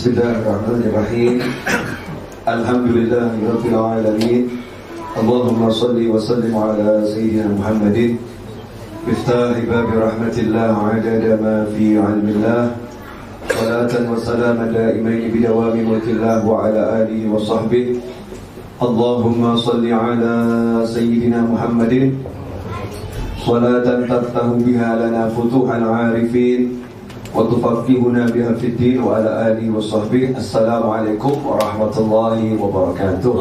بسم 0.00 0.16
الله 0.16 0.32
الرحمن 0.32 0.82
الرحيم. 0.88 1.34
الحمد 2.48 2.88
لله 2.88 3.30
رب 3.52 3.64
العالمين. 3.68 4.42
اللهم 5.20 5.60
صل 5.70 5.92
وسلم 5.92 6.54
على 6.56 7.04
سيدنا 7.04 7.60
محمد. 7.60 8.16
مفتاح 9.04 9.60
باب 9.60 9.88
رحمة 9.92 10.36
الله 10.40 10.72
عدد 10.88 11.24
ما 11.44 11.68
في 11.76 12.00
علم 12.00 12.26
الله. 12.32 12.62
صلاة 13.60 13.92
وسلاما 13.92 14.72
دائمين 14.72 15.36
بدوام 15.36 15.76
ملك 15.76 16.06
الله 16.08 16.48
وعلى 16.48 16.82
آله 17.04 17.20
وصحبه. 17.36 18.00
اللهم 18.80 19.42
صل 19.56 19.84
على 19.84 20.34
سيدنا 20.88 21.44
محمد. 21.44 22.16
صلاة 23.44 23.84
تفتح 24.08 24.46
بها 24.64 24.90
لنا 24.96 25.28
فتوح 25.36 25.68
العارفين. 25.76 26.79
وتفقهنا 27.35 28.25
بها 28.25 28.51
في 28.53 28.67
الدين 28.67 29.03
وعلى 29.03 29.29
آله 29.47 29.77
وصحبه 29.77 30.33
السلام 30.37 30.89
عليكم 30.89 31.33
ورحمة 31.45 31.95
الله 31.97 32.39
وبركاته 32.61 33.33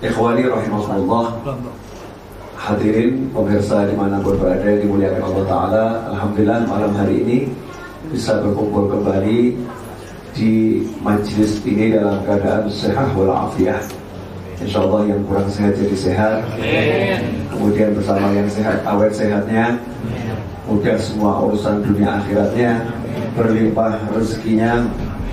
Ikhwani 0.00 0.48
rahimahullah 0.48 1.44
Hadirin 2.56 3.28
pemirsa 3.36 3.84
dimanapun 3.84 4.40
berada 4.40 4.80
dimuliakan 4.80 5.20
Allah 5.28 5.44
Ta'ala 5.44 5.84
Alhamdulillah 6.08 6.64
malam 6.64 6.92
hari 6.96 7.20
ini 7.20 7.38
bisa 8.08 8.40
berkumpul 8.40 8.88
kembali 8.88 9.60
di 10.32 10.80
majlis 11.04 11.60
ini 11.68 11.92
dalam 11.92 12.24
keadaan 12.24 12.64
sehat 12.72 13.12
walafiat 13.12 13.92
Insya 14.56 14.80
Allah 14.88 15.12
yang 15.12 15.20
kurang 15.28 15.52
sehat 15.52 15.76
jadi 15.76 15.96
sehat 15.96 16.40
Kemudian 17.52 17.92
bersama 17.92 18.32
yang 18.32 18.48
sehat 18.48 18.80
awet 18.88 19.12
sehatnya 19.12 19.76
Mudah 20.75 20.99
semua 20.99 21.39
urusan 21.39 21.87
dunia 21.87 22.19
akhiratnya 22.19 22.83
Berlimpah 23.39 23.95
rezekinya 24.11 24.83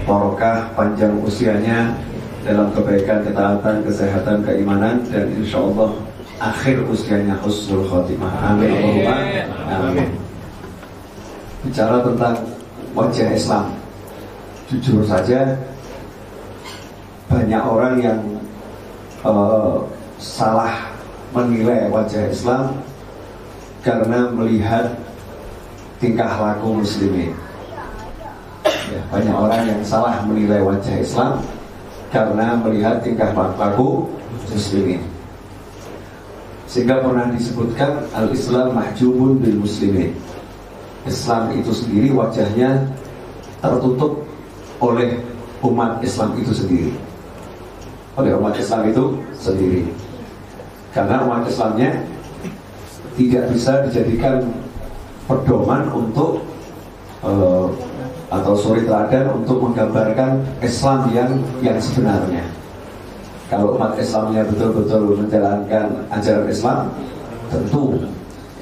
Barokah 0.07 0.71
panjang 0.79 1.19
usianya 1.19 1.99
Dalam 2.47 2.71
kebaikan, 2.71 3.27
ketaatan, 3.27 3.83
kesehatan, 3.83 4.47
keimanan 4.47 5.03
Dan 5.11 5.35
insya 5.35 5.59
Allah 5.59 5.99
akhir 6.43 6.83
usianya 6.91 7.39
husnul 7.43 7.87
khotimah. 7.87 8.55
Amin. 8.55 9.07
Amin. 9.67 10.11
Bicara 11.63 12.03
tentang 12.03 12.35
wajah 12.99 13.31
Islam. 13.31 13.67
Jujur 14.67 15.07
saja 15.07 15.59
Banyak 17.31 17.63
orang 17.63 17.95
yang 17.99 18.21
uh, 19.27 19.87
salah 20.23 20.91
menilai 21.35 21.91
wajah 21.91 22.31
Islam 22.31 22.79
karena 23.83 24.31
melihat 24.31 25.02
tingkah 26.03 26.27
laku 26.35 26.83
muslimin. 26.83 27.31
Ya, 28.67 29.01
banyak 29.09 29.33
orang 29.33 29.63
yang 29.71 29.81
salah 29.87 30.19
menilai 30.27 30.59
wajah 30.67 30.99
Islam 30.99 31.39
karena 32.11 32.59
melihat 32.59 33.01
tingkah 33.07 33.31
laku 33.33 34.11
muslimin. 34.51 34.99
Sehingga 36.67 36.99
pernah 37.05 37.31
disebutkan 37.31 38.03
al-Islam 38.11 38.75
mahjubun 38.75 39.39
bil 39.39 39.63
muslimin. 39.63 40.11
Islam 41.07 41.55
itu 41.55 41.71
sendiri 41.71 42.11
wajahnya 42.11 42.83
tertutup 43.63 44.27
oleh 44.83 45.23
umat 45.63 46.03
Islam 46.03 46.35
itu 46.43 46.51
sendiri 46.51 46.91
oleh 48.17 48.37
umat 48.37 48.55
Islam 48.61 48.89
itu 48.89 49.05
sendiri. 49.37 49.89
Karena 50.93 51.25
umat 51.25 51.49
Islamnya 51.49 51.97
tidak 53.17 53.45
bisa 53.53 53.73
dijadikan 53.89 54.45
pedoman 55.41 55.89
untuk 55.95 56.45
uh, 57.25 57.71
atau 58.33 58.53
suri 58.57 58.85
teladan 58.85 59.33
untuk 59.33 59.61
menggambarkan 59.61 60.41
Islam 60.65 61.09
yang 61.13 61.31
yang 61.65 61.77
sebenarnya. 61.81 62.45
Kalau 63.53 63.77
umat 63.77 63.97
Islamnya 64.01 64.49
betul-betul 64.49 65.21
menjalankan 65.21 66.09
ajaran 66.09 66.49
Islam, 66.49 66.89
tentu 67.53 68.01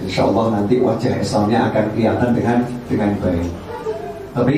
insya 0.03 0.26
Allah 0.26 0.59
nanti 0.59 0.82
wajah 0.82 1.14
Islamnya 1.22 1.70
akan 1.70 1.84
kelihatan 1.94 2.30
dengan 2.34 2.59
dengan 2.91 3.10
baik. 3.22 3.50
Tapi 4.34 4.56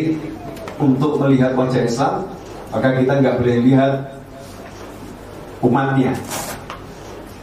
untuk 0.81 1.21
melihat 1.21 1.53
wajah 1.53 1.85
Islam, 1.85 2.25
maka 2.73 2.89
kita 2.97 3.13
nggak 3.21 3.37
boleh 3.37 3.57
lihat 3.69 3.93
umatnya 5.63 6.13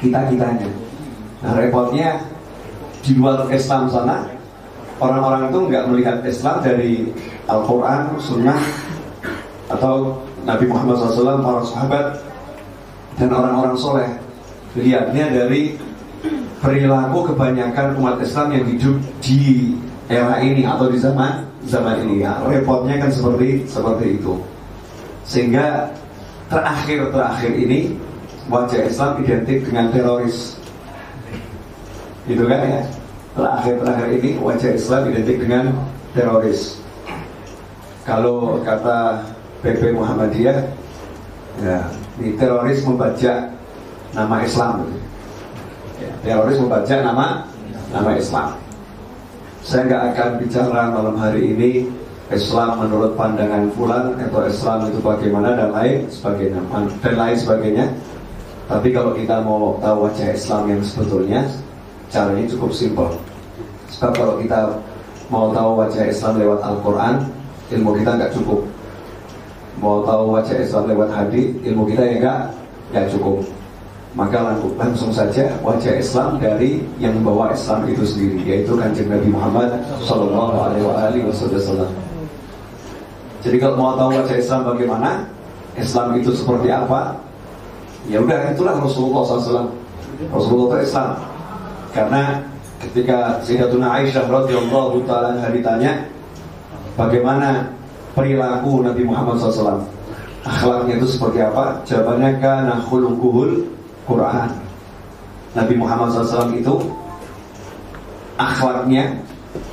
kita 0.01 0.19
kitanya 0.27 0.69
nah 1.39 1.55
repotnya 1.55 2.19
di 2.99 3.15
luar 3.15 3.47
Islam 3.47 3.87
sana 3.87 4.27
orang-orang 4.99 5.49
itu 5.49 5.59
nggak 5.71 5.83
melihat 5.89 6.17
Islam 6.27 6.55
dari 6.63 7.09
Al-Quran, 7.47 8.19
Sunnah 8.19 8.61
atau 9.71 10.19
Nabi 10.43 10.65
Muhammad 10.67 10.99
SAW, 10.99 11.43
para 11.43 11.61
sahabat 11.67 12.05
dan 13.19 13.29
orang-orang 13.31 13.75
soleh 13.75 14.09
lihatnya 14.77 15.31
dari 15.33 15.75
perilaku 16.59 17.33
kebanyakan 17.33 17.97
umat 17.99 18.21
Islam 18.21 18.53
yang 18.55 18.65
hidup 18.67 18.95
di 19.23 19.73
era 20.11 20.39
ini 20.43 20.63
atau 20.63 20.91
di 20.91 20.99
zaman 20.99 21.47
zaman 21.67 22.01
ini 22.07 22.23
ya 22.23 22.39
repotnya 22.47 22.97
kan 22.97 23.11
seperti 23.11 23.67
seperti 23.67 24.19
itu 24.21 24.33
sehingga 25.27 25.91
terakhir 26.49 27.13
terakhir 27.13 27.51
ini 27.53 27.93
wajah 28.49 28.81
Islam 28.89 29.21
identik 29.21 29.61
dengan 29.63 29.93
teroris. 29.93 30.57
Gitu 32.25 32.43
kan 32.49 32.59
ya? 32.65 32.81
Terakhir-terakhir 33.37 34.09
ini 34.19 34.29
wajah 34.41 34.71
Islam 34.73 35.01
identik 35.13 35.37
dengan 35.41 35.63
teroris. 36.17 36.81
Kalau 38.03 38.57
kata 38.65 39.21
PP 39.61 39.93
Muhammadiyah, 39.93 40.57
ya, 41.61 41.77
ini 42.17 42.33
teroris 42.41 42.81
membaca 42.81 43.53
nama 44.17 44.35
Islam. 44.41 44.89
Ya, 46.01 46.11
teroris 46.25 46.57
membaca 46.57 46.95
nama 47.05 47.27
nama 47.93 48.11
Islam. 48.17 48.57
Saya 49.61 49.85
nggak 49.85 50.03
akan 50.15 50.29
bicara 50.41 50.81
malam 50.89 51.15
hari 51.19 51.53
ini 51.53 51.71
Islam 52.33 52.81
menurut 52.81 53.13
pandangan 53.13 53.69
fulan 53.77 54.17
atau 54.17 54.45
Islam 54.45 54.89
itu 54.89 55.01
bagaimana 55.01 55.53
dan 55.53 55.69
lain 55.73 56.09
sebagainya 56.09 56.61
dan 57.01 57.13
lain 57.17 57.37
sebagainya 57.37 57.85
tapi 58.69 58.93
kalau 58.93 59.17
kita 59.17 59.41
mau 59.41 59.81
tahu 59.81 60.05
wajah 60.05 60.29
Islam 60.29 60.69
yang 60.69 60.81
sebetulnya, 60.85 61.41
caranya 62.09 62.45
cukup 62.49 62.69
simpel. 62.73 63.09
Sebab 63.89 64.11
kalau 64.13 64.35
kita 64.41 64.77
mau 65.29 65.53
tahu 65.53 65.79
wajah 65.81 66.05
Islam 66.09 66.41
lewat 66.41 66.59
Al-Quran, 66.61 67.15
ilmu 67.73 67.89
kita 68.01 68.11
nggak 68.17 68.33
cukup. 68.33 68.61
Mau 69.79 70.03
tahu 70.03 70.35
wajah 70.35 70.57
Islam 70.59 70.83
lewat 70.91 71.09
hadis, 71.13 71.55
ilmu 71.63 71.87
kita 71.87 72.01
ya 72.03 72.15
nggak 72.19 72.39
nggak 72.91 73.07
cukup. 73.13 73.45
Maka 74.17 74.57
langsung 74.73 75.13
saja 75.13 75.53
wajah 75.61 75.93
Islam 76.01 76.41
dari 76.41 76.81
yang 76.97 77.13
membawa 77.21 77.53
Islam 77.53 77.85
itu 77.85 78.01
sendiri, 78.01 78.41
yaitu 78.41 78.73
kanjeng 78.73 79.05
Nabi 79.05 79.29
Muhammad 79.29 79.69
Shallallahu 80.01 80.57
Alaihi 80.65 81.29
Wasallam. 81.29 81.93
Jadi 83.39 83.57
kalau 83.61 83.77
mau 83.77 83.93
tahu 83.95 84.17
wajah 84.17 84.35
Islam 84.35 84.65
bagaimana, 84.65 85.29
Islam 85.77 86.17
itu 86.17 86.33
seperti 86.33 86.73
apa, 86.73 87.21
Ya 88.07 88.23
udah 88.23 88.55
itulah 88.55 88.79
Rasulullah 88.79 89.21
SAW. 89.21 89.69
Rasulullah 90.31 90.79
itu 90.79 90.87
Islam. 90.87 91.09
Karena 91.89 92.37
ketika 92.79 93.41
Sayyidatuna 93.43 93.87
Aisyah 93.99 94.29
radhiyallahu 94.29 95.03
taala 95.03 95.49
ditanya 95.51 96.05
bagaimana 96.95 97.67
perilaku 98.13 98.85
Nabi 98.85 99.03
Muhammad 99.03 99.39
SAW, 99.39 99.83
akhlaknya 100.45 100.99
itu 101.01 101.07
seperti 101.09 101.39
apa? 101.43 101.81
Jawabannya 101.83 102.39
kana 102.39 102.75
khuluquhul 102.87 103.67
Quran. 104.07 104.49
Nabi 105.57 105.73
Muhammad 105.75 106.13
SAW 106.13 106.53
itu 106.53 106.75
akhlaknya, 108.37 109.17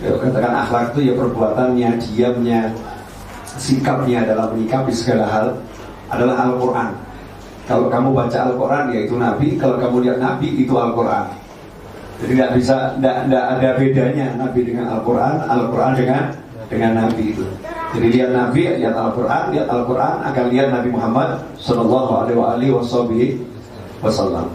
ya, 0.01 0.11
katakan 0.17 0.55
akhlak 0.67 0.97
itu 0.97 1.13
ya 1.13 1.15
perbuatannya, 1.15 1.91
diamnya, 2.01 2.73
sikapnya 3.61 4.25
dalam 4.25 4.57
menyikapi 4.57 4.93
segala 4.93 5.25
hal 5.29 5.47
adalah 6.11 6.49
Al-Quran. 6.49 6.91
Kalau 7.67 7.91
kamu 7.91 8.09
baca 8.15 8.39
Al-Quran 8.47 8.85
yaitu 8.95 9.15
Nabi, 9.19 9.59
kalau 9.59 9.77
kamu 9.77 10.07
lihat 10.07 10.19
Nabi 10.23 10.49
itu 10.55 10.75
Al-Quran. 10.75 11.46
Jadi 12.17 12.33
tidak 12.33 12.51
bisa, 12.57 12.77
tidak 12.97 13.45
ada 13.59 13.69
bedanya 13.77 14.27
Nabi 14.41 14.61
dengan 14.65 14.87
Al-Quran, 14.97 15.35
Al-Quran 15.45 15.93
dengan 15.93 16.23
dengan 16.67 16.93
Nabi 17.07 17.37
itu. 17.37 17.47
Jadi 17.95 18.07
lihat 18.13 18.31
Nabi, 18.35 18.63
lihat 18.83 18.97
Al-Quran, 18.97 19.43
lihat 19.55 19.69
Al-Quran 19.71 20.15
akan 20.25 20.45
lihat 20.51 20.69
Nabi 20.75 20.89
Muhammad 20.91 21.29
Shallallahu 21.61 22.27
Alaihi 22.27 22.73
Wasallam. 24.03 24.49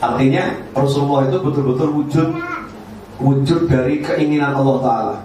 Artinya 0.00 0.52
Rasulullah 0.76 1.24
itu 1.26 1.40
betul-betul 1.40 1.88
wujud 2.04 2.28
wujud 3.16 3.60
dari 3.72 4.04
keinginan 4.04 4.52
Allah 4.52 4.76
Taala, 4.84 5.16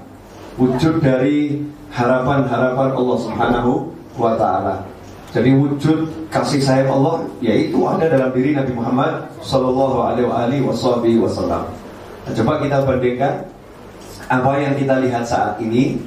wujud 0.55 1.03
dari 1.03 1.59
harapan-harapan 1.91 2.89
Allah 2.95 3.17
Subhanahu 3.19 3.71
Wa 4.15 4.39
Taala. 4.39 4.90
Jadi 5.31 5.55
wujud 5.55 6.27
kasih 6.27 6.59
sayang 6.59 6.91
Allah 6.91 7.23
yaitu 7.39 7.79
ada 7.87 8.03
dalam 8.03 8.35
diri 8.35 8.51
Nabi 8.51 8.75
Muhammad 8.75 9.31
Shallallahu 9.39 10.03
Alaihi 10.03 10.59
Wasallam. 10.67 11.71
Nah, 12.27 12.31
coba 12.35 12.59
kita 12.59 12.83
bandingkan 12.83 13.47
apa 14.27 14.51
yang 14.59 14.75
kita 14.75 14.99
lihat 14.99 15.23
saat 15.23 15.55
ini 15.63 16.03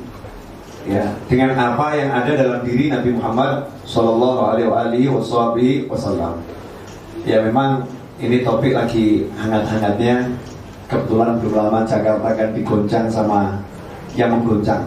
ya 0.84 1.08
dengan 1.24 1.56
apa 1.56 1.96
yang 1.96 2.12
ada 2.12 2.36
dalam 2.36 2.60
diri 2.68 2.92
Nabi 2.92 3.16
Muhammad 3.16 3.64
Shallallahu 3.88 4.60
Alaihi 4.60 5.08
Wasallam. 5.88 6.44
Ya 7.24 7.40
memang 7.40 7.88
ini 8.20 8.44
topik 8.44 8.76
lagi 8.76 9.24
hangat-hangatnya. 9.40 10.36
Kebetulan 10.84 11.40
belum 11.40 11.64
lama 11.64 11.80
Jakarta 11.88 12.28
kan 12.36 12.52
digoncang 12.52 13.08
sama 13.08 13.56
yang 14.12 14.36
menggoncang. 14.36 14.84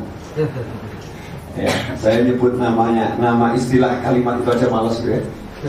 Ya, 1.58 1.74
saya 1.98 2.22
nyebut 2.22 2.62
namanya, 2.62 3.18
nama 3.18 3.58
istilah 3.58 3.98
kalimat 4.06 4.46
itu 4.46 4.50
aja 4.54 4.68
males 4.70 5.02
ya. 5.02 5.18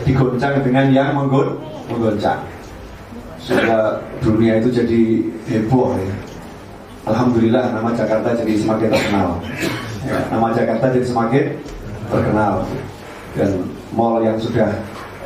Digoncang 0.05 0.61
dengan 0.61 0.93
yang 0.93 1.17
menggoncang. 1.17 2.45
Sudah 3.41 4.05
dunia 4.21 4.61
itu 4.61 4.69
jadi 4.69 5.01
heboh 5.49 5.97
ya. 5.97 6.13
Alhamdulillah 7.09 7.73
nama 7.73 7.89
Jakarta 7.97 8.37
jadi 8.37 8.53
semakin 8.61 8.93
terkenal 8.93 9.41
ya, 10.05 10.19
nama 10.29 10.53
Jakarta 10.53 10.93
jadi 10.93 11.05
semakin 11.09 11.43
terkenal 12.05 12.53
dan 13.33 13.49
mall 13.97 14.21
yang 14.21 14.37
sudah 14.37 14.77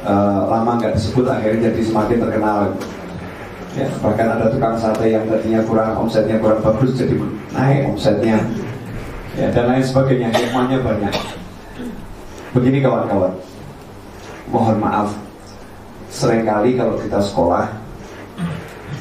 uh, 0.07 0.47
lama 0.47 0.79
nggak 0.79 0.95
disebut 0.95 1.27
akhirnya 1.27 1.71
jadi 1.71 1.81
semakin 1.83 2.17
terkenal 2.23 2.57
ya, 3.75 3.87
bahkan 3.99 4.27
ada 4.37 4.47
tukang 4.47 4.79
sate 4.79 5.11
yang 5.11 5.27
tadinya 5.27 5.59
kurang 5.67 5.97
omsetnya 5.97 6.39
kurang 6.39 6.63
bagus 6.63 6.95
jadi 6.95 7.19
naik 7.51 7.91
omsetnya 7.91 8.39
ya, 9.37 9.47
dan 9.51 9.65
lain 9.69 9.83
sebagainya 9.85 10.27
hikmahnya 10.33 10.77
banyak 10.81 11.13
begini 12.53 12.79
kawan-kawan 12.81 13.33
mohon 14.49 14.77
maaf 14.77 15.09
sering 16.13 16.45
kali 16.45 16.77
kalau 16.77 16.97
kita 17.01 17.17
sekolah 17.17 17.65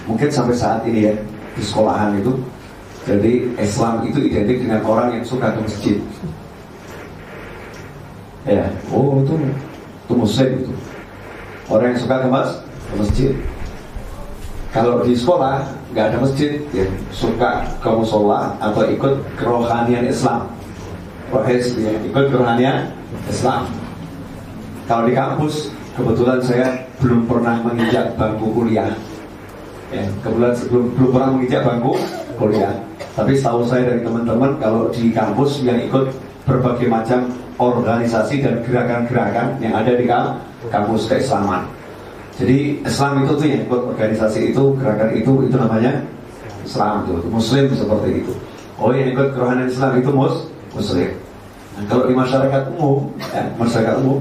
mungkin 0.08 0.28
sampai 0.32 0.56
saat 0.56 0.80
ini 0.88 1.12
ya 1.12 1.14
di 1.52 1.62
sekolahan 1.62 2.16
itu 2.16 2.32
jadi 3.02 3.50
Islam 3.58 4.06
itu 4.06 4.30
identik 4.30 4.62
dengan 4.62 4.80
orang 4.86 5.18
yang 5.18 5.24
suka 5.26 5.50
ke 5.50 5.58
masjid. 5.58 5.96
Ya, 8.46 8.70
oh 8.94 9.22
itu 9.22 9.34
itu 10.06 10.14
muslim 10.14 10.48
itu. 10.62 10.72
Orang 11.66 11.94
yang 11.94 11.98
suka 11.98 12.22
ke, 12.22 12.28
mas, 12.30 12.50
ke 12.62 12.94
masjid. 12.98 13.32
Kalau 14.70 15.02
di 15.02 15.18
sekolah 15.18 15.66
nggak 15.92 16.04
ada 16.08 16.16
masjid, 16.24 16.56
ya 16.72 16.88
suka 17.12 17.68
ke 17.84 17.88
musola 17.92 18.56
atau 18.58 18.88
ikut 18.88 19.20
kerohanian 19.36 20.08
Islam. 20.08 20.48
Rohes, 21.28 21.76
ya, 21.76 21.92
ikut 22.00 22.32
kerohanian 22.32 22.92
Islam. 23.28 23.68
Kalau 24.88 25.04
di 25.08 25.12
kampus, 25.12 25.68
kebetulan 25.96 26.40
saya 26.40 26.68
belum 27.00 27.28
pernah 27.28 27.60
menginjak 27.60 28.16
bangku 28.16 28.52
kuliah. 28.56 28.92
Ya, 29.92 30.08
kebetulan 30.24 30.52
belum, 30.72 30.84
belum 30.96 31.10
pernah 31.12 31.30
menginjak 31.36 31.62
bangku 31.64 31.92
kuliah. 32.40 32.72
Tapi 33.12 33.32
setahu 33.36 33.68
saya 33.68 33.92
dari 33.92 34.00
teman-teman 34.00 34.56
kalau 34.56 34.88
di 34.88 35.12
kampus 35.12 35.60
yang 35.60 35.76
ikut 35.76 36.08
berbagai 36.48 36.88
macam 36.88 37.28
organisasi 37.60 38.40
dan 38.40 38.64
gerakan-gerakan 38.64 39.60
yang 39.60 39.76
ada 39.76 39.92
di 39.92 40.08
kampus 40.72 41.06
keislaman. 41.12 41.68
Jadi 42.36 42.80
Islam 42.80 43.12
itu 43.24 43.32
tuh 43.36 43.46
yang 43.46 43.60
ikut 43.68 43.80
organisasi 43.92 44.38
itu, 44.52 44.62
gerakan 44.80 45.10
itu, 45.12 45.32
itu 45.44 45.56
namanya 45.56 45.92
Islam 46.64 47.04
itu, 47.04 47.28
Muslim 47.28 47.64
seperti 47.76 48.08
itu. 48.24 48.32
Oh 48.80 48.90
yang 48.90 49.12
ikut 49.12 49.36
kerohanian 49.36 49.68
Islam 49.68 50.00
itu 50.00 50.10
mus, 50.10 50.48
Muslim. 50.72 51.12
Nah, 51.76 51.84
kalau 51.88 52.04
di 52.08 52.14
masyarakat 52.16 52.62
umum, 52.76 53.12
ya, 53.32 53.44
masyarakat 53.60 53.94
umum, 54.00 54.20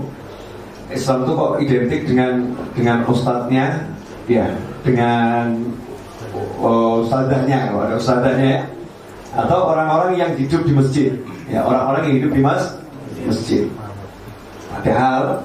Islam 0.91 1.17
itu 1.23 1.31
kok 1.31 1.53
identik 1.63 2.01
dengan 2.03 2.33
dengan 2.75 2.97
ustadznya, 3.07 3.87
ya, 4.27 4.47
dengan 4.83 5.55
oh, 6.59 7.07
ustadznya, 7.07 7.71
kalau 7.71 7.81
ada 7.87 7.95
ustadznya 7.95 8.47
ya, 8.59 8.61
atau 9.31 9.71
orang-orang 9.71 10.19
yang 10.19 10.31
hidup 10.35 10.67
di 10.67 10.73
masjid 10.75 11.11
ya 11.47 11.63
orang-orang 11.63 12.01
yang 12.07 12.15
hidup 12.23 12.31
di 12.35 12.41
mas 12.43 12.63
masjid 13.23 13.63
padahal 14.67 15.39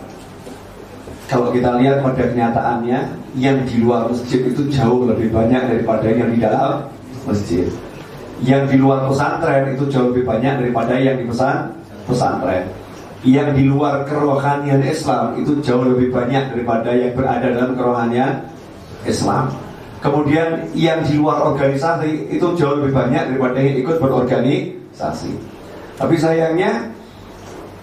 kalau 1.26 1.50
kita 1.50 1.75
lihat 1.82 2.06
pada 2.06 2.23
kenyataannya 2.23 2.99
yang 3.34 3.58
di 3.67 3.82
luar 3.82 4.06
masjid 4.06 4.46
itu 4.46 4.62
jauh 4.70 5.11
lebih 5.11 5.34
banyak 5.34 5.58
daripada 5.58 6.06
yang 6.06 6.31
di 6.31 6.38
dalam 6.38 6.87
masjid. 7.26 7.67
Yang 8.46 8.62
di 8.70 8.76
luar 8.78 9.11
pesantren 9.11 9.75
itu 9.75 9.90
jauh 9.90 10.14
lebih 10.14 10.23
banyak 10.23 10.62
daripada 10.62 10.94
yang 10.94 11.19
di 11.19 11.26
pesan 11.26 11.75
pesantren. 12.06 12.70
Yang 13.26 13.58
di 13.58 13.64
luar 13.67 14.06
kerohanian 14.06 14.87
Islam 14.87 15.34
itu 15.34 15.58
jauh 15.67 15.82
lebih 15.82 16.14
banyak 16.14 16.55
daripada 16.55 16.94
yang 16.94 17.11
berada 17.19 17.49
dalam 17.50 17.75
kerohanian 17.75 18.46
Islam. 19.02 19.50
Kemudian 19.99 20.70
yang 20.78 21.02
di 21.02 21.19
luar 21.19 21.43
organisasi 21.43 22.31
itu 22.31 22.46
jauh 22.55 22.78
lebih 22.78 22.94
banyak 22.94 23.34
daripada 23.34 23.58
yang 23.58 23.82
ikut 23.82 23.99
berorganisasi. 23.99 25.32
Tapi 25.99 26.14
sayangnya 26.14 26.87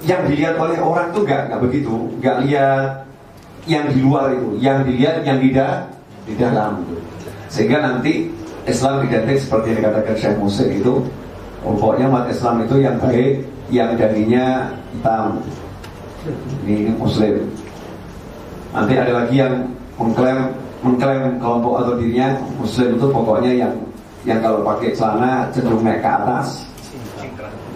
yang 0.07 0.23
dilihat 0.31 0.55
oleh 0.55 0.79
orang 0.79 1.11
itu 1.11 1.27
nggak 1.27 1.41
nggak 1.51 1.61
begitu, 1.67 1.95
nggak 2.23 2.37
lihat 2.47 3.03
yang 3.69 3.87
di 3.91 3.99
luar 4.03 4.35
itu, 4.35 4.59
yang 4.59 4.83
dilihat 4.83 5.23
yang 5.23 5.39
tidak 5.39 5.87
di 6.27 6.33
dalam 6.35 6.83
itu. 6.83 6.97
Sehingga 7.47 7.77
nanti 7.79 8.27
Islam 8.67 9.03
identik 9.07 9.39
seperti 9.39 9.75
yang 9.75 9.77
dikatakan 9.83 10.15
Syekh 10.19 10.35
Musa 10.39 10.63
itu, 10.67 10.93
pokoknya 11.63 12.07
umat 12.11 12.27
Islam 12.31 12.63
itu 12.63 12.75
yang 12.79 12.95
baik, 12.99 13.33
yang 13.71 13.95
darinya 13.95 14.71
hitam. 14.91 15.39
Ini, 16.63 16.87
ini 16.87 16.91
Muslim. 16.95 17.35
Nanti 18.71 18.93
ada 18.95 19.11
lagi 19.23 19.35
yang 19.37 19.67
mengklaim 19.99 20.55
mengklaim 20.83 21.39
kelompok 21.39 21.73
atau 21.79 21.93
dirinya 21.95 22.35
muslim 22.59 22.99
itu 22.99 23.07
pokoknya 23.07 23.51
yang 23.55 23.73
yang 24.27 24.39
kalau 24.43 24.59
pakai 24.67 24.91
celana 24.91 25.47
cenderung 25.55 25.83
naik 25.83 26.03
ke 26.03 26.09
atas 26.11 26.67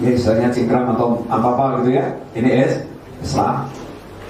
ya 0.03 0.11
istilahnya 0.11 0.51
cingkram 0.51 0.91
atau 0.91 1.23
apa 1.31 1.47
apa 1.55 1.65
gitu 1.81 1.89
ya 1.97 2.05
ini 2.35 2.67
is 2.67 2.83
Islam 3.23 3.63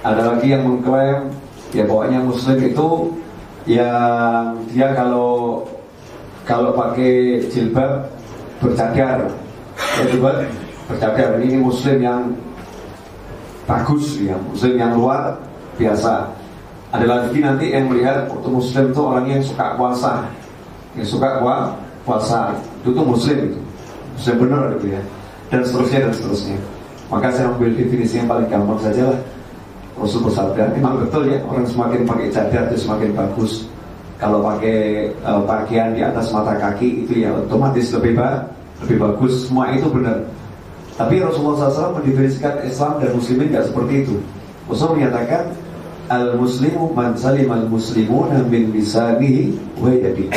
ada 0.06 0.22
lagi 0.34 0.48
yang 0.54 0.64
mengklaim 0.64 1.34
ya 1.76 1.84
pokoknya 1.84 2.24
muslim 2.24 2.58
itu 2.64 2.88
yang 3.68 4.56
dia 4.72 4.96
kalau 4.96 5.64
kalau 6.48 6.72
pakai 6.72 7.44
jilbab 7.52 8.08
bercadar. 8.64 9.28
Ya 10.00 10.04
juga 10.08 10.48
bercadar. 10.88 11.44
Ini 11.44 11.60
muslim 11.60 12.00
yang 12.00 12.32
bagus 13.68 14.16
ya 14.24 14.40
muslim 14.40 14.80
yang 14.80 14.96
luar 14.96 15.36
biasa. 15.76 16.32
Ada 16.96 17.04
lagi 17.04 17.44
nanti 17.44 17.76
yang 17.76 17.92
melihat 17.92 18.32
untuk 18.32 18.64
muslim 18.64 18.96
itu 18.96 19.02
orang 19.04 19.28
yang 19.28 19.44
suka 19.44 19.76
puasa. 19.76 20.24
Yang 20.96 21.20
suka 21.20 21.44
puasa. 22.08 22.56
Itu 22.80 22.96
tuh 22.96 23.04
muslim 23.04 23.52
itu. 23.52 23.60
Muslim 24.16 24.36
benar 24.48 24.72
gitu 24.80 24.96
ya. 24.96 25.02
Dan 25.52 25.68
seterusnya 25.68 26.08
dan 26.08 26.14
seterusnya. 26.16 26.58
Maka 27.12 27.28
saya 27.32 27.52
ambil 27.52 27.76
definisi 27.76 28.20
yang 28.20 28.28
paling 28.32 28.48
gampang 28.48 28.80
saja 28.80 29.12
lah 29.12 29.20
Rasul 29.98 30.30
bersabda 30.30 30.78
memang 30.78 31.02
betul 31.02 31.26
ya 31.26 31.42
orang 31.50 31.66
semakin 31.66 32.06
pakai 32.06 32.28
cadar 32.30 32.70
itu 32.70 32.86
semakin 32.86 33.10
bagus. 33.18 33.66
Kalau 34.18 34.42
pakai 34.42 35.10
uh, 35.22 35.42
pakaian 35.46 35.94
di 35.94 36.02
atas 36.02 36.34
mata 36.34 36.58
kaki 36.58 37.06
itu 37.06 37.26
ya 37.26 37.34
otomatis 37.34 37.90
lebih 37.94 38.18
ba 38.18 38.46
lebih 38.86 38.98
bagus. 39.02 39.50
Semua 39.50 39.74
itu 39.74 39.90
benar. 39.90 40.22
Tapi 40.98 41.22
Rasulullah 41.22 41.70
SAW 41.70 42.02
mendefinisikan 42.02 42.66
Islam 42.66 42.98
dan 42.98 43.14
Muslimin 43.14 43.54
tidak 43.54 43.70
seperti 43.70 43.94
itu. 44.06 44.16
Rasul 44.66 44.98
menyatakan 44.98 45.54
al 46.08 46.40
muslimu 46.40 46.96
man 46.96 47.14
salim 47.20 47.52
al 47.52 47.68
muslimuna 47.70 48.42
min 48.46 48.74
lisanihi 48.74 49.54
wa 49.78 49.94
yadihi. 49.94 50.34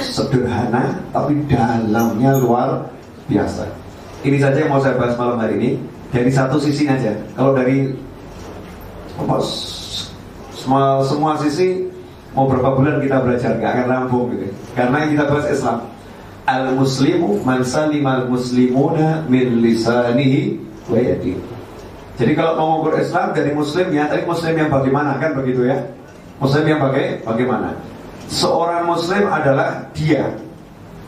Sederhana 0.00 1.00
tapi 1.12 1.36
dalamnya 1.48 2.36
luar 2.40 2.88
biasa. 3.28 3.68
Ini 4.22 4.36
saja 4.38 4.62
yang 4.62 4.70
mau 4.70 4.80
saya 4.80 4.94
bahas 5.00 5.16
malam 5.18 5.40
hari 5.40 5.58
ini 5.58 5.70
dari 6.12 6.30
satu 6.30 6.60
sisi 6.60 6.86
aja 6.86 7.16
kalau 7.34 7.56
dari 7.56 7.96
apa, 9.16 9.36
semua 10.52 11.00
semua 11.02 11.32
sisi 11.40 11.88
mau 12.36 12.48
berapa 12.48 12.76
bulan 12.76 13.00
kita 13.00 13.24
belajar 13.24 13.56
nggak 13.56 13.70
akan 13.72 13.86
rampung 13.88 14.24
gitu 14.36 14.52
karena 14.76 15.08
kita 15.08 15.24
bahas 15.28 15.48
Islam 15.48 15.78
al 16.44 16.76
muslimu 16.76 17.40
man 17.42 17.64
salim 17.64 18.04
al 18.04 18.28
muslimuna 18.28 19.24
min 19.26 19.64
lisanihi 19.64 20.60
wa 20.86 20.96
jadi 22.22 22.32
kalau 22.36 22.52
mau 22.54 22.66
mengukur 22.76 23.00
Islam 23.00 23.32
dari 23.32 23.56
Muslim 23.56 23.88
ya, 23.90 24.04
tapi 24.04 24.28
Muslim 24.28 24.54
yang 24.54 24.68
bagaimana 24.68 25.16
kan 25.16 25.32
begitu 25.32 25.64
ya? 25.64 25.80
Muslim 26.36 26.64
yang 26.68 26.80
bagai, 26.84 27.24
bagaimana? 27.24 27.74
Seorang 28.28 28.84
Muslim 28.84 29.26
adalah 29.26 29.88
dia 29.96 30.36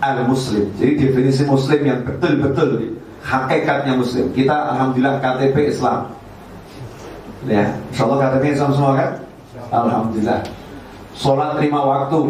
al-Muslim. 0.01 0.73
Jadi 0.81 0.93
definisi 0.97 1.43
Muslim 1.45 1.81
yang 1.85 2.01
betul-betul 2.03 2.99
hakikatnya 3.25 3.97
Muslim. 3.97 4.29
Kita 4.37 4.77
alhamdulillah 4.77 5.19
KTP 5.25 5.73
Islam. 5.73 6.13
Ya, 7.49 7.73
insyaallah 7.93 8.19
KTP 8.29 8.45
Islam 8.53 8.71
semua 8.77 8.93
kan? 8.97 9.11
Alhamdulillah. 9.73 10.41
Sholat 11.17 11.57
lima 11.59 11.81
waktu, 11.81 12.21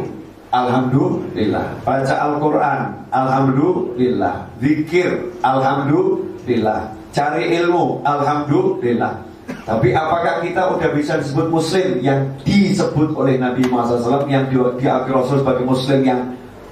Alhamdulillah. 0.55 1.67
Baca 1.83 2.15
Al-Quran, 2.15 2.81
Alhamdulillah. 3.11 4.47
Zikir, 4.63 5.35
Alhamdulillah 5.43 6.95
cari 7.15 7.55
ilmu, 7.63 8.03
alhamdulillah. 8.03 9.23
Tapi 9.65 9.95
apakah 9.95 10.43
kita 10.43 10.77
udah 10.77 10.91
bisa 10.93 11.17
disebut 11.23 11.49
muslim 11.49 12.03
yang 12.03 12.27
disebut 12.43 13.15
oleh 13.15 13.39
Nabi 13.39 13.65
Muhammad 13.71 14.03
SAW 14.03 14.27
yang 14.27 14.51
di, 14.51 14.57
diakui 14.83 15.13
Rasul 15.15 15.41
sebagai 15.41 15.65
muslim 15.65 16.03
yang 16.03 16.21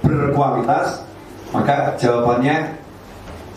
berkualitas? 0.03 1.01
Maka 1.55 1.95
jawabannya 1.97 2.82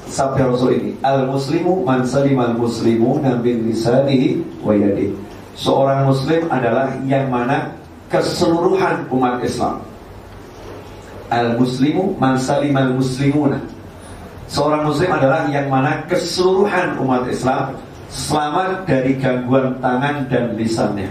sabda 0.06 0.48
Rasul 0.50 0.78
ini 0.78 0.90
al 1.02 1.26
muslimu 1.26 1.82
man 1.82 2.06
salimal 2.06 2.54
muslimu 2.54 3.18
min 3.20 3.66
lisanihi 3.70 4.40
wa 4.62 4.72
yadihi 4.72 5.12
seorang 5.56 6.06
muslim 6.06 6.46
adalah 6.52 6.94
yang 7.08 7.32
mana 7.32 7.74
keseluruhan 8.06 9.10
umat 9.10 9.42
Islam. 9.42 9.82
Al 11.26 11.58
muslimu 11.58 12.14
man 12.22 12.38
salimal 12.38 12.94
muslimuna. 12.94 13.58
Seorang 14.46 14.86
muslim 14.86 15.10
adalah 15.10 15.50
yang 15.50 15.66
mana 15.66 16.06
keseluruhan 16.06 17.02
umat 17.02 17.26
Islam 17.26 17.74
selamat 18.06 18.86
dari 18.86 19.18
gangguan 19.18 19.74
tangan 19.82 20.30
dan 20.30 20.54
lisannya. 20.54 21.10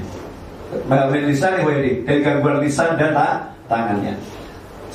Yadihi 0.87 2.07
dari 2.07 2.19
gangguan 2.23 2.63
lisan 2.63 2.95
dan 2.95 3.11
tangannya 3.67 4.15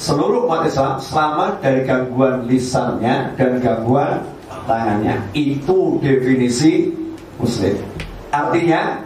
seluruh 0.00 0.48
umat 0.48 0.64
Islam 0.64 0.96
selamat 0.96 1.60
dari 1.60 1.84
gangguan 1.84 2.48
lisannya 2.48 3.36
dan 3.36 3.60
gangguan 3.60 4.24
tangannya. 4.64 5.20
Itu 5.36 6.00
definisi 6.00 6.88
Muslim. 7.36 7.76
Artinya 8.32 9.04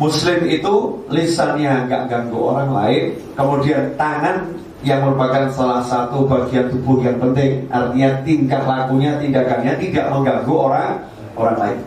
Muslim 0.00 0.48
itu 0.48 1.04
lisannya 1.12 1.84
nggak 1.84 2.08
ganggu 2.08 2.38
orang 2.40 2.72
lain, 2.72 3.04
kemudian 3.36 3.92
tangan 4.00 4.48
yang 4.82 5.04
merupakan 5.04 5.52
salah 5.52 5.84
satu 5.84 6.24
bagian 6.24 6.72
tubuh 6.72 7.04
yang 7.04 7.20
penting, 7.20 7.68
artinya 7.68 8.10
tingkah 8.24 8.62
lakunya, 8.64 9.14
tindakannya 9.20 9.78
tidak 9.78 10.10
mengganggu 10.10 10.54
orang 10.56 10.90
orang 11.36 11.56
lain. 11.60 11.78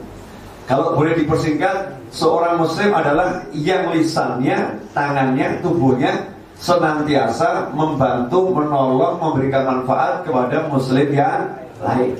Kalau 0.70 0.94
boleh 0.94 1.18
dipersingkat, 1.18 1.98
seorang 2.14 2.62
Muslim 2.62 2.94
adalah 2.94 3.42
yang 3.52 3.90
lisannya, 3.90 4.80
tangannya, 4.94 5.60
tubuhnya 5.60 6.35
senantiasa 6.60 7.72
membantu, 7.76 8.52
menolong, 8.52 9.20
memberikan 9.20 9.64
manfaat 9.68 10.24
kepada 10.24 10.68
muslim 10.72 11.08
yang 11.12 11.52
lain. 11.84 12.16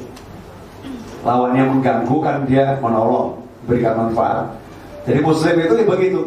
Lawannya 1.26 1.64
mengganggu 1.66 2.16
kan 2.22 2.46
dia 2.46 2.78
menolong, 2.84 3.40
berikan 3.66 3.98
manfaat. 3.98 4.46
Jadi 5.06 5.20
muslim 5.22 5.56
itu 5.58 5.74
begitu, 5.86 6.22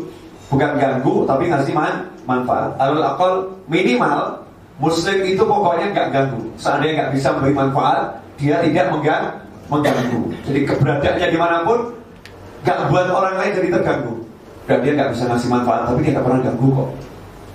bukan 0.50 0.70
ganggu 0.78 1.26
tapi 1.28 1.50
ngasih 1.50 1.74
man, 1.76 2.08
manfaat. 2.26 2.74
Alul 2.80 3.04
akal 3.04 3.32
minimal 3.70 4.42
muslim 4.82 5.22
itu 5.22 5.42
pokoknya 5.42 5.94
nggak 5.94 6.08
ganggu. 6.10 6.42
Seandainya 6.58 6.94
nggak 6.98 7.12
bisa 7.14 7.28
memberi 7.36 7.54
manfaat, 7.54 8.18
dia 8.38 8.56
tidak 8.62 8.90
mengganggu. 8.90 9.30
mengganggu. 9.68 10.32
Jadi 10.48 10.60
keberadaannya 10.64 11.28
di 11.28 11.38
mana 11.38 11.56
pun, 11.60 11.92
nggak 12.64 12.78
buat 12.88 13.06
orang 13.12 13.36
lain 13.36 13.52
jadi 13.52 13.68
terganggu. 13.68 14.14
Dan 14.64 14.78
dia 14.80 14.92
nggak 14.96 15.10
bisa 15.12 15.22
ngasih 15.28 15.48
manfaat, 15.52 15.80
tapi 15.92 16.00
dia 16.00 16.10
nggak 16.16 16.24
pernah 16.24 16.40
ganggu 16.40 16.68
kok. 16.72 16.88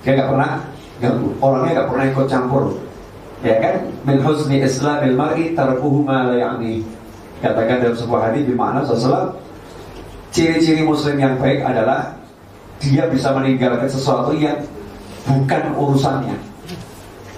Dia 0.04 0.12
nggak 0.20 0.30
pernah 0.36 0.52
ganggu. 1.00 1.30
Orangnya 1.40 1.72
nggak 1.80 1.90
pernah 1.90 2.06
ikut 2.12 2.28
campur. 2.28 2.64
Ya 3.44 3.56
kan? 3.60 3.76
Min 4.08 4.18
husni 4.24 4.64
islamil 4.64 5.16
mar'i 5.16 5.56
tarkuhu 5.56 6.04
ma 6.04 6.32
la 6.32 6.36
ya'ni. 6.36 6.84
Katakan 7.44 7.84
dalam 7.84 7.96
sebuah 7.96 8.32
hadis 8.32 8.48
di 8.48 8.56
mana 8.56 8.84
sesuatu 8.88 9.36
ciri-ciri 10.32 10.82
muslim 10.84 11.20
yang 11.20 11.36
baik 11.38 11.62
adalah 11.62 12.16
dia 12.80 13.06
bisa 13.08 13.32
meninggalkan 13.36 13.88
sesuatu 13.88 14.32
yang 14.36 14.60
bukan 15.24 15.62
urusannya. 15.76 16.36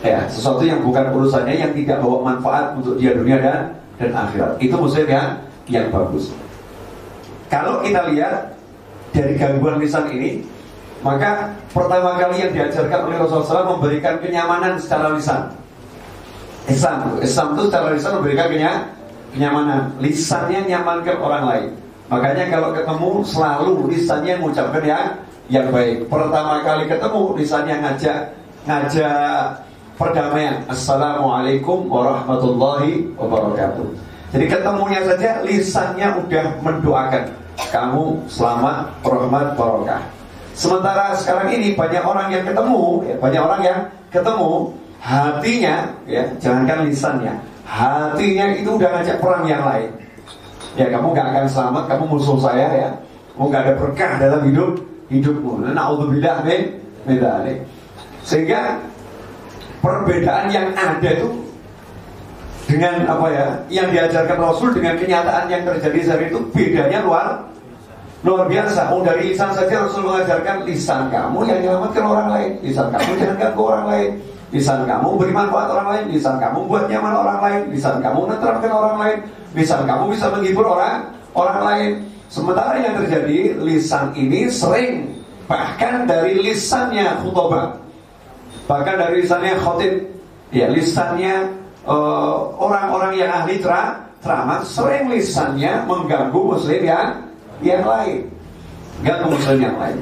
Ya, 0.05 0.25
sesuatu 0.29 0.61
yang 0.61 0.85
bukan 0.85 1.09
urusannya 1.09 1.57
yang 1.57 1.71
tidak 1.73 1.97
bawa 2.01 2.33
manfaat 2.33 2.77
untuk 2.77 3.01
dia 3.01 3.17
dunia 3.17 3.41
dan 3.41 3.73
dan 3.97 4.13
akhirat. 4.13 4.61
Itu 4.61 4.77
muslim 4.77 5.05
yang 5.09 5.41
yang 5.65 5.89
bagus. 5.89 6.31
Kalau 7.49 7.81
kita 7.81 8.09
lihat 8.13 8.53
dari 9.13 9.33
gangguan 9.37 9.81
lisan 9.81 10.05
ini, 10.13 10.45
maka 11.03 11.51
pertama 11.73 12.15
kali 12.15 12.43
yang 12.43 12.51
diajarkan 12.55 12.99
oleh 13.11 13.17
Rasulullah 13.19 13.65
SAW 13.65 13.73
memberikan 13.77 14.15
kenyamanan 14.23 14.79
secara 14.79 15.11
lisan. 15.11 15.51
Islam, 16.65 17.21
Islam 17.21 17.47
itu 17.53 17.63
secara 17.69 17.87
lisan 17.93 18.13
memberikan 18.17 18.47
kenyamanan. 19.35 19.81
Lisannya 20.01 20.65
nyaman 20.65 21.05
ke 21.05 21.13
orang 21.19 21.43
lain. 21.45 21.69
Makanya 22.09 22.45
kalau 22.53 22.69
ketemu 22.73 23.11
selalu 23.25 23.71
lisannya 23.89 24.33
mengucapkan 24.37 24.83
yang 24.85 25.05
yang 25.49 25.67
baik. 25.69 26.09
Pertama 26.09 26.61
kali 26.65 26.89
ketemu 26.89 27.21
lisannya 27.37 27.75
ngajak 27.81 28.19
ngajak 28.65 29.45
perdamaian. 29.99 30.65
Assalamualaikum 30.69 31.85
warahmatullahi 31.85 33.13
wabarakatuh. 33.13 33.87
Jadi 34.33 34.45
ketemunya 34.49 35.01
saja 35.05 35.29
lisannya 35.45 36.07
udah 36.25 36.45
mendoakan 36.65 37.23
kamu 37.71 38.03
selamat, 38.27 38.91
rahmat, 39.05 39.47
barokah. 39.55 40.01
Sementara 40.55 41.11
sekarang 41.19 41.51
ini 41.51 41.75
banyak 41.75 41.99
orang 41.99 42.31
yang 42.31 42.47
ketemu, 42.47 43.03
ya, 43.03 43.15
banyak 43.19 43.41
orang 43.43 43.61
yang 43.61 43.79
ketemu 44.07 44.71
hatinya, 45.03 45.75
ya, 46.07 46.23
jangankan 46.39 46.87
lisannya, 46.87 47.33
hatinya 47.67 48.55
itu 48.55 48.69
udah 48.79 48.89
ngajak 48.95 49.19
perang 49.19 49.43
yang 49.43 49.67
lain. 49.67 49.91
Ya 50.79 50.87
kamu 50.91 51.11
gak 51.11 51.27
akan 51.27 51.45
selamat, 51.51 51.83
kamu 51.91 52.03
musuh 52.07 52.39
saya 52.39 52.67
ya, 52.71 52.89
kamu 53.35 53.45
gak 53.51 53.61
ada 53.67 53.73
berkah 53.75 54.11
dalam 54.15 54.41
hidup 54.47 54.79
hidupmu. 55.11 55.59
Naudzubillah 55.75 56.47
min 56.47 56.61
medali. 57.03 57.59
Sehingga 58.23 58.79
perbedaan 59.83 60.49
yang 60.49 60.71
ada 60.71 61.09
itu 61.11 61.29
dengan 62.65 63.05
apa 63.05 63.27
ya 63.29 63.47
yang 63.69 63.87
diajarkan 63.93 64.37
Rasul 64.41 64.73
dengan 64.73 64.97
kenyataan 64.97 65.45
yang 65.51 65.61
terjadi 65.67 65.99
saat 66.01 66.21
itu 66.25 66.41
bedanya 66.49 67.05
luar 67.05 67.45
Luar 68.25 68.49
biasa, 68.49 68.89
oh 68.89 69.05
dari 69.05 69.29
lisan 69.29 69.53
saja 69.53 69.85
Rasul 69.85 70.09
mengajarkan 70.09 70.65
lisan 70.65 71.13
kamu 71.13 71.45
yang 71.45 71.61
menyelamatkan 71.61 72.03
orang 72.09 72.27
lain. 72.33 72.51
Lisan 72.65 72.89
kamu 72.89 73.09
jangan 73.21 73.37
ganggu 73.37 73.61
orang 73.61 73.85
lain. 73.85 74.09
Lisan 74.49 74.79
kamu 74.89 75.07
beri 75.21 75.29
manfaat 75.29 75.69
orang 75.69 75.87
lain. 75.93 76.03
Lisan 76.09 76.35
kamu 76.41 76.59
buat 76.65 76.89
nyaman 76.89 77.13
orang 77.13 77.39
lain. 77.45 77.61
Lisan 77.69 78.01
kamu 78.01 78.19
menerapkan 78.25 78.71
orang 78.73 78.97
lain. 78.97 79.17
Lisan 79.53 79.81
kamu 79.85 80.03
bisa 80.09 80.25
menghibur 80.33 80.65
orang 80.65 81.05
orang 81.37 81.59
lain. 81.69 81.91
Sementara 82.25 82.81
yang 82.81 82.97
terjadi 82.97 83.61
Lisan 83.61 84.09
ini 84.17 84.49
sering 84.49 85.15
Bahkan 85.45 86.09
dari 86.09 86.41
lisannya 86.41 87.21
khutbah. 87.21 87.77
Bahkan 88.65 88.95
dari 88.97 89.21
lisannya 89.21 89.53
khotib. 89.61 89.93
Ya 90.49 90.65
lisannya 90.73 91.45
eh, 91.85 92.35
orang-orang 92.57 93.13
uh, 93.13 93.17
yang 93.17 93.31
ahli 93.43 93.59
ceramah 93.61 94.61
Sering 94.65 95.13
lisannya 95.13 95.85
mengganggu 95.85 96.37
muslim 96.37 96.81
yang 96.81 97.21
yang 97.63 97.83
lain. 97.85 98.27
Nggak 99.03 99.17
kemudian 99.23 99.57
yang 99.59 99.77
lain. 99.79 99.99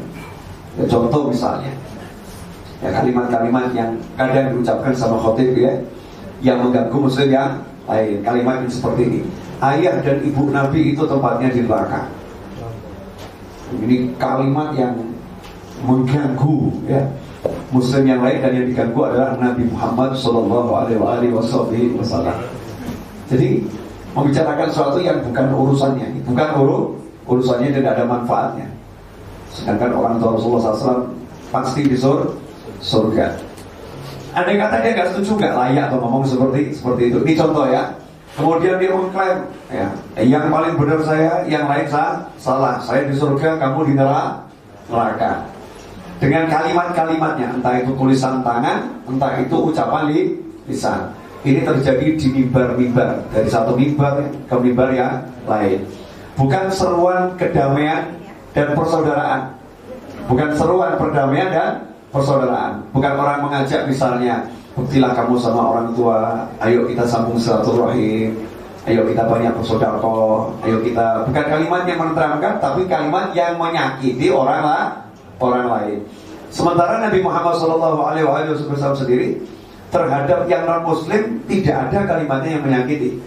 Ya, 0.77 0.83
contoh 0.89 1.29
misalnya. 1.29 1.73
Ya 2.83 2.89
kalimat-kalimat 2.91 3.71
yang 3.71 3.95
kadang 4.19 4.51
diucapkan 4.53 4.91
sama 4.91 5.15
khotib 5.15 5.55
ya 5.55 5.71
yang 6.43 6.59
mengganggu 6.59 6.97
muslim 6.97 7.29
yang 7.31 7.63
lain. 7.87 8.19
Kalimat 8.21 8.67
yang 8.67 8.71
seperti 8.71 9.01
ini. 9.07 9.19
Ayah 9.63 10.03
dan 10.03 10.19
ibu 10.19 10.51
nabi 10.51 10.91
itu 10.91 11.03
tempatnya 11.07 11.47
di 11.53 11.63
neraka. 11.63 12.11
Ini 13.73 14.13
kalimat 14.19 14.75
yang 14.75 14.99
mengganggu 15.87 16.57
ya. 16.87 17.01
Muslim 17.73 18.07
yang 18.07 18.21
lain 18.23 18.39
dan 18.39 18.55
yang 18.55 18.67
diganggu 18.69 19.01
adalah 19.03 19.35
Nabi 19.35 19.67
Muhammad 19.67 20.15
Shallallahu 20.15 20.71
Alaihi 20.77 21.33
Wasallam. 21.33 22.39
Jadi 23.27 23.67
membicarakan 24.15 24.69
sesuatu 24.71 25.01
yang 25.01 25.19
bukan 25.25 25.51
urusannya, 25.51 26.21
bukan 26.23 26.49
urus 26.61 27.02
urusannya 27.27 27.69
tidak 27.71 27.95
ada 27.99 28.05
manfaatnya. 28.07 28.67
Sedangkan 29.53 29.93
orang 29.93 30.17
tua 30.17 30.35
Rasulullah 30.35 30.73
SAW 30.73 31.13
pasti 31.53 31.85
di 31.85 31.97
surga. 32.81 33.27
Andai 34.33 34.57
kata 34.57 34.81
dia 34.81 34.91
nggak 34.97 35.09
setuju, 35.13 35.31
nggak 35.37 35.55
layak 35.55 35.85
atau 35.93 35.99
ngomong 36.01 36.25
seperti 36.25 36.73
seperti 36.73 37.13
itu. 37.13 37.17
Ini 37.21 37.33
contoh 37.37 37.65
ya. 37.69 37.83
Kemudian 38.33 38.81
dia 38.81 38.89
mengklaim, 38.89 39.45
ya, 39.69 39.93
yang 40.25 40.49
paling 40.49 40.73
benar 40.73 40.97
saya, 41.05 41.45
yang 41.45 41.69
lain 41.69 41.85
saya 41.85 42.25
salah. 42.41 42.81
Saya 42.81 43.05
di 43.05 43.13
surga, 43.13 43.61
kamu 43.61 43.85
di 43.85 43.93
neraka. 43.93 45.45
Dengan 46.17 46.49
kalimat-kalimatnya, 46.49 47.53
entah 47.53 47.77
itu 47.77 47.93
tulisan 47.93 48.41
tangan, 48.41 48.89
entah 49.05 49.37
itu 49.37 49.53
ucapan 49.53 50.09
di 50.09 50.33
lisan. 50.65 51.13
Ini 51.45 51.61
terjadi 51.61 52.17
di 52.17 52.27
mimbar-mimbar 52.33 53.21
dari 53.29 53.45
satu 53.53 53.77
mimbar 53.77 54.25
ke 54.49 54.55
mimbar 54.57 54.89
yang 54.97 55.21
lain 55.45 55.85
bukan 56.37 56.65
seruan 56.73 57.33
kedamaian 57.37 58.09
dan 58.53 58.73
persaudaraan. 58.77 59.41
Bukan 60.29 60.49
seruan 60.55 60.95
perdamaian 60.95 61.49
dan 61.51 61.69
persaudaraan. 62.13 62.85
Bukan 62.95 63.13
orang 63.17 63.39
mengajak 63.43 63.85
misalnya, 63.89 64.45
buktilah 64.77 65.11
kamu 65.13 65.35
sama 65.41 65.61
orang 65.73 65.87
tua, 65.97 66.47
ayo 66.63 66.87
kita 66.87 67.03
sambung 67.05 67.37
silaturahim, 67.37 68.33
ayo 68.87 69.01
kita 69.09 69.27
banyak 69.27 69.51
bersaudara, 69.57 69.99
ayo 70.63 70.77
kita 70.81 71.27
bukan 71.27 71.45
kalimat 71.49 71.81
yang 71.89 71.99
menenteramkan, 71.99 72.53
tapi 72.61 72.87
kalimat 72.87 73.35
yang 73.35 73.59
menyakiti 73.59 74.31
orang 74.31 74.61
lah, 74.63 74.83
orang 75.41 75.65
lain. 75.67 75.99
Sementara 76.53 77.01
Nabi 77.01 77.17
Muhammad 77.25 77.57
SAW 77.57 78.93
sendiri 78.93 79.41
terhadap 79.89 80.45
yang 80.45 80.69
non 80.69 80.85
Muslim 80.85 81.41
tidak 81.49 81.89
ada 81.89 81.99
kalimatnya 82.05 82.49
yang 82.61 82.63
menyakiti. 82.65 83.17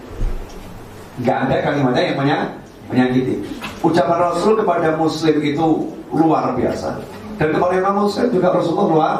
Gak 1.27 1.49
ada 1.49 1.55
kalimatnya 1.59 2.03
yang 2.13 2.17
menyakiti 2.23 2.66
menyakiti. 2.91 3.43
Ucapan 3.83 4.19
Rasul 4.31 4.59
kepada 4.59 4.95
Muslim 4.95 5.35
itu 5.43 5.67
luar 6.11 6.55
biasa. 6.55 6.97
Dan 7.37 7.53
kepada 7.53 7.77
non 7.83 8.07
Muslim 8.07 8.27
juga 8.33 8.55
Rasulullah 8.55 8.87
luar 8.89 9.15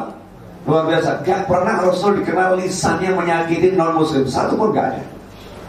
luar 0.67 0.83
biasa. 0.89 1.09
Gak 1.23 1.47
pernah 1.47 1.75
Rasul 1.83 2.19
dikenal 2.23 2.59
lisannya 2.59 3.11
menyakiti 3.13 3.75
non 3.75 3.95
Muslim 3.95 4.25
satu 4.27 4.57
pun 4.57 4.73
gak 4.73 4.95
ada. 4.95 5.03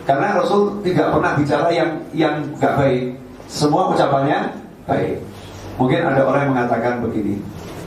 Karena 0.09 0.41
Rasul 0.41 0.81
tidak 0.81 1.13
pernah 1.13 1.33
bicara 1.37 1.69
yang 1.69 1.91
yang 2.17 2.35
gak 2.57 2.75
baik. 2.79 3.13
Semua 3.49 3.93
ucapannya 3.93 4.57
baik. 4.89 5.21
Mungkin 5.79 6.01
ada 6.03 6.27
orang 6.27 6.41
yang 6.49 6.53
mengatakan 6.59 6.99
begini, 7.07 7.39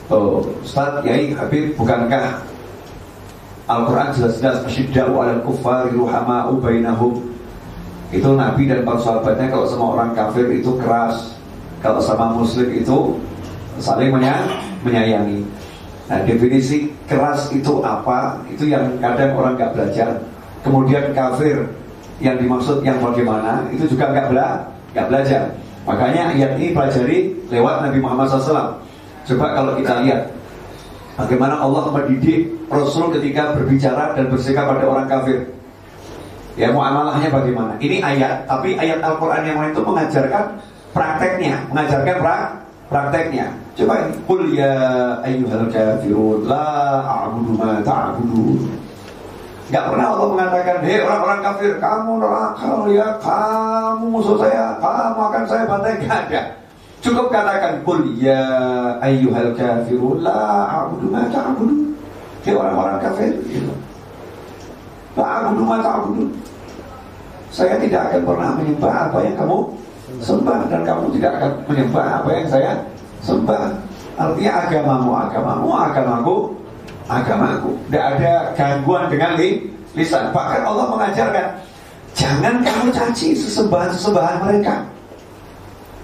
oh, 0.08 0.40
Ustaz, 0.64 1.04
Yai, 1.04 1.36
Habib, 1.36 1.76
bukankah 1.76 2.40
Al-Quran 3.68 4.16
jelas-jelas 4.16 4.64
asyidda'u 4.64 5.12
alal 5.20 5.44
kuffari 5.44 5.92
ruhama'u 5.92 6.56
bainahum 6.64 7.31
Itu 8.12 8.36
Nabi 8.36 8.68
dan 8.68 8.84
para 8.84 9.00
sahabatnya 9.00 9.48
kalau 9.48 9.66
sama 9.66 9.86
orang 9.96 10.12
kafir 10.12 10.52
itu 10.52 10.76
keras. 10.76 11.40
Kalau 11.80 12.04
sama 12.04 12.36
muslim 12.36 12.68
itu 12.70 13.18
saling 13.80 14.12
menyayangi. 14.84 15.42
Nah 16.12 16.20
definisi 16.28 16.92
keras 17.08 17.50
itu 17.56 17.80
apa? 17.82 18.44
Itu 18.52 18.68
yang 18.68 19.00
kadang 19.00 19.34
orang 19.34 19.56
gak 19.56 19.74
belajar. 19.74 20.20
Kemudian 20.62 21.16
kafir 21.16 21.66
yang 22.22 22.38
dimaksud 22.38 22.86
yang 22.86 23.02
bagaimana 23.02 23.66
itu 23.74 23.90
juga 23.90 24.14
nggak 24.14 24.30
bela 24.30 24.62
nggak 24.94 25.08
belajar. 25.10 25.42
Makanya 25.90 26.38
ayat 26.38 26.52
ini 26.62 26.78
pelajari 26.78 27.18
lewat 27.50 27.90
Nabi 27.90 27.98
Muhammad 27.98 28.30
SAW 28.30 28.78
coba 29.26 29.46
kalau 29.58 29.74
kita 29.78 30.06
lihat 30.06 30.30
bagaimana 31.18 31.58
Allah 31.58 31.90
mendidik 31.90 32.54
Rasul 32.70 33.10
ketika 33.18 33.58
berbicara 33.58 34.14
dan 34.14 34.30
bersikap 34.30 34.70
pada 34.70 34.86
orang 34.86 35.10
kafir 35.10 35.50
ya 36.60 36.68
muamalahnya 36.72 37.30
bagaimana 37.32 37.74
ini 37.80 38.04
ayat 38.04 38.44
tapi 38.48 38.76
ayat 38.76 39.00
Al-Quran 39.00 39.42
yang 39.48 39.58
lain 39.60 39.72
itu 39.72 39.84
mengajarkan 39.84 40.46
prakteknya 40.92 41.56
mengajarkan 41.72 42.16
pra 42.20 42.38
prakteknya 42.92 43.46
coba 43.80 43.94
ini 44.04 44.14
kul 44.28 44.42
ya 44.52 44.76
ayyuhal 45.24 45.68
kafirun 45.72 46.44
la 46.44 47.00
a'budu 47.08 47.52
ma 47.56 47.80
ta'budun 47.80 48.82
Gak 49.72 49.88
pernah 49.88 50.12
Allah 50.12 50.28
mengatakan, 50.36 50.84
hei 50.84 51.00
orang-orang 51.00 51.40
kafir, 51.48 51.80
kamu 51.80 52.20
neraka 52.20 52.92
ya, 52.92 53.08
kamu 53.24 54.04
musuh 54.12 54.36
saya, 54.36 54.76
kamu 54.84 55.20
akan 55.32 55.44
saya 55.48 55.64
bantai. 55.64 55.96
Gak 56.04 56.28
ada. 56.28 56.42
Cukup 57.00 57.32
katakan, 57.32 57.80
Kul 57.88 58.20
ya 58.20 58.44
ayyuhal 59.00 59.56
kafirun, 59.56 60.28
la 60.28 60.68
a'budu 60.68 61.08
ma 61.08 61.24
ta'budu. 61.32 61.88
Hei 62.44 62.52
orang-orang 62.52 63.00
kafir. 63.00 63.32
Gitu. 63.48 63.72
La 65.20 65.44
a'budu 65.44 65.64
ma 65.68 65.78
ta'budu. 65.84 66.26
Saya 67.52 67.76
tidak 67.84 68.12
akan 68.12 68.22
pernah 68.24 68.50
menyembah 68.56 68.94
apa 69.12 69.18
yang 69.28 69.36
kamu 69.36 69.58
sembah. 70.24 70.60
Dan 70.72 70.82
kamu 70.88 71.04
tidak 71.20 71.32
akan 71.40 71.52
menyembah 71.68 72.06
apa 72.24 72.30
yang 72.32 72.48
saya 72.48 72.72
sembah. 73.24 73.64
Artinya 74.16 74.52
agamamu, 74.68 75.12
agamamu, 75.12 75.70
agamaku, 75.76 76.36
agamaku. 77.12 77.72
Tidak 77.88 78.06
ada 78.18 78.34
gangguan 78.56 79.12
dengan 79.12 79.36
li, 79.36 79.68
lisan. 79.98 80.32
Bahkan 80.32 80.62
Allah 80.64 80.86
mengajarkan, 80.96 81.48
jangan 82.16 82.56
kamu 82.64 82.88
caci 82.96 83.36
sesembahan-sesembahan 83.36 84.38
mereka. 84.48 84.76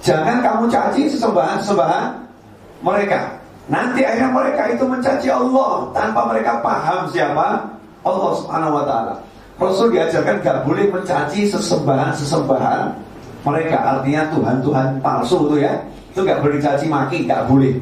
Jangan 0.04 0.40
kamu 0.40 0.64
caci 0.72 1.02
sesembahan-sesembahan 1.12 2.06
mereka. 2.84 3.20
Nanti 3.68 4.00
akhirnya 4.08 4.32
mereka 4.32 4.64
itu 4.72 4.84
mencaci 4.88 5.28
Allah 5.28 5.92
tanpa 5.92 6.32
mereka 6.32 6.64
paham 6.64 7.12
siapa 7.12 7.77
Allah 8.08 8.32
Subhanahu 8.40 8.78
wa 8.80 8.84
taala. 8.88 9.14
Rasul 9.58 9.90
diajarkan 9.90 10.46
gak 10.46 10.64
boleh 10.70 10.86
mencaci 10.94 11.50
sesembahan-sesembahan 11.50 12.82
mereka. 13.42 13.78
Artinya 13.98 14.30
Tuhan-Tuhan 14.30 14.88
palsu 15.02 15.50
itu 15.50 15.66
ya. 15.66 15.74
Itu 16.14 16.22
gak 16.22 16.46
boleh 16.46 16.62
dicaci 16.62 16.86
maki, 16.86 17.26
gak 17.26 17.50
boleh. 17.50 17.74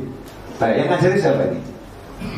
Baik, 0.56 0.76
yang 0.80 0.88
ngajari 0.88 1.18
siapa 1.20 1.44
ini? 1.52 1.60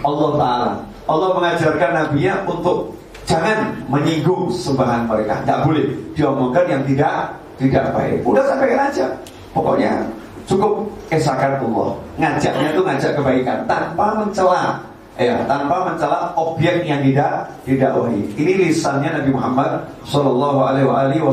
Allah 0.02 0.30
Ta'ala 0.42 0.72
Allah 1.08 1.30
mengajarkan 1.38 1.92
Nabi-Nya 1.94 2.44
untuk 2.50 2.98
Jangan 3.28 3.76
menyinggung 3.92 4.48
sembahan 4.48 5.04
mereka 5.04 5.44
Tidak 5.44 5.60
boleh 5.68 5.84
diomongkan 6.16 6.64
yang 6.72 6.82
tidak 6.88 7.36
Tidak 7.60 7.86
baik 7.92 8.24
Udah 8.24 8.44
sampaikan 8.48 8.88
aja 8.88 9.06
Pokoknya 9.52 10.00
cukup 10.48 10.88
esakan 11.12 11.60
Allah 11.60 11.92
Ngajaknya 12.16 12.68
itu 12.72 12.82
ngajak 12.88 13.12
kebaikan 13.20 13.60
Tanpa 13.68 14.24
mencela 14.24 14.80
Ya, 15.18 15.42
tanpa 15.50 15.82
mencela 15.82 16.30
objek 16.38 16.86
yang 16.86 17.02
tidak 17.02 17.50
tidak 17.66 17.90
wahyu. 17.98 18.22
Ini 18.38 18.70
lisannya 18.70 19.18
Nabi 19.18 19.34
Muhammad 19.34 19.90
Shallallahu 20.06 20.60
Alaihi 20.62 21.26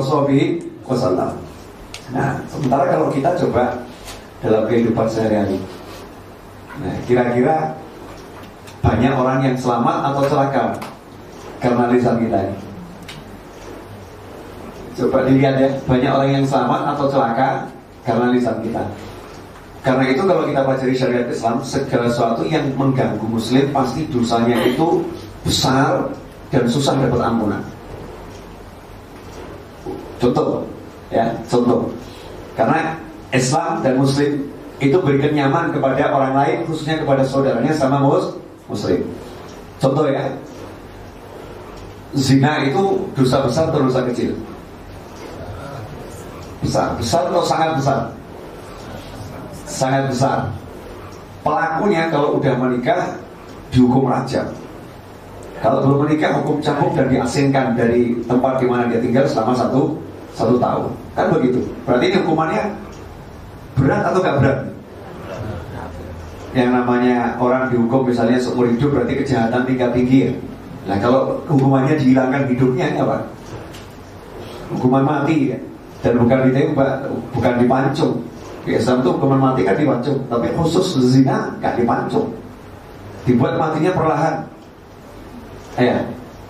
Wasallam. 0.89 1.37
Nah, 2.09 2.41
sementara 2.49 2.89
kalau 2.89 3.13
kita 3.13 3.37
coba 3.45 3.77
dalam 4.41 4.65
kehidupan 4.69 5.05
sehari-hari, 5.05 5.61
nah 6.81 6.97
kira-kira 7.05 7.77
banyak 8.81 9.13
orang 9.13 9.39
yang 9.41 9.57
selamat 9.57 9.97
atau 10.13 10.23
celaka 10.33 10.65
karena 11.61 11.85
lisan 11.93 12.17
kita 12.25 12.39
ini. 12.41 12.59
Coba 14.97 15.29
dilihat 15.29 15.57
ya, 15.61 15.69
banyak 15.85 16.13
orang 16.13 16.31
yang 16.41 16.45
selamat 16.49 16.81
atau 16.97 17.07
celaka 17.13 17.49
karena 18.05 18.33
lisan 18.33 18.57
kita. 18.65 18.85
Karena 19.85 20.09
itu 20.09 20.25
kalau 20.25 20.49
kita 20.49 20.65
pelajari 20.65 20.97
syariat 20.97 21.29
Islam, 21.29 21.61
segala 21.61 22.09
sesuatu 22.09 22.41
yang 22.49 22.73
mengganggu 22.73 23.21
Muslim 23.29 23.69
pasti 23.69 24.09
dosanya 24.09 24.57
itu 24.65 25.05
besar 25.45 26.09
dan 26.49 26.65
susah 26.65 26.97
dapat 26.97 27.21
ampunan. 27.21 27.61
Contoh, 30.17 30.65
ya, 31.13 31.29
contoh. 31.53 31.93
Karena 32.57 32.97
Islam 33.29 33.85
dan 33.85 34.01
Muslim 34.01 34.49
itu 34.81 34.97
berikan 35.05 35.37
nyaman 35.37 35.77
kepada 35.77 36.17
orang 36.17 36.33
lain, 36.33 36.59
khususnya 36.65 37.05
kepada 37.05 37.21
saudaranya 37.21 37.77
sama 37.77 38.01
mus 38.01 38.41
muslim. 38.73 39.05
Contoh 39.79 40.09
ya, 40.09 40.33
zina 42.17 42.65
itu 42.65 43.05
dosa 43.13 43.45
besar 43.45 43.69
atau 43.69 43.85
dosa 43.85 44.01
kecil? 44.09 44.33
Besar, 46.65 46.97
besar 46.97 47.29
atau 47.29 47.45
sangat 47.45 47.77
besar? 47.77 48.01
Sangat 49.65 50.13
besar. 50.13 50.53
Pelakunya 51.45 52.09
kalau 52.09 52.41
udah 52.41 52.55
menikah 52.57 53.21
dihukum 53.69 54.09
rajam. 54.09 54.49
Kalau 55.61 55.81
belum 55.81 56.09
menikah 56.09 56.41
hukum 56.41 56.61
cambuk 56.61 56.93
dan 56.93 57.09
diasingkan 57.09 57.73
dari 57.73 58.21
tempat 58.29 58.61
di 58.61 58.67
mana 58.69 58.89
dia 58.89 59.01
tinggal 59.01 59.25
selama 59.25 59.57
satu 59.57 59.97
satu 60.37 60.61
tahun. 60.61 60.93
Kan 61.17 61.33
begitu. 61.33 61.61
Berarti 61.89 62.05
ini 62.13 62.17
hukumannya 62.21 62.63
berat 63.77 64.03
atau 64.13 64.21
gak 64.21 64.39
berat? 64.41 64.59
yang 66.55 66.71
namanya 66.71 67.35
orang 67.43 67.67
dihukum 67.67 68.07
misalnya 68.07 68.39
seumur 68.39 68.71
hidup 68.71 68.95
berarti 68.95 69.27
kejahatan 69.27 69.67
tingkat 69.67 69.91
tinggi 69.91 70.31
ya. 70.31 70.33
Nah 70.87 70.97
kalau 71.03 71.43
hukumannya 71.51 71.99
dihilangkan 71.99 72.47
hidupnya 72.47 72.95
ini 72.95 72.99
apa? 73.03 73.27
Hukuman 74.71 75.03
mati 75.03 75.51
ya. 75.51 75.59
Dan 76.07 76.23
bukan 76.23 76.47
ditembak, 76.47 77.11
bukan 77.35 77.55
dipancung. 77.59 78.23
Islam 78.65 79.05
itu 79.05 79.09
hukuman 79.13 79.41
mati 79.41 79.61
kan 79.61 79.77
dipancung, 79.77 80.17
tapi 80.33 80.49
khusus 80.57 80.97
zina 81.13 81.53
gak 81.61 81.77
dipancung. 81.77 82.33
Dibuat 83.29 83.61
matinya 83.61 83.93
perlahan. 83.93 84.35
Ya. 85.77 86.01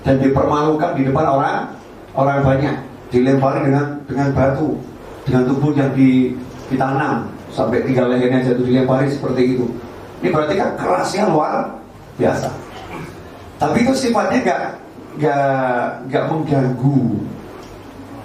Dan 0.04 0.20
dipermalukan 0.20 0.94
di 0.94 1.02
depan 1.08 1.26
orang 1.26 1.74
orang 2.14 2.44
banyak, 2.44 2.76
dilempari 3.10 3.66
dengan 3.66 3.98
dengan 4.06 4.28
batu, 4.30 4.78
dengan 5.26 5.42
tubuh 5.48 5.72
yang 5.74 5.90
di, 5.96 6.36
ditanam 6.68 7.26
sampai 7.50 7.82
tiga 7.88 8.04
lehernya 8.06 8.46
jatuh 8.46 8.62
dilempari 8.62 9.08
seperti 9.10 9.58
itu. 9.58 9.66
Ini 10.20 10.28
berarti 10.30 10.54
kan 10.54 10.76
kerasnya 10.76 11.24
luar 11.32 11.72
biasa. 12.20 12.52
Tapi 13.58 13.76
itu 13.82 13.92
sifatnya 13.96 14.38
gak 14.44 14.62
gak 15.18 15.46
gak 16.12 16.24
mengganggu 16.30 16.98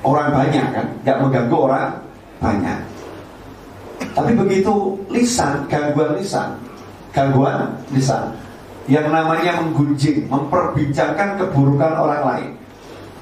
orang 0.04 0.30
banyak 0.36 0.66
kan, 0.74 0.86
gak 1.08 1.18
mengganggu 1.24 1.58
orang 1.58 1.88
banyak. 2.44 2.80
Tapi 4.00 4.32
begitu 4.36 4.96
lisan, 5.12 5.68
gangguan 5.68 6.16
lisan, 6.16 6.56
gangguan 7.12 7.76
lisan, 7.92 8.32
yang 8.90 9.12
namanya 9.12 9.62
menggunjing, 9.62 10.26
memperbincangkan 10.28 11.38
keburukan 11.38 11.94
orang 11.94 12.24
lain, 12.26 12.50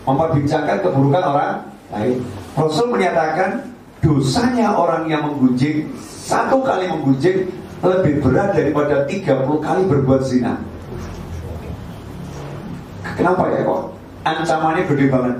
memperbincangkan 0.07 0.77
keburukan 0.85 1.23
orang 1.23 1.53
lain. 1.91 2.17
Rasul 2.55 2.87
menyatakan 2.89 3.67
dosanya 3.99 4.73
orang 4.73 5.09
yang 5.09 5.25
menggunjing 5.27 5.91
satu 6.01 6.63
kali 6.63 6.87
menggunjing 6.87 7.49
lebih 7.81 8.25
berat 8.25 8.57
daripada 8.57 9.05
30 9.05 9.61
kali 9.61 9.81
berbuat 9.85 10.21
zina. 10.25 10.57
Kenapa 13.15 13.49
ya 13.53 13.65
kok? 13.65 13.81
Ancamannya 14.27 14.83
gede 14.85 15.05
banget. 15.07 15.37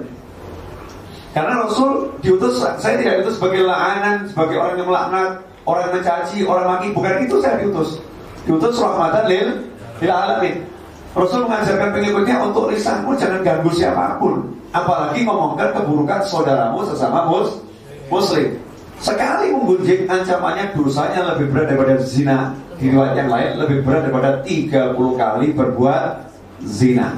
Karena 1.38 1.70
Rasul 1.70 2.18
diutus, 2.26 2.66
saya 2.82 2.98
tidak 2.98 3.22
diutus 3.22 3.38
sebagai 3.38 3.62
laanan, 3.70 4.26
sebagai 4.26 4.58
orang 4.58 4.74
yang 4.82 4.90
melaknat, 4.90 5.32
orang 5.70 5.82
yang 5.86 5.94
mencaci, 6.02 6.38
orang 6.50 6.66
maki, 6.66 6.88
bukan 6.98 7.14
itu 7.22 7.36
saya 7.46 7.62
diutus. 7.62 8.02
Diutus 8.50 8.82
rahmatan 8.82 9.30
lil 9.30 9.70
lil 10.02 10.10
alamin. 10.10 10.66
Rasul 11.14 11.46
mengajarkan 11.46 11.94
pengikutnya 11.94 12.42
untuk 12.42 12.74
lisanmu 12.74 13.14
jangan 13.22 13.46
ganggu 13.46 13.70
siapa 13.70 14.18
pun, 14.18 14.50
apalagi 14.74 15.30
ngomongkan 15.30 15.78
keburukan 15.78 16.26
saudaramu 16.26 16.82
sesama 16.90 17.30
mus, 17.30 17.62
muslim. 18.10 18.58
Sekali 18.98 19.54
menggunjing 19.54 20.10
ancamannya 20.10 20.74
dosanya 20.74 21.38
lebih 21.38 21.54
berat 21.54 21.70
daripada 21.70 22.02
zina 22.02 22.58
Di 22.82 22.90
riwayat 22.90 23.14
yang 23.14 23.30
lain 23.30 23.50
lebih 23.62 23.86
berat 23.86 24.10
daripada 24.10 24.42
30 24.42 24.74
kali 24.98 25.54
berbuat 25.54 26.34
zina 26.66 27.14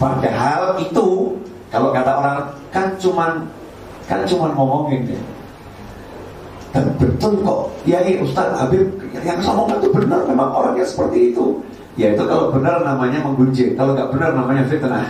Padahal 0.00 0.80
itu 0.80 1.36
kalau 1.68 1.92
kata 1.92 2.12
orang 2.16 2.38
kan 2.70 2.94
cuman 2.98 3.46
kan 4.06 4.26
cuman 4.26 4.50
ngomongin 4.54 5.14
ya. 5.14 5.22
Dan 6.70 6.86
betul 7.02 7.42
kok 7.42 7.74
ya 7.82 7.98
Ustaz 8.22 8.54
Habib 8.54 8.86
yang 9.10 9.42
ngomong 9.42 9.82
itu 9.82 9.90
benar 9.90 10.22
memang 10.26 10.50
orangnya 10.54 10.86
seperti 10.86 11.34
itu. 11.34 11.58
Ya 11.98 12.14
itu 12.14 12.22
kalau 12.22 12.54
benar 12.54 12.86
namanya 12.86 13.18
menggunjing 13.26 13.74
kalau 13.74 13.94
nggak 13.98 14.10
benar 14.14 14.30
namanya 14.34 14.62
fitnah. 14.70 15.06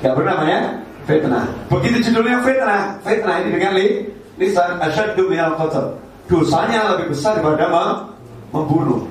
Nggak 0.00 0.14
benar 0.16 0.32
namanya 0.40 0.58
fitnah. 1.04 1.44
Begitu 1.68 2.08
judulnya 2.08 2.40
fitnah 2.40 2.82
fitnah 3.04 3.36
ini 3.44 3.48
dengan 3.52 3.72
li 3.76 3.88
lisan 4.40 4.80
asyaddu 4.80 5.28
minal 5.28 5.56
qatl. 5.60 6.00
Dosanya 6.24 6.96
lebih 6.96 7.12
besar 7.12 7.36
daripada 7.36 8.08
membunuh. 8.48 9.04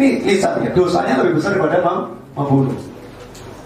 Ini 0.00 0.24
lisannya 0.24 0.72
dosanya 0.72 1.20
lebih 1.20 1.36
besar 1.36 1.60
daripada 1.60 2.08
membunuh 2.32 2.93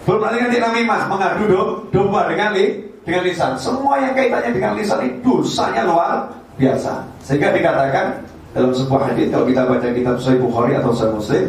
belum 0.09 0.25
lagi 0.25 0.40
nanti 0.40 0.57
namimah 0.57 1.05
mengadu 1.05 1.85
domba 1.92 2.25
dengan 2.33 2.57
li 2.57 2.81
dengan 3.05 3.29
lisan. 3.29 3.61
Semua 3.61 4.01
yang 4.01 4.16
kaitannya 4.16 4.57
dengan 4.57 4.73
lisan 4.73 5.05
itu 5.05 5.21
dosanya 5.21 5.85
luar 5.85 6.33
biasa. 6.57 7.05
Sehingga 7.21 7.53
dikatakan 7.53 8.16
dalam 8.57 8.73
sebuah 8.73 9.12
hadis 9.12 9.29
kalau 9.29 9.44
kita 9.44 9.68
baca 9.68 9.88
kitab 9.92 10.16
Sahih 10.16 10.40
Bukhari 10.40 10.81
atau 10.81 10.97
Sahih 10.97 11.12
Muslim 11.12 11.44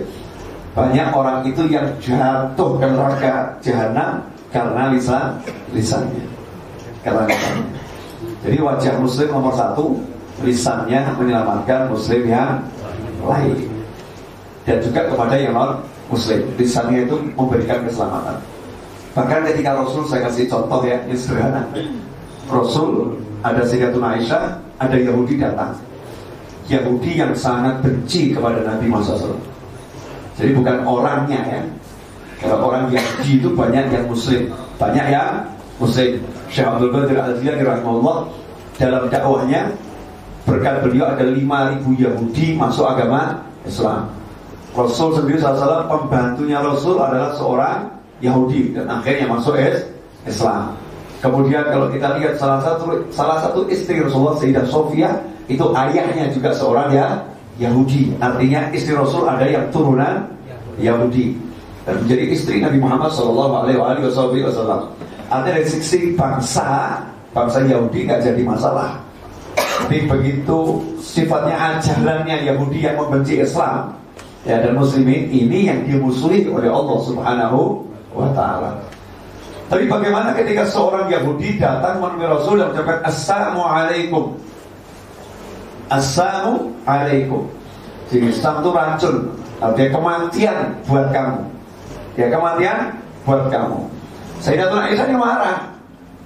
banyak 0.76 1.08
orang 1.16 1.48
itu 1.48 1.64
yang 1.72 1.88
jatuh 2.04 2.76
ke 2.76 2.88
neraka 2.92 3.34
jahanam 3.64 4.28
karena 4.52 4.84
lisan 4.92 5.40
lisannya. 5.72 6.28
Karena 7.00 7.32
lisannya. 7.32 7.80
Jadi 8.44 8.58
wajah 8.60 8.94
muslim 9.00 9.28
nomor 9.32 9.56
satu 9.56 10.04
lisannya 10.44 11.00
menyelamatkan 11.16 11.88
muslim 11.88 12.28
yang 12.28 12.60
lain 13.24 13.72
dan 14.68 14.80
juga 14.84 15.08
kepada 15.08 15.36
yang 15.36 15.56
non 15.56 15.80
muslim 16.12 16.44
lisannya 16.56 17.08
itu 17.08 17.16
memberikan 17.36 17.84
keselamatan 17.84 18.40
Bahkan 19.18 19.40
ketika 19.54 19.74
Rasul 19.74 20.06
saya 20.06 20.30
kasih 20.30 20.46
contoh 20.46 20.86
ya, 20.86 21.02
ini 21.10 21.18
sederhana. 21.18 21.66
Rasul 22.50 23.18
ada 23.42 23.62
Sayyidatuna 23.66 24.18
Aisyah, 24.18 24.44
ada 24.78 24.98
Yahudi 24.98 25.38
datang. 25.38 25.74
Yahudi 26.70 27.18
yang 27.18 27.34
sangat 27.34 27.82
benci 27.82 28.34
kepada 28.34 28.62
Nabi 28.62 28.86
Muhammad. 28.86 29.42
Jadi 30.38 30.52
bukan 30.54 30.78
orangnya 30.86 31.42
ya. 31.42 31.62
Kalau 32.40 32.72
orang 32.72 32.88
Yahudi 32.94 33.44
itu 33.44 33.52
banyak 33.52 33.92
yang 33.92 34.06
Muslim, 34.08 34.48
banyak 34.80 35.06
yang 35.12 35.44
Muslim. 35.82 36.24
Syekh 36.48 36.66
Abdul 36.66 36.94
Qadir 36.96 37.20
Al-Jilani 37.20 37.64
rahimahullah 37.68 38.18
dalam 38.80 39.04
dakwahnya 39.12 39.76
berkat 40.48 40.80
beliau 40.82 41.12
ada 41.12 41.28
5000 41.28 41.84
Yahudi 42.00 42.56
masuk 42.56 42.88
agama 42.88 43.44
Islam. 43.68 44.08
Rasul 44.72 45.18
sendiri 45.18 45.42
SAW 45.42 45.90
pembantunya 45.90 46.64
Rasul 46.64 46.96
adalah 46.96 47.36
seorang 47.36 47.99
Yahudi 48.20 48.76
dan 48.76 48.86
akhirnya 48.88 49.26
masuk 49.28 49.56
Islam. 50.28 50.76
Kemudian 51.20 51.68
kalau 51.68 51.92
kita 51.92 52.16
lihat 52.16 52.40
salah 52.40 52.64
satu 52.64 52.96
salah 53.12 53.44
satu 53.44 53.68
istri 53.68 54.00
Rasulullah 54.00 54.40
Sayyidah 54.40 54.66
Sofia 54.72 55.12
itu 55.52 55.66
ayahnya 55.76 56.32
juga 56.32 56.56
seorang 56.56 56.96
ya 56.96 57.20
Yahudi. 57.60 58.16
Artinya 58.24 58.72
istri 58.72 58.96
Rasul 58.96 59.28
ada 59.28 59.44
yang 59.44 59.68
turunan 59.68 60.24
Yahudi 60.80 61.36
dan 61.84 62.00
menjadi 62.06 62.24
istri 62.32 62.64
Nabi 62.64 62.80
Muhammad 62.80 63.12
Shallallahu 63.12 63.68
Alaihi 63.68 64.08
Wasallam. 64.08 64.88
Artinya 65.28 65.60
dari 65.60 65.68
sisi 65.68 66.16
bangsa 66.16 67.04
bangsa 67.36 67.68
Yahudi 67.68 68.08
nggak 68.08 68.24
jadi 68.24 68.42
masalah. 68.48 68.96
Tapi 69.60 70.08
begitu 70.08 70.80
sifatnya 71.04 71.56
ajarannya 71.56 72.48
Yahudi 72.48 72.80
yang 72.80 72.96
membenci 72.96 73.44
Islam 73.44 73.92
ya 74.48 74.64
dan 74.64 74.80
Muslimin 74.80 75.28
ini 75.28 75.68
yang 75.68 75.84
dimusuhi 75.84 76.48
oleh 76.48 76.72
Allah 76.72 76.98
Subhanahu 77.04 77.89
wa 78.20 78.30
ta'ala. 78.36 78.72
Tapi 79.70 79.86
bagaimana 79.86 80.34
ketika 80.34 80.66
seorang 80.66 81.06
Yahudi 81.14 81.62
datang 81.62 82.02
menemui 82.02 82.26
Rasul 82.26 82.58
dan 82.58 82.74
mengucapkan 82.74 83.06
Assalamualaikum 83.06 84.34
Assalamualaikum 85.94 87.46
Jadi 88.10 88.26
Islam 88.34 88.66
itu 88.66 88.70
racun. 88.74 89.16
Artinya 89.62 89.90
kematian 89.94 90.58
buat 90.90 91.14
kamu. 91.14 91.42
Ya 92.18 92.26
kematian 92.34 92.98
buat 93.22 93.46
kamu. 93.54 93.80
Sayyidatuna 94.42 94.90
Aisyah 94.90 95.06
ini 95.06 95.18
marah. 95.22 95.58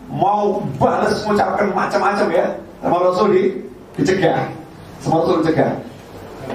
Mau 0.07 0.63
balas 0.79 1.19
mengucapkan 1.25 1.73
macam-macam 1.73 2.27
ya 2.31 2.45
Sama 2.79 2.97
Rasul 3.03 3.27
di, 3.35 3.43
dicegah. 3.99 4.47
Sama 5.03 5.19
Rasul 5.19 5.43
dicegah. 5.43 5.75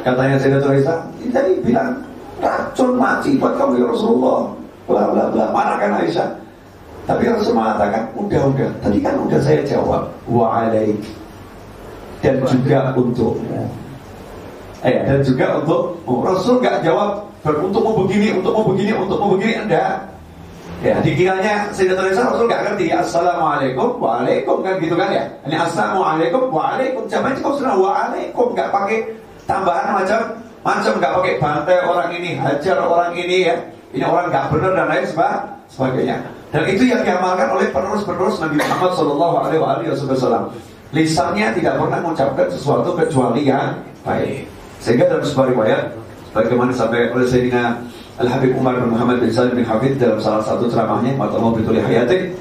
Katanya 0.01 0.41
Sayyidatuna 0.41 0.73
Aisyah 0.81 0.99
Jadi 1.21 1.53
bilang 1.61 2.01
racun 2.41 2.97
mati 2.97 3.37
buat 3.37 3.61
kamu 3.61 3.85
ya 3.85 3.87
Rasulullah 3.93 4.58
bla 4.89 5.13
bla 5.13 5.25
bla. 5.29 5.45
Marahkan 5.53 6.01
Aisyah? 6.01 6.29
Tapi 7.05 7.29
Rasul 7.29 7.53
mengatakan 7.53 8.09
udah 8.17 8.43
udah. 8.49 8.71
Tadi 8.81 8.99
kan 9.05 9.15
udah 9.21 9.41
saya 9.45 9.61
jawab 9.69 10.09
wa 10.25 10.65
alaik. 10.65 10.99
Dan 12.25 12.41
juga 12.49 12.91
untukmu. 12.97 13.69
Eh 14.83 15.05
dan 15.05 15.21
juga 15.23 15.61
untuk 15.61 16.01
oh, 16.09 16.25
Rasul 16.25 16.59
nggak 16.65 16.83
jawab 16.83 17.23
untukmu 17.45 18.05
begini 18.05 18.35
untukmu 18.41 18.73
begini 18.73 18.93
untukmu 18.97 19.37
begini. 19.37 19.55
Enggak. 19.69 19.95
Ya, 20.79 20.95
dikiranya 21.03 21.75
Sayyidatuna 21.75 22.09
Aisyah 22.15 22.25
Rasul 22.33 22.47
nggak 22.49 22.63
ngerti. 22.71 22.87
Assalamualaikum, 22.95 23.99
Waalaikum. 23.99 24.63
Kan 24.63 24.79
gitu 24.79 24.95
kan 24.95 25.11
ya? 25.11 25.27
Ini 25.43 25.57
Assalamualaikum, 25.59 26.55
Waalaikum. 26.55 27.03
Zaman 27.11 27.35
itu 27.35 27.51
sudah 27.59 27.75
Waalaikum. 27.75 28.55
Nggak 28.55 28.71
pakai 28.71 28.99
tambahan 29.49 29.97
macam 29.97 30.21
macam 30.63 30.93
nggak 31.01 31.13
pakai 31.19 31.35
bantai 31.41 31.79
orang 31.87 32.11
ini, 32.13 32.31
hajar 32.37 32.77
orang 32.83 33.17
ini 33.17 33.49
ya 33.49 33.57
ini 33.93 34.05
orang 34.05 34.29
nggak 34.29 34.47
benar 34.53 34.73
dan 34.77 34.87
lain 34.93 35.07
sebagainya. 35.73 36.17
Dan 36.49 36.65
itu 36.65 36.89
yang 36.89 37.05
diamalkan 37.05 37.49
oleh 37.53 37.69
penerus-penerus 37.73 38.41
Nabi 38.41 38.57
Muhammad 38.57 38.93
Shallallahu 38.97 39.35
Alaihi 39.45 39.91
Wasallam. 39.93 40.53
Lisannya 40.97 41.53
tidak 41.53 41.77
pernah 41.77 42.01
mengucapkan 42.01 42.49
sesuatu 42.49 42.97
kecuali 42.97 43.45
yang 43.45 43.77
baik. 44.01 44.49
Sehingga 44.81 45.05
dalam 45.13 45.21
sebuah 45.21 45.53
riwayat, 45.53 45.93
bagaimana 46.33 46.73
sampai 46.73 47.13
oleh 47.13 47.29
Sayyidina 47.29 47.77
Al 48.17 48.29
Habib 48.33 48.57
Umar 48.57 48.81
bin 48.81 48.97
Muhammad 48.97 49.21
bin 49.21 49.29
Salim 49.29 49.53
bin 49.53 49.69
Hafid 49.69 50.01
dalam 50.01 50.17
salah 50.17 50.41
satu 50.41 50.65
ceramahnya, 50.73 51.13
Matamu 51.21 51.53
Bituli 51.53 51.85
Hayati, 51.85 52.33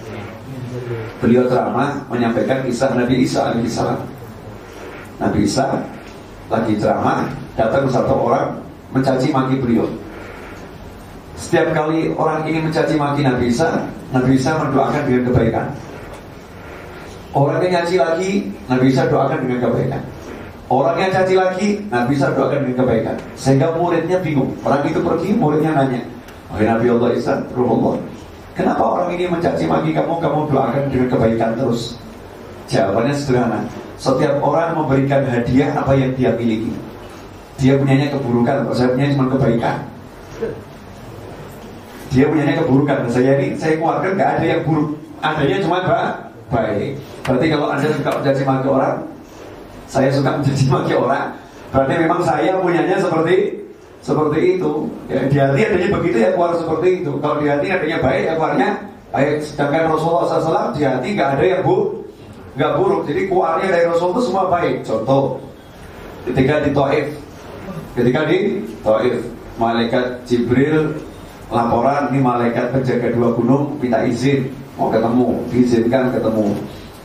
beliau 1.19 1.43
ceramah 1.51 2.07
menyampaikan 2.07 2.63
kisah 2.63 2.95
Nabi 2.95 3.27
Isa 3.27 3.51
alaihissalam. 3.51 3.99
Nabi 5.19 5.39
Isa 5.43 5.83
lagi 6.47 6.79
ceramah, 6.79 7.27
datang 7.59 7.91
satu 7.91 8.15
orang 8.15 8.55
mencaci 8.95 9.35
maki 9.35 9.59
beliau. 9.59 9.85
Setiap 11.37 11.69
kali 11.69 12.09
orang 12.17 12.49
ini 12.49 12.65
mencaci 12.65 12.97
maki 12.97 13.21
Nabi 13.21 13.53
Isa, 13.53 13.85
Nabi 14.09 14.41
Isa 14.41 14.57
mendoakan 14.57 15.05
dengan 15.05 15.29
kebaikan. 15.29 15.67
Orang 17.37 17.61
yang 17.61 17.71
nyaci 17.77 17.95
lagi, 18.01 18.31
Nabi 18.65 18.85
Isa 18.89 19.05
doakan 19.05 19.45
dengan 19.45 19.69
kebaikan. 19.69 20.01
Orang 20.67 20.97
yang 20.97 21.13
caci 21.13 21.37
lagi, 21.37 21.67
Nabi 21.93 22.17
Isa 22.17 22.33
doakan 22.33 22.65
dengan 22.65 22.77
kebaikan. 22.81 23.15
Sehingga 23.37 23.69
muridnya 23.77 24.17
bingung. 24.17 24.49
Orang 24.65 24.81
itu 24.89 24.97
pergi, 24.97 25.29
muridnya 25.37 25.77
nanya, 25.77 26.01
Wahai 26.49 26.65
Nabi 26.65 26.89
Allah 26.89 27.09
Isa, 27.13 27.33
Allah, 27.53 27.95
kenapa 28.57 28.81
orang 28.81 29.09
ini 29.13 29.29
mencaci 29.29 29.69
maki 29.69 29.93
kamu, 29.93 30.17
kamu 30.17 30.39
doakan 30.49 30.83
dengan 30.89 31.07
kebaikan 31.13 31.49
terus? 31.53 32.01
Jawabannya 32.65 33.13
sederhana. 33.13 33.61
Setiap 34.01 34.41
orang 34.41 34.73
memberikan 34.73 35.21
hadiah 35.29 35.69
apa 35.77 35.93
yang 35.93 36.17
dia 36.17 36.33
miliki. 36.33 36.73
Dia 37.61 37.77
punyanya 37.77 38.09
keburukan, 38.09 38.73
saya 38.73 38.89
punya 38.89 39.13
cuma 39.13 39.29
kebaikan 39.37 39.85
dia 42.17 42.25
punya 42.25 42.57
keburukan. 42.57 43.05
Saya 43.13 43.37
ini 43.37 43.53
saya 43.53 43.77
keluarga 43.77 44.09
nggak 44.17 44.29
ada 44.41 44.45
yang 44.49 44.61
buruk. 44.65 44.97
Adanya 45.21 45.57
cuma 45.61 45.85
bah, 45.85 46.33
baik. 46.49 46.97
Berarti 47.21 47.45
kalau 47.53 47.67
anda 47.69 47.87
suka 47.93 48.09
mencaci 48.17 48.41
maki 48.41 48.67
orang 48.73 48.95
saya 49.85 50.09
suka 50.09 50.29
mencaci 50.41 50.65
maki 50.73 50.93
orang 50.97 51.37
berarti 51.69 51.93
memang 51.99 52.21
saya 52.25 52.57
punyanya 52.57 52.97
seperti 52.97 53.35
seperti 54.01 54.39
itu. 54.57 54.71
Ya, 55.05 55.29
di 55.29 55.37
hati 55.37 55.61
adanya 55.61 55.87
begitu 55.93 56.17
ya 56.17 56.29
keluar 56.33 56.57
seperti 56.57 57.05
itu. 57.05 57.11
Kalau 57.21 57.37
di 57.37 57.45
hati 57.45 57.67
adanya 57.69 57.97
baik 58.01 58.21
ya 58.25 58.33
keluarnya 58.33 58.69
baik. 59.13 59.35
Sedangkan 59.45 59.93
Rasulullah 59.93 60.25
SAW 60.25 60.73
di 60.73 60.81
hati 60.89 61.07
nggak 61.13 61.29
ada 61.37 61.45
yang 61.45 61.61
buruk 61.61 62.01
nggak 62.57 62.73
buruk. 62.81 63.01
Jadi 63.05 63.21
keluarnya 63.29 63.67
dari 63.69 63.85
Rasul 63.85 64.09
itu 64.17 64.21
semua 64.25 64.49
baik. 64.49 64.81
Contoh 64.81 65.37
ketika 66.25 66.65
di 66.65 66.73
Taif 66.73 67.07
ketika 67.93 68.19
di 68.25 68.37
Taif 68.81 69.15
malaikat 69.61 70.05
Jibril 70.25 70.97
laporan 71.47 72.11
ini 72.11 72.19
malaikat 72.19 72.75
penjaga 72.75 73.07
dua 73.15 73.31
gunung 73.31 73.79
minta 73.79 74.03
izin 74.03 74.51
mau 74.75 74.91
ketemu 74.91 75.27
diizinkan 75.49 76.11
ketemu. 76.11 76.53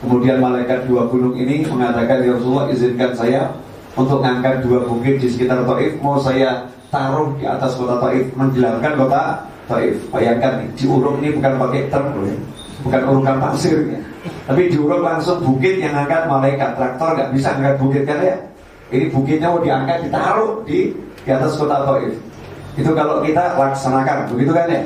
Kemudian 0.02 0.42
malaikat 0.42 0.90
dua 0.90 1.06
gunung 1.06 1.38
ini 1.38 1.62
mengatakan 1.62 2.26
ya 2.26 2.34
Rasulullah 2.34 2.66
izinkan 2.74 3.14
saya 3.14 3.54
untuk 3.94 4.18
mengangkat 4.18 4.66
dua 4.66 4.82
bukit 4.82 5.22
di 5.22 5.30
sekitar 5.30 5.62
Taif. 5.62 5.94
Mau 6.02 6.18
saya 6.18 6.66
taruh 6.90 7.32
di 7.38 7.46
atas 7.46 7.78
kota 7.78 8.02
Taif 8.02 8.26
menjelaskan 8.34 8.92
kota 8.98 9.46
Taif. 9.70 9.94
Bayangkan 10.10 10.58
nih 10.58 10.68
diuruk 10.74 11.22
ini 11.22 11.28
bukan 11.38 11.52
pakai 11.56 11.82
truk 11.86 12.06
ya. 12.26 12.36
bukan 12.82 13.02
urukan 13.14 13.36
pasir 13.38 13.78
ya. 13.94 14.00
tapi 14.50 14.66
diuruk 14.66 15.06
langsung 15.06 15.38
bukit 15.38 15.78
yang 15.78 15.94
angkat 15.94 16.26
malaikat. 16.26 16.74
Traktor 16.74 17.14
nggak 17.14 17.30
bisa 17.30 17.48
angkat 17.54 17.74
bukit 17.78 18.02
kan 18.02 18.18
ya? 18.18 18.36
Ini 18.90 19.06
bukitnya 19.08 19.54
mau 19.54 19.62
diangkat 19.62 20.10
ditaruh 20.10 20.66
di 20.66 20.90
di 21.22 21.30
atas 21.30 21.54
kota 21.54 21.86
Taif 21.86 22.31
itu 22.72 22.90
kalau 22.96 23.20
kita 23.20 23.58
laksanakan, 23.60 24.32
begitu 24.32 24.52
kan 24.56 24.66
ya? 24.68 24.82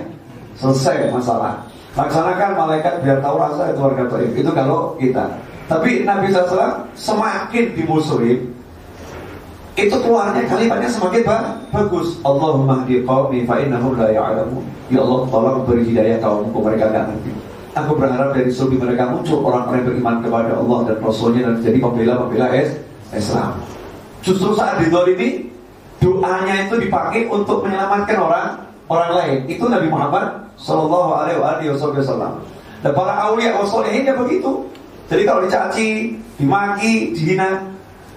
Selesai 0.58 1.12
masalah. 1.14 1.62
Laksanakan 1.94 2.50
malaikat 2.58 3.00
biar 3.00 3.22
tahu 3.24 3.36
rasa 3.40 3.72
itu 3.72 3.80
warga 3.80 4.04
Taif. 4.10 4.30
Itu 4.36 4.50
kalau 4.52 4.98
kita. 5.00 5.24
Tapi 5.66 6.04
Nabi 6.06 6.30
SAW 6.30 6.84
semakin 6.94 7.64
dimusuhin, 7.74 8.38
itu 9.76 9.96
keluarnya 10.00 10.46
kalimatnya 10.48 10.88
semakin 10.88 11.22
bagus. 11.72 12.16
Allahumma 12.24 12.84
hdi 12.84 13.04
qaumi 13.04 13.44
fa 13.44 13.60
innahum 13.60 13.96
la 13.98 14.08
ya'lamun. 14.08 14.64
Ya 14.88 15.02
Allah, 15.02 15.20
tolong 15.28 15.66
beri 15.66 15.82
hidayah 15.88 16.18
kaumku 16.22 16.58
mereka 16.62 16.88
enggak 16.94 17.04
ngerti. 17.12 17.30
Aku 17.76 17.92
berharap 17.92 18.32
dari 18.32 18.48
sulbi 18.48 18.80
mereka 18.80 19.12
muncul 19.12 19.44
orang-orang 19.44 19.84
yang 19.84 19.88
beriman 19.92 20.16
kepada 20.24 20.52
Allah 20.56 20.78
dan 20.88 20.96
Rasulnya 21.04 21.42
dan 21.44 21.56
jadi 21.60 21.76
pembela-pembela 21.76 22.48
Islam. 23.12 23.52
Justru 24.24 24.56
saat 24.56 24.80
ini 24.80 25.52
doanya 26.00 26.68
itu 26.68 26.74
dipakai 26.80 27.28
untuk 27.28 27.64
menyelamatkan 27.64 28.16
orang 28.18 28.46
orang 28.86 29.10
lain. 29.16 29.38
Itu 29.50 29.66
Nabi 29.66 29.88
Muhammad 29.90 30.46
Sallallahu 30.60 31.10
Alaihi 31.12 31.70
Wasallam. 31.72 32.40
Dan 32.84 32.92
para 32.92 33.14
awliya 33.18 33.56
wasolehin 33.56 34.06
ya 34.06 34.14
begitu. 34.14 34.62
Jadi 35.06 35.22
kalau 35.22 35.40
dicaci, 35.42 36.12
dimaki, 36.38 37.14
dihina, 37.14 37.62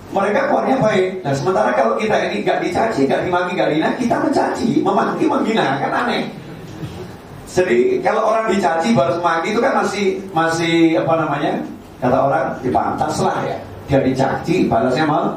mereka 0.10 0.50
keluarnya 0.50 0.78
baik. 0.82 1.22
Nah 1.22 1.34
sementara 1.38 1.70
kalau 1.78 1.94
kita 1.96 2.18
ini 2.30 2.42
gak 2.42 2.66
dicaci, 2.66 3.06
gak 3.06 3.24
dimaki, 3.26 3.54
gak 3.54 3.70
dihina, 3.74 3.90
kita 3.98 4.16
mencaci, 4.20 4.82
memaki, 4.82 5.24
menghina, 5.30 5.78
kan 5.78 6.06
aneh. 6.06 6.26
Jadi 7.50 7.98
kalau 8.06 8.30
orang 8.30 8.54
dicaci 8.54 8.94
baru 8.94 9.18
maki 9.26 9.58
itu 9.58 9.62
kan 9.62 9.74
masih 9.82 10.22
masih 10.38 11.02
apa 11.02 11.14
namanya 11.18 11.52
kata 11.98 12.18
orang 12.30 12.46
dipantas 12.62 13.14
lah 13.26 13.42
ya. 13.42 13.58
Dia 13.90 14.06
dicaci, 14.06 14.70
balasnya 14.70 15.06
mau 15.10 15.34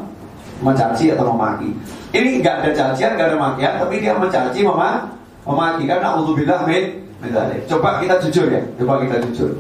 mencaci 0.61 1.09
atau 1.09 1.33
memaki. 1.33 1.72
Ini 2.12 2.44
nggak 2.44 2.57
ada 2.61 2.70
cacian, 2.77 3.16
nggak 3.16 3.29
ada 3.33 3.38
makian, 3.40 3.72
tapi 3.81 4.05
dia 4.05 4.12
mencaci, 4.12 4.61
memaki 4.61 5.09
memaki 5.48 5.83
karena 5.88 6.12
bilang 6.37 6.62
min 6.68 6.85
misalnya. 7.25 7.57
Coba 7.64 8.05
kita 8.05 8.20
jujur 8.29 8.53
ya, 8.53 8.61
coba 8.77 9.01
kita 9.01 9.16
jujur. 9.29 9.51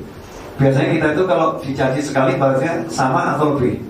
Biasanya 0.60 0.88
kita 0.92 1.08
itu 1.16 1.22
kalau 1.24 1.48
dicaci 1.64 2.00
sekali 2.04 2.36
balasnya 2.36 2.84
sama 2.92 3.34
atau 3.34 3.56
lebih? 3.56 3.80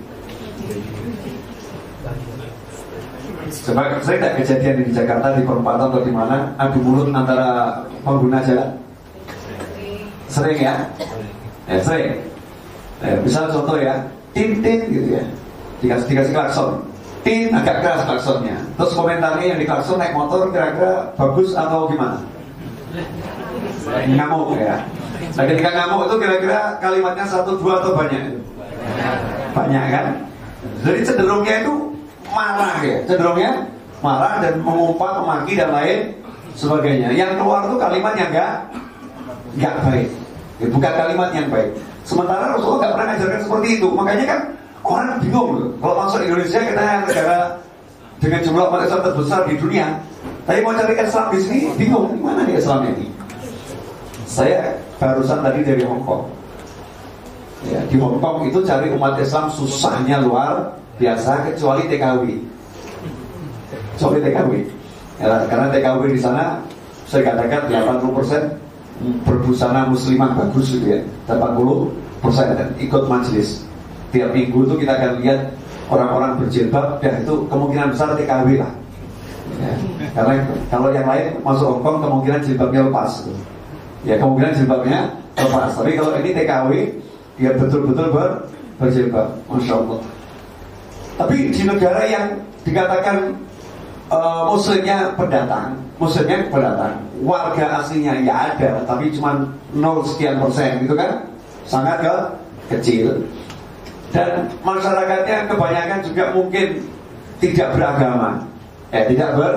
Coba 3.67 3.99
saya 3.99 4.17
tidak 4.23 4.35
kejadian 4.39 4.75
di 4.87 4.95
Jakarta 4.95 5.27
di 5.35 5.43
perempatan 5.43 5.91
atau 5.91 6.01
di 6.07 6.13
mana 6.15 6.55
adu 6.55 6.79
mulut 6.87 7.11
antara 7.11 7.83
pengguna 8.07 8.47
jalan. 8.47 8.79
Sering 10.31 10.59
ya? 10.63 10.87
Ya 11.67 11.83
sering. 11.83 12.15
Ya, 13.03 13.19
misal 13.19 13.51
contoh 13.51 13.83
ya, 13.83 13.99
tin 14.31 14.63
tin 14.63 14.87
gitu 14.87 15.19
ya, 15.19 15.25
dikasih 15.83 16.07
dikasih 16.15 16.31
klakson 16.31 16.92
tin 17.23 17.55
agak 17.55 17.83
keras 17.83 18.03
klaksonnya. 18.07 18.59
Terus 18.79 18.93
komentarnya 18.95 19.47
yang 19.55 19.59
di 19.59 19.67
naik 19.67 20.15
motor 20.15 20.51
kira-kira 20.51 21.15
bagus 21.15 21.55
atau 21.55 21.87
gimana? 21.87 22.19
Ngamuk 23.89 24.59
ya. 24.59 24.83
Nah 25.33 25.45
ketika 25.47 25.71
ngamuk 25.71 26.11
itu 26.11 26.17
kira-kira 26.19 26.61
kalimatnya 26.83 27.25
satu 27.27 27.57
dua 27.57 27.81
atau 27.81 27.95
banyak? 27.95 28.43
Banyak 29.55 29.85
kan? 29.91 30.07
Jadi 30.83 30.99
cenderungnya 31.07 31.55
itu 31.63 31.75
marah 32.31 32.83
ya, 32.83 32.99
cenderungnya 33.07 33.67
marah 34.03 34.43
dan 34.43 34.59
mengumpat, 34.63 35.23
memaki 35.23 35.53
dan 35.55 35.71
lain 35.71 35.99
sebagainya. 36.59 37.15
Yang 37.15 37.39
keluar 37.39 37.67
itu 37.71 37.77
kalimat 37.79 38.13
yang 38.19 38.31
enggak 38.35 38.53
enggak 39.57 39.75
baik. 39.87 40.09
Ya, 40.61 40.67
bukan 40.71 40.93
kalimat 40.95 41.31
yang 41.35 41.49
baik. 41.51 41.71
Sementara 42.03 42.55
Rasulullah 42.55 42.79
nggak 42.83 42.93
pernah 42.99 43.07
ngajarkan 43.15 43.41
seperti 43.47 43.69
itu. 43.79 43.89
Makanya 43.95 44.25
kan 44.27 44.41
Orang 44.83 45.23
bingung 45.23 45.51
loh. 45.55 45.71
Kalau 45.79 45.95
masuk 46.03 46.21
Indonesia 46.27 46.59
kita 46.59 47.07
negara 47.07 47.39
dengan 48.19 48.41
jumlah 48.43 48.65
umat 48.67 48.83
Islam 48.87 49.03
terbesar 49.07 49.41
di 49.47 49.55
dunia. 49.59 49.87
Tapi 50.43 50.59
mau 50.67 50.75
cari 50.75 50.95
Islam 50.99 51.27
di 51.31 51.39
sini 51.39 51.59
bingung. 51.79 52.19
Mana 52.19 52.43
nih 52.43 52.59
Islam 52.59 52.91
ini? 52.91 53.07
Saya 54.27 54.75
barusan 54.99 55.43
tadi 55.43 55.63
dari 55.63 55.83
Hong 55.87 56.03
Kong. 56.03 56.27
Ya, 57.71 57.79
di 57.87 57.95
Hong 57.99 58.19
Kong 58.19 58.51
itu 58.51 58.59
cari 58.67 58.91
umat 58.91 59.15
Islam 59.23 59.47
susahnya 59.55 60.19
luar 60.19 60.75
biasa 60.99 61.47
kecuali 61.47 61.87
TKW. 61.87 62.23
Kecuali 63.95 64.19
TKW. 64.19 64.53
Ya, 65.23 65.47
karena 65.47 65.71
TKW 65.71 66.01
di 66.11 66.19
sana 66.19 66.59
saya 67.07 67.23
katakan 67.31 67.71
80 67.71 68.19
persen 68.19 68.43
berbusana 69.27 69.87
muslimah 69.91 70.33
bagus 70.35 70.75
gitu 70.75 70.87
ya, 70.97 71.01
80 71.29 71.91
persen 72.23 72.47
ikut 72.79 73.03
majelis 73.11 73.67
tiap 74.13 74.31
minggu 74.31 74.69
itu 74.69 74.75
kita 74.85 74.93
akan 75.01 75.13
lihat 75.25 75.41
orang-orang 75.89 76.39
berjilbab 76.39 77.01
dan 77.01 77.25
itu 77.25 77.35
kemungkinan 77.49 77.97
besar 77.97 78.15
TKW 78.15 78.61
lah. 78.61 78.73
Ya. 79.53 79.75
karena 80.17 80.49
kalau 80.73 80.89
yang 80.95 81.07
lain 81.07 81.39
masuk 81.45 81.81
Hongkong 81.81 81.99
kemungkinan 82.05 82.41
jilbabnya 82.45 82.81
lepas. 82.89 83.27
Ya 84.07 84.15
kemungkinan 84.21 84.53
jilbabnya 84.55 84.99
lepas. 85.35 85.71
Tapi 85.75 85.91
kalau 85.99 86.13
ini 86.21 86.31
TKW 86.37 86.71
dia 87.41 87.51
betul-betul 87.57 88.07
ber, 88.13 88.29
berjilbab. 88.79 89.29
Masya 89.51 89.75
Allah. 89.81 90.01
Tapi 91.19 91.37
di 91.53 91.63
negara 91.65 92.03
yang 92.07 92.27
dikatakan 92.63 93.37
uh, 94.13 94.43
muslimnya 94.53 95.17
pendatang 95.19 95.77
muslimnya 95.97 96.47
pendatang 96.53 96.95
warga 97.23 97.83
aslinya 97.83 98.19
ya 98.23 98.55
ada 98.55 98.83
tapi 98.85 99.11
cuma 99.15 99.47
0 99.75 100.03
sekian 100.07 100.39
persen 100.43 100.83
gitu 100.85 100.95
kan 100.95 101.27
sangat 101.67 102.03
ke 102.03 102.15
kecil 102.77 103.23
dan 104.13 104.45
masyarakatnya 104.61 105.49
kebanyakan 105.49 105.99
juga 106.05 106.25
mungkin 106.37 106.69
tidak 107.41 107.69
beragama. 107.75 108.45
Eh 108.93 109.09
tidak 109.09 109.35
ber, 109.35 109.53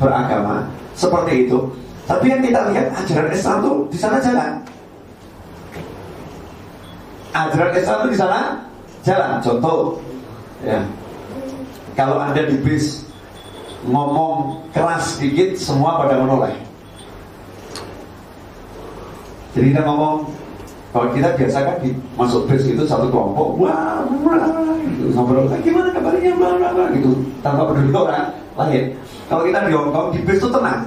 beragama. 0.00 0.64
Seperti 0.96 1.46
itu. 1.46 1.58
Tapi 2.08 2.32
yang 2.32 2.40
kita 2.40 2.72
lihat 2.72 2.88
ajaran 2.96 3.28
Islam 3.30 3.56
itu 3.60 3.72
di 3.92 3.98
sana 4.00 4.16
jalan. 4.16 4.52
Ajaran 7.36 7.72
Islam 7.76 7.96
itu 8.00 8.08
di 8.16 8.18
sana 8.18 8.40
jalan. 9.04 9.30
Contoh 9.44 10.00
ya. 10.64 10.80
Kalau 11.92 12.16
anda 12.16 12.48
di 12.48 12.56
bis 12.64 13.04
ngomong 13.84 14.64
keras 14.72 15.20
sedikit 15.20 15.52
semua 15.60 16.00
pada 16.00 16.16
menoleh. 16.16 16.56
Jadi 19.52 19.74
kita 19.76 19.82
ngomong 19.84 20.37
kalau 20.88 21.12
kita 21.12 21.28
biasa 21.36 21.58
kan 21.68 21.76
di, 21.84 21.92
masuk 22.16 22.48
bus 22.48 22.64
itu 22.64 22.82
satu 22.88 23.12
kelompok, 23.12 23.60
wah, 23.60 24.00
wah, 24.24 24.72
gitu, 24.80 25.12
ngobrol, 25.12 25.44
nah, 25.44 25.60
gimana 25.60 25.92
kabarnya, 25.92 26.32
bla 26.32 26.56
bla 26.56 26.68
bla, 26.72 26.84
gitu, 26.96 27.12
tanpa 27.44 27.68
peduli 27.68 27.92
orang 27.92 28.32
lain. 28.56 28.84
Kalau 29.28 29.42
kita 29.44 29.58
di 29.68 29.72
Hongkong 29.76 30.08
di 30.16 30.20
bus 30.24 30.40
itu 30.40 30.48
tenang. 30.48 30.80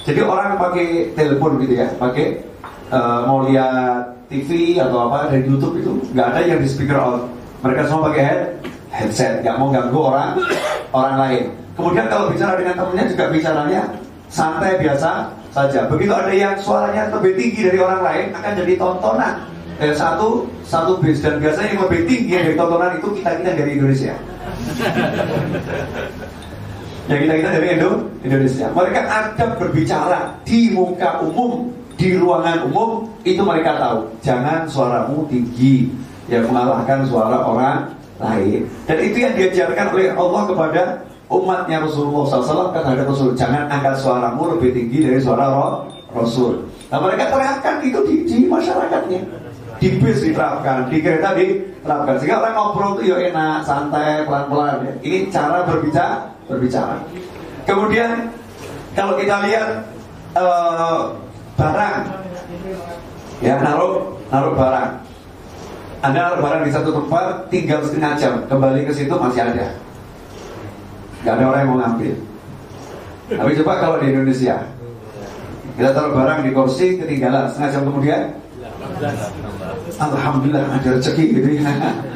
Jadi 0.00 0.20
orang 0.26 0.58
pakai 0.58 1.14
telepon 1.14 1.62
gitu 1.62 1.74
ya, 1.78 1.86
pakai 1.94 2.42
uh, 2.90 3.22
mau 3.30 3.46
lihat 3.46 4.18
TV 4.26 4.78
atau 4.78 5.06
apa 5.06 5.30
dari 5.30 5.46
YouTube 5.46 5.78
itu 5.78 5.92
nggak 6.10 6.26
ada 6.34 6.40
yang 6.42 6.58
di 6.58 6.66
speaker 6.66 6.98
on. 6.98 7.30
Mereka 7.62 7.86
semua 7.86 8.10
pakai 8.10 8.22
head, 8.24 8.40
headset, 8.90 9.46
nggak 9.46 9.56
mau 9.60 9.70
ganggu 9.70 10.00
orang 10.00 10.30
orang 10.90 11.16
lain. 11.20 11.44
Kemudian 11.78 12.06
kalau 12.10 12.32
bicara 12.32 12.58
dengan 12.58 12.74
temennya 12.74 13.06
juga 13.14 13.24
bicaranya 13.30 13.82
santai 14.26 14.78
biasa, 14.82 15.10
saja. 15.50 15.86
Begitu 15.90 16.12
ada 16.14 16.32
yang 16.32 16.54
suaranya 16.58 17.10
lebih 17.14 17.34
tinggi 17.38 17.60
dari 17.66 17.78
orang 17.78 18.02
lain 18.02 18.26
akan 18.34 18.52
jadi 18.54 18.72
tontonan. 18.78 19.34
Eh, 19.80 19.96
satu 19.96 20.44
satu 20.60 21.00
bis 21.00 21.24
dan 21.24 21.40
biasanya 21.40 21.72
yang 21.72 21.82
lebih 21.88 22.00
tinggi 22.04 22.36
dari 22.36 22.54
tontonan 22.54 23.00
itu 23.00 23.08
kita 23.16 23.30
kita 23.40 23.50
dari 23.56 23.70
Indonesia. 23.80 24.14
yang 27.10 27.20
kita 27.26 27.34
kita 27.42 27.50
dari 27.58 27.66
Indo 27.74 27.90
Indonesia. 28.22 28.66
Mereka 28.70 29.00
ada 29.02 29.46
berbicara 29.56 30.20
di 30.46 30.70
muka 30.70 31.24
umum, 31.24 31.72
di 31.96 32.14
ruangan 32.14 32.70
umum 32.70 33.08
itu 33.26 33.40
mereka 33.42 33.80
tahu. 33.80 34.06
Jangan 34.22 34.68
suaramu 34.68 35.26
tinggi 35.26 35.90
yang 36.30 36.46
mengalahkan 36.46 37.02
suara 37.08 37.42
orang 37.42 37.90
lain. 38.20 38.68
Dan 38.84 38.98
itu 39.00 39.16
yang 39.16 39.34
diajarkan 39.34 39.86
oleh 39.96 40.12
Allah 40.12 40.42
kepada 40.46 40.82
umatnya 41.30 41.86
Rasulullah 41.86 42.26
SAW 42.26 42.74
ada 42.74 43.06
Rasul 43.06 43.38
jangan 43.38 43.70
angkat 43.70 44.02
suaramu 44.02 44.58
lebih 44.58 44.74
tinggi 44.74 45.06
dari 45.06 45.22
suara 45.22 45.46
Rasul. 46.10 46.66
Nah 46.90 46.98
mereka 46.98 47.30
terangkan 47.30 47.78
itu 47.86 48.00
di, 48.02 48.14
di 48.26 48.36
masyarakatnya. 48.50 49.22
Di 49.80 49.96
bis 49.96 50.20
diterapkan, 50.20 50.92
di 50.92 51.00
kereta 51.00 51.32
diterapkan. 51.32 52.20
Sehingga 52.20 52.44
orang 52.44 52.52
ngobrol 52.52 53.00
itu 53.00 53.16
ya 53.16 53.32
enak, 53.32 53.64
santai, 53.64 54.28
pelan-pelan. 54.28 54.84
Ya. 54.84 54.92
ini 55.00 55.18
cara 55.32 55.64
berbicara 55.64 56.28
berbicara. 56.44 57.00
Kemudian 57.64 58.28
kalau 58.92 59.16
kita 59.16 59.40
lihat 59.48 59.88
uh, 60.36 61.16
barang. 61.56 61.96
Ya 63.40 63.56
naruh 63.56 64.20
naruh 64.28 64.52
barang. 64.52 64.90
Anda 66.04 66.18
naruh 66.28 66.40
barang 66.44 66.62
di 66.68 66.72
satu 66.74 66.90
tempat 66.92 67.48
tinggal 67.48 67.80
setengah 67.80 68.12
jam 68.20 68.34
kembali 68.50 68.84
ke 68.84 68.92
situ 68.92 69.14
masih 69.16 69.48
ada 69.48 69.80
Gak 71.20 71.34
ada 71.36 71.44
orang 71.52 71.60
yang 71.60 71.70
mau 71.70 71.78
ngambil. 71.84 72.14
Tapi 73.30 73.50
coba 73.62 73.72
kalau 73.78 73.96
di 74.02 74.06
Indonesia, 74.10 74.56
kita 75.76 75.90
taruh 75.94 76.12
barang 76.16 76.40
di 76.42 76.50
kursi 76.50 76.98
ketinggalan 76.98 77.46
setengah 77.46 77.70
jam 77.70 77.82
kemudian, 77.86 78.22
Alhamdulillah 80.00 80.64
ada 80.66 80.88
rezeki 80.98 81.24
gitu 81.36 81.48
ya. 81.60 81.70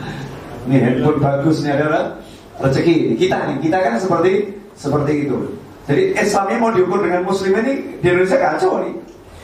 Nih 0.69 0.81
handphone 0.81 1.21
bagus 1.21 1.61
nih 1.61 1.77
ada 1.77 2.17
rezeki. 2.57 3.21
Kita 3.21 3.53
nih, 3.53 3.57
kita 3.61 3.79
kan 3.85 3.95
seperti 4.01 4.57
seperti 4.73 5.29
itu. 5.29 5.61
Jadi 5.85 6.17
Islamnya 6.17 6.57
mau 6.57 6.73
diukur 6.73 7.05
dengan 7.05 7.29
Muslim 7.29 7.53
ini 7.61 8.01
di 8.01 8.07
Indonesia 8.09 8.41
kacau 8.41 8.81
nih. 8.81 8.97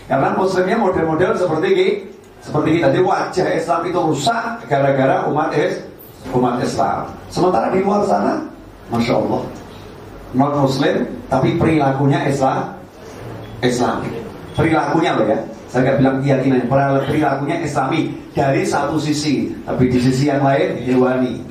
Karena 0.09 0.35
muslimnya 0.35 0.75
model-model 0.81 1.39
seperti 1.39 1.67
ini, 1.71 1.89
seperti 2.43 2.69
kita. 2.81 2.89
Jadi 2.91 3.05
wajah 3.05 3.47
Islam 3.53 3.81
itu 3.87 3.99
rusak 4.01 4.45
gara-gara 4.67 5.29
umat 5.29 5.55
Islam. 6.65 7.13
Sementara 7.29 7.71
di 7.71 7.85
luar 7.85 8.03
sana, 8.09 8.43
masya 8.91 9.15
Allah, 9.17 9.43
non 10.35 10.53
Muslim, 10.67 10.97
tapi 11.31 11.57
perilakunya 11.57 12.27
Islam, 12.27 12.75
Islam. 13.63 14.05
Perilakunya 14.59 15.11
loh 15.17 15.27
ya. 15.31 15.39
Saya 15.71 15.87
nggak 15.87 15.97
bilang 16.03 16.17
keyakinan, 16.19 16.67
perilakunya 17.07 17.57
Islami 17.63 18.11
dari 18.35 18.67
satu 18.67 18.99
sisi, 18.99 19.55
tapi 19.63 19.87
di 19.87 20.03
sisi 20.03 20.27
yang 20.27 20.43
lain 20.43 20.83
hewani. 20.83 21.47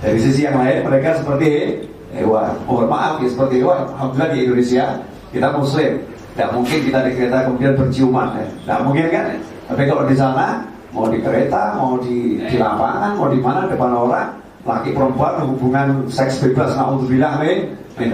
Dari 0.00 0.16
sisi 0.16 0.48
yang 0.48 0.56
lain 0.56 0.88
mereka 0.88 1.20
seperti 1.20 1.84
hewan. 2.16 2.56
Mohon 2.64 2.86
maaf 2.88 3.14
ya 3.20 3.28
seperti 3.28 3.60
hewan. 3.60 3.92
Alhamdulillah 3.92 4.30
di 4.32 4.38
Indonesia 4.46 4.84
kita 5.28 5.48
Muslim 5.52 5.92
tidak 6.32 6.50
mungkin 6.54 6.78
kita 6.86 6.98
di 7.02 7.10
kereta 7.18 7.38
kemudian 7.50 7.74
berciuman 7.76 8.28
ya. 8.38 8.46
Tidak 8.46 8.80
mungkin 8.86 9.06
kan? 9.10 9.26
Tapi 9.68 9.82
kalau 9.84 10.02
di 10.08 10.16
sana 10.16 10.46
mau 10.94 11.06
di 11.10 11.18
kereta, 11.20 11.76
mau 11.76 12.00
di, 12.00 12.40
di 12.46 12.56
lapangan, 12.56 13.10
mau 13.18 13.28
di 13.28 13.40
mana 13.42 13.68
depan 13.68 13.92
orang, 13.92 14.28
laki 14.68 14.92
perempuan 14.92 15.48
hubungan 15.48 16.04
seks 16.12 16.44
bebas, 16.44 16.76
naudzubillah 16.76 17.40
min 17.40 18.12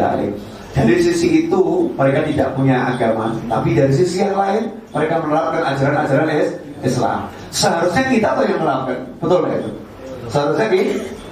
Dari 0.75 0.97
sisi 1.03 1.47
itu 1.47 1.91
mereka 1.95 2.23
tidak 2.27 2.49
punya 2.55 2.95
agama, 2.95 3.35
tapi 3.51 3.75
dari 3.75 3.91
sisi 3.95 4.23
yang 4.23 4.39
lain 4.39 4.71
mereka 4.95 5.23
menerapkan 5.23 5.63
ajaran-ajaran 5.75 6.31
Islam. 6.83 7.27
Seharusnya 7.51 8.05
kita 8.11 8.29
tuh 8.39 8.45
yang 8.47 8.59
menerapkan, 8.63 8.99
betul 9.19 9.39
nggak 9.43 9.59
itu? 9.59 9.71
Seharusnya 10.31 10.67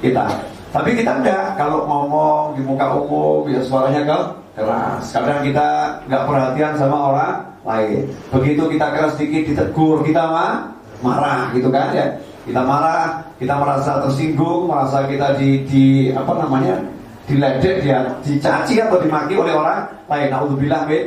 kita. 0.02 0.26
Tapi 0.72 0.90
kita 0.96 1.12
enggak, 1.20 1.46
kalau 1.60 1.84
ngomong 1.84 2.56
di 2.56 2.62
muka 2.64 2.96
umum, 2.96 3.44
ya 3.50 3.60
suaranya 3.60 4.02
ke 4.08 4.18
keras. 4.56 5.04
Kadang 5.12 5.44
kita 5.44 5.68
nggak 6.08 6.22
perhatian 6.24 6.72
sama 6.80 6.96
orang 7.12 7.34
lain. 7.62 8.08
Begitu 8.32 8.62
kita 8.78 8.86
keras 8.94 9.12
sedikit 9.18 9.42
ditegur, 9.52 10.00
kita 10.06 10.22
mah 10.32 10.72
marah 11.04 11.50
gitu 11.52 11.68
kan 11.68 11.92
ya. 11.92 12.06
Kita 12.42 12.62
marah, 12.66 13.22
kita 13.38 13.54
merasa 13.54 14.02
tersinggung, 14.02 14.66
merasa 14.66 15.06
kita 15.06 15.38
di, 15.38 15.62
di 15.62 15.84
apa 16.10 16.34
namanya 16.42 16.74
diledek, 17.30 17.86
dia 17.86 18.02
dicaci 18.26 18.82
atau 18.82 18.98
dimaki 18.98 19.38
oleh 19.38 19.54
orang 19.54 19.86
lain. 20.10 20.28
Naudzubillah 20.30 20.82
min 20.90 21.02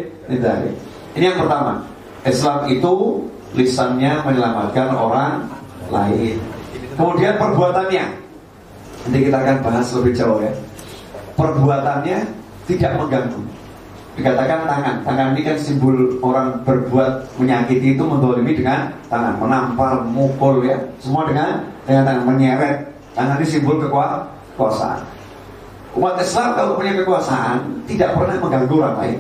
Ini 1.16 1.24
yang 1.32 1.40
pertama. 1.44 1.84
Islam 2.26 2.66
itu 2.72 3.22
lisannya 3.54 4.24
menyelamatkan 4.24 4.90
orang 4.96 5.46
lain. 5.92 6.40
Kemudian 6.96 7.36
perbuatannya. 7.36 8.06
Nanti 9.06 9.20
kita 9.22 9.38
akan 9.38 9.58
bahas 9.62 9.88
lebih 9.94 10.14
jauh 10.16 10.40
ya. 10.42 10.54
Perbuatannya 11.36 12.20
tidak 12.66 12.92
mengganggu. 12.98 13.44
Dikatakan 14.16 14.64
tangan, 14.64 14.96
tangan 15.04 15.28
ini 15.36 15.42
kan 15.44 15.58
simbol 15.60 15.96
orang 16.24 16.64
berbuat 16.64 17.36
menyakiti 17.36 18.00
itu 18.00 18.04
mendolimi 18.04 18.56
dengan 18.56 18.96
tangan, 19.12 19.36
menampar, 19.44 20.08
mukul 20.08 20.64
ya, 20.64 20.80
semua 21.04 21.28
dengan 21.28 21.68
dengan 21.84 22.04
tangan 22.08 22.24
menyeret. 22.24 22.78
Tangan 23.12 23.44
ini 23.44 23.48
simbol 23.48 23.76
kekuasaan. 23.84 25.04
Umat 25.96 26.20
Islam 26.20 26.56
kalau 26.56 26.80
punya 26.80 26.96
kekuasaan 26.96 27.88
tidak 27.88 28.16
pernah 28.16 28.36
mengganggu 28.40 28.76
orang 28.80 28.96
lain, 29.04 29.18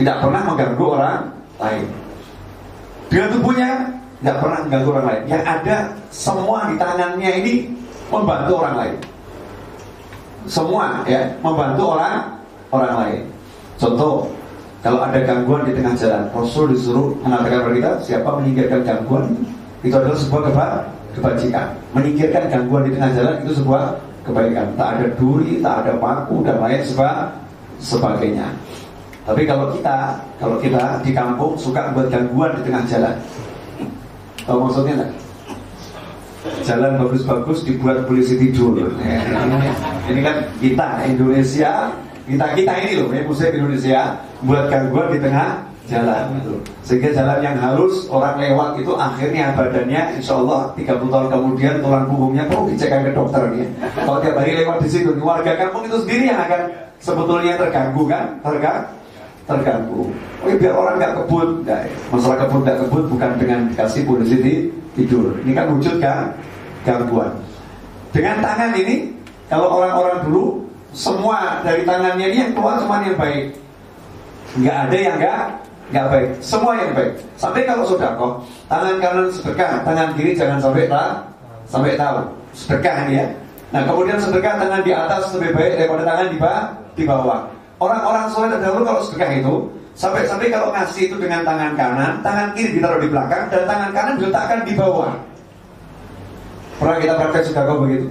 tidak 0.00 0.16
pernah 0.24 0.40
mengganggu 0.44 0.84
orang 0.84 1.18
lain. 1.60 1.86
Dengan 3.12 3.28
tubuhnya 3.28 3.70
tidak 4.20 4.36
pernah 4.40 4.58
mengganggu 4.64 4.88
orang 4.88 5.06
lain. 5.08 5.22
Yang 5.28 5.42
ada 5.44 5.76
semua 6.08 6.58
di 6.72 6.76
tangannya 6.80 7.30
ini 7.44 7.54
membantu 8.08 8.52
orang 8.64 8.76
lain 8.80 8.96
semua 10.44 11.04
ya 11.08 11.32
membantu 11.40 11.96
orang 11.96 12.36
orang 12.68 12.94
lain. 13.00 13.22
Contoh, 13.78 14.30
kalau 14.84 15.00
ada 15.00 15.18
gangguan 15.24 15.64
di 15.64 15.72
tengah 15.72 15.96
jalan, 15.96 16.28
Rasul 16.30 16.76
disuruh 16.76 17.16
mengatakan 17.24 17.64
kepada 17.64 17.74
kita 17.74 17.90
siapa 18.04 18.28
menyingkirkan 18.36 18.80
gangguan 18.84 19.24
itu 19.80 19.94
adalah 19.96 20.16
sebuah 20.16 20.42
keba 20.50 20.66
kebajikan. 21.16 21.66
Menyingkirkan 21.96 22.44
gangguan 22.52 22.82
di 22.88 22.90
tengah 22.92 23.10
jalan 23.16 23.34
itu 23.42 23.52
sebuah 23.64 23.82
kebaikan. 24.28 24.66
Tak 24.76 24.88
ada 24.98 25.06
duri, 25.16 25.60
tak 25.60 25.74
ada 25.84 25.92
paku 26.00 26.44
dan 26.44 26.56
lain 26.60 26.80
seba 26.84 27.32
sebagainya. 27.80 28.48
Tapi 29.24 29.48
kalau 29.48 29.72
kita, 29.72 30.20
kalau 30.36 30.56
kita 30.60 31.00
di 31.00 31.16
kampung 31.16 31.56
suka 31.56 31.96
buat 31.96 32.12
gangguan 32.12 32.60
di 32.60 32.68
tengah 32.68 32.84
jalan, 32.84 33.16
tahu 34.44 34.58
maksudnya 34.68 34.94
enggak? 35.00 35.12
jalan 36.64 37.00
bagus-bagus 37.00 37.64
dibuat 37.64 38.04
polisi 38.04 38.36
tidur. 38.36 38.76
ini 40.12 40.20
kan 40.20 40.36
kita 40.60 40.88
Indonesia, 41.08 41.92
kita 42.24 42.46
kita 42.56 42.72
ini 42.84 42.92
loh, 43.00 43.08
ya 43.12 43.22
muslim 43.24 43.52
Indonesia 43.52 44.00
buat 44.44 44.64
gangguan 44.72 45.08
di 45.12 45.18
tengah 45.20 45.48
jalan 45.84 46.22
gitu. 46.40 46.56
Sehingga 46.80 47.12
jalan 47.12 47.38
yang 47.44 47.56
halus 47.60 48.08
orang 48.08 48.40
lewat 48.40 48.80
itu 48.80 48.92
akhirnya 48.96 49.52
badannya 49.52 50.16
insya 50.16 50.40
Allah 50.40 50.72
30 50.72 51.12
tahun 51.12 51.26
kemudian 51.28 51.74
tulang 51.84 52.08
punggungnya 52.08 52.48
perlu 52.48 52.72
dicek 52.72 52.88
ke 52.88 53.12
dokter 53.12 53.52
nih. 53.52 53.68
Kalau 53.92 54.18
tiap 54.24 54.40
hari 54.40 54.64
lewat 54.64 54.80
di 54.80 54.88
situ, 54.88 55.12
warga 55.20 55.52
kampung 55.60 55.84
itu 55.84 56.00
sendiri 56.00 56.32
yang 56.32 56.40
akan 56.40 56.60
sebetulnya 56.96 57.60
terganggu 57.60 58.02
kan, 58.08 58.24
terganggu 58.40 59.04
terganggu. 59.44 60.08
Oke, 60.40 60.56
biar 60.56 60.72
orang 60.72 60.94
nggak 60.96 61.14
kebut, 61.24 61.48
nah, 61.68 61.84
masalah 62.08 62.36
kebut 62.44 62.60
nggak 62.64 62.78
kebut 62.84 63.04
bukan 63.12 63.30
dengan 63.36 63.58
dikasih 63.72 64.02
polisi 64.08 64.36
tidur. 64.96 65.36
Ini 65.44 65.52
kan 65.52 65.66
wujud 65.76 66.00
kan 66.00 66.32
gangguan. 66.84 67.32
Dengan 68.12 68.40
tangan 68.40 68.72
ini, 68.78 69.12
kalau 69.52 69.68
orang-orang 69.68 70.24
dulu 70.28 70.64
semua 70.94 71.60
dari 71.66 71.82
tangannya 71.82 72.30
yang 72.30 72.54
keluar 72.54 72.78
cuma 72.78 73.02
yang 73.02 73.18
baik. 73.18 73.58
Nggak 74.54 74.76
ada 74.88 74.96
yang 74.96 75.16
nggak 75.18 75.42
nggak 75.90 76.06
baik. 76.08 76.30
Semua 76.38 76.72
yang 76.78 76.94
baik. 76.94 77.12
Sampai 77.34 77.66
kalau 77.66 77.84
sudah 77.84 78.14
kok 78.14 78.46
tangan 78.70 78.96
kanan 79.02 79.26
sedekah, 79.28 79.82
tangan 79.82 80.08
kiri 80.14 80.32
jangan 80.38 80.62
sampai 80.62 80.86
tak 80.86 81.26
sampai 81.66 81.98
tahu 81.98 82.18
sedekah 82.54 83.10
ya. 83.10 83.26
Nah 83.74 83.82
kemudian 83.82 84.22
sedekah 84.22 84.54
tangan 84.56 84.80
di 84.86 84.92
atas 84.94 85.34
lebih 85.34 85.50
baik 85.58 85.72
daripada 85.82 86.02
tangan 86.06 86.28
di 86.30 86.38
bawah. 86.38 86.64
Di 86.94 87.04
bawah. 87.04 87.40
Orang-orang 87.82 88.30
soleh 88.30 88.54
dahulu 88.62 88.86
kalau 88.86 89.02
sedekah 89.02 89.30
itu 89.34 89.54
Sampai-sampai 89.94 90.50
kalau 90.50 90.74
ngasih 90.74 91.06
itu 91.06 91.16
dengan 91.22 91.46
tangan 91.46 91.78
kanan, 91.78 92.18
tangan 92.18 92.50
kiri 92.58 92.82
ditaruh 92.82 92.98
di 92.98 93.06
belakang, 93.06 93.46
dan 93.46 93.62
tangan 93.62 93.90
kanan 93.94 94.14
diletakkan 94.18 94.60
di 94.66 94.74
bawah. 94.74 95.14
Pernah 96.82 96.98
kita 96.98 97.14
praktek 97.14 97.42
sodako 97.46 97.86
begitu? 97.86 98.10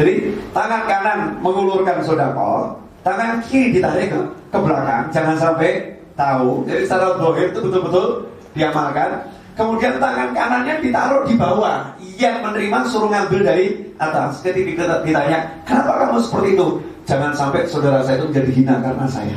Jadi 0.00 0.32
tangan 0.56 0.88
kanan 0.88 1.18
mengulurkan 1.44 2.00
sodako, 2.00 2.72
tangan 3.04 3.36
kiri 3.44 3.76
ditarik 3.76 4.08
ke, 4.08 4.20
ke 4.48 4.56
belakang, 4.56 5.12
jangan 5.12 5.36
sampai 5.36 5.92
tahu. 6.16 6.64
Jadi 6.64 6.88
secara 6.88 7.20
bohir 7.20 7.52
itu 7.52 7.60
betul-betul 7.68 8.24
diamalkan. 8.56 9.28
Kemudian 9.60 10.00
tangan 10.00 10.32
kanannya 10.32 10.80
ditaruh 10.80 11.28
di 11.28 11.36
bawah. 11.36 11.92
Yang 12.16 12.36
menerima 12.40 12.78
suruh 12.88 13.12
ngambil 13.12 13.40
dari 13.44 13.66
atas. 14.00 14.40
Jadi 14.40 14.72
ditanya, 14.72 15.44
kenapa 15.68 16.08
kamu 16.08 16.16
seperti 16.24 16.48
itu? 16.56 16.68
Jangan 17.04 17.32
sampai 17.36 17.68
saudara 17.68 18.00
saya 18.00 18.24
itu 18.24 18.26
menjadi 18.32 18.50
hina 18.56 18.74
karena 18.80 19.04
saya. 19.04 19.36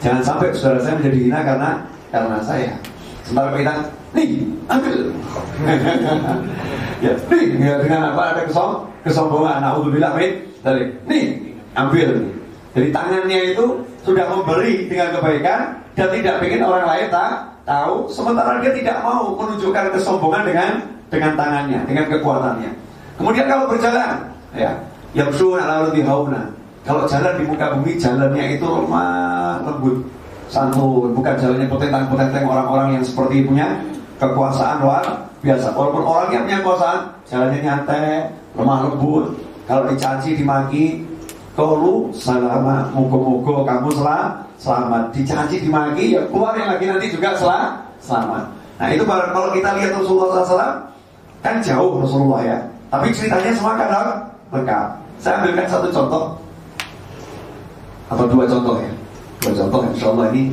Jangan 0.00 0.22
sampai 0.24 0.48
saudara 0.56 0.80
saya 0.80 0.94
menjadi 0.96 1.18
hina 1.20 1.40
karena 1.44 1.70
karena 2.08 2.38
saya. 2.40 2.72
Sementara 3.28 3.60
kita, 3.60 3.74
nih, 4.16 4.30
ambil. 4.66 4.96
ya, 7.04 7.12
nih, 7.16 7.44
dengan 7.56 8.00
apa 8.14 8.22
ada 8.36 8.42
kesom, 8.46 8.86
kesombongan. 9.06 9.62
Alhamdulillah, 9.62 10.12
min, 10.18 10.32
dari, 10.62 10.90
nih, 11.06 11.24
ambil. 11.74 12.30
Jadi 12.70 12.88
tangannya 12.94 13.40
itu 13.54 13.64
sudah 14.06 14.24
memberi 14.30 14.86
dengan 14.86 15.18
kebaikan 15.18 15.60
dan 15.98 16.08
tidak 16.14 16.38
ingin 16.46 16.62
orang 16.62 16.86
lain 16.86 17.06
tak 17.10 17.58
tahu. 17.66 18.06
Sementara 18.06 18.62
dia 18.62 18.72
tidak 18.74 19.02
mau 19.02 19.34
menunjukkan 19.34 19.90
kesombongan 19.94 20.42
dengan 20.46 20.70
dengan 21.10 21.32
tangannya, 21.34 21.80
dengan 21.90 22.06
kekuatannya. 22.06 22.70
Kemudian 23.18 23.46
kalau 23.50 23.66
berjalan, 23.66 24.22
ya, 24.54 24.70
yang 25.12 25.28
sunnah 25.34 25.66
lalu 25.66 26.00
dihauna 26.00 26.60
kalau 26.80 27.04
jalan 27.04 27.36
di 27.36 27.44
muka 27.44 27.76
bumi, 27.76 28.00
jalannya 28.00 28.56
itu 28.56 28.64
lemah, 28.64 29.60
lembut, 29.68 30.00
santun, 30.48 31.12
bukan 31.12 31.34
jalannya 31.36 31.68
potentang-potentang 31.68 32.44
orang-orang 32.48 32.96
yang 32.96 33.04
seperti 33.04 33.44
punya 33.44 33.84
kekuasaan 34.20 34.84
luar 34.84 35.04
biasa. 35.40 35.72
Walaupun 35.72 36.04
orang 36.04 36.28
yang 36.30 36.42
punya 36.44 36.58
kekuasaan, 36.60 37.00
jalannya 37.24 37.58
nyantai, 37.64 38.28
lemah 38.54 38.78
lembut. 38.86 39.40
Kalau 39.64 39.88
dicaci, 39.88 40.36
dimaki, 40.36 41.08
kalau 41.56 42.12
selama 42.12 42.92
mogo-mogo 42.92 43.64
kamu 43.64 43.88
selam, 43.96 44.44
selamat. 44.60 45.02
Dicaci, 45.16 45.64
dimaki, 45.64 46.14
ya 46.14 46.22
keluar 46.28 46.52
yang 46.54 46.76
lagi 46.76 46.84
nanti 46.84 47.06
juga 47.08 47.32
selam, 47.34 47.80
selamat. 48.04 48.44
Nah 48.76 48.88
itu 48.92 49.04
kalau 49.08 49.48
kita 49.56 49.70
lihat 49.80 49.96
Rasulullah 49.96 50.44
SAW, 50.44 50.76
kan 51.40 51.56
jauh 51.64 52.04
Rasulullah 52.04 52.40
ya. 52.44 52.58
Tapi 52.92 53.08
ceritanya 53.16 53.50
semua 53.56 53.80
kan 53.80 53.88
lengkap. 54.52 54.86
Saya 55.20 55.40
ambilkan 55.40 55.68
satu 55.68 55.88
contoh 55.92 56.40
atau 58.10 58.26
dua 58.26 58.44
contoh 58.44 58.82
ya 58.82 58.90
dua 59.38 59.52
contoh 59.54 59.80
insya 59.94 60.06
Allah 60.10 60.26
ini 60.34 60.50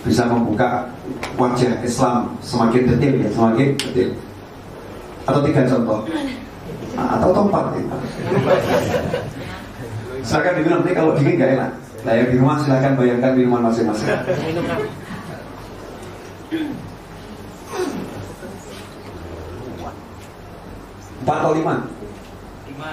bisa 0.00 0.24
membuka 0.24 0.88
wajah 1.36 1.72
Islam 1.84 2.34
semakin 2.40 2.82
detail 2.94 3.14
ya 3.20 3.28
semakin 3.32 3.68
detail 3.78 4.10
atau 5.26 5.40
tiga 5.42 5.62
contoh 5.66 6.00
nah, 6.94 7.18
atau 7.18 7.30
empat 7.34 7.64
ya. 7.74 7.82
Silakan 10.26 10.58
dibilang 10.58 10.80
nanti 10.82 10.94
kalau 10.94 11.14
dingin 11.14 11.38
gak 11.38 11.54
enak 11.54 11.70
Nah 12.06 12.14
yang 12.14 12.30
di 12.30 12.38
rumah 12.38 12.62
silahkan 12.62 12.94
bayangkan 12.94 13.34
minuman 13.34 13.66
masing-masing. 13.66 14.06
Empat 21.26 21.36
atau 21.42 21.52
lima? 21.58 21.74
Lima. 22.70 22.90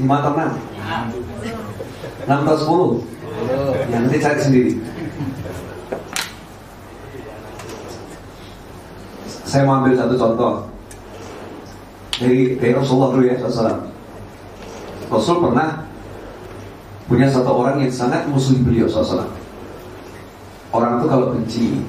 Lima 0.00 0.14
atau 0.24 0.32
enam? 0.32 0.50
Enam 2.24 2.38
atau 2.48 2.56
sepuluh? 2.56 2.90
Ya 3.92 3.96
nanti 4.00 4.16
cari 4.24 4.40
sendiri. 4.40 4.72
Saya 9.48 9.64
mau 9.64 9.80
ambil 9.80 9.96
satu 9.96 10.12
contoh 10.20 10.68
dari, 12.20 12.60
dari 12.60 12.72
Rasulullah 12.76 13.16
dulu 13.16 13.24
ya, 13.24 13.40
Rasulullah. 13.40 13.80
Rasul 15.08 15.40
pernah 15.40 15.88
punya 17.08 17.32
satu 17.32 17.48
orang 17.56 17.80
yang 17.80 17.88
sangat 17.88 18.28
musuhi 18.28 18.60
beliau 18.60 18.84
SAW. 18.84 19.24
Orang 20.68 21.00
itu 21.00 21.06
kalau 21.08 21.32
benci, 21.32 21.80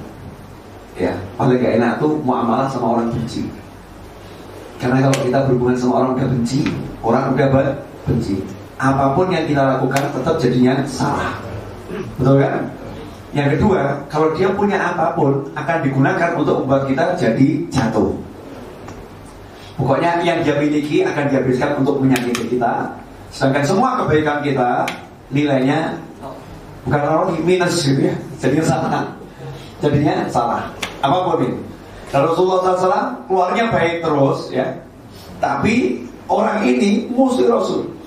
ya 0.96 1.12
paling 1.36 1.60
gak 1.60 1.84
enak 1.84 1.94
tuh 2.00 2.16
muamalah 2.24 2.72
sama 2.72 2.96
orang 2.96 3.12
benci. 3.12 3.52
Karena 4.80 5.04
kalau 5.04 5.20
kita 5.20 5.40
berhubungan 5.52 5.76
sama 5.76 5.94
orang 6.00 6.10
udah 6.16 6.28
benci, 6.32 6.64
orang 7.04 7.36
udah 7.36 7.48
benci, 8.08 8.40
apa 8.80 9.12
pun 9.12 9.28
yang 9.36 9.44
kita 9.44 9.60
lakukan 9.76 10.16
tetap 10.16 10.36
jadinya 10.40 10.80
salah. 10.88 11.36
Betul 12.16 12.40
kan? 12.40 12.72
Yang 13.30 13.58
kedua, 13.58 14.10
kalau 14.10 14.34
dia 14.34 14.50
punya 14.50 14.82
apa 14.82 15.14
pun 15.14 15.46
akan 15.54 15.78
digunakan 15.86 16.34
untuk 16.34 16.66
membuat 16.66 16.90
kita 16.90 17.14
jadi 17.14 17.48
jatuh. 17.70 18.10
Pokoknya 19.78 20.20
yang 20.26 20.42
dia 20.42 20.58
miliki 20.58 21.06
akan 21.06 21.30
dihabiskan 21.30 21.78
untuk 21.80 22.02
menyakiti 22.02 22.58
kita. 22.58 22.90
Sedangkan 23.30 23.64
semua 23.64 24.02
kebaikan 24.02 24.42
kita 24.42 24.84
nilainya 25.30 25.94
bukan 26.84 27.02
orang 27.06 27.38
minus 27.46 27.86
gitu 27.86 28.10
ya. 28.10 28.16
Jadinya 28.42 28.66
salah. 28.66 29.06
Jadinya 29.80 30.16
salah. 30.28 30.62
Apa 31.06 31.18
pun 31.30 31.46
ini. 31.46 31.60
Kalau 32.10 32.34
Rasulullah 32.34 32.60
SAW 32.76 33.30
keluarnya 33.30 33.70
baik 33.70 34.02
terus 34.02 34.50
ya. 34.50 34.66
Tapi 35.38 36.02
orang 36.26 36.66
ini 36.66 37.06
musuh 37.14 37.46
Rasul 37.46 37.99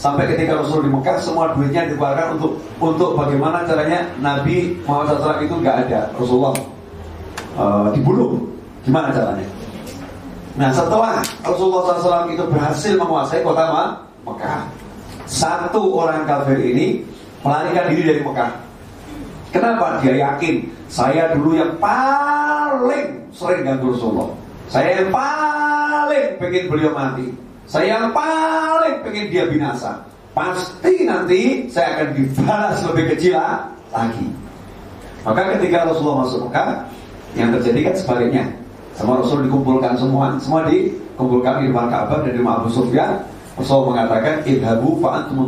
sampai 0.00 0.32
ketika 0.32 0.64
Rasul 0.64 0.88
di 0.88 0.90
Mekah 0.90 1.20
semua 1.20 1.52
duitnya 1.52 1.84
dikeluarkan 1.92 2.40
untuk 2.40 2.56
untuk 2.80 3.20
bagaimana 3.20 3.68
caranya 3.68 4.08
Nabi 4.16 4.80
Muhammad 4.88 5.20
SAW 5.20 5.44
itu 5.44 5.54
nggak 5.60 5.76
ada 5.86 6.08
Rasulullah 6.16 6.56
uh, 7.60 7.92
dibunuh 7.92 8.40
gimana 8.88 9.12
caranya 9.12 9.44
nah 10.56 10.72
setelah 10.72 11.20
Rasulullah 11.44 12.00
SAW 12.00 12.32
itu 12.32 12.44
berhasil 12.48 12.96
menguasai 12.96 13.44
kota 13.44 13.68
Mekah 14.24 14.80
satu 15.30 15.94
orang 15.94 16.26
kafir 16.26 16.58
ini 16.58 17.06
melarikan 17.46 17.86
diri 17.94 18.02
dari 18.02 18.20
Mekah. 18.26 18.50
Kenapa? 19.54 20.02
Dia 20.02 20.14
yakin 20.26 20.66
saya 20.90 21.30
dulu 21.34 21.54
yang 21.54 21.78
paling 21.78 23.30
sering 23.30 23.62
ganggu 23.62 23.94
Rasulullah. 23.94 24.34
Saya 24.66 25.02
yang 25.02 25.10
paling 25.14 26.26
pengen 26.42 26.64
beliau 26.66 26.90
mati. 26.94 27.30
Saya 27.70 28.02
yang 28.02 28.10
paling 28.10 28.98
pengen 29.06 29.30
dia 29.30 29.46
binasa. 29.46 30.02
Pasti 30.34 31.06
nanti 31.06 31.70
saya 31.70 32.02
akan 32.02 32.08
dibalas 32.18 32.82
lebih 32.82 33.14
kecil 33.14 33.38
lagi. 33.94 34.26
Maka 35.22 35.54
ketika 35.54 35.86
Rasulullah 35.86 36.26
masuk 36.26 36.50
Mekah, 36.50 36.82
yang 37.38 37.54
terjadi 37.54 37.90
kan 37.90 37.94
sebaliknya. 37.94 38.44
Sama 38.98 39.22
Rasul 39.22 39.46
dikumpulkan 39.46 39.94
semua, 39.94 40.34
semua 40.42 40.66
dikumpulkan 40.66 41.62
di 41.62 41.70
depan 41.70 41.86
Ka'bah 41.86 42.26
dan 42.26 42.34
di 42.34 42.42
rumah 42.42 42.58
Abu 42.58 42.74
Sufyan 42.74 43.22
Rasul 43.54 43.86
mengatakan 43.86 44.42
idhabu 44.42 44.98
fa'antum. 44.98 45.46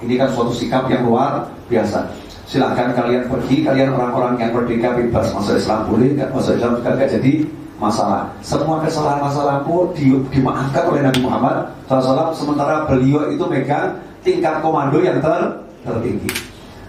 Ini 0.00 0.14
kan 0.16 0.28
suatu 0.32 0.56
sikap 0.56 0.88
yang 0.88 1.04
luar 1.04 1.44
biasa. 1.68 2.08
Silahkan 2.48 2.96
kalian 2.96 3.28
pergi, 3.28 3.62
kalian 3.62 3.94
orang-orang 3.94 4.40
yang 4.40 4.50
merdeka 4.56 4.96
bebas 4.96 5.28
masuk 5.36 5.60
Islam 5.60 5.86
boleh, 5.86 6.08
nggak 6.18 6.30
masuk 6.34 6.56
Islam 6.56 6.72
juga 6.80 6.90
nggak 6.96 7.10
jadi 7.20 7.32
masalah. 7.80 8.28
Semua 8.44 8.84
kesalahan 8.84 9.24
masalahmu 9.24 9.96
di, 9.96 10.12
dimaafkan 10.28 10.84
oleh 10.84 11.00
Nabi 11.00 11.20
Muhammad 11.24 11.64
SAW. 11.88 12.36
Sementara 12.36 12.84
beliau 12.84 13.32
itu 13.32 13.40
megang 13.48 13.96
tingkat 14.20 14.60
komando 14.60 15.00
yang 15.00 15.16
ter, 15.18 15.40
tertinggi. 15.82 16.28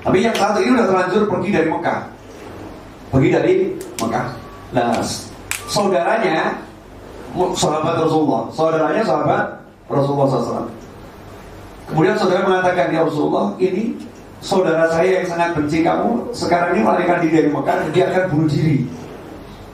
Tapi 0.03 0.27
yang 0.27 0.35
satu 0.35 0.59
ini 0.59 0.75
sudah 0.75 0.87
terlanjur 0.91 1.23
pergi 1.31 1.49
dari 1.55 1.67
Mekah. 1.71 1.99
Pergi 3.07 3.29
dari 3.31 3.53
Mekah. 4.03 4.25
Nah, 4.75 4.99
saudaranya 5.71 6.59
sahabat 7.55 7.95
Rasulullah, 7.95 8.43
saudaranya 8.51 9.03
sahabat 9.07 9.45
Rasulullah 9.87 10.27
SAW. 10.27 10.67
Kemudian 11.87 12.15
saudara 12.19 12.47
mengatakan, 12.47 12.91
ya 12.91 13.03
Rasulullah, 13.03 13.55
ini 13.59 13.95
saudara 14.43 14.87
saya 14.91 15.23
yang 15.23 15.27
sangat 15.27 15.55
benci 15.55 15.83
kamu, 15.83 16.31
sekarang 16.35 16.75
ini 16.75 16.81
melarikan 16.83 17.19
diri 17.23 17.33
dari 17.43 17.49
Mekah, 17.51 17.77
dia 17.95 18.03
akan 18.11 18.23
bunuh 18.31 18.47
diri. 18.47 18.77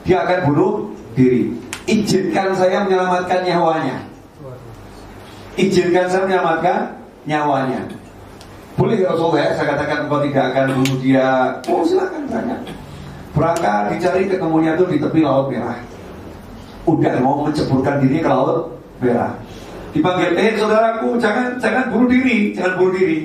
Dia 0.02 0.26
akan 0.26 0.38
bunuh 0.50 0.97
diri. 1.18 1.42
Izinkan 1.90 2.54
saya 2.54 2.86
menyelamatkan 2.86 3.42
nyawanya. 3.42 4.06
Izinkan 5.58 6.06
saya 6.06 6.22
menyelamatkan 6.30 6.78
nyawanya. 7.26 7.82
Boleh 8.78 9.02
ya 9.02 9.10
Rasulullah 9.10 9.50
ya, 9.50 9.50
saya 9.58 9.74
katakan 9.74 10.06
engkau 10.06 10.22
tidak 10.22 10.54
akan 10.54 10.78
bunuh 10.78 10.98
dia. 11.02 11.58
Oh 11.66 11.82
silakan 11.82 12.30
tanya. 12.30 12.62
Berangkat 13.34 13.98
dicari 13.98 14.30
ketemunya 14.30 14.78
itu 14.78 14.86
di 14.86 15.02
tepi 15.02 15.20
laut 15.26 15.50
merah. 15.50 15.82
Udah 16.86 17.18
mau 17.18 17.42
menceburkan 17.42 17.98
diri 17.98 18.22
ke 18.22 18.30
laut 18.30 18.78
merah 19.02 19.34
dipanggil, 19.92 20.36
eh 20.36 20.54
saudaraku 20.56 21.16
jangan 21.16 21.56
jangan 21.56 21.88
bunuh 21.88 22.08
diri, 22.08 22.52
jangan 22.52 22.74
bunuh 22.76 22.94
diri. 22.96 23.18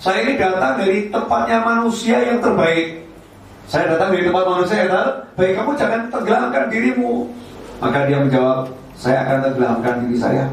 Saya 0.00 0.24
ini 0.24 0.40
datang 0.40 0.80
dari 0.80 1.12
tempatnya 1.12 1.58
manusia 1.60 2.16
yang 2.24 2.40
terbaik. 2.40 2.99
Saya 3.70 3.94
datang 3.94 4.10
dari 4.10 4.26
tempat 4.26 4.44
manusia 4.50 4.82
yang 4.82 4.90
terbaik. 4.90 5.54
Kamu 5.54 5.70
jangan 5.78 6.00
tenggelamkan 6.10 6.64
dirimu. 6.74 7.30
Maka 7.78 8.02
dia 8.10 8.18
menjawab, 8.18 8.66
saya 8.98 9.22
akan 9.22 9.46
tenggelamkan 9.46 9.94
diri 10.02 10.18
saya. 10.18 10.50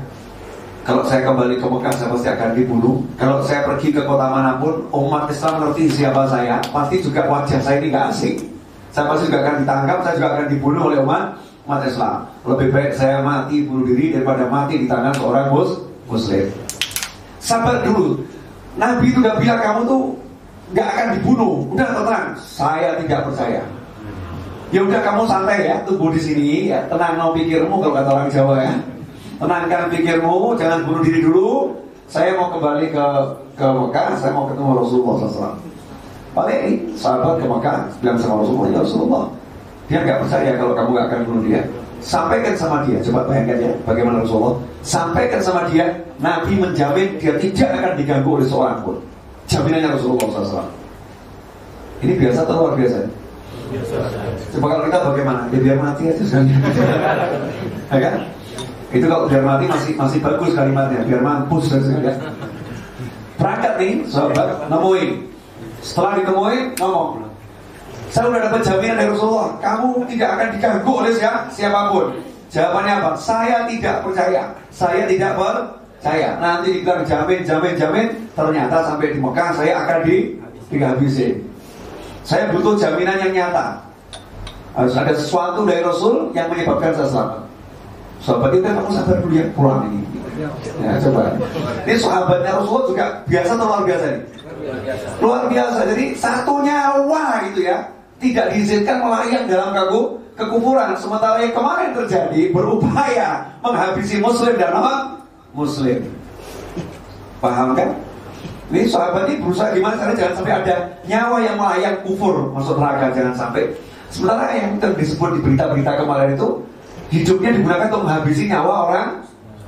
Kalau 0.85 1.01
saya 1.01 1.25
kembali 1.25 1.57
ke 1.57 1.65
Mekah, 1.65 1.93
saya 1.97 2.13
pasti 2.13 2.29
akan 2.29 2.49
dibunuh. 2.53 3.01
Kalau 3.17 3.41
saya 3.41 3.65
pergi 3.65 3.89
ke 3.89 4.05
kota 4.05 4.29
mana 4.29 4.61
pun, 4.61 4.85
umat 4.93 5.27
Islam 5.33 5.65
ngerti 5.65 5.97
siapa 5.97 6.29
saya, 6.29 6.61
pasti 6.69 7.01
juga 7.01 7.25
wajah 7.25 7.59
saya 7.59 7.81
ini 7.81 7.89
gak 7.89 8.05
asing. 8.13 8.37
Saya 8.93 9.09
pasti 9.09 9.27
juga 9.27 9.39
akan 9.43 9.55
ditangkap, 9.65 9.97
saya 10.05 10.13
juga 10.15 10.29
akan 10.37 10.45
dibunuh 10.53 10.81
oleh 10.93 10.99
umat 11.01 11.23
umat 11.67 11.81
Islam. 11.83 12.23
Lebih 12.47 12.69
baik 12.71 12.91
saya 12.95 13.19
mati 13.19 13.67
bunuh 13.67 13.83
diri 13.83 14.15
daripada 14.15 14.47
mati 14.47 14.79
di 14.79 14.87
tangan 14.87 15.11
seorang 15.17 15.51
mus 15.51 15.83
muslim. 16.07 16.47
Sabar 17.43 17.83
dulu. 17.83 18.23
Nabi 18.79 19.11
itu 19.11 19.19
udah 19.19 19.35
bilang 19.35 19.59
kamu 19.59 19.81
tuh 19.89 20.15
nggak 20.73 20.87
akan 20.87 21.07
dibunuh. 21.19 21.55
Udah 21.71 21.87
tenang. 21.91 22.25
Saya 22.39 22.99
tidak 22.99 23.27
percaya. 23.31 23.61
Ya 24.67 24.83
udah 24.83 24.99
kamu 24.99 25.23
santai 25.31 25.63
ya, 25.63 25.79
tunggu 25.87 26.11
di 26.11 26.19
sini 26.19 26.47
ya. 26.75 26.83
Tenang 26.91 27.15
mau 27.15 27.31
pikirmu 27.31 27.79
kalau 27.79 27.95
kata 27.95 28.09
orang 28.11 28.29
Jawa 28.31 28.55
ya. 28.59 28.75
Tenangkan 29.37 29.87
pikirmu, 29.93 30.57
jangan 30.59 30.79
bunuh 30.83 31.01
diri 31.05 31.19
dulu. 31.23 31.71
Saya 32.07 32.35
mau 32.35 32.51
kembali 32.51 32.91
ke 32.91 33.05
ke 33.57 33.67
Mekah, 33.67 34.15
saya 34.19 34.31
mau 34.31 34.47
ketemu 34.47 34.79
Rasulullah 34.79 35.15
SAW. 35.27 35.55
Paling 36.35 36.93
sahabat 36.93 37.41
ke 37.41 37.45
Mekah 37.49 37.77
bilang 37.99 38.17
sama 38.21 38.43
Rasulullah, 38.43 38.69
ya 38.69 38.79
Rasulullah, 38.85 39.23
dia 39.89 39.99
nggak 40.03 40.19
percaya 40.21 40.51
kalau 40.55 40.73
kamu 40.77 40.89
nggak 40.93 41.07
akan 41.09 41.19
bunuh 41.25 41.43
dia. 41.47 41.61
Sampaikan 41.97 42.53
sama 42.53 42.85
dia, 42.85 43.01
coba 43.01 43.25
bayangkan 43.25 43.57
ya, 43.57 43.71
bagaimana 43.89 44.21
Rasulullah. 44.21 44.55
Sampaikan 44.85 45.41
sama 45.41 45.65
dia, 45.73 45.85
Nabi 46.21 46.53
menjamin 46.61 47.17
dia 47.17 47.33
tidak 47.41 47.69
akan 47.81 47.91
diganggu 47.97 48.29
oleh 48.37 48.47
seorang 48.47 48.77
pun. 48.85 49.01
Jaminannya 49.47 49.95
Rasulullah 49.95 50.27
SAW. 50.43 50.69
Ini 52.03 52.13
biasa 52.19 52.39
atau 52.45 52.55
luar 52.61 52.73
biasa? 52.77 52.97
Biasa. 53.71 53.95
Coba 54.53 54.65
kalau 54.75 54.83
kita 54.85 54.99
bagaimana? 55.01 55.41
Ya 55.49 55.59
biar 55.63 55.77
mati 55.81 56.03
aja 56.11 56.23
ya 57.91 57.99
kan? 58.03 58.13
Itu 58.91 59.05
kalau 59.07 59.25
biar 59.27 59.43
mati 59.43 59.65
masih 59.67 59.91
masih 59.95 60.19
bagus 60.19 60.51
kalimatnya, 60.53 61.03
biar 61.07 61.21
mampus 61.23 61.71
dan 61.71 61.81
sebagainya. 61.83 62.15
Berangkat 63.39 63.73
nih, 63.79 63.93
sahabat, 64.07 64.67
nemuin. 64.67 65.09
Setelah 65.81 66.11
ditemuin, 66.19 66.63
ngomong, 66.81 67.27
saya 68.09 68.25
udah 68.33 68.41
dapat 68.49 68.61
jaminan 68.65 68.97
dari 68.97 69.09
Rasulullah, 69.13 69.51
kamu 69.61 69.89
tidak 70.09 70.29
akan 70.35 70.47
diganggu 70.57 70.91
oleh 70.91 71.11
siapa, 71.13 71.39
siapa 71.53 71.79
pun. 71.93 72.05
Jawabannya 72.47 72.93
apa? 73.03 73.11
Saya 73.19 73.67
tidak 73.67 73.95
percaya. 74.07 74.43
Saya 74.71 75.03
tidak 75.05 75.35
percaya. 75.35 75.86
Nanti 76.05 76.67
dibilang 76.77 77.01
jamin, 77.03 77.41
jamin, 77.41 77.73
jamin. 77.73 78.07
Ternyata 78.37 78.85
sampai 78.85 79.17
di 79.17 79.19
Mekah 79.19 79.49
saya 79.57 79.73
akan 79.81 79.97
di 80.05 80.37
dihabisin. 80.69 81.41
Saya 82.21 82.51
butuh 82.53 82.77
jaminan 82.77 83.17
yang 83.23 83.33
nyata. 83.33 83.81
Harus 84.77 84.93
ada 84.93 85.13
sesuatu 85.17 85.65
dari 85.65 85.81
Rasul 85.81 86.29
yang 86.37 86.53
menyebabkan 86.53 86.93
saya 86.93 87.09
selamat. 87.09 87.39
Sahabat 88.21 88.49
itu 88.53 88.65
kamu 88.65 88.91
sabar 88.93 89.17
dulu 89.23 89.33
ya 89.33 89.45
pulang 89.57 89.81
ini. 89.89 90.01
Ya 90.85 91.01
coba. 91.01 91.33
Ini 91.87 91.95
sahabatnya 91.97 92.51
Rasulullah 92.61 92.85
juga 92.85 93.05
biasa 93.25 93.51
atau 93.57 93.65
luar 93.65 93.83
biasa 93.89 94.05
nih? 94.05 94.23
Luar 95.17 95.43
biasa. 95.49 95.79
Jadi 95.95 96.05
satu 96.13 96.53
nyawa 96.61 97.23
gitu 97.49 97.59
ya 97.65 97.77
tidak 98.21 98.45
diizinkan 98.53 99.01
melayang 99.01 99.45
dalam 99.49 99.73
kagu 99.73 100.01
kekufuran. 100.37 100.93
Sementara 100.97 101.41
yang 101.41 101.53
kemarin 101.57 101.89
terjadi 101.97 102.41
berupaya 102.53 103.49
menghabisi 103.65 104.21
muslim 104.21 104.53
dan 104.61 104.77
non 104.77 105.16
muslim. 105.53 106.01
Paham 107.43 107.77
kan? 107.77 107.89
Ini 108.67 108.83
sahabat 108.91 109.31
ini 109.31 109.39
berusaha 109.39 109.71
gimana 109.71 109.95
caranya 109.95 110.19
jangan 110.19 110.35
sampai 110.43 110.53
ada 110.59 110.75
nyawa 111.07 111.37
yang 111.39 111.55
melayang 111.55 111.97
kufur 112.03 112.51
masuk 112.51 112.75
neraka 112.75 113.15
jangan 113.15 113.35
sampai. 113.35 113.63
Sementara 114.11 114.51
yang 114.55 114.75
disebut 114.79 115.29
di 115.35 115.39
berita-berita 115.43 115.91
kemarin 116.03 116.35
itu 116.35 116.49
hidupnya 117.11 117.55
digunakan 117.55 117.87
untuk 117.87 118.03
menghabisi 118.03 118.43
nyawa 118.51 118.73
orang 118.91 119.07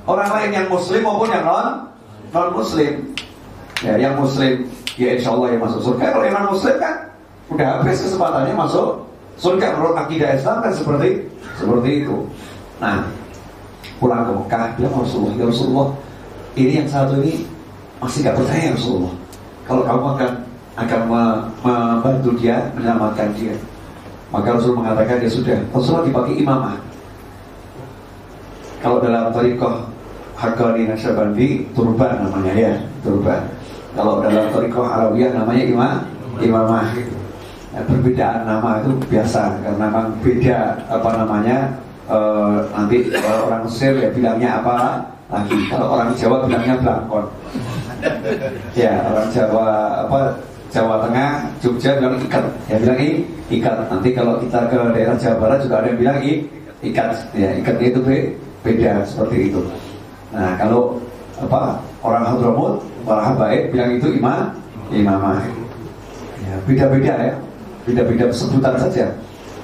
orang 0.04 0.30
lain 0.36 0.52
yang 0.52 0.68
muslim 0.68 1.02
maupun 1.04 1.32
yang 1.32 1.48
non 1.48 1.88
non 2.36 2.50
muslim. 2.52 2.94
Ya, 3.80 3.96
yang 3.96 4.20
muslim 4.20 4.68
ya 5.00 5.16
insya 5.16 5.32
Allah 5.32 5.56
yang 5.56 5.64
masuk 5.64 5.80
surga. 5.80 6.04
Kalau 6.12 6.26
yang 6.28 6.36
non 6.36 6.48
muslim 6.52 6.76
kan 6.76 6.96
udah 7.50 7.68
habis 7.80 8.04
kesempatannya 8.04 8.54
masuk 8.54 8.88
surga 9.40 9.80
menurut 9.80 9.96
akidah 9.96 10.36
Islam 10.36 10.60
kan 10.60 10.72
seperti 10.76 11.10
seperti 11.56 11.90
itu. 12.04 12.16
Nah, 12.84 13.08
pulang 14.00 14.26
ke 14.26 14.32
Mekah 14.32 14.66
bilang 14.80 14.96
Rasulullah, 15.04 15.34
ya 15.36 15.46
Rasulullah, 15.46 15.88
ini 16.56 16.72
yang 16.82 16.88
satu 16.90 17.20
ini 17.22 17.46
masih 18.00 18.24
gak 18.26 18.40
percaya 18.40 18.74
Rasulullah. 18.74 19.14
Kalau 19.68 19.84
kamu 19.86 20.06
akan 20.16 20.32
akan 20.80 21.02
membantu 21.60 22.30
dia, 22.40 22.72
menyelamatkan 22.74 23.36
dia. 23.36 23.54
Maka 24.32 24.56
Rasul 24.56 24.78
mengatakan 24.78 25.20
ya 25.20 25.30
sudah, 25.30 25.60
Rasulullah 25.76 26.08
dipakai 26.08 26.34
imamah. 26.40 26.78
Kalau 28.80 29.04
dalam 29.04 29.36
tarikoh 29.36 29.84
Hakani 30.40 30.88
Nasyabandi, 30.88 31.68
turban 31.76 32.24
namanya 32.24 32.54
ya, 32.56 32.74
turban. 33.04 33.44
Kalau 33.92 34.24
dalam 34.24 34.48
tarikoh 34.56 34.88
Arabiyah 34.88 35.36
namanya 35.36 35.64
imam, 35.68 35.96
imamah. 36.40 36.88
Perbedaan 37.70 38.50
nama 38.50 38.82
itu 38.82 38.92
biasa 39.08 39.62
karena 39.62 39.88
memang 39.88 40.10
beda 40.26 40.74
apa 40.90 41.10
namanya 41.22 41.70
uh, 42.10 42.66
nanti 42.74 43.14
uh, 43.14 43.40
orang 43.48 43.62
Mesir 43.70 43.94
ya 43.96 44.10
bilangnya 44.10 44.50
apa 44.60 45.06
lagi? 45.30 45.58
Kalau 45.70 45.88
orang 45.94 46.10
Jawa 46.18 46.38
bilangnya 46.44 46.76
belangkon 46.82 47.26
ya 48.76 48.94
orang 49.12 49.28
Jawa 49.32 49.68
apa 50.08 50.20
Jawa 50.70 51.02
Tengah 51.10 51.32
Jogja 51.66 51.98
bilang 51.98 52.16
ikat. 52.22 52.46
Ya 52.70 52.78
bilang 52.78 53.00
ikat. 53.50 53.76
Nanti 53.90 54.10
kalau 54.14 54.38
kita 54.38 54.70
ke 54.70 54.78
daerah 54.94 55.16
Jawa 55.18 55.36
Barat 55.42 55.60
juga 55.66 55.76
ada 55.82 55.88
yang 55.90 56.00
bilang 56.00 56.18
ikat. 56.86 57.10
Ya 57.34 57.50
ikatnya 57.58 57.88
itu 57.90 58.00
beda 58.62 58.94
seperti 59.04 59.50
itu. 59.50 59.62
Nah 60.30 60.54
kalau 60.62 61.02
apa 61.42 61.82
orang 62.06 62.24
Hadramut 62.28 62.84
orang 63.08 63.34
baik 63.40 63.74
bilang 63.74 63.90
itu 63.98 64.08
imam 64.14 64.54
imamah. 64.94 65.42
Ya 66.46 66.56
beda-beda 66.70 67.14
ya. 67.34 67.36
Beda-beda 67.90 68.30
sebutan 68.30 68.78
saja 68.78 69.10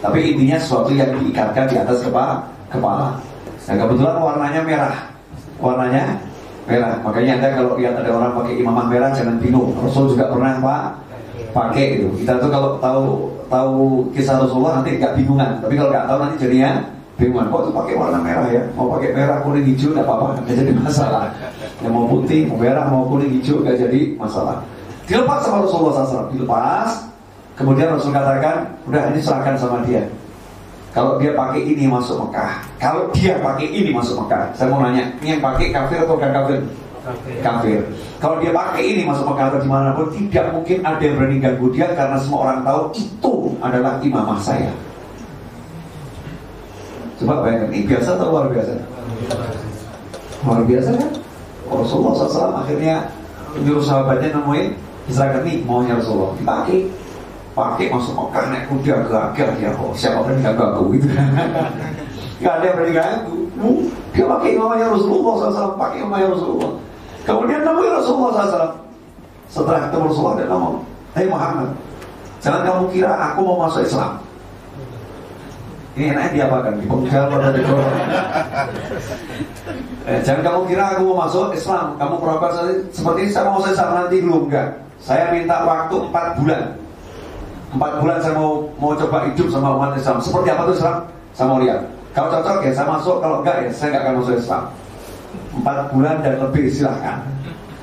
tapi 0.04 0.20
intinya 0.36 0.58
sesuatu 0.60 0.92
yang 0.92 1.12
diikatkan 1.20 1.66
di 1.68 1.76
atas 1.80 2.04
kepala 2.04 2.44
kepala 2.72 3.20
nah 3.66 3.76
kebetulan 3.76 4.16
warnanya 4.22 4.62
merah 4.62 4.96
warnanya 5.60 6.04
merah. 6.66 6.98
Makanya 7.06 7.32
anda 7.40 7.50
kalau 7.54 7.78
lihat 7.78 7.94
ada 8.02 8.10
orang 8.10 8.32
pakai 8.34 8.54
imamah 8.60 8.86
merah 8.90 9.10
jangan 9.14 9.38
bingung. 9.38 9.74
Rasul 9.80 10.12
juga 10.12 10.30
pernah 10.34 10.58
pak 10.60 10.84
pakai 11.54 12.02
itu. 12.02 12.08
Kita 12.22 12.42
tuh 12.42 12.50
kalau 12.52 12.70
tahu 12.82 13.04
tahu 13.48 14.10
kisah 14.12 14.42
Rasulullah 14.42 14.82
nanti 14.82 14.98
nggak 14.98 15.14
bingungan. 15.16 15.62
Tapi 15.62 15.74
kalau 15.78 15.90
nggak 15.94 16.06
tahu 16.10 16.18
nanti 16.26 16.36
jadinya 16.42 16.72
bingungan. 17.16 17.48
Kok 17.54 17.62
tuh 17.70 17.74
pakai 17.74 17.94
warna 17.96 18.20
merah 18.20 18.48
ya? 18.50 18.62
Mau 18.74 18.92
pakai 18.98 19.10
merah, 19.14 19.38
kuning, 19.46 19.66
hijau 19.72 19.94
nggak 19.94 20.06
apa-apa, 20.06 20.28
nggak 20.44 20.56
jadi 20.58 20.72
masalah. 20.76 21.26
Yang 21.80 21.94
mau 21.94 22.06
putih, 22.10 22.42
mau 22.50 22.58
merah, 22.60 22.86
mau 22.90 23.04
kuning, 23.08 23.32
hijau 23.40 23.62
nggak 23.62 23.78
jadi 23.78 24.02
masalah. 24.20 24.66
Dilepas 25.06 25.46
sama 25.46 25.62
Rasulullah 25.64 26.02
SAW, 26.02 26.34
dilepas. 26.34 27.14
Kemudian 27.56 27.88
Rasul 27.96 28.12
katakan, 28.12 28.68
udah 28.84 29.16
ini 29.16 29.20
serahkan 29.24 29.56
sama 29.56 29.80
dia. 29.88 30.04
Kalau 30.92 31.20
dia 31.20 31.36
pakai 31.36 31.60
ini 31.60 31.88
masuk 31.88 32.24
Mekah. 32.24 32.64
Kalau 32.80 33.12
dia 33.12 33.36
pakai 33.40 33.68
ini 33.68 33.92
masuk 33.92 34.16
Mekah. 34.24 34.52
Saya 34.56 34.72
mau 34.72 34.80
nanya, 34.84 35.08
ini 35.20 35.36
yang 35.36 35.44
pakai 35.44 35.72
kafir 35.72 36.04
atau 36.04 36.16
bukan 36.16 36.32
kafir? 36.32 36.60
Kafir. 37.04 37.36
kafir. 37.44 37.80
Kalau 38.20 38.40
dia 38.40 38.52
pakai 38.52 38.84
ini 38.84 39.02
masuk 39.04 39.28
Mekah 39.28 39.46
atau 39.52 39.60
di 39.60 39.70
mana 39.72 39.92
pun, 39.96 40.08
tidak 40.12 40.46
mungkin 40.52 40.78
ada 40.84 41.00
yang 41.04 41.16
berani 41.20 41.38
ganggu 41.40 41.68
dia 41.72 41.88
karena 41.96 42.18
semua 42.20 42.40
orang 42.48 42.60
tahu 42.64 42.82
itu 42.96 43.34
adalah 43.60 43.94
imamah 44.04 44.40
saya. 44.40 44.72
Coba 47.16 47.44
bayangkan, 47.44 47.72
ini 47.72 47.88
biasa 47.88 48.10
atau 48.20 48.28
luar 48.32 48.46
biasa? 48.52 48.74
Luar 50.44 50.62
biasa 50.68 50.90
kan? 50.96 51.12
Rasulullah 51.72 52.14
SAW 52.14 52.62
akhirnya 52.62 52.96
menyuruh 53.56 53.82
sahabatnya 53.82 54.36
nemuin 54.36 54.68
Israel 55.10 55.42
nih 55.42 55.64
maunya 55.64 55.98
Rasulullah 55.98 56.36
dipakai 56.38 56.86
pakai 57.56 57.88
masuk 57.88 58.14
Mekah 58.20 58.44
naik 58.52 58.68
kuda 58.68 58.96
gagah 59.08 59.52
ya 59.64 59.72
kok 59.72 59.96
siapa 59.96 60.20
berani 60.28 60.44
ganggu 60.44 60.64
aku 60.76 60.84
gitu? 61.00 61.08
Gak 62.44 62.54
ada 62.60 62.66
yang 62.68 62.76
berani 62.76 62.94
ganggu 62.94 63.38
dia 64.12 64.26
pakai 64.28 64.50
imamnya 64.60 64.92
Rasulullah 64.92 65.34
SAW 65.48 65.80
pakai 65.80 66.04
imamnya 66.04 66.36
Rasulullah. 66.36 66.72
Kemudian 67.24 67.64
namanya 67.64 67.92
Rasulullah 68.04 68.32
SAW 68.44 68.76
setelah 69.48 69.80
ketemu 69.88 70.04
Rasulullah 70.12 70.36
dia 70.36 70.48
ngomong 70.52 70.76
Hei 71.16 71.28
Muhammad 71.32 71.72
jangan 72.44 72.62
kamu 72.68 72.84
kira 72.92 73.12
aku 73.16 73.40
mau 73.48 73.58
masuk 73.66 73.82
Islam. 73.88 74.20
Ini 75.96 76.12
enaknya 76.12 76.44
diapakan 76.44 76.74
di 76.76 76.86
penggal 76.92 77.24
atau 77.32 77.52
di 77.56 77.62
eh, 80.12 80.20
jangan 80.28 80.44
kamu 80.44 80.62
kira 80.68 80.84
aku 80.92 81.02
mau 81.08 81.24
masuk 81.24 81.56
Islam. 81.56 81.96
Kamu 81.96 82.20
pura 82.20 82.36
seperti 82.92 83.32
saya 83.32 83.48
mau 83.48 83.64
masuk 83.64 83.72
Islam 83.72 83.90
nanti 83.96 84.20
belum 84.20 84.52
enggak. 84.52 84.70
Saya 85.00 85.32
minta 85.32 85.64
waktu 85.64 85.96
4 86.12 86.40
bulan 86.44 86.85
Empat 87.76 88.00
bulan 88.00 88.24
saya 88.24 88.40
mau 88.40 88.64
mau 88.80 88.96
coba 88.96 89.28
hidup 89.28 89.52
sama 89.52 89.76
umat 89.76 90.00
Islam. 90.00 90.24
Seperti 90.24 90.48
apa 90.48 90.64
tuh 90.72 90.76
Islam? 90.80 90.98
Saya 91.36 91.46
mau 91.52 91.60
lihat. 91.60 91.84
Kalau 92.16 92.32
cocok 92.32 92.64
ya 92.64 92.72
saya 92.72 92.88
masuk, 92.88 93.20
kalau 93.20 93.44
enggak 93.44 93.68
ya 93.68 93.70
saya 93.76 93.88
enggak 93.92 94.04
akan 94.08 94.14
masuk 94.24 94.36
Islam. 94.40 94.64
Empat 95.60 95.78
bulan 95.92 96.16
dan 96.24 96.36
lebih 96.40 96.64
silahkan. 96.72 97.18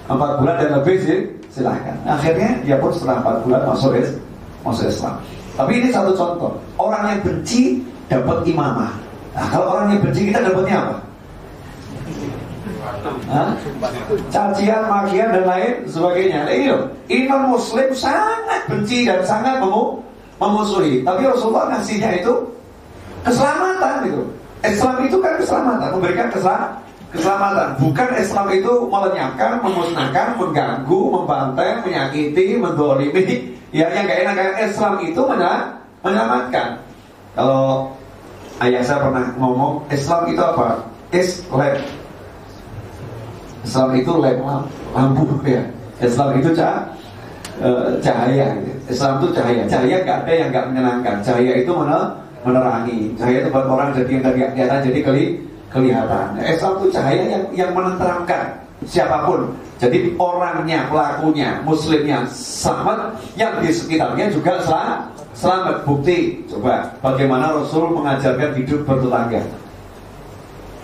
Empat 0.08 0.30
bulan 0.40 0.54
dan 0.56 0.70
lebih 0.80 0.96
sih 1.04 1.20
silahkan. 1.52 1.96
Akhirnya 2.08 2.56
dia 2.64 2.80
pun 2.80 2.88
setelah 2.88 3.20
empat 3.20 3.36
bulan 3.44 3.60
masuk 3.68 3.92
masuk 4.64 4.88
Islam. 4.88 5.14
Tapi 5.60 5.72
ini 5.84 5.88
satu 5.92 6.16
contoh. 6.16 6.56
Orang 6.80 7.12
yang 7.12 7.20
benci 7.20 7.84
dapat 8.08 8.40
imamah. 8.48 8.96
Nah, 9.36 9.46
kalau 9.52 9.76
orang 9.76 9.92
yang 9.92 10.00
benci 10.00 10.32
kita 10.32 10.40
dapatnya 10.40 10.76
apa? 10.88 10.96
Cacian, 14.28 14.82
makian 14.88 15.28
dan 15.32 15.44
lain 15.44 15.72
sebagainya. 15.88 16.46
Nah, 16.46 16.52
ini 16.52 16.66
loh, 16.68 16.82
non 17.28 17.42
Muslim 17.56 17.88
sangat 17.96 18.68
benci 18.68 19.08
dan 19.08 19.22
sangat 19.24 19.60
memu 19.60 20.02
memusuhi. 20.42 21.06
Tapi 21.06 21.22
Rasulullah 21.22 21.70
ngasihnya 21.76 22.18
itu 22.22 22.34
keselamatan 23.22 24.10
itu. 24.10 24.22
Islam 24.62 24.96
itu 25.06 25.16
kan 25.18 25.34
keselamatan, 25.38 25.88
memberikan 25.98 26.28
keselamatan. 26.30 27.68
Bukan 27.82 28.08
Islam 28.14 28.46
itu 28.54 28.72
melenyapkan, 28.86 29.58
memusnahkan, 29.58 30.38
mengganggu, 30.38 31.00
membantai, 31.10 31.82
menyakiti, 31.82 32.58
mendolimi. 32.58 33.24
Ya 33.72 33.88
yang 33.88 34.04
gak 34.04 34.20
enak 34.20 34.34
kayak 34.36 34.56
Islam 34.68 35.00
itu 35.00 35.20
menyelamatkan. 36.04 36.76
Kalau 37.32 37.88
ayah 38.60 38.84
saya 38.84 39.00
pernah 39.00 39.32
ngomong, 39.40 39.80
Islam 39.88 40.28
itu 40.28 40.44
apa? 40.44 40.84
Islam 41.08 41.80
Islam 43.62 43.88
itu 43.94 44.12
lampu 44.92 45.22
ya. 45.46 45.62
Islam 46.02 46.34
itu 46.38 46.50
cah, 46.54 46.82
cahaya. 48.02 48.58
Islam 48.90 49.22
itu 49.22 49.28
cahaya. 49.38 49.62
Cahaya 49.70 49.96
nggak 50.02 50.18
ada 50.26 50.32
yang 50.34 50.48
nggak 50.50 50.66
menyenangkan. 50.74 51.16
Cahaya 51.22 51.52
itu 51.62 51.70
mana 51.70 52.10
menerangi. 52.42 53.14
Cahaya 53.14 53.38
itu 53.46 53.48
buat 53.54 53.66
orang 53.70 53.94
jadi 53.94 54.10
yang 54.18 54.24
tadi 54.26 54.38
kelihatan 54.50 54.80
jadi 54.90 55.00
keli, 55.06 55.24
kelihatan. 55.70 56.26
Islam 56.42 56.72
itu 56.82 56.86
cahaya 56.90 57.22
yang 57.30 57.44
yang 57.54 57.70
menenteramkan 57.70 58.42
siapa 58.82 59.22
pun. 59.22 59.54
Jadi 59.82 60.14
orangnya, 60.14 60.86
pelakunya, 60.86 61.58
muslimnya 61.66 62.22
selamat, 62.30 63.18
yang 63.34 63.58
di 63.58 63.70
sekitarnya 63.70 64.30
juga 64.30 64.62
selamat. 64.62 65.00
Selamat 65.34 65.82
bukti. 65.82 66.38
Coba 66.46 66.86
bagaimana 67.02 67.50
Rasul 67.50 67.90
mengajarkan 67.90 68.54
hidup 68.58 68.86
bertetangga. 68.86 69.42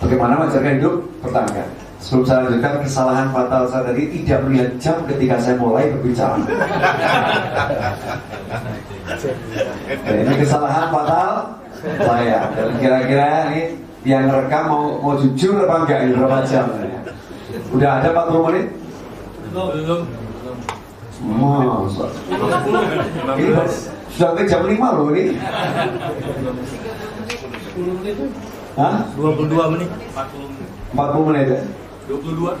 Bagaimana 0.03 0.31
mengajarkan 0.35 0.73
hidup 0.79 0.95
bertetangga. 1.23 1.63
Sebelum 1.99 2.23
saya 2.23 2.47
lanjutkan 2.47 2.79
kesalahan 2.79 3.27
fatal 3.35 3.67
saya 3.67 3.83
tadi 3.91 4.03
tidak 4.23 4.39
melihat 4.47 4.71
jam 4.79 4.97
ketika 5.03 5.35
saya 5.35 5.55
mulai 5.59 5.91
berbicara. 5.91 6.39
ya, 10.07 10.13
ini 10.15 10.35
kesalahan 10.39 10.87
fatal 10.95 11.31
saya. 11.99 12.39
Dan 12.55 12.69
kira-kira 12.79 13.51
ini 13.51 13.63
yang 14.07 14.31
rekam 14.31 14.63
mau 14.71 14.83
mau 15.03 15.13
jujur 15.19 15.67
apa 15.67 15.75
enggak 15.83 15.99
ini 16.07 16.11
berapa 16.15 16.39
jam? 16.47 16.71
Udah 17.75 17.99
ada 17.99 18.07
40 18.15 18.47
menit? 18.47 18.65
Belum. 19.51 20.01
Masa. 21.19 22.07
Ini 23.35 23.49
sudah 24.15 24.43
jam 24.47 24.63
5 24.63 24.95
loh 24.95 25.11
ini. 25.11 25.35
Hah? 28.79 29.03
22 29.19 29.73
menit. 29.75 29.89
40 30.95 31.27
menit 31.27 31.47
ya? 31.51 31.59
22 32.09 32.57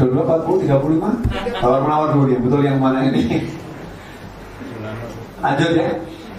22, 0.00 0.08
40, 0.24 0.64
35 0.64 1.60
Tawar 1.60 1.80
menawar 1.84 2.08
dulu 2.16 2.24
nih, 2.32 2.38
betul 2.40 2.60
yang 2.64 2.80
mana 2.80 3.04
ini 3.12 3.44
Lanjut 5.44 5.70
ya 5.76 5.88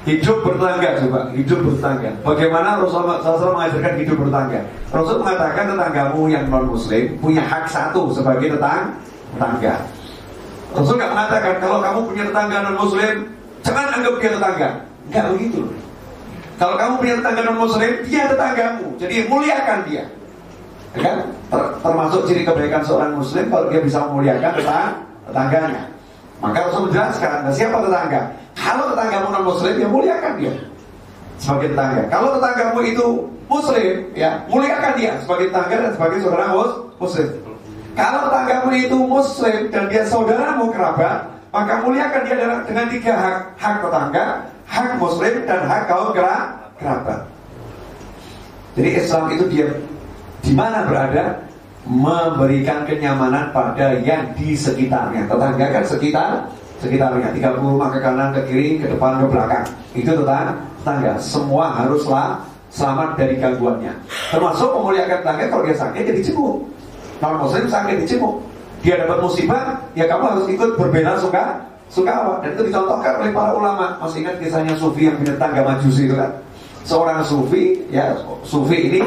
Hidup 0.07 0.39
bertangga 0.41 0.97
coba, 1.05 1.19
hidup 1.38 1.59
bertangga 1.61 2.09
Bagaimana 2.25 2.82
Rasulullah 2.82 3.21
SAW 3.21 3.53
mengajarkan 3.53 3.93
hidup 4.01 4.17
bertangga 4.25 4.59
Rasul 4.89 5.21
mengatakan 5.21 5.78
tetanggamu 5.78 6.21
yang 6.34 6.49
non 6.49 6.65
muslim 6.65 7.13
Punya 7.21 7.45
hak 7.45 7.69
satu 7.69 8.09
sebagai 8.09 8.57
tetang, 8.57 8.97
tetangga 9.38 9.86
Rasul 10.73 10.99
nggak 10.99 11.11
mengatakan 11.13 11.53
kalau 11.63 11.78
kamu 11.80 11.99
punya 12.11 12.23
tetangga 12.28 12.57
non 12.65 12.75
muslim 12.75 13.15
jangan 13.63 13.88
anggap 13.95 14.13
dia 14.19 14.32
tetangga. 14.36 14.69
Enggak 15.07 15.25
begitu. 15.32 15.61
Kalau 16.57 16.75
kamu 16.75 16.93
punya 16.99 17.13
tetangga 17.21 17.41
non 17.47 17.57
muslim 17.57 17.91
dia 18.03 18.23
tetanggamu. 18.28 18.88
Jadi 18.99 19.15
muliakan 19.32 19.80
dia. 19.88 20.03
Kan? 20.99 21.17
Ter 21.47 21.61
termasuk 21.79 22.21
ciri 22.27 22.43
kebaikan 22.43 22.83
seorang 22.83 23.15
muslim 23.15 23.47
kalau 23.47 23.71
dia 23.71 23.79
bisa 23.79 24.03
memuliakan 24.03 24.51
tetang 24.57 24.91
tetangganya. 25.27 25.81
Maka 26.37 26.69
Rasul 26.69 26.81
menjelaskan, 26.91 27.49
nah, 27.49 27.53
siapa 27.53 27.77
tetangga? 27.81 28.21
Kalau 28.53 28.83
tetanggamu 28.93 29.27
non 29.33 29.45
muslim 29.47 29.73
ya 29.73 29.87
muliakan 29.89 30.33
dia 30.37 30.53
sebagai 31.41 31.67
tetangga. 31.73 32.01
Kalau 32.13 32.29
tetanggamu 32.37 32.79
itu 32.85 33.07
muslim, 33.47 33.93
ya 34.13 34.29
muliakan 34.51 34.93
dia 34.97 35.11
sebagai 35.23 35.49
tetangga 35.49 35.75
dan 35.81 35.91
sebagai 35.97 36.17
saudara 36.21 36.45
muslim. 36.99 37.27
Kalau 37.97 38.19
tetanggamu 38.29 38.69
itu 38.77 38.97
muslim 39.01 39.61
dan 39.73 39.83
dia 39.89 40.03
saudaramu 40.05 40.69
kerabat, 40.69 41.25
maka 41.49 41.73
muliakan 41.81 42.21
dia 42.27 42.35
dengan 42.37 42.85
tiga 42.91 43.13
hak: 43.17 43.37
hak 43.57 43.75
tetangga, 43.81 44.25
hak 44.69 44.89
muslim 45.01 45.33
dan 45.49 45.59
hak 45.65 45.81
kaum 45.89 46.13
kerabat. 46.13 47.19
Jadi 48.77 48.89
Islam 48.93 49.23
itu 49.33 49.45
dia 49.49 49.67
di 50.41 50.53
mana 50.53 50.85
berada 50.85 51.47
memberikan 51.88 52.83
kenyamanan 52.83 53.55
pada 53.55 53.95
yang 54.03 54.35
di 54.35 54.53
sekitarnya. 54.53 55.25
Tetangga 55.25 55.65
kan 55.71 55.83
sekitar 55.88 56.29
sekitarnya 56.83 57.31
30 57.33 57.63
rumah 57.63 57.89
ke 57.89 57.99
kanan, 58.03 58.35
ke 58.35 58.41
kiri, 58.51 58.77
ke 58.77 58.91
depan, 58.91 59.23
ke 59.23 59.25
belakang. 59.31 59.65
Itu 59.95 60.11
tetangga 60.13 60.53
tetangga. 60.83 61.13
Semua 61.19 61.71
haruslah 61.73 62.43
selamat 62.71 63.19
dari 63.19 63.35
gangguannya. 63.39 63.93
Termasuk 64.31 64.69
memuliakan 64.71 65.17
tetangga 65.23 65.45
kalau 65.51 65.63
dia 65.67 65.75
sakit 65.75 66.03
jadi 66.03 66.21
cemuk. 66.31 66.55
Non 67.17 67.35
muslim 67.41 67.65
sakit 67.65 67.95
dicemuk. 68.05 68.45
Dia 68.85 69.01
dapat 69.01 69.25
musibah, 69.25 69.81
ya 69.97 70.05
kamu 70.05 70.23
harus 70.38 70.45
ikut 70.53 70.77
berbela 70.77 71.17
suka 71.17 71.65
suka 71.89 72.13
Dan 72.45 72.53
itu 72.53 72.69
dicontohkan 72.69 73.25
oleh 73.25 73.31
para 73.33 73.51
ulama. 73.57 73.97
Masih 73.97 74.21
ingat 74.21 74.38
kisahnya 74.38 74.77
Sufi 74.77 75.09
yang 75.09 75.17
punya 75.17 75.33
tetangga 75.33 75.65
majusi 75.65 76.05
itu 76.05 76.15
kan? 76.15 76.31
Seorang 76.85 77.19
Sufi, 77.25 77.83
ya 77.89 78.15
Sufi 78.45 78.91
ini 78.91 79.01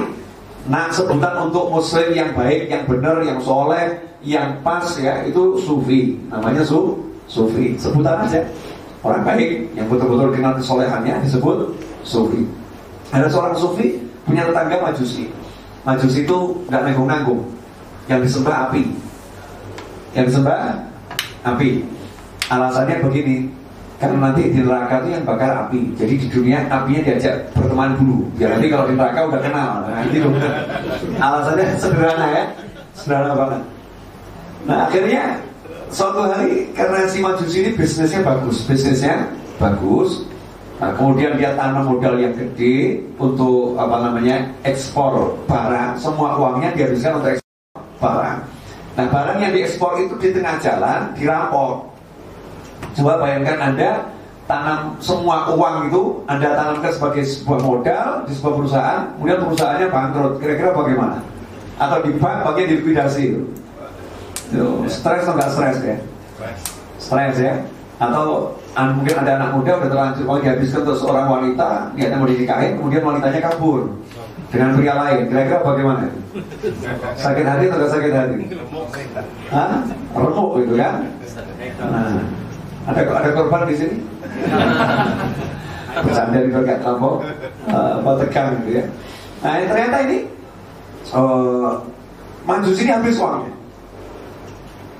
Nah 0.68 0.92
sebutan 0.92 1.48
untuk 1.48 1.72
muslim 1.72 2.12
yang 2.12 2.36
baik, 2.36 2.68
yang 2.68 2.84
benar, 2.84 3.24
yang 3.24 3.40
soleh, 3.40 3.96
yang 4.20 4.60
pas 4.60 4.84
ya 5.00 5.24
itu 5.24 5.56
sufi. 5.64 6.20
Namanya 6.28 6.60
su, 6.66 7.00
sufi. 7.24 7.78
Sebutan 7.80 8.28
aja. 8.28 8.44
Orang 9.00 9.24
baik 9.24 9.72
yang 9.72 9.88
betul-betul 9.88 10.36
kenal 10.36 10.60
kesolehannya 10.60 11.24
disebut 11.24 11.72
sufi. 12.04 12.44
Ada 13.08 13.32
seorang 13.32 13.56
sufi 13.56 13.96
punya 14.28 14.44
tetangga 14.44 14.76
majusi. 14.84 15.32
Majusi 15.88 16.28
itu 16.28 16.38
nggak 16.68 16.82
nanggung-nanggung. 16.84 17.40
Yang 18.12 18.28
disembah 18.28 18.68
api. 18.68 18.84
Yang 20.12 20.24
disembah 20.34 20.84
api. 21.46 21.88
Alasannya 22.50 23.00
begini, 23.00 23.48
karena 24.00 24.16
nanti 24.32 24.48
di 24.48 24.64
neraka 24.64 25.04
itu 25.04 25.08
yang 25.12 25.24
bakar 25.28 25.68
api. 25.68 25.92
Jadi 26.00 26.14
di 26.24 26.26
dunia 26.32 26.64
apinya 26.72 27.00
diajak 27.04 27.52
berteman 27.52 28.00
dulu. 28.00 28.24
Biar 28.40 28.56
nanti 28.56 28.66
kalau 28.72 28.84
di 28.88 28.94
neraka 28.96 29.20
udah 29.28 29.40
kenal. 29.44 29.70
Nah, 29.84 30.00
itu 30.08 30.28
alasannya 31.20 31.64
sederhana 31.76 32.26
ya, 32.32 32.44
sederhana 32.96 33.32
banget. 33.36 33.62
Nah 34.64 34.78
akhirnya 34.88 35.22
suatu 35.92 36.24
hari 36.24 36.72
karena 36.72 37.04
si 37.12 37.20
majusi 37.20 37.56
ini 37.60 37.70
bisnisnya 37.76 38.24
bagus, 38.24 38.64
bisnisnya 38.64 39.28
bagus. 39.60 40.24
Nah, 40.80 40.96
kemudian 40.96 41.36
dia 41.36 41.52
tanam 41.60 41.92
modal 41.92 42.16
yang 42.16 42.32
gede 42.32 43.04
untuk 43.20 43.76
apa 43.76 44.00
namanya 44.00 44.48
ekspor 44.64 45.36
barang. 45.44 46.00
Semua 46.00 46.40
uangnya 46.40 46.72
dihabiskan 46.72 47.20
untuk 47.20 47.36
ekspor 47.36 47.84
barang. 48.00 48.38
Nah 48.96 49.06
barang 49.06 49.38
yang 49.44 49.52
diekspor 49.54 50.00
itu 50.00 50.16
di 50.18 50.28
tengah 50.34 50.56
jalan 50.58 51.12
dirampok. 51.14 51.89
Coba 52.96 53.22
bayangkan 53.22 53.58
Anda 53.60 53.90
tanam 54.50 54.98
semua 54.98 55.54
uang 55.54 55.86
itu 55.88 56.02
Anda 56.26 56.58
tanamkan 56.58 56.90
sebagai 56.90 57.22
sebuah 57.22 57.60
modal 57.62 58.08
di 58.26 58.32
sebuah 58.34 58.54
perusahaan, 58.58 59.02
kemudian 59.14 59.38
perusahaannya 59.46 59.88
bangkrut. 59.88 60.34
Kira-kira 60.42 60.70
bagaimana? 60.74 61.18
Atau 61.80 62.02
di 62.04 62.12
bank 62.18 62.44
bagian 62.44 62.68
likuidasi 62.76 63.22
itu. 63.30 63.42
Stres 64.90 65.22
atau 65.24 65.38
nggak 65.38 65.50
stres 65.54 65.78
ya? 65.86 65.96
Stres 66.98 67.36
ya? 67.38 67.54
Atau 68.02 68.58
mungkin 68.74 69.14
ada 69.22 69.38
anak 69.38 69.50
muda 69.54 69.76
udah 69.76 69.88
terlanjur 69.92 70.24
mau 70.26 70.40
dihabiskan 70.40 70.82
untuk 70.88 70.98
seorang 70.98 71.26
wanita, 71.30 71.94
niatnya 71.94 72.16
mau 72.18 72.26
dinikahin, 72.26 72.80
kemudian 72.80 73.04
wanitanya 73.06 73.40
kabur 73.44 73.92
dengan 74.50 74.74
pria 74.74 74.94
lain. 74.98 75.30
Kira-kira 75.30 75.58
bagaimana? 75.62 76.10
Sakit 77.14 77.44
hati 77.46 77.64
atau 77.70 77.86
sakit 77.86 78.12
hati? 78.12 78.36
Hah? 79.54 79.86
Remuk 80.16 80.50
gitu 80.64 80.74
kan? 80.74 81.06
Nah, 81.86 82.24
ada 82.90 83.02
ada 83.06 83.30
korban 83.34 83.68
di 83.70 83.76
sini? 83.78 83.96
Bercanda 86.04 86.38
di 86.38 86.50
berkat 86.54 86.78
terlampau 86.82 87.18
uh, 87.70 88.14
tegang 88.22 88.62
gitu 88.62 88.78
ya. 88.78 88.84
Nah 89.42 89.52
ternyata 89.66 89.96
ini 90.06 90.18
uh, 91.10 91.82
Manjus 92.46 92.78
ini 92.80 92.90
habis 92.90 93.18
uangnya. 93.18 93.52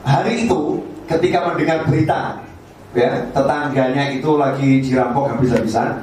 Hari 0.05 0.49
itu 0.49 0.83
ketika 1.07 1.51
mendengar 1.51 1.85
berita 1.87 2.41
ya 2.95 3.23
tetangganya 3.31 4.11
itu 4.11 4.31
lagi 4.35 4.83
dirampok 4.83 5.31
habis-habisan, 5.37 6.03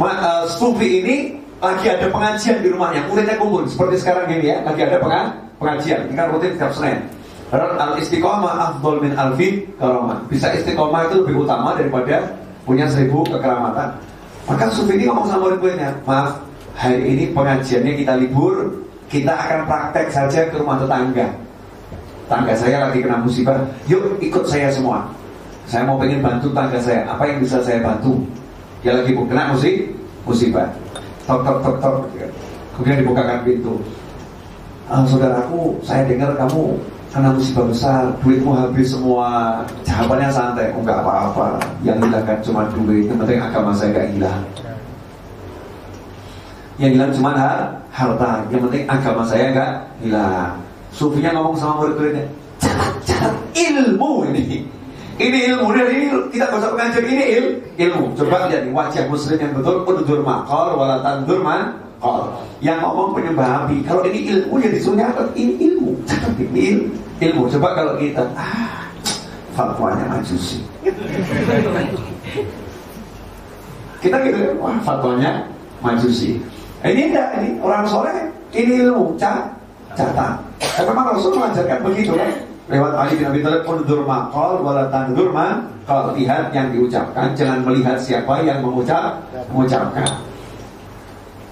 uh, 0.00 0.44
Sufi 0.48 1.04
ini 1.04 1.16
lagi 1.62 1.86
ada 1.86 2.10
pengajian 2.10 2.58
di 2.64 2.68
rumahnya, 2.72 3.06
muridnya 3.06 3.38
kumpul 3.38 3.62
seperti 3.68 4.02
sekarang 4.02 4.26
gini 4.26 4.50
ya, 4.50 4.66
lagi 4.66 4.82
ada 4.82 4.98
pengajian, 5.62 6.10
ini 6.10 6.14
kan 6.18 6.26
rutin 6.34 6.58
setiap 6.58 6.72
Senin. 6.74 6.98
Al 7.52 8.00
istiqomah 8.00 8.72
afdol 8.72 9.04
min 9.04 9.12
alfi 9.12 9.60
karamah. 9.76 10.24
Bisa 10.32 10.56
istiqomah 10.56 11.12
itu 11.12 11.20
lebih 11.20 11.44
utama 11.44 11.76
daripada 11.76 12.32
punya 12.64 12.88
seribu 12.88 13.20
kekeramatan. 13.28 13.92
Maka 14.48 14.72
Sufi 14.72 14.96
ini 14.96 15.04
ngomong 15.06 15.28
sama 15.28 15.52
murid-muridnya, 15.52 15.92
maaf, 16.08 16.40
hari 16.74 17.04
ini 17.04 17.24
pengajiannya 17.30 17.92
kita 17.94 18.14
libur, 18.18 18.72
kita 19.12 19.36
akan 19.36 19.60
praktek 19.68 20.08
saja 20.08 20.48
ke 20.48 20.56
rumah 20.56 20.80
tetangga. 20.80 21.28
Tangga 22.26 22.54
saya 22.56 22.88
lagi 22.88 23.04
kena 23.04 23.20
musibah, 23.20 23.60
yuk 23.84 24.16
ikut 24.24 24.48
saya 24.48 24.72
semua. 24.72 25.04
Saya 25.68 25.84
mau 25.84 26.00
pengen 26.00 26.24
bantu 26.24 26.48
tangga 26.56 26.80
saya, 26.80 27.04
apa 27.04 27.22
yang 27.28 27.38
bisa 27.44 27.60
saya 27.60 27.84
bantu? 27.84 28.16
Dia 28.80 28.96
lagi 28.96 29.12
kena 29.12 29.52
musik, 29.52 29.92
musibah. 30.24 30.66
Tok 31.28 31.44
tok 31.44 31.58
tok 31.62 31.76
tok. 31.78 31.96
Kemudian 32.74 33.04
dibukakan 33.04 33.44
pintu. 33.44 33.76
Ah, 34.88 35.04
saudaraku, 35.06 35.76
saya 35.86 36.02
dengar 36.08 36.34
kamu 36.34 36.80
karena 37.12 37.28
musibah 37.36 37.68
besar, 37.68 38.08
duitmu 38.24 38.56
habis 38.56 38.96
semua. 38.96 39.60
Jawabannya 39.84 40.32
santai, 40.32 40.72
enggak 40.72 41.04
apa-apa. 41.04 41.60
Yang 41.84 42.08
hilang 42.08 42.24
kan 42.24 42.38
cuma 42.40 42.62
duit, 42.72 43.04
yang 43.04 43.20
penting 43.20 43.36
agama 43.36 43.70
saya 43.76 43.88
enggak 43.92 44.08
hilang. 44.16 44.40
Yang 46.80 46.90
hilang 46.96 47.12
cuma 47.12 47.30
harta, 47.92 48.32
yang 48.48 48.60
penting 48.64 48.82
agama 48.88 49.22
saya 49.28 49.44
enggak 49.52 49.72
hilang. 50.00 50.56
Sufinya 50.88 51.36
ngomong 51.36 51.56
sama 51.60 51.84
murid-muridnya, 51.84 52.24
jangan 53.04 53.36
ilmu 53.52 54.32
ini. 54.32 54.64
Ini 55.20 55.38
ilmu, 55.52 55.76
ini 55.76 56.08
kita 56.32 56.48
gak 56.48 56.72
usah 56.72 56.98
ini 57.04 57.24
il, 57.36 57.46
ilmu. 57.76 58.16
Coba 58.16 58.48
lihat 58.48 58.64
wajah 58.72 59.04
muslim 59.12 59.36
yang 59.36 59.52
betul, 59.52 59.84
udur 59.84 60.24
makor, 60.24 60.72
walatan 60.72 61.28
durman, 61.28 61.76
yang 62.64 62.78
ngomong 62.82 63.14
penyembah 63.14 63.66
api. 63.66 63.84
Kalau 63.86 64.02
ini 64.08 64.26
ilmu 64.32 64.58
yang 64.58 64.72
disuruh 64.74 64.96
nyatet, 64.98 65.28
ini 65.38 65.52
ilmu. 65.70 65.90
Catat 66.08 66.34
ini 66.42 66.60
ilmu. 66.74 67.01
Coba 67.30 67.68
kalau 67.78 67.94
kita, 68.00 68.24
ah, 68.34 68.90
fatwanya 69.54 70.18
majusi. 70.18 70.58
kita 74.02 74.16
gitu, 74.26 74.58
wah 74.58 74.74
fatwanya 74.82 75.46
majusi. 75.78 76.42
Ini 76.82 77.14
enggak, 77.14 77.28
ini 77.38 77.50
orang 77.62 77.86
soleh, 77.86 78.34
ini 78.50 78.82
ilmu, 78.82 79.14
catat. 79.14 79.54
catat. 79.94 80.34
Tapi 80.58 80.88
memang 80.88 81.14
Rasul 81.14 81.36
mengajarkan 81.38 81.78
begitu 81.86 82.16
kan? 82.18 82.30
Lewat 82.70 82.92
Ali 82.96 83.18
bin 83.18 83.26
Abi 83.28 83.40
Thalib 83.44 83.66
undur 83.66 84.06
maqal 84.06 84.62
wala 84.62 84.88
tandur 84.88 85.28
ma 85.34 85.60
kalau 85.84 86.14
lihat 86.14 86.54
yang 86.54 86.70
diucapkan 86.70 87.34
jangan 87.34 87.60
melihat 87.66 87.98
siapa 87.98 88.40
yang 88.46 88.62
mengucap 88.62 89.18
mengucapkan 89.50 90.06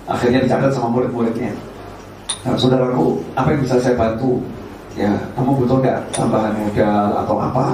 akhirnya 0.07 0.47
dicatat 0.47 0.71
sama 0.71 0.89
murid-muridnya 0.95 1.51
nah, 2.47 2.55
saudaraku 2.55 3.19
apa 3.35 3.53
yang 3.53 3.61
bisa 3.67 3.77
saya 3.83 3.99
bantu 3.99 4.39
ya 5.01 5.13
kamu 5.33 5.65
butuh 5.65 5.77
nggak 5.81 5.99
tambahan 6.13 6.53
modal 6.61 7.09
atau 7.25 7.37
apa? 7.41 7.65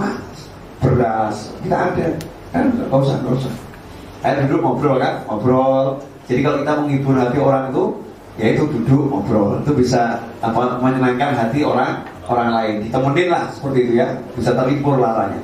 Beras 0.79 1.51
kita 1.67 1.77
ada. 1.91 2.09
Kan 2.55 2.65
nggak 2.71 2.95
usah 2.95 3.17
nggak 3.27 3.35
usah. 3.35 3.55
Ayo 4.23 4.47
duduk 4.47 4.61
ngobrol 4.63 4.97
kan? 5.03 5.27
Ngobrol. 5.27 5.87
Jadi 6.31 6.41
kalau 6.43 6.57
kita 6.63 6.73
menghibur 6.79 7.15
hati 7.19 7.39
orang 7.43 7.65
itu 7.75 7.85
ya 8.39 8.47
itu 8.55 8.63
duduk 8.71 9.03
ngobrol. 9.11 9.59
Itu 9.67 9.73
bisa 9.75 10.23
apa 10.39 10.79
menyenangkan 10.79 11.35
hati 11.35 11.67
orang 11.67 12.07
orang 12.31 12.49
lain. 12.55 12.75
Ditemenin 12.87 13.29
lah 13.35 13.51
seperti 13.51 13.79
itu 13.91 13.93
ya. 13.99 14.09
Bisa 14.39 14.55
terhibur 14.55 15.03
laranya. 15.03 15.43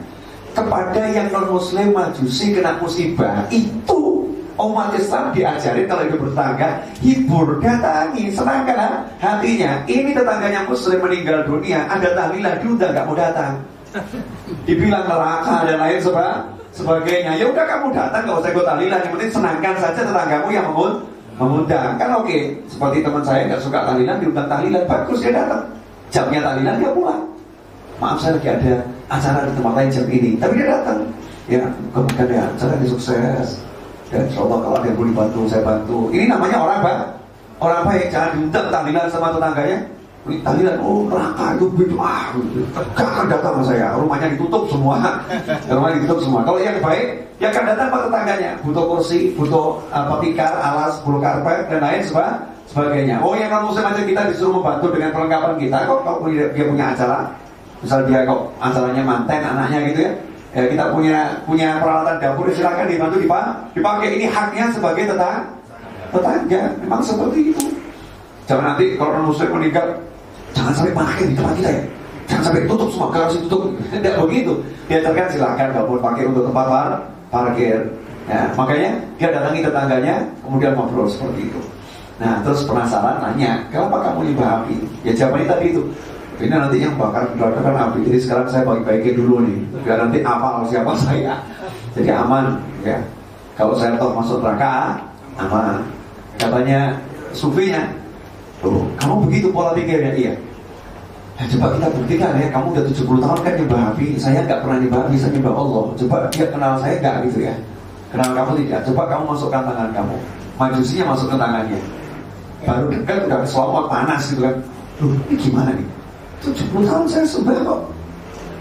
Kepada 0.52 1.02
yang 1.10 1.32
non 1.34 1.48
muslim 1.50 1.96
majusi 1.96 2.52
kena 2.54 2.76
musibah 2.78 3.48
itu 3.48 4.21
umat 4.58 4.92
Islam 4.96 5.32
diajari 5.32 5.88
kalau 5.88 6.02
hidup 6.04 6.20
bertangga 6.28 6.68
hibur 7.00 7.60
datangi 7.60 8.32
senangkan 8.32 9.06
hatinya 9.20 9.84
ini 9.88 10.12
tetangganya 10.12 10.64
muslim 10.66 11.00
meninggal 11.00 11.44
dunia 11.48 11.84
ada 11.88 12.12
tahlilan 12.12 12.54
dia 12.60 12.70
udah 12.70 12.88
nggak 12.92 13.06
mau 13.08 13.16
datang. 13.16 13.52
Dibilang 14.64 15.04
neraka 15.04 15.68
dan 15.68 15.76
lain 15.76 16.00
sebagainya. 16.72 17.36
Ya 17.36 17.44
udah 17.44 17.64
kamu 17.68 17.92
datang 17.92 18.24
nggak 18.24 18.40
usah 18.40 18.50
ikut 18.56 18.64
tahlilan, 18.64 18.98
yang 19.04 19.12
penting 19.12 19.32
senangkan 19.32 19.74
saja 19.76 20.00
tetanggamu 20.00 20.48
yang 20.48 20.66
mengundang 20.72 21.04
mengundang. 21.40 21.96
Kan 21.96 22.10
oke 22.16 22.38
seperti 22.68 22.98
teman 23.04 23.24
saya 23.24 23.48
nggak 23.48 23.60
suka 23.60 23.78
tahlilan 23.84 24.16
diundang 24.20 24.48
tahlilan 24.48 24.82
bagus 24.88 25.18
dia 25.20 25.32
datang. 25.32 25.62
Jamnya 26.12 26.40
tahlilan 26.44 26.74
dia 26.80 26.90
pulang. 26.92 27.22
Maaf 28.00 28.18
saya 28.18 28.36
lagi 28.36 28.48
ada 28.50 28.74
acara 29.08 29.46
di 29.46 29.52
tempat 29.54 29.72
lain 29.78 29.90
jam 29.92 30.06
ini 30.08 30.30
tapi 30.36 30.52
dia 30.60 30.68
datang. 30.72 30.98
Ya 31.50 31.62
kemudian 31.92 32.26
ya 32.30 32.42
acara 32.48 32.72
ini 32.78 32.86
sukses 32.88 33.48
dan 34.12 34.28
insya 34.28 34.44
Allah 34.44 34.58
kalau 34.60 34.76
ada 34.76 34.86
yang 34.92 34.98
boleh 35.00 35.14
bantu 35.16 35.40
saya 35.48 35.62
bantu. 35.64 35.98
Ini 36.12 36.24
namanya 36.28 36.56
orang 36.60 36.80
baik 36.84 37.00
orang 37.64 37.82
baik 37.88 38.04
jangan 38.12 38.30
diundang 38.36 38.66
tahlilan 38.68 39.06
sama 39.08 39.28
tetangganya. 39.32 39.78
Tahlilan 40.22 40.76
oh 40.78 41.02
neraka 41.10 41.46
itu 41.58 41.64
begitu. 41.74 41.94
Ah 41.96 42.30
akan 42.94 43.26
datang 43.26 43.52
sama 43.56 43.64
saya. 43.64 43.86
Rumahnya 43.96 44.28
ditutup 44.36 44.68
semua. 44.68 44.96
Rumahnya 45.72 45.96
ditutup 45.98 46.20
semua. 46.20 46.40
Kalau 46.44 46.60
yang 46.60 46.76
baik 46.84 47.06
ya 47.40 47.48
akan 47.48 47.64
datang 47.72 47.88
sama 47.88 47.98
tetangganya. 48.06 48.50
Butuh 48.60 48.84
kursi 48.84 49.18
butuh 49.32 49.80
apa 49.88 50.20
tikar 50.20 50.52
alas 50.60 51.00
bulu 51.02 51.18
karpet 51.18 51.72
dan 51.72 51.80
lain 51.80 52.04
sebagainya. 52.68 53.16
Oh 53.24 53.32
yang 53.32 53.48
non 53.48 53.72
muslim 53.72 53.88
aja 53.88 54.04
kita 54.04 54.28
disuruh 54.28 54.60
membantu 54.60 54.92
dengan 54.92 55.10
perlengkapan 55.16 55.56
kita 55.56 55.78
kok. 55.88 56.00
Kalau 56.04 56.28
dia 56.28 56.64
punya 56.68 56.92
acara. 56.92 57.20
Misal 57.82 58.06
dia 58.06 58.22
kok 58.22 58.54
acaranya 58.62 59.02
manten 59.02 59.42
anaknya 59.42 59.78
gitu 59.90 60.00
ya 60.06 60.12
ya 60.52 60.68
kita 60.68 60.84
punya 60.92 61.18
punya 61.48 61.80
peralatan 61.80 62.20
dapur 62.20 62.46
silakan 62.52 62.86
dibantu 62.88 63.16
dipakai 63.72 64.08
ini 64.20 64.26
haknya 64.28 64.68
sebagai 64.68 65.08
tetangga 65.08 65.48
tetangga 66.12 66.62
memang 66.84 67.00
seperti 67.00 67.56
itu 67.56 67.64
jangan 68.44 68.76
nanti 68.76 69.00
kalau 69.00 69.16
non 69.16 69.32
muslim 69.32 69.48
meninggal 69.48 69.96
Jangan 70.52 70.72
sampai 70.72 70.92
parkir 70.92 71.26
di 71.32 71.34
tempat 71.36 71.54
kita 71.58 71.70
ya. 71.72 71.82
Jangan 72.28 72.42
sampai 72.48 72.62
tutup 72.68 72.88
semua, 72.92 73.08
garasi 73.10 73.36
tutup. 73.44 73.60
Tidak 73.92 74.14
begitu. 74.24 74.52
Diajarkan 74.86 75.26
silakan 75.32 75.68
pun 75.88 75.98
pakai 76.00 76.22
untuk 76.28 76.44
tempat 76.48 76.66
par 76.68 76.92
parkir. 77.32 77.80
Ya, 78.30 78.54
makanya 78.54 78.90
dia 79.18 79.28
datangi 79.34 79.66
tetangganya, 79.66 80.14
kemudian 80.46 80.78
ngobrol 80.78 81.10
seperti 81.10 81.50
itu. 81.50 81.60
Nah, 82.22 82.38
terus 82.46 82.62
penasaran 82.62 83.18
nanya, 83.18 83.66
kenapa 83.74 83.98
kamu 83.98 84.30
nyembah 84.30 84.62
api? 84.62 84.78
Ya 85.02 85.10
jawabannya 85.10 85.50
tadi 85.50 85.64
itu. 85.74 85.82
Ini 86.42 86.50
nanti 86.50 86.82
yang 86.82 86.98
neraka 86.98 87.30
kan 87.38 87.74
api. 87.78 88.02
Jadi 88.02 88.18
sekarang 88.18 88.50
saya 88.50 88.66
bagi-bagi 88.66 89.14
dulu 89.14 89.46
nih, 89.46 89.58
biar 89.86 90.02
nanti 90.02 90.18
apa 90.26 90.66
siapa 90.66 90.92
saya. 90.98 91.38
Jadi 91.94 92.10
aman, 92.10 92.58
ya. 92.82 92.98
Kalau 93.54 93.78
saya 93.78 93.94
toh 93.94 94.10
masuk 94.10 94.42
neraka, 94.42 94.98
aman. 95.38 95.86
Katanya 96.34 96.98
sufinya, 97.30 97.86
Loh, 98.62 98.86
kamu 98.94 99.26
begitu 99.26 99.50
pola 99.50 99.74
pikirnya? 99.74 100.14
Iya. 100.14 100.34
Ya, 101.34 101.44
coba 101.56 101.74
kita 101.74 101.88
buktikan 101.90 102.38
ya, 102.38 102.46
kamu 102.54 102.66
udah 102.70 102.84
70 102.86 103.18
tahun 103.18 103.40
kan 103.42 103.54
nyembah 103.58 103.82
api, 103.90 104.06
saya 104.14 104.46
nggak 104.46 104.62
pernah 104.62 104.78
nyembah 104.78 105.00
api, 105.10 105.14
saya 105.18 105.30
nyembah 105.34 105.54
Allah. 105.58 105.84
Coba 105.98 106.16
dia 106.30 106.46
kenal 106.46 106.72
saya 106.78 106.94
nggak 107.02 107.16
gitu 107.26 107.38
ya? 107.42 107.54
Kenal 108.14 108.30
kamu 108.30 108.50
tidak? 108.62 108.80
Coba 108.86 109.02
kamu 109.10 109.22
masukkan 109.34 109.62
tangan 109.66 109.90
kamu, 109.90 110.16
majusinya 110.60 111.04
masuk 111.10 111.26
ke 111.34 111.36
tangannya. 111.40 111.80
Baru 112.62 112.84
dekat 112.86 113.18
udah 113.26 113.42
selawat 113.42 113.84
panas 113.90 114.22
gitu 114.30 114.40
kan. 114.46 114.56
Loh, 115.02 115.10
ini 115.26 115.34
gimana 115.34 115.70
nih? 115.74 115.88
70 116.42 116.90
tahun 116.90 117.06
saya 117.06 117.26
sembah. 117.26 117.78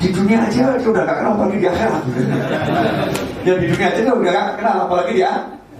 Di 0.01 0.09
dunia 0.09 0.49
aja 0.49 0.73
dia 0.81 0.89
udah 0.89 1.03
gak 1.05 1.17
kenal 1.21 1.33
apalagi 1.37 1.57
di 1.61 1.67
akhirat. 1.69 2.03
ya 3.45 3.53
di 3.53 3.65
dunia 3.69 3.87
aja 3.93 3.99
udah 4.01 4.33
gak 4.33 4.49
kenal 4.57 4.75
apalagi 4.89 5.11
di, 5.13 5.23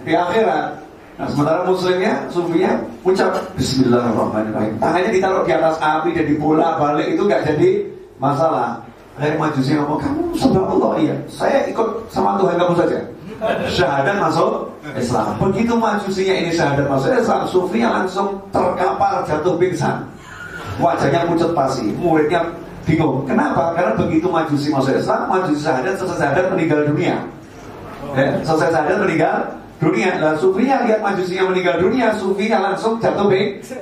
di 0.06 0.12
akhirat. 0.14 0.66
Nah, 1.12 1.28
sementara 1.28 1.60
muslimnya, 1.68 2.24
sufinya 2.32 2.72
ucap 3.04 3.30
Bismillahirrahmanirrahim. 3.54 4.74
Tangannya 4.80 5.10
ditaruh 5.12 5.44
di 5.44 5.52
atas 5.52 5.76
api 5.78 6.10
dan 6.16 6.24
dibola 6.24 6.80
balik 6.80 7.14
itu 7.14 7.22
nggak 7.22 7.42
jadi 7.46 7.70
masalah. 8.16 8.80
Dari 9.20 9.36
majusi 9.36 9.76
ngomong, 9.76 10.00
kamu 10.00 10.22
sembah 10.40 10.64
Allah 10.72 10.92
iya. 11.04 11.16
Saya 11.28 11.68
ikut 11.68 12.08
sama 12.08 12.40
Tuhan 12.40 12.56
kamu 12.56 12.74
saja. 12.80 12.98
Syahadat 13.68 14.16
masuk 14.24 14.72
Islam. 14.96 15.36
Begitu 15.36 15.74
majusinya 15.76 16.34
ini 16.42 16.50
syahadat 16.56 16.86
masuk 16.88 17.12
Islam, 17.12 17.40
sufinya 17.44 17.88
langsung 18.02 18.40
terkapar 18.48 19.22
jatuh 19.28 19.54
pingsan. 19.60 20.08
Wajahnya 20.80 21.28
pucat 21.28 21.50
pasi, 21.52 21.92
muridnya 21.96 22.48
bingung. 22.88 23.28
Kenapa? 23.28 23.76
Karena 23.76 23.92
begitu 23.98 24.26
majusi 24.30 24.72
masuk 24.72 24.96
Islam, 24.96 25.28
majusi 25.28 25.60
syahadat, 25.60 25.94
selesai 26.00 26.18
syahadat 26.18 26.46
meninggal 26.54 26.80
dunia. 26.88 27.16
Ya, 28.16 28.28
selesai 28.42 28.68
syahadat 28.72 28.98
meninggal 29.04 29.36
dunia. 29.82 30.10
Lah 30.22 30.34
sufinya 30.38 30.86
lihat 30.86 31.00
majusinya 31.02 31.44
meninggal 31.50 31.76
dunia, 31.82 32.06
sufinya 32.16 32.58
langsung 32.72 33.02
jatuh 33.02 33.26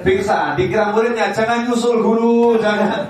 pingsan. 0.03 0.57
Dikira 0.57 0.91
muridnya 0.91 1.29
jangan 1.31 1.69
nyusul 1.69 2.01
guru, 2.01 2.57
jangan 2.59 3.05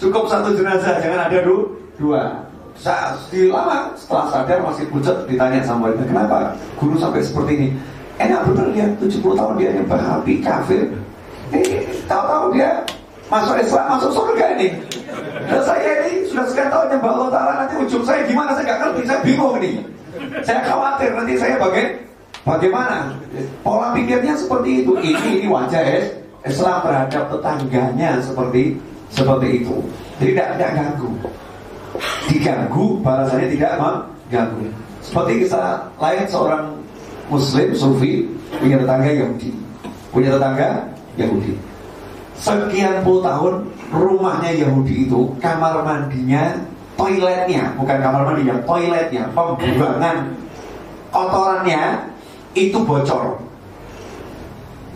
cukup 0.00 0.24
satu 0.26 0.56
jenazah, 0.56 0.98
jangan 1.04 1.28
ada 1.28 1.38
du 1.44 1.76
dua. 2.00 2.48
Saat 2.74 3.30
lama 3.30 3.94
setelah 3.94 4.26
sadar 4.34 4.58
masih 4.66 4.90
pucat 4.90 5.30
ditanya 5.30 5.62
sama 5.62 5.86
muridnya 5.86 6.10
kenapa 6.10 6.58
guru 6.80 6.98
sampai 6.98 7.22
seperti 7.22 7.52
ini. 7.54 7.68
Enak 8.14 8.46
bener 8.46 8.66
dia 8.70 8.86
70 9.02 9.34
tahun 9.34 9.54
dia 9.58 9.70
nyembah 9.74 10.22
api 10.22 10.38
kafir. 10.38 10.86
Ini 11.50 11.82
tahu-tahu 12.06 12.54
dia 12.54 12.82
masuk 13.34 13.56
Islam 13.58 13.86
masuk 13.98 14.10
surga 14.14 14.44
ini. 14.54 14.68
Dan 15.50 15.60
saya 15.66 16.06
ini 16.06 16.30
sudah 16.30 16.46
sekian 16.46 16.70
tahun 16.70 16.86
nyembah 16.94 17.10
Allah 17.18 17.28
Taala 17.34 17.52
nanti 17.66 17.74
ujung 17.82 18.04
saya 18.06 18.22
gimana 18.22 18.54
saya 18.54 18.64
gak 18.70 18.78
ngerti 18.86 19.02
saya 19.10 19.20
bingung 19.26 19.54
ini. 19.58 19.70
Saya 20.46 20.60
khawatir 20.62 21.10
nanti 21.10 21.34
saya 21.34 21.58
bagai 21.58 22.04
Bagaimana? 22.44 23.16
Pola 23.64 23.96
pikirnya 23.96 24.36
seperti 24.36 24.84
itu. 24.84 24.92
Ini 25.00 25.40
ini 25.40 25.48
wajah 25.48 25.80
es 25.80 26.12
Islam 26.44 26.84
terhadap 26.84 27.32
tetangganya 27.32 28.20
seperti 28.20 28.76
seperti 29.08 29.64
itu. 29.64 29.80
Jadi 30.20 30.36
tidak 30.36 30.48
tidak 30.54 30.70
ganggu. 30.76 31.10
Diganggu, 32.28 32.84
balasannya 33.00 33.48
tidak 33.48 33.72
mengganggu. 33.80 34.68
Seperti 35.00 35.32
kisah 35.40 35.88
lain 35.96 36.24
seorang 36.28 36.64
Muslim 37.32 37.72
Sufi 37.72 38.28
punya 38.60 38.76
tetangga 38.76 39.08
Yahudi, 39.08 39.50
punya 40.12 40.36
tetangga 40.36 40.84
Yahudi. 41.16 41.56
Sekian 42.34 43.06
puluh 43.06 43.22
tahun 43.22 43.62
rumahnya 43.94 44.50
Yahudi 44.52 45.06
itu 45.06 45.32
kamar 45.38 45.86
mandinya, 45.86 46.58
toiletnya, 46.98 47.72
bukan 47.78 47.98
kamar 48.02 48.22
mandinya, 48.26 48.58
toiletnya, 48.66 49.30
pembuangan 49.32 50.34
kotorannya 51.14 52.10
itu 52.58 52.78
bocor. 52.82 53.38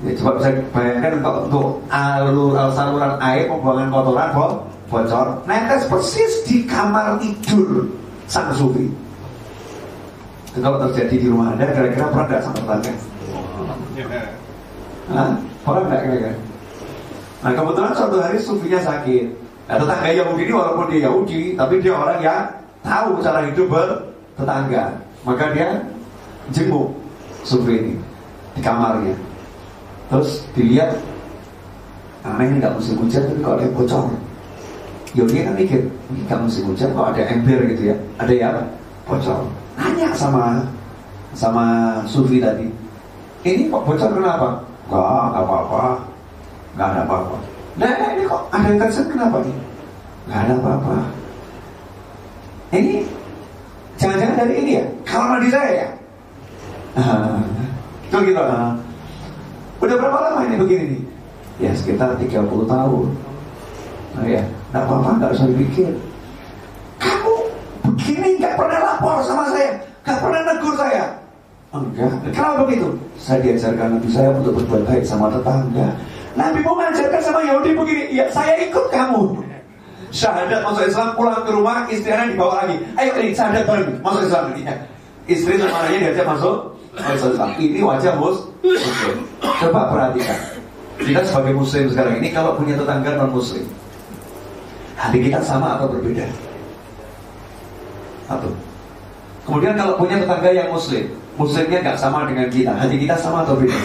Ya, 0.07 0.15
coba 0.15 0.39
bisa 0.39 0.51
bayangkan 0.71 1.19
untuk, 1.19 1.35
untuk 1.51 1.67
alur 1.91 2.55
saluran 2.71 3.19
air 3.19 3.51
pembuangan 3.51 3.91
kotoran 3.91 4.29
bo, 4.35 4.47
bocor, 4.91 5.27
netes 5.47 5.87
persis 5.87 6.33
di 6.47 6.67
kamar 6.67 7.19
tidur 7.23 7.87
sang 8.27 8.51
sufi. 8.55 8.91
Itu 10.53 10.59
kalau 10.59 10.83
terjadi 10.91 11.15
di 11.23 11.27
rumah 11.31 11.55
anda, 11.55 11.71
kira-kira 11.71 12.11
pernah 12.11 12.27
nggak 12.31 12.43
sama 12.43 12.57
tetangga? 12.63 12.93
Hah? 15.15 15.31
Pernah 15.63 15.83
nggak 15.87 16.01
kira-kira? 16.03 16.35
Nah 17.39 17.55
kebetulan 17.55 17.93
suatu 17.95 18.17
hari 18.19 18.39
sufinya 18.43 18.81
sakit. 18.83 19.27
Nah, 19.69 19.77
tetangga 19.77 20.11
Yahudi 20.11 20.49
ini 20.49 20.53
walaupun 20.57 20.89
dia 20.89 21.01
Yahudi, 21.07 21.53
tapi 21.53 21.75
dia 21.85 21.93
orang 21.93 22.19
yang 22.25 22.41
tahu 22.81 23.21
cara 23.21 23.45
hidup 23.45 23.69
bertetangga. 23.69 24.97
Maka 25.29 25.45
dia 25.53 25.85
jenguk 26.51 26.97
survei 27.45 27.85
ini 27.85 27.95
di 28.57 28.61
kamarnya. 28.65 29.13
Terus 30.09 30.49
dilihat 30.57 30.97
aneh 32.25 32.59
nggak 32.59 32.75
musim 32.75 32.97
hujan 32.97 33.29
tapi 33.29 33.45
kok 33.45 33.55
ada 33.61 33.65
yang 33.69 33.77
bocor. 33.77 34.05
Ya 35.17 35.25
dia 35.25 35.41
kan 35.47 35.55
mikir 35.57 35.81
ini 35.85 36.21
nggak 36.25 36.41
musim 36.41 36.63
hujan 36.73 36.89
kok 36.97 37.09
ada 37.13 37.23
ember 37.29 37.61
gitu 37.71 37.83
ya? 37.93 37.97
Ada 38.17 38.33
ya 38.33 38.49
bocor. 39.05 39.47
Nanya 39.77 40.09
sama 40.17 40.65
sama 41.37 41.65
Sufi 42.09 42.41
tadi 42.41 42.73
ini 43.45 43.69
kok 43.69 43.85
bocor 43.85 44.11
kenapa? 44.17 44.65
Enggak, 44.89 45.23
enggak 45.29 45.45
apa-apa 45.45 46.08
Enggak 46.75 46.89
ada 46.93 47.01
apa-apa 47.07 47.37
Nah 47.79 48.11
ini 48.17 48.23
kok 48.27 48.43
ada 48.51 48.67
yang 48.67 48.79
tersen 48.83 49.07
kenapa 49.09 49.37
nih 49.45 49.57
Enggak 50.27 50.41
ada 50.45 50.53
apa-apa 50.59 50.97
Ini 52.75 52.95
Jangan-jangan 53.99 54.37
dari 54.41 54.55
ini 54.63 54.71
ya 54.79 54.85
Kalau 55.07 55.27
mandi 55.33 55.49
saya 55.53 55.71
ya 55.73 55.89
itu 58.09 58.17
gitu. 58.33 58.41
Uh, 58.41 58.73
udah 59.85 59.97
berapa 60.01 60.19
lama 60.19 60.41
ini 60.49 60.57
begini 60.57 60.85
nih? 60.97 61.03
Ya 61.69 61.71
sekitar 61.75 62.17
30 62.17 62.49
tahun. 62.49 63.07
Nah 64.17 64.25
ya, 64.27 64.43
nggak 64.73 64.83
apa-apa, 64.87 65.11
nggak 65.21 65.31
usah 65.37 65.47
dipikir. 65.51 65.93
Kamu 66.99 67.35
begini 67.93 68.41
nggak 68.41 68.55
pernah 68.57 68.79
lapor 68.83 69.21
sama 69.23 69.45
saya, 69.53 69.77
nggak 70.07 70.19
pernah 70.23 70.41
negur 70.47 70.75
saya. 70.79 71.05
Enggak. 71.69 72.13
Kenapa 72.33 72.65
begitu? 72.65 72.89
Saya 73.21 73.39
diajarkan 73.45 74.01
Nabi 74.01 74.09
saya 74.09 74.29
untuk 74.33 74.57
berbuat 74.63 74.83
baik 74.89 75.05
sama 75.05 75.29
tetangga. 75.29 75.89
Nabi 76.37 76.59
mau 76.61 76.77
mengajarkan 76.77 77.21
sama 77.23 77.41
Yahudi 77.47 77.73
begini, 77.73 78.05
ya 78.13 78.29
saya 78.29 78.59
ikut 78.69 78.93
kamu. 78.93 79.41
Syahadat 80.09 80.65
masuk 80.65 80.85
Islam, 80.89 81.13
pulang 81.17 81.45
ke 81.45 81.53
rumah, 81.53 81.85
istrinya 81.93 82.25
dibawa 82.25 82.65
lagi. 82.65 82.81
Ayo 82.97 83.13
ini 83.21 83.37
syahadat 83.37 83.65
bareng, 83.69 84.01
masuk 84.01 84.23
Islam. 84.25 84.45
Ya. 84.57 84.75
Istri 85.29 85.61
sama 85.61 85.85
anaknya 85.85 85.99
diajak 86.09 86.25
masuk 86.25 86.57
ini 87.61 87.81
wajah 87.85 88.15
muslim. 88.17 88.49
Coba 89.41 89.93
perhatikan. 89.93 90.39
Kita 90.99 91.21
sebagai 91.23 91.55
muslim 91.55 91.85
sekarang 91.93 92.19
ini 92.19 92.35
kalau 92.35 92.59
punya 92.59 92.75
tetangga 92.75 93.15
non 93.15 93.31
muslim, 93.31 93.63
hati 94.99 95.19
kita 95.23 95.39
sama 95.47 95.79
atau 95.79 95.87
berbeda? 95.95 96.27
Satu. 98.27 98.51
Kemudian 99.47 99.79
kalau 99.79 99.95
punya 99.95 100.19
tetangga 100.19 100.51
yang 100.51 100.69
muslim, 100.75 101.07
muslimnya 101.39 101.79
nggak 101.87 101.99
sama 102.03 102.27
dengan 102.27 102.51
kita, 102.51 102.75
hati 102.75 102.97
kita 102.99 103.15
sama 103.15 103.47
atau 103.47 103.55
beda? 103.55 103.79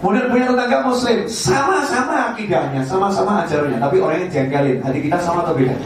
Kemudian 0.00 0.32
punya 0.32 0.46
tetangga 0.48 0.78
muslim, 0.88 1.18
sama-sama 1.28 2.32
akidahnya, 2.32 2.80
sama-sama 2.88 3.44
ajarannya, 3.44 3.76
tapi 3.76 4.00
orang 4.00 4.24
yang 4.24 4.30
jengkelin, 4.32 4.80
hati 4.80 4.98
kita 5.04 5.20
sama 5.20 5.44
atau 5.44 5.52
beda? 5.52 5.76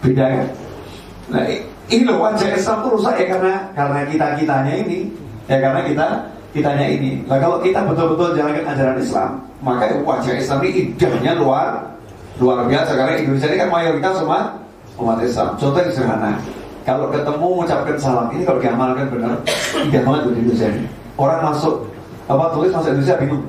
Beda 0.00 0.24
ya? 0.24 0.44
Nah, 1.28 1.44
ini 1.92 2.02
loh 2.08 2.16
wajah 2.24 2.48
Islam 2.56 2.80
itu 2.80 2.88
rusak 2.96 3.14
ya 3.20 3.26
karena 3.36 3.54
karena 3.76 4.00
kita 4.08 4.26
kitanya 4.40 4.72
ini, 4.72 4.98
ya 5.44 5.56
karena 5.60 5.80
kita 5.84 6.06
kitanya 6.54 6.86
ini. 6.86 7.10
Nah 7.26 7.36
kalau 7.42 7.58
kita 7.60 7.82
betul-betul 7.84 8.38
jalankan 8.38 8.64
ajaran 8.72 8.96
Islam, 9.02 9.30
maka 9.60 9.90
wajah 10.00 10.34
Islam 10.38 10.58
ini 10.64 10.70
indahnya 10.94 11.32
luar 11.36 11.92
luar 12.38 12.64
biasa 12.70 12.94
karena 12.94 13.20
Indonesia 13.20 13.48
ini 13.50 13.58
kan 13.58 13.68
mayoritas 13.68 14.14
semua 14.16 14.40
umat 14.96 15.18
Islam. 15.20 15.48
Contoh 15.58 15.80
yang 15.82 15.92
sederhana, 15.92 16.32
kalau 16.84 17.08
ketemu 17.08 17.46
mengucapkan 17.48 17.96
salam 17.96 18.28
ini 18.36 18.44
kalau 18.44 18.60
diamalkan 18.60 19.08
benar, 19.08 19.40
indah 19.80 20.02
banget 20.04 20.20
di 20.20 20.30
Indonesia 20.36 20.68
ini. 20.68 20.88
Orang 21.16 21.40
masuk 21.40 21.74
apa 22.28 22.44
tulis 22.52 22.70
masuk 22.76 22.92
Indonesia 22.92 23.16
bingung. 23.16 23.44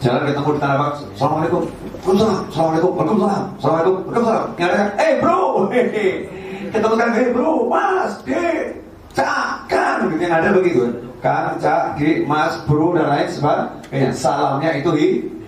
Jalan 0.00 0.32
ketemu 0.32 0.48
di 0.56 0.60
tanah 0.64 0.76
abang, 0.80 0.92
Assalamualaikum, 1.12 1.62
Waalaikumsalam, 1.68 2.40
Assalamualaikum, 2.48 2.90
Waalaikumsalam, 2.96 3.44
Assalamualaikum, 3.60 3.94
Waalaikumsalam. 4.00 4.44
Ada, 4.56 4.80
eh 4.96 5.12
bro, 5.20 5.40
hehe. 5.68 6.06
Ketemu 6.72 6.94
kan, 6.96 7.08
eh 7.20 7.26
bro, 7.36 7.52
mas, 7.68 8.12
dek, 8.24 8.64
cak, 9.12 9.68
gitu 9.68 10.24
yang 10.24 10.32
ada 10.40 10.48
begitu. 10.56 10.88
Kan, 11.20 11.52
cak, 11.60 12.00
di, 12.00 12.24
mas, 12.24 12.56
bro, 12.64 12.96
dan 12.96 13.12
lain 13.12 13.28
sebagainya. 13.28 14.08
Salamnya 14.16 14.72
itu 14.80 14.90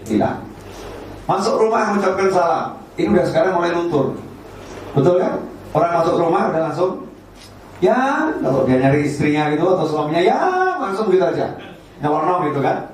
hilang. 0.05 0.37
Masuk 1.25 1.57
rumah 1.57 1.89
mengucapkan 1.89 2.29
salam. 2.29 2.65
Ini 3.01 3.09
udah 3.09 3.25
sekarang 3.33 3.57
mulai 3.57 3.73
luntur. 3.73 4.13
Betul 4.93 5.17
kan? 5.17 5.41
Orang 5.73 5.93
masuk 5.97 6.15
rumah 6.21 6.53
udah 6.53 6.61
langsung 6.69 6.93
ya 7.83 8.31
kalau 8.39 8.63
dia 8.63 8.79
nyari 8.79 9.11
istrinya 9.11 9.51
gitu 9.51 9.67
atau 9.67 9.85
suaminya 9.85 10.23
ya 10.23 10.39
langsung 10.79 11.11
gitu 11.11 11.27
aja. 11.27 11.51
Nyolong 11.99 12.49
gitu 12.49 12.63
kan. 12.63 12.87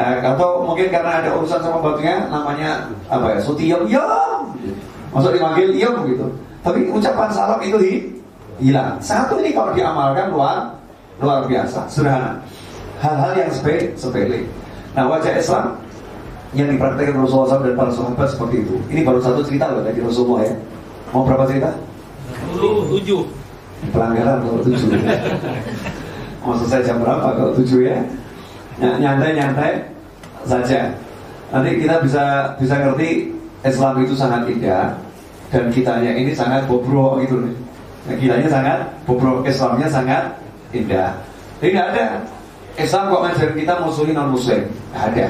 Eh, 0.00 0.22
atau 0.24 0.64
mungkin 0.64 0.88
karena 0.88 1.20
ada 1.20 1.36
urusan 1.36 1.60
sama 1.60 1.82
batunya 1.82 2.24
namanya 2.32 2.88
apa 3.10 3.36
ya 3.36 3.40
sutiyom 3.42 3.84
ya 3.90 4.06
masuk 5.12 5.36
dipanggil 5.36 5.68
iya 5.76 5.92
gitu. 6.08 6.26
Tapi 6.64 6.88
ucapan 6.88 7.28
salam 7.32 7.60
itu 7.60 7.76
hi, 7.80 7.94
hilang. 8.62 8.96
Satu 9.02 9.36
ini 9.44 9.52
kalau 9.52 9.76
diamalkan 9.76 10.32
luar 10.32 10.72
luar 11.20 11.44
biasa 11.44 11.84
sederhana. 11.92 12.40
Hal-hal 13.00 13.32
yang 13.36 13.50
sepele 13.52 13.92
sepele. 13.96 14.48
Nah 14.96 15.04
wajah 15.08 15.36
Islam 15.36 15.76
yang 16.56 16.68
dipraktekkan 16.70 17.14
Rasulullah 17.20 17.58
SAW 17.58 17.64
dan 17.66 17.74
para 17.76 17.90
sahabat 17.92 18.28
seperti 18.30 18.56
itu. 18.66 18.76
Ini 18.90 19.00
baru 19.04 19.20
satu 19.22 19.40
cerita 19.44 19.70
loh 19.70 19.82
dari 19.84 20.00
Rasulullah 20.00 20.42
ya. 20.48 20.54
Mau 21.10 21.26
berapa 21.26 21.44
cerita? 21.50 21.70
Tujuh 22.54 23.39
pelanggaran 23.88 24.44
kalau 24.44 24.60
tujuh 24.60 24.88
mau 26.44 26.56
selesai 26.56 26.84
jam 26.84 27.00
berapa 27.00 27.36
kalau 27.36 27.52
tujuh 27.56 27.88
ya 27.88 27.96
nyantai-nyantai 28.80 29.88
saja. 30.44 30.92
Nanti 31.50 31.82
kita 31.82 32.00
bisa 32.04 32.54
bisa 32.56 32.74
ngerti 32.78 33.34
Islam 33.66 33.94
itu 34.00 34.14
sangat 34.14 34.46
indah 34.48 34.94
dan 35.50 35.68
kitanya 35.68 36.14
ini 36.14 36.32
sangat 36.32 36.64
bobrok 36.70 37.20
gitu 37.26 37.42
nih. 37.42 37.54
Nah, 38.08 38.16
kitanya 38.16 38.48
sangat 38.48 38.78
bobrok, 39.04 39.44
Islamnya 39.44 39.88
sangat 39.90 40.32
indah. 40.72 41.12
Tidak 41.60 41.84
ada 41.92 42.24
Islam 42.80 43.12
kok 43.12 43.22
ngajarin 43.28 43.56
kita 43.58 43.74
musuhin 43.84 44.16
non 44.16 44.32
muslim. 44.32 44.64
Ada. 44.96 45.28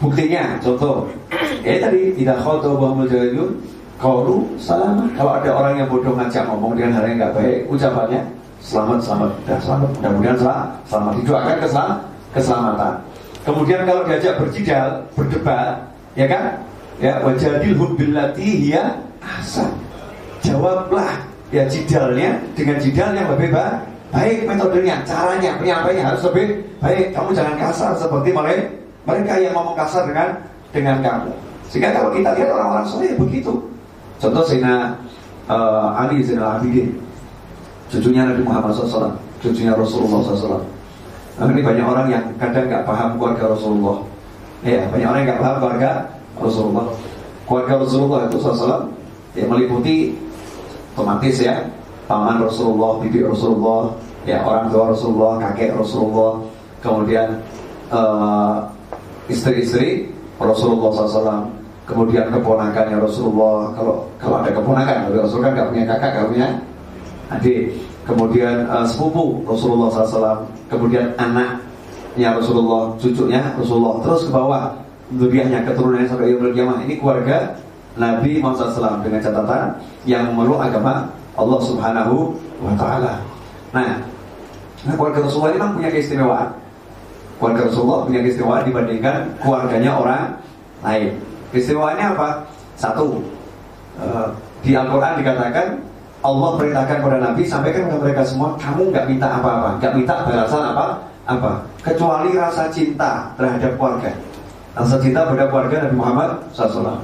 Buktinya, 0.00 0.56
contoh, 0.64 1.12
ya 1.60 1.76
tadi 1.76 2.16
tidak 2.16 2.40
bahwa 2.40 3.04
jahilun 3.04 3.52
Kaulu 4.00 4.48
salam. 4.56 5.12
Kalau 5.12 5.36
ada 5.36 5.52
orang 5.52 5.84
yang 5.84 5.88
bodoh 5.92 6.16
ngajak 6.16 6.48
ngomong 6.48 6.72
dengan 6.72 6.96
hal 6.96 7.04
yang 7.04 7.20
nggak 7.20 7.34
baik, 7.36 7.58
ucapannya 7.68 8.20
selamat, 8.64 8.98
selamat, 9.04 9.30
sudah 9.44 9.58
selamat. 9.60 9.90
Mudah-mudahan 10.00 10.38
selamat, 10.40 10.68
selamat. 10.88 11.12
Didoakan 11.20 11.56
keselamatan 11.60 12.10
keselamatan. 12.34 12.94
Kemudian 13.40 13.80
kalau 13.88 14.02
diajak 14.04 14.34
berjidal, 14.40 14.88
berdebat, 15.16 15.74
ya 16.16 16.26
kan? 16.28 16.44
Ya, 17.00 17.16
wajadil 17.24 17.76
hubillati 17.76 18.68
hiya 18.68 19.00
asal. 19.20 19.68
Jawablah 20.44 21.20
ya 21.48 21.64
jidalnya 21.68 22.40
dengan 22.56 22.76
jidal 22.80 23.12
yang 23.16 23.28
lebih 23.36 23.52
baik. 23.52 23.76
Baik 24.10 24.38
metodenya, 24.42 25.06
caranya, 25.06 25.54
penyampaiannya 25.60 26.02
harus 26.02 26.22
lebih 26.26 26.66
baik. 26.82 27.14
Kamu 27.14 27.30
jangan 27.30 27.54
kasar 27.56 27.94
seperti 27.94 28.34
mereka 28.34 28.64
mereka 29.06 29.32
yang 29.38 29.54
ngomong 29.54 29.78
kasar 29.78 30.02
dengan 30.04 30.28
dengan 30.74 30.96
kamu. 30.98 31.30
Sehingga 31.70 31.94
kalau 31.94 32.10
kita 32.10 32.34
lihat 32.34 32.48
orang-orang 32.50 32.86
soleh 32.88 33.14
begitu. 33.14 33.54
Contoh 34.20 34.44
Sina 34.44 35.00
uh, 35.48 35.96
Ali 35.96 36.20
Zainal 36.20 36.60
Abidin, 36.60 37.00
cucunya 37.88 38.28
Nabi 38.28 38.44
Muhammad 38.44 38.76
SAW, 38.76 39.16
cucunya 39.40 39.72
Rasulullah 39.72 40.20
SAW. 40.20 40.60
Nah, 41.40 41.48
ini 41.48 41.64
banyak 41.64 41.86
orang 41.88 42.06
yang 42.12 42.24
kadang 42.36 42.68
nggak 42.68 42.84
paham 42.84 43.16
keluarga 43.16 43.56
Rasulullah. 43.56 44.04
Ya, 44.60 44.84
banyak 44.92 45.08
orang 45.08 45.18
yang 45.24 45.28
nggak 45.32 45.40
paham 45.40 45.56
keluarga 45.56 45.90
Rasulullah. 46.36 46.86
Keluarga 47.48 47.74
Rasulullah 47.80 48.20
itu 48.28 48.36
SAW 48.38 48.84
ya 49.32 49.44
meliputi 49.48 49.96
otomatis 50.92 51.40
ya 51.40 51.64
paman 52.10 52.42
Rasulullah, 52.42 52.98
bibi 53.00 53.22
Rasulullah, 53.22 53.94
ya 54.26 54.42
orang 54.42 54.68
tua 54.68 54.90
Rasulullah, 54.90 55.32
kakek 55.48 55.78
Rasulullah, 55.78 56.42
kemudian 56.82 57.38
uh, 57.94 58.66
istri-istri 59.30 60.10
Rasulullah 60.36 60.90
SAW, 60.90 61.59
kemudian 61.90 62.30
keponakannya 62.30 63.02
Rasulullah. 63.02 63.74
Kalau 63.74 64.06
kalau 64.22 64.36
ada 64.38 64.50
keponakan, 64.54 64.96
tapi 65.10 65.16
Rasul 65.18 65.42
kan 65.42 65.50
nggak 65.58 65.68
punya 65.74 65.84
kakak, 65.90 66.10
nggak 66.14 66.28
punya 66.30 66.48
adik. 67.34 67.62
Kemudian 68.06 68.56
uh, 68.70 68.86
sepupu 68.86 69.42
Rasulullah 69.44 69.90
SAW, 69.92 70.46
kemudian 70.70 71.14
anaknya 71.18 72.38
Rasulullah, 72.38 72.94
cucunya 72.96 73.42
Rasulullah, 73.54 74.02
terus 74.02 74.26
ke 74.26 74.32
bawah 74.32 74.62
zuriyahnya 75.14 75.66
keturunannya 75.66 76.06
sampai 76.06 76.30
yaumul 76.32 76.54
kiamah. 76.54 76.78
Ini 76.86 76.94
keluarga 77.02 77.58
Nabi 77.98 78.38
Muhammad 78.38 78.70
SAW 78.70 79.02
dengan 79.02 79.20
catatan 79.20 79.62
yang 80.06 80.30
memeluk 80.30 80.62
agama 80.62 81.10
Allah 81.34 81.60
Subhanahu 81.62 82.34
wa 82.62 82.72
taala. 82.78 83.22
Nah, 83.70 84.02
nah 84.86 84.94
keluarga 84.94 85.26
Rasulullah 85.26 85.54
ini 85.54 85.58
memang 85.58 85.74
punya 85.78 85.90
keistimewaan. 85.90 86.48
Keluarga 87.38 87.60
Rasulullah 87.70 88.00
punya 88.06 88.20
keistimewaan 88.22 88.62
dibandingkan 88.66 89.16
keluarganya 89.38 89.90
orang 89.96 90.22
lain. 90.82 91.29
Keistimewaannya 91.50 92.06
apa? 92.16 92.28
Satu, 92.78 93.20
uh, 94.00 94.28
di 94.64 94.72
Al-Quran 94.72 95.20
dikatakan 95.20 95.66
Allah 96.20 96.50
perintahkan 96.60 96.96
kepada 97.00 97.18
Nabi 97.20 97.42
sampaikan 97.48 97.88
kepada 97.88 98.00
mereka 98.04 98.22
semua 98.24 98.52
kamu 98.60 98.92
nggak 98.92 99.06
minta 99.08 99.28
apa-apa 99.40 99.80
nggak 99.80 99.92
minta 99.96 100.14
balasan 100.20 100.62
apa 100.76 100.86
apa 101.24 101.52
kecuali 101.80 102.36
rasa 102.36 102.68
cinta 102.68 103.32
terhadap 103.40 103.80
keluarga 103.80 104.12
rasa 104.76 105.00
cinta 105.00 105.24
pada 105.24 105.48
keluarga 105.48 105.88
Nabi 105.88 105.96
Muhammad 105.96 106.30
SAW 106.52 107.00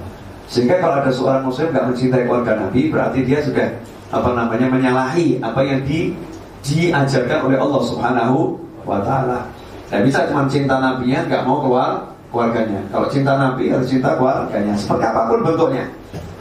sehingga 0.46 0.78
kalau 0.78 1.02
ada 1.02 1.10
seorang 1.10 1.42
muslim 1.48 1.72
nggak 1.74 1.86
mencintai 1.90 2.22
keluarga 2.28 2.52
Nabi 2.60 2.80
berarti 2.92 3.18
dia 3.24 3.40
sudah 3.40 3.68
apa 4.14 4.30
namanya 4.38 4.70
menyalahi 4.70 5.42
apa 5.42 5.60
yang 5.66 5.82
di, 5.82 6.14
diajarkan 6.62 7.50
oleh 7.50 7.58
Allah 7.58 7.82
Subhanahu 7.82 8.54
wa 8.86 9.02
taala. 9.02 9.50
Tidak 9.86 10.02
bisa 10.06 10.30
cuma 10.30 10.46
cinta 10.46 10.78
Nabi 10.78 11.10
nya 11.10 11.26
nggak 11.26 11.42
mau 11.42 11.62
keluar 11.62 12.14
keluarganya. 12.30 12.80
Kalau 12.90 13.06
cinta 13.10 13.32
Nabi 13.36 13.72
harus 13.72 13.88
cinta 13.88 14.14
keluarganya. 14.18 14.74
Seperti 14.74 15.04
apa 15.06 15.20
pun 15.30 15.40
bentuknya. 15.46 15.84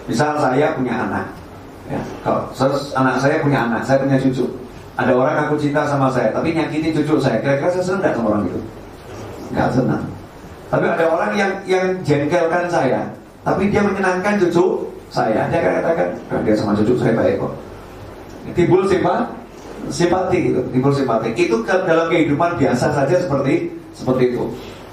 Misal 0.06 0.38
saya 0.38 0.78
punya 0.78 0.94
anak, 1.10 1.26
Ya, 1.86 2.02
kalau 2.26 2.50
anak 2.98 3.16
saya 3.22 3.46
punya 3.46 3.70
anak, 3.70 3.86
saya 3.86 4.02
punya 4.02 4.18
cucu. 4.18 4.46
Ada 4.98 5.14
orang 5.14 5.38
aku 5.46 5.54
cinta 5.60 5.86
sama 5.86 6.10
saya, 6.10 6.34
tapi 6.34 6.58
nyakitin 6.58 6.98
cucu 6.98 7.22
saya. 7.22 7.38
Kira-kira 7.38 7.70
saya 7.70 7.86
senang 7.86 8.14
sama 8.16 8.28
orang 8.34 8.50
itu? 8.50 8.60
Nggak 9.54 9.70
senang. 9.70 10.04
Tapi 10.74 10.86
ada 10.90 11.06
orang 11.14 11.32
yang 11.38 11.52
yang 11.70 11.86
jengkelkan 12.02 12.66
saya, 12.74 13.06
tapi 13.46 13.70
dia 13.70 13.86
menyenangkan 13.86 14.42
cucu 14.42 14.90
saya. 15.14 15.46
Dia 15.54 15.62
katakan, 15.62 16.10
dia 16.42 16.56
sama 16.58 16.74
cucu 16.74 16.98
saya 16.98 17.14
baik 17.14 17.38
kok. 17.38 17.54
Timbul 18.58 18.82
simpati, 18.90 19.26
simpati 19.94 20.38
gitu, 20.50 20.62
simpati. 20.90 21.28
Itu 21.38 21.62
dalam 21.62 22.10
kehidupan 22.10 22.58
biasa 22.58 22.98
saja 22.98 23.16
seperti 23.22 23.70
seperti 23.94 24.34
itu. 24.34 24.44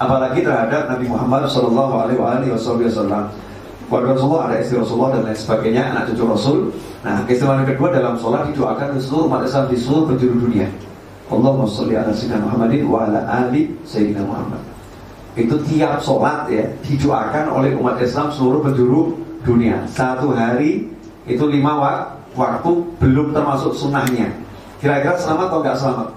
Apalagi 0.01 0.41
terhadap 0.41 0.89
Nabi 0.89 1.05
Muhammad 1.05 1.45
Shallallahu 1.47 1.93
Alaihi 2.07 2.49
Wasallam 2.49 3.29
keluarga 3.93 4.17
Rasulullah, 4.17 4.43
ada 4.49 4.55
istri 4.57 4.75
Rasulullah 4.81 5.11
dan 5.13 5.21
lain 5.29 5.37
sebagainya, 5.37 5.83
anak 5.93 6.03
cucu 6.09 6.23
Rasul. 6.25 6.57
Nah, 7.05 7.21
keistimewaan 7.29 7.67
kedua 7.67 7.93
dalam 7.93 8.17
sholat 8.17 8.49
didoakan 8.49 8.97
seluruh 8.97 9.29
umat 9.29 9.45
Islam 9.45 9.65
di 9.69 9.77
seluruh 9.77 10.03
penjuru 10.09 10.35
dunia. 10.49 10.67
Allahumma 11.29 11.69
sholli 11.69 11.93
ala 11.93 12.09
sayyidina 12.09 12.41
Muhammadin 12.41 12.81
wa 12.89 13.05
ala 13.05 13.21
ali 13.27 13.69
sayyidina 13.85 14.25
Muhammad. 14.25 14.61
Itu 15.37 15.61
tiap 15.69 16.01
sholat 16.01 16.49
ya 16.49 16.65
didoakan 16.81 17.53
oleh 17.53 17.77
umat 17.77 18.01
Islam 18.01 18.33
seluruh 18.33 18.65
penjuru 18.65 19.19
dunia. 19.45 19.85
Satu 19.85 20.33
hari 20.33 20.89
itu 21.29 21.43
lima 21.45 21.77
wak 21.77 21.99
waktu 22.33 22.71
belum 22.97 23.33
termasuk 23.35 23.77
sunnahnya. 23.77 24.31
Kira-kira 24.81 25.15
selamat 25.21 25.47
atau 25.53 25.59
enggak 25.61 25.77
selamat? 25.77 26.09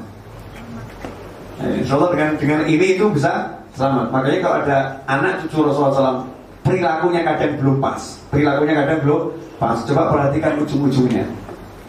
Nah, 1.57 1.71
insya 1.77 1.93
Allah 1.97 2.11
dengan 2.13 2.31
dengan 2.37 2.61
ini 2.69 2.87
itu 3.01 3.05
bisa 3.09 3.56
selamat. 3.77 4.07
Makanya 4.09 4.39
kalau 4.41 4.57
ada 4.65 4.79
anak 5.05 5.45
cucu 5.45 5.57
Rasulullah 5.61 5.93
SAW 5.93 6.25
perilakunya 6.65 7.21
kadang 7.23 7.53
belum 7.61 7.77
pas, 7.79 8.01
perilakunya 8.33 8.75
kadang 8.75 8.99
belum 9.05 9.21
pas. 9.61 9.79
Coba 9.85 10.03
perhatikan 10.11 10.57
ujung-ujungnya 10.65 11.29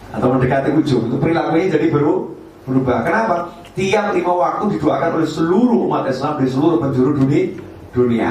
atau 0.08 0.32
mendekati 0.32 0.72
ujung 0.72 1.08
itu 1.08 1.16
perilakunya 1.20 1.72
jadi 1.72 1.88
baru 1.88 2.32
berubah. 2.68 3.04
Kenapa? 3.04 3.36
Tiap 3.72 4.12
lima 4.12 4.32
waktu 4.34 4.76
didoakan 4.76 5.10
oleh 5.20 5.28
seluruh 5.28 5.86
umat 5.88 6.04
Islam 6.10 6.36
di 6.42 6.46
seluruh 6.50 6.78
penjuru 6.82 7.14
dunia, 7.16 7.56
dunia. 7.94 8.30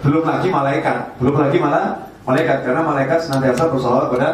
Belum 0.00 0.24
lagi 0.24 0.48
malaikat, 0.48 1.20
belum 1.20 1.36
lagi 1.36 1.58
malah 1.60 2.08
malaikat 2.24 2.64
karena 2.64 2.80
malaikat 2.80 3.18
senantiasa 3.20 3.68
bersolawat 3.68 4.08
pada 4.14 4.28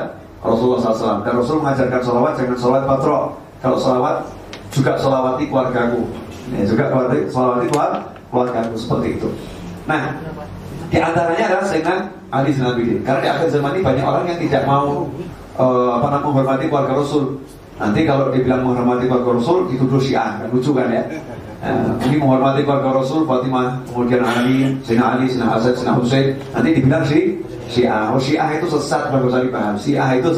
Rasulullah 0.44 0.78
SAW 0.78 1.24
dan 1.26 1.32
Rasul 1.34 1.58
mengajarkan 1.64 2.00
solawat 2.04 2.32
jangan 2.38 2.58
solawat 2.60 2.84
patro. 2.86 3.18
Kalau 3.64 3.78
solawat 3.80 4.16
juga 4.70 4.92
solawati 5.00 5.48
keluargaku, 5.48 6.02
ya, 6.52 6.62
juga 6.68 6.84
solawati 7.32 7.66
keluarga, 7.72 8.15
keluargaku 8.30 8.76
seperti 8.76 9.08
itu. 9.20 9.28
Nah, 9.86 10.18
di 10.90 10.98
antaranya 10.98 11.44
adalah 11.50 11.66
Sayyidina 11.66 11.96
Ali 12.30 12.50
Zainal 12.54 12.74
Karena 13.06 13.20
di 13.22 13.28
akhir 13.30 13.48
zaman 13.54 13.70
ini 13.78 13.82
banyak 13.86 14.04
orang 14.06 14.24
yang 14.26 14.40
tidak 14.42 14.62
mau 14.66 15.06
uh, 15.58 15.88
apa 15.98 16.06
namanya 16.10 16.26
menghormati 16.26 16.64
keluarga 16.66 16.94
Rasul. 16.98 17.38
Nanti 17.76 18.00
kalau 18.08 18.32
dibilang 18.32 18.66
menghormati 18.66 19.04
keluarga 19.06 19.30
Rasul 19.38 19.58
dituduh 19.70 20.00
Syiah 20.02 20.42
kan 20.42 20.48
lucu 20.50 20.70
kan 20.74 20.90
ya. 20.90 21.02
Uh, 21.62 21.94
ini 22.06 22.18
menghormati 22.18 22.62
keluarga 22.62 23.02
Rasul 23.02 23.26
Fatimah, 23.26 23.80
kemudian 23.90 24.22
Ali, 24.22 24.76
Sina 24.82 25.16
Ali, 25.16 25.26
Sina 25.30 25.46
Hasan, 25.50 25.74
Sina 25.74 25.92
Hussein. 25.94 26.34
Nanti 26.54 26.68
dibilang 26.74 27.02
si 27.06 27.38
Syiah. 27.70 28.10
Oh 28.10 28.20
Syiah 28.20 28.58
itu 28.58 28.66
sesat 28.70 29.10
bagus 29.10 29.30
saya 29.34 29.46
paham. 29.50 29.74
Syiah 29.78 30.08
itu 30.18 30.30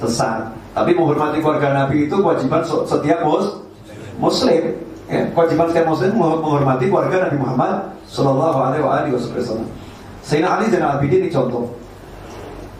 sesat. 0.00 0.48
Tapi 0.72 0.90
menghormati 0.96 1.40
keluarga 1.40 1.72
Nabi 1.72 2.08
itu 2.08 2.16
kewajiban 2.16 2.64
setiap 2.64 3.20
mus 3.24 3.60
Muslim. 4.18 4.87
Ya, 5.08 5.24
kewajiban 5.32 5.72
setiap 5.72 5.88
Muslim 5.88 6.20
menghormati 6.20 6.84
keluarga 6.92 7.28
Nabi 7.28 7.36
Muhammad 7.40 7.74
Sallallahu 8.12 8.58
Alaihi 8.60 9.12
Wasallam. 9.16 9.64
Sayyidina 10.20 10.60
Ali 10.60 10.68
Zainal 10.68 11.00
Abidin 11.00 11.24
ini 11.24 11.32
contoh. 11.32 11.64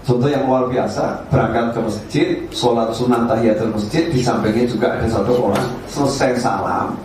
Contoh 0.05 0.29
yang 0.29 0.45
luar 0.45 0.69
biasa, 0.69 1.25
berangkat 1.33 1.73
ke 1.73 1.81
masjid, 1.85 2.29
sholat 2.53 2.93
sunnah 2.93 3.29
tahiyatul 3.29 3.73
masjid, 3.73 4.09
di 4.13 4.21
sampingnya 4.21 4.69
juga 4.69 4.97
ada 4.97 5.09
satu 5.09 5.37
orang, 5.37 5.69
selesai 5.89 6.37
salam. 6.41 6.97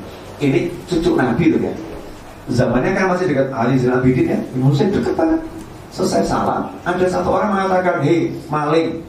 Ini 0.44 0.72
cucu 0.88 1.16
Nabi 1.16 1.56
tuh 1.56 1.60
ya. 1.60 1.74
Zamannya 2.52 2.92
kan 2.92 3.16
masih 3.16 3.32
dekat 3.32 3.48
Ali 3.56 3.80
Zainal 3.80 4.04
Abidin 4.04 4.28
ya, 4.28 4.40
Hussein 4.60 4.92
dekat 4.92 5.16
banget. 5.16 5.40
Selesai 5.96 6.28
salam, 6.28 6.68
ada 6.84 7.06
satu 7.08 7.32
orang 7.32 7.56
mengatakan, 7.56 8.04
hei 8.04 8.32
maling. 8.52 9.00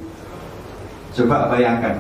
Coba 1.15 1.47
bayangkan, 1.51 1.99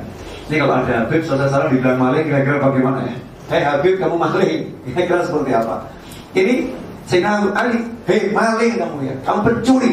ini 0.50 0.58
kalau 0.58 0.74
ada 0.82 1.06
Habib 1.06 1.22
selesai 1.22 1.50
salam 1.50 1.70
dibilang 1.70 1.98
maling, 1.98 2.26
kira-kira 2.26 2.58
bagaimana 2.62 3.06
ya? 3.06 3.14
Hei 3.44 3.60
Habib 3.60 4.00
kamu 4.00 4.16
maling, 4.16 4.72
kira-kira 4.88 5.20
seperti 5.20 5.52
apa? 5.52 5.84
Ini 6.32 6.64
Sayyidina 7.04 7.52
Ali, 7.52 7.84
hei 8.08 8.32
maling 8.32 8.74
kamu 8.80 8.96
ya, 9.04 9.14
kamu 9.20 9.38
pencuri. 9.44 9.92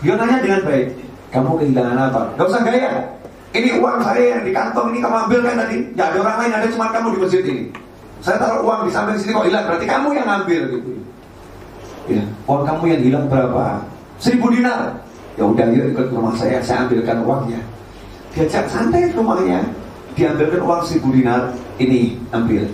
Dia 0.00 0.14
nanya 0.14 0.38
dengan 0.38 0.62
baik, 0.62 0.88
kamu 1.34 1.50
kehilangan 1.58 1.98
apa? 1.98 2.20
Gak 2.38 2.46
usah 2.46 2.62
gaya. 2.62 3.02
Ini 3.50 3.82
uang 3.82 3.98
saya 4.06 4.38
yang 4.38 4.42
di 4.46 4.54
kantong 4.54 4.94
ini 4.94 5.02
kamu 5.02 5.16
ambil 5.26 5.40
kan 5.42 5.54
tadi? 5.66 5.78
Ya 5.98 6.06
ada 6.06 6.18
orang 6.22 6.36
lain 6.38 6.52
ada 6.54 6.66
cuma 6.70 6.86
kamu 6.94 7.06
di 7.10 7.18
masjid 7.18 7.42
ini. 7.42 7.64
Saya 8.22 8.38
taruh 8.38 8.62
uang 8.62 8.86
di 8.86 8.90
samping 8.94 9.18
sini 9.18 9.34
kok 9.34 9.46
hilang. 9.50 9.64
Berarti 9.66 9.86
kamu 9.90 10.08
yang 10.14 10.28
ambil 10.30 10.62
gitu. 10.70 10.90
Ya, 12.06 12.24
uang 12.46 12.62
kamu 12.62 12.82
yang 12.94 13.02
hilang 13.02 13.24
berapa? 13.26 13.82
Seribu 14.22 14.54
dinar. 14.54 14.94
Ya 15.34 15.42
udah 15.42 15.66
yuk 15.74 15.90
ikut 15.90 16.06
rumah 16.14 16.34
saya, 16.38 16.62
saya 16.62 16.86
ambilkan 16.86 17.26
uangnya. 17.26 17.58
Diajak 18.30 18.70
santai 18.70 19.10
rumahnya, 19.10 19.58
diambilkan 20.20 20.60
uang 20.60 20.82
seribu 20.84 21.08
dinar. 21.16 21.56
Ini 21.80 22.20
ambil. 22.36 22.68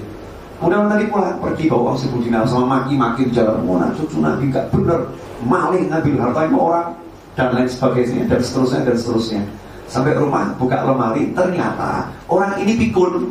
Kemudian 0.58 0.88
tadi 0.90 1.04
pulang 1.06 1.38
pergi 1.38 1.64
bawa 1.70 1.80
uang 1.92 1.96
seribu 2.02 2.18
dinar 2.26 2.42
sama 2.50 2.82
maki-maki 2.82 3.30
jalan. 3.30 3.62
Oh, 3.62 3.78
nah, 3.78 3.94
cucu 3.94 4.18
nabi 4.18 4.50
gak 4.50 4.74
bener, 4.74 5.06
maling 5.46 5.86
ngambil 5.86 6.14
hartanya 6.26 6.56
orang 6.58 6.88
dan 7.36 7.52
lain 7.52 7.68
sebagainya 7.68 8.24
dan 8.26 8.40
seterusnya 8.40 8.80
dan 8.82 8.96
seterusnya. 8.96 9.42
Sampai 9.86 10.18
rumah 10.18 10.50
buka 10.58 10.82
lemari 10.82 11.30
ternyata 11.30 12.10
orang 12.26 12.58
ini 12.58 12.74
pikun 12.74 13.30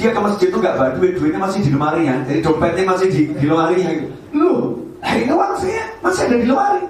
dia 0.00 0.14
ke 0.14 0.20
masjid 0.22 0.48
itu 0.48 0.56
nggak 0.62 0.78
bawa 0.78 0.96
duit 0.96 1.18
duitnya 1.18 1.42
masih 1.42 1.60
di 1.60 1.70
lemari 1.74 2.08
ya. 2.08 2.16
Jadi 2.24 2.40
dompetnya 2.40 2.84
masih 2.88 3.06
di, 3.12 3.20
di 3.34 3.44
lemari 3.44 3.76
ya. 3.84 3.90
Lu 4.32 4.80
ini 5.02 5.28
uang 5.28 5.52
saya 5.60 5.84
masih 6.00 6.22
ada 6.30 6.36
di 6.40 6.46
lemari. 6.46 6.82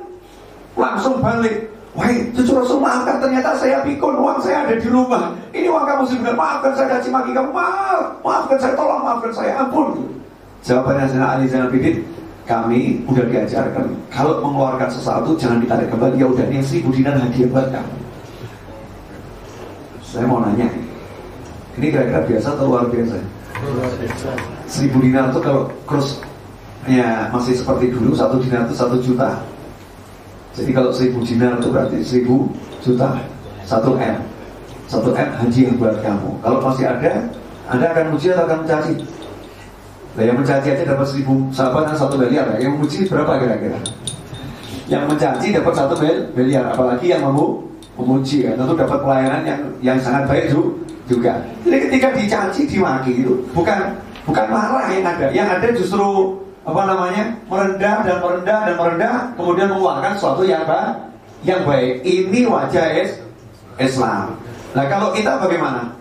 Langsung 0.79 1.19
balik 1.19 1.73
Wah, 1.99 2.07
cucu 2.31 2.53
Rasul 2.55 2.79
maafkan. 2.79 3.19
Ternyata 3.19 3.59
saya 3.59 3.83
pikun 3.83 4.15
uang 4.23 4.39
saya 4.39 4.63
ada 4.63 4.79
di 4.79 4.87
rumah. 4.87 5.35
Ini 5.51 5.67
uang 5.67 5.83
kamu 5.83 6.03
sudah 6.07 6.35
maafkan 6.39 6.71
saya 6.79 6.87
caci 6.95 7.11
maki 7.11 7.35
kamu 7.35 7.51
maaf, 7.51 8.15
maafkan 8.23 8.59
saya 8.63 8.79
tolong 8.79 9.03
maafkan 9.03 9.35
saya. 9.35 9.59
Ampun. 9.59 10.07
Jawabannya 10.63 11.11
Zainal 11.11 11.31
Ali 11.35 11.51
Zainal 11.51 11.75
Bidin, 11.75 12.07
kami 12.47 13.03
udah 13.11 13.27
diajarkan 13.27 13.91
kalau 14.15 14.39
mengeluarkan 14.47 14.87
sesuatu 14.95 15.35
jangan 15.35 15.59
ditarik 15.59 15.91
kembali. 15.91 16.23
Ya 16.23 16.27
udah 16.31 16.47
ini 16.47 16.63
seribu 16.63 16.95
dinar 16.95 17.19
hadiah 17.19 17.51
buat 17.51 17.67
kamu. 17.75 17.95
Saya 20.07 20.25
mau 20.31 20.39
nanya 20.39 20.71
ini 21.79 21.91
kira-kira 21.91 22.23
biasa 22.27 22.55
atau 22.55 22.71
luar 22.71 22.87
biasa? 22.91 23.19
Seribu 24.71 25.03
dinar 25.03 25.35
itu 25.35 25.43
kalau 25.43 25.67
cross 25.83 26.23
ya 26.87 27.27
masih 27.35 27.59
seperti 27.59 27.91
dulu 27.91 28.15
satu 28.15 28.39
dinar 28.39 28.71
itu 28.71 28.75
satu 28.79 29.03
juta 29.03 29.43
jadi 30.59 30.71
kalau 30.75 30.91
seribu 30.91 31.23
dinar 31.23 31.63
itu 31.63 31.69
berarti 31.71 31.97
seribu 32.03 32.51
juta 32.83 33.23
satu 33.63 33.95
m 33.95 34.19
satu 34.91 35.15
m 35.15 35.31
haji 35.39 35.61
yang 35.71 35.77
buat 35.79 36.03
kamu 36.03 36.31
kalau 36.43 36.59
masih 36.59 36.91
ada 36.91 37.31
anda 37.69 37.87
akan 37.95 38.17
uji 38.17 38.33
atau 38.35 38.49
akan 38.49 38.67
mencaci 38.67 38.95
Nah, 40.19 40.27
yang 40.27 40.35
mencaci 40.35 40.75
aja 40.75 40.83
dapat 40.83 41.07
seribu 41.07 41.47
sahabat 41.55 41.95
dan 41.95 41.95
satu 41.95 42.19
miliar 42.19 42.51
ya. 42.59 42.67
Yang 42.67 42.73
memuji 42.75 42.99
berapa 43.07 43.39
kira-kira? 43.39 43.79
Yang 44.91 45.03
mencaci 45.15 45.47
dapat 45.55 45.73
satu 45.79 45.95
miliar, 46.35 46.75
apalagi 46.75 47.07
yang 47.15 47.23
mau 47.23 47.63
memuji 47.95 48.43
kan 48.43 48.59
tentu 48.59 48.75
dapat 48.75 48.99
pelayanan 48.99 49.43
yang 49.47 49.61
yang 49.79 49.99
sangat 50.03 50.27
baik 50.27 50.51
juga. 51.07 51.39
Jadi 51.63 51.77
ketika 51.87 52.09
dicaci, 52.19 52.67
dimaki 52.67 53.23
itu 53.23 53.47
bukan 53.55 53.95
bukan 54.27 54.47
marah 54.51 54.91
yang 54.91 55.07
ada, 55.07 55.27
yang 55.31 55.47
ada 55.47 55.71
justru 55.71 56.35
apa 56.69 56.83
namanya? 56.85 57.25
Merendah 57.49 57.97
dan 58.05 58.17
merendah 58.21 58.59
dan 58.69 58.75
merendah, 58.77 59.15
kemudian 59.41 59.69
mengeluarkan 59.73 60.13
sesuatu 60.21 60.45
yang 60.45 60.69
baik. 60.69 60.95
Yang 61.41 61.63
baik. 61.65 61.95
Ini 62.05 62.41
wajah 62.45 62.87
Islam. 63.81 64.37
Nah 64.77 64.85
kalau 64.85 65.09
kita 65.17 65.41
bagaimana? 65.41 65.97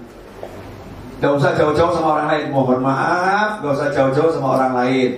Gak 1.18 1.34
usah 1.34 1.56
jauh-jauh 1.58 1.94
sama 1.96 2.20
orang 2.20 2.28
lain. 2.30 2.46
Mohon 2.54 2.80
maaf, 2.84 3.64
gak 3.64 3.74
usah 3.74 3.90
jauh-jauh 3.90 4.32
sama 4.36 4.60
orang 4.60 4.74
lain. 4.76 5.10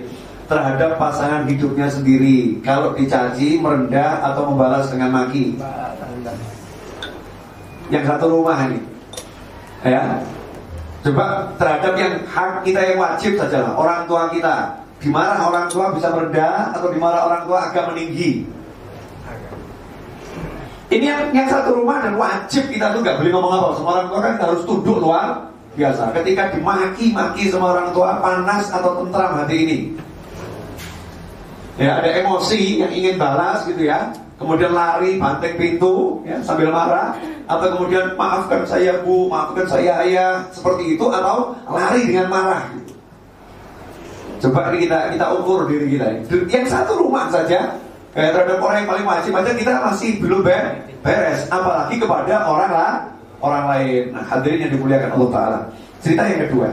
Terhadap 0.48 0.96
pasangan 0.96 1.44
hidupnya 1.46 1.86
sendiri. 1.90 2.58
Kalau 2.64 2.96
dicaci, 2.96 3.60
merendah 3.60 4.22
atau 4.32 4.50
membalas 4.50 4.88
dengan 4.88 5.12
maki. 5.12 5.60
Yang 7.90 8.04
satu 8.06 8.26
rumah 8.32 8.58
ini. 8.70 8.80
Ya. 9.84 10.24
Coba 11.00 11.48
terhadap 11.56 11.96
yang 11.96 12.12
hak 12.28 12.60
kita 12.60 12.76
yang 12.92 13.00
wajib 13.00 13.32
saja 13.40 13.72
Orang 13.72 14.04
tua 14.04 14.28
kita 14.28 14.79
Dimarah 15.00 15.40
orang 15.48 15.66
tua 15.72 15.96
bisa 15.96 16.12
merendah 16.12 16.76
Atau 16.76 16.92
dimarah 16.92 17.24
orang 17.24 17.42
tua 17.48 17.58
agak 17.72 17.92
meninggi 17.92 18.60
ini 20.90 21.06
yang, 21.06 21.30
yang 21.30 21.46
satu 21.46 21.70
rumah 21.78 22.02
dan 22.02 22.18
wajib 22.18 22.66
kita 22.66 22.90
tuh 22.90 22.98
gak 23.06 23.22
boleh 23.22 23.30
ngomong 23.30 23.52
apa 23.54 23.68
Semua 23.78 23.90
orang 23.94 24.08
tua 24.10 24.20
kan 24.26 24.34
harus 24.42 24.60
tunduk 24.66 24.98
luar 24.98 25.50
biasa. 25.78 26.10
Ketika 26.14 26.50
dimaki-maki 26.54 27.50
sama 27.50 27.74
orang 27.74 27.94
tua 27.94 28.18
panas 28.18 28.66
atau 28.70 29.02
tentram 29.02 29.38
hati 29.38 29.56
ini. 29.66 29.78
Ya, 31.78 31.96
ada 32.02 32.10
emosi 32.12 32.84
yang 32.84 32.92
ingin 32.92 33.16
balas 33.16 33.64
gitu 33.64 33.86
ya. 33.86 34.10
Kemudian 34.36 34.72
lari, 34.72 35.20
banting 35.20 35.60
pintu 35.60 36.24
ya, 36.24 36.40
sambil 36.40 36.72
marah 36.72 37.12
atau 37.44 37.76
kemudian 37.76 38.16
maafkan 38.16 38.64
saya 38.64 38.96
Bu, 39.04 39.28
maafkan 39.28 39.68
saya 39.68 40.00
Ayah, 40.00 40.48
seperti 40.48 40.96
itu 40.96 41.06
atau 41.12 41.52
lari 41.68 42.08
dengan 42.08 42.32
marah. 42.32 42.64
Coba 44.40 44.72
ini 44.72 44.88
kita 44.88 45.12
kita 45.12 45.26
ukur 45.36 45.68
diri 45.68 45.86
kita. 45.94 46.06
Yang 46.48 46.72
satu 46.72 46.96
rumah 46.96 47.28
saja 47.28 47.76
kayak 48.16 48.30
terhadap 48.34 48.58
orang 48.58 48.76
yang 48.82 48.88
paling 48.88 49.06
wajib 49.06 49.32
aja 49.36 49.50
kita 49.52 49.72
masih 49.84 50.18
belum 50.18 50.40
beres, 51.04 51.46
apalagi 51.52 52.00
kepada 52.00 52.48
orang 52.48 52.72
lah 52.72 52.92
orang 53.44 53.64
lain. 53.76 54.02
Nah, 54.16 54.24
hadirin 54.24 54.68
yang 54.68 54.72
dimuliakan 54.72 55.10
Allah 55.16 55.30
Ta'ala. 55.32 55.58
Cerita 56.00 56.24
yang 56.24 56.48
kedua. 56.48 56.68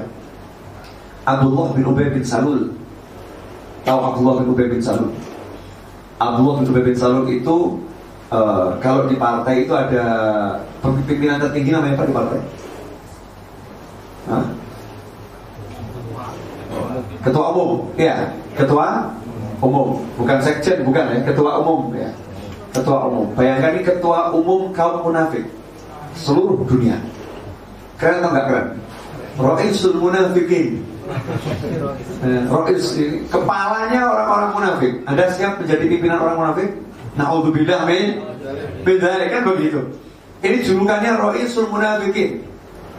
Abdullah 1.28 1.76
bin 1.76 1.84
Ubay 1.84 2.08
bin 2.12 2.24
Salul. 2.24 2.72
Tahu 3.84 4.00
Abdullah 4.00 4.36
bin 4.44 4.48
Ubay 4.56 4.68
bin 4.72 4.80
Salul? 4.80 5.12
Abdullah 6.20 6.64
bin 6.64 6.66
Ubay 6.72 6.84
bin 6.88 6.96
Salul 6.96 7.28
itu 7.28 7.56
uh, 8.32 8.80
kalau 8.80 9.12
di 9.12 9.20
partai 9.20 9.68
itu 9.68 9.76
ada 9.76 10.06
pimpinan 10.84 11.44
tertinggi 11.44 11.72
namanya 11.76 12.00
apa 12.00 12.04
di 12.08 12.16
partai? 12.16 12.40
Hah? 14.28 14.46
Ketua 17.28 17.52
umum, 17.52 17.92
ya, 18.00 18.32
ketua 18.56 19.12
umum, 19.60 20.00
bukan 20.16 20.40
sekjen, 20.40 20.88
bukan 20.88 21.12
ya, 21.12 21.20
ketua 21.28 21.60
umum 21.60 21.92
ya, 21.92 22.08
ketua 22.72 23.04
umum. 23.04 23.28
Bayangkan 23.36 23.76
ini 23.76 23.82
ketua 23.84 24.32
umum 24.32 24.72
kaum 24.72 25.04
munafik 25.04 25.44
seluruh 26.16 26.64
dunia. 26.64 26.96
Keren 28.00 28.24
atau 28.24 28.32
nggak 28.32 28.46
keren? 28.48 28.68
Ra'isul 29.36 30.00
munafikin. 30.00 30.88
Eh, 32.24 32.42
Ra'is 32.48 32.96
kepalanya 33.28 34.02
orang-orang 34.08 34.52
munafik. 34.56 34.94
Anda 35.04 35.28
siap 35.36 35.60
menjadi 35.60 35.84
pimpinan 35.84 36.20
orang 36.24 36.38
munafik? 36.40 36.70
Naudzubillah 37.18 37.84
min 37.90 38.24
beda 38.86 39.20
kan 39.28 39.42
begitu. 39.52 39.82
Ini 40.38 40.62
julukannya 40.62 41.18
Roisul 41.18 41.66
Munafikin. 41.66 42.46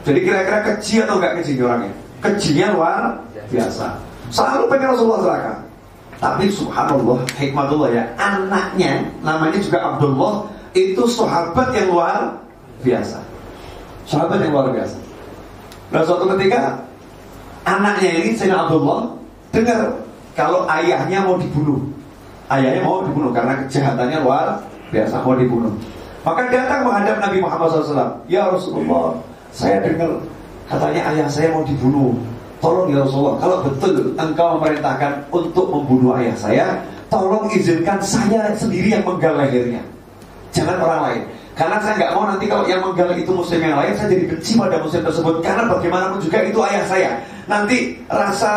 Jadi 0.03 0.19
kira-kira 0.27 0.59
keji 0.67 1.07
atau 1.07 1.23
enggak 1.23 1.39
keji 1.39 1.63
orangnya? 1.63 1.95
Kejinya 2.19 2.67
luar 2.75 3.03
biasa. 3.47 4.08
Selalu 4.29 4.65
pengen 4.69 4.89
Rasulullah 4.95 5.23
celaka. 5.25 5.55
Tapi 6.19 6.51
subhanallah, 6.51 7.23
hikmatullah 7.39 7.95
ya, 7.95 8.03
anaknya 8.19 9.07
namanya 9.23 9.59
juga 9.63 9.79
Abdullah 9.79 10.51
itu 10.75 11.03
sahabat 11.07 11.71
yang 11.71 11.95
luar 11.95 12.35
biasa. 12.83 13.23
Sahabat 14.03 14.43
yang 14.43 14.51
luar 14.51 14.75
biasa. 14.75 14.99
Nah 15.95 16.03
suatu 16.03 16.27
ketika 16.35 16.83
anaknya 17.63 18.11
ini 18.19 18.31
Sayyidina 18.35 18.67
Abdullah 18.67 19.15
dengar 19.55 19.95
kalau 20.35 20.67
ayahnya 20.67 21.23
mau 21.23 21.39
dibunuh. 21.39 21.79
Ayahnya 22.51 22.83
mau 22.83 23.07
dibunuh 23.07 23.31
karena 23.31 23.65
kejahatannya 23.65 24.19
luar 24.27 24.59
biasa 24.91 25.23
mau 25.23 25.39
dibunuh. 25.39 25.73
Maka 26.27 26.51
datang 26.51 26.83
menghadap 26.83 27.23
Nabi 27.23 27.39
Muhammad 27.41 27.69
SAW. 27.71 28.27
Ya 28.27 28.51
Rasulullah, 28.51 29.17
saya 29.55 29.81
dengar 29.81 30.19
katanya 30.67 31.15
ayah 31.15 31.29
saya 31.31 31.55
mau 31.55 31.63
dibunuh. 31.63 32.19
Tolong 32.59 32.91
ya 32.91 33.07
Rasulullah, 33.07 33.39
kalau 33.39 33.57
betul 33.63 33.95
engkau 34.19 34.59
memerintahkan 34.59 35.13
untuk 35.31 35.67
membunuh 35.71 36.19
ayah 36.19 36.35
saya, 36.35 36.67
tolong 37.07 37.47
izinkan 37.55 38.03
saya 38.03 38.51
sendiri 38.59 38.99
yang 38.99 39.07
menggal 39.07 39.39
lehernya. 39.39 39.79
Jangan 40.51 40.83
orang 40.83 41.01
lain. 41.07 41.23
Karena 41.55 41.79
saya 41.83 41.95
nggak 41.99 42.13
mau 42.15 42.25
nanti 42.27 42.47
kalau 42.47 42.65
yang 42.67 42.83
menggal 42.83 43.15
itu 43.15 43.31
muslim 43.31 43.63
yang 43.63 43.79
lain, 43.79 43.95
saya 43.95 44.11
jadi 44.11 44.25
benci 44.31 44.59
pada 44.59 44.79
muslim 44.83 45.03
tersebut. 45.07 45.35
Karena 45.43 45.63
bagaimanapun 45.71 46.19
juga 46.23 46.39
itu 46.43 46.59
ayah 46.67 46.85
saya. 46.87 47.11
Nanti 47.47 47.99
rasa 48.11 48.55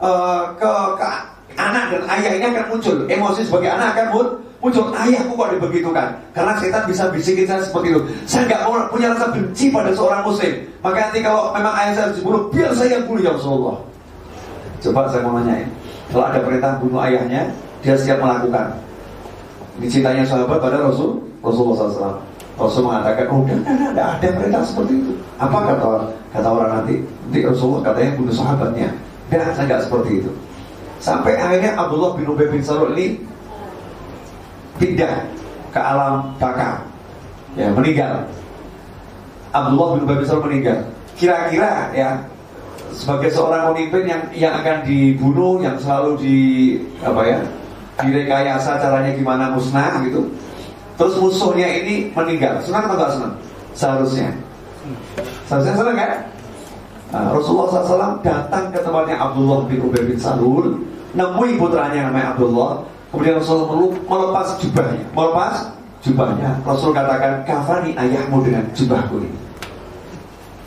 uh, 0.00 0.52
ke, 0.56 0.72
ke 1.00 1.08
anak 1.56 1.84
dan 1.92 2.02
ayah 2.16 2.32
ini 2.36 2.44
akan 2.48 2.64
muncul. 2.72 2.96
Emosi 3.08 3.44
sebagai 3.44 3.72
anak 3.72 3.96
akan 3.96 4.06
muncul 4.12 4.43
muncul 4.64 4.88
ayahku 4.96 5.36
kok 5.36 5.48
dibegitukan? 5.52 6.08
Karena 6.32 6.56
setan 6.56 6.88
bisa 6.88 7.04
bisikin 7.12 7.44
saya 7.44 7.60
seperti 7.60 7.92
itu. 7.92 8.00
Saya 8.24 8.48
nggak 8.48 8.88
punya 8.88 9.12
rasa 9.12 9.28
benci 9.28 9.68
pada 9.68 9.92
seorang 9.92 10.24
muslim. 10.24 10.56
Maka 10.80 10.96
nanti 11.04 11.20
kalau 11.20 11.52
memang 11.52 11.76
ayah 11.76 11.92
saya 11.92 12.08
dibunuh 12.16 12.48
biar 12.48 12.72
saya 12.72 12.96
yang 12.96 13.04
bunuh 13.04 13.20
ya 13.20 13.32
Rasulullah. 13.36 13.76
Coba 14.80 15.04
saya 15.12 15.20
mau 15.20 15.36
nanyain 15.36 15.68
kalau 16.12 16.24
ada 16.30 16.40
perintah 16.40 16.76
bunuh 16.80 17.00
ayahnya 17.04 17.42
dia 17.84 17.94
siap 17.98 18.20
melakukan. 18.20 18.72
Ini 19.80 19.86
cintanya 19.90 20.24
sahabat 20.24 20.62
pada 20.62 20.80
Rasul 20.80 21.18
Rasulullah 21.42 21.90
SAW 21.90 22.16
Rasul 22.54 22.86
mengatakan 22.86 23.26
oh 23.34 23.42
tidak 23.42 23.90
ada, 23.90 24.14
ada 24.14 24.28
perintah 24.30 24.62
seperti 24.62 24.92
itu. 25.02 25.12
Apa 25.42 25.58
kata 25.74 26.06
kata 26.30 26.48
orang 26.48 26.70
nanti 26.80 27.02
nanti 27.26 27.40
Rasulullah 27.42 27.82
katanya 27.90 28.10
bunuh 28.14 28.34
sahabatnya. 28.34 28.88
Tidak 29.28 29.50
saya 29.52 29.64
nggak 29.66 29.82
seperti 29.84 30.10
itu. 30.22 30.30
Sampai 31.02 31.34
akhirnya 31.36 31.74
Abdullah 31.74 32.14
bin 32.14 32.30
Ubay 32.30 32.46
bin 32.48 32.62
Salul 32.62 32.94
ini 32.94 33.18
pindah 34.78 35.26
ke 35.70 35.80
alam 35.80 36.34
baka 36.38 36.82
ya 37.58 37.70
meninggal. 37.70 38.26
Abdullah 39.54 39.88
bin 39.94 40.00
Ubay 40.06 40.16
bin 40.22 40.28
meninggal. 40.50 40.78
Kira-kira 41.14 41.94
ya 41.94 42.18
sebagai 42.94 43.30
seorang 43.30 43.74
pemimpin 43.74 44.06
yang 44.06 44.22
yang 44.34 44.54
akan 44.58 44.82
dibunuh 44.86 45.62
yang 45.62 45.78
selalu 45.78 46.18
di 46.18 46.38
apa 47.02 47.22
ya 47.22 47.38
direkayasa 48.02 48.82
caranya 48.82 49.14
gimana 49.14 49.54
musnah 49.54 50.02
gitu. 50.02 50.26
Terus 50.94 51.14
musuhnya 51.18 51.66
ini 51.82 52.10
meninggal. 52.14 52.62
Senang 52.62 52.86
atau 52.90 53.10
senang? 53.10 53.34
Seharusnya. 53.74 54.30
Seharusnya 55.46 55.74
senang 55.74 55.96
kan? 55.98 56.10
Nah, 57.14 57.30
Rasulullah 57.30 57.70
SAW 57.70 58.18
datang 58.26 58.74
ke 58.74 58.78
tempatnya 58.82 59.14
Abdullah 59.22 59.70
bin 59.70 59.86
Ubay 59.86 60.02
bin 60.02 60.18
Salul 60.18 60.82
nemui 61.14 61.54
putranya 61.54 62.10
namanya 62.10 62.34
Abdullah 62.34 62.82
Kemudian 63.14 63.38
Rasul 63.38 63.70
melepas 64.10 64.58
jubahnya. 64.58 65.06
Melepas 65.14 65.70
jubahnya. 66.02 66.50
Rasul 66.66 66.90
katakan, 66.90 67.46
kafani 67.46 67.94
ayahmu 67.94 68.42
dengan 68.42 68.66
jubahku 68.74 69.22
ini. 69.22 69.38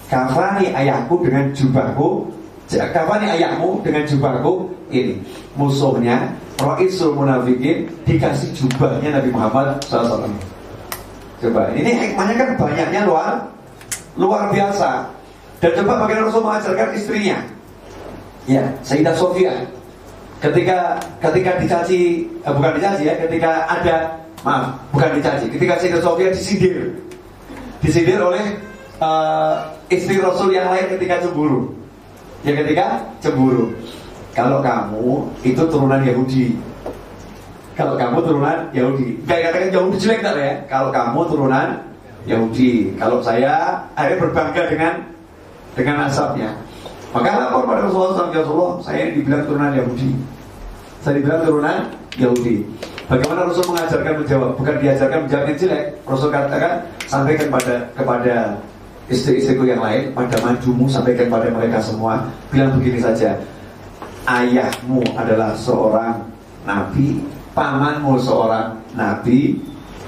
Kafani 0.08 0.72
ayahku 0.72 1.20
dengan 1.20 1.52
jubahku. 1.52 2.32
Kafani 2.72 3.28
ayahmu 3.36 3.84
dengan 3.84 4.08
jubahku 4.08 4.72
ini. 4.96 5.20
Musuhnya, 5.60 6.32
Ra'isul 6.56 7.20
Munafikin 7.20 7.92
dikasih 8.08 8.56
jubahnya 8.56 9.20
Nabi 9.20 9.30
Muhammad 9.36 9.84
SAW. 9.84 10.32
Coba, 11.44 11.70
ini 11.76 11.92
hikmahnya 12.00 12.36
kan 12.40 12.50
banyaknya 12.56 13.02
luar 13.04 13.44
luar 14.16 14.56
biasa. 14.56 15.04
Dan 15.60 15.84
coba 15.84 16.08
bagaimana 16.08 16.32
Rasul 16.32 16.48
mengajarkan 16.48 16.90
istrinya. 16.96 17.38
Ya, 18.48 18.64
Sayyidah 18.88 19.12
Sofia 19.20 19.52
ketika 20.38 21.02
ketika 21.18 21.52
dicaci 21.58 22.30
eh, 22.30 22.52
bukan 22.54 22.72
dicaci 22.78 23.04
ya 23.10 23.16
ketika 23.18 23.66
ada 23.66 24.22
maaf 24.46 24.78
bukan 24.94 25.18
dicaci 25.18 25.50
ketika 25.50 25.82
Sayyidah 25.82 26.02
Sofia 26.02 26.30
disindir. 26.30 26.94
Disindir 27.78 28.18
oleh 28.18 28.58
uh, 28.98 29.70
istri 29.86 30.18
Rasul 30.18 30.50
yang 30.50 30.74
lain 30.74 30.90
ketika 30.98 31.22
cemburu. 31.22 31.74
Ya 32.42 32.58
ketika 32.58 33.06
cemburu. 33.22 33.70
Kalau 34.34 34.62
kamu 34.62 35.30
itu 35.46 35.62
turunan 35.70 36.02
Yahudi. 36.02 36.58
Kalau 37.78 37.94
kamu 37.94 38.18
turunan 38.26 38.58
Yahudi. 38.74 39.22
Kayak 39.30 39.54
katakan 39.54 39.70
Yahudi 39.74 39.98
jelek 40.02 40.22
tak 40.26 40.36
ya? 40.42 40.54
Kalau 40.66 40.90
kamu 40.90 41.20
turunan 41.30 41.68
Yahudi. 42.26 42.98
Kalau 42.98 43.22
saya 43.22 43.86
akhirnya 43.94 44.22
berbangga 44.26 44.64
dengan 44.70 44.94
dengan 45.78 46.10
asapnya 46.10 46.58
maka 47.16 47.30
lapor 47.40 47.64
pada 47.64 47.88
Rasulullah 47.88 48.12
SAW, 48.16 48.32
ya 48.36 48.40
Rasulullah, 48.44 48.74
saya 48.84 49.04
dibilang 49.16 49.44
turunan 49.48 49.72
Yahudi. 49.72 50.12
Saya 51.00 51.14
dibilang 51.20 51.42
turunan 51.46 51.78
Yahudi. 52.20 52.56
Bagaimana 53.08 53.48
Rasul 53.48 53.72
mengajarkan 53.72 54.14
menjawab? 54.20 54.52
Bukan 54.60 54.76
diajarkan 54.84 55.20
menjawab 55.24 55.46
yang 55.48 55.60
jelek. 55.64 55.84
Rasul 56.04 56.28
katakan, 56.28 56.74
sampaikan 57.08 57.48
pada 57.48 57.76
kepada 57.96 58.36
istri-istriku 59.08 59.64
yang 59.64 59.80
lain, 59.80 60.12
pada 60.12 60.36
majumu, 60.44 60.92
sampaikan 60.92 61.32
pada 61.32 61.48
mereka 61.48 61.80
semua. 61.80 62.28
Bilang 62.52 62.76
begini 62.76 63.00
saja, 63.00 63.40
ayahmu 64.28 65.00
adalah 65.16 65.56
seorang 65.56 66.20
nabi, 66.68 67.24
pamanmu 67.56 68.20
seorang 68.20 68.76
nabi, 68.92 69.56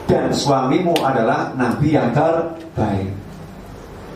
dan 0.03 0.35
suamimu 0.35 0.99
adalah 0.99 1.55
nabi 1.55 1.95
yang 1.95 2.11
terbaik. 2.11 3.18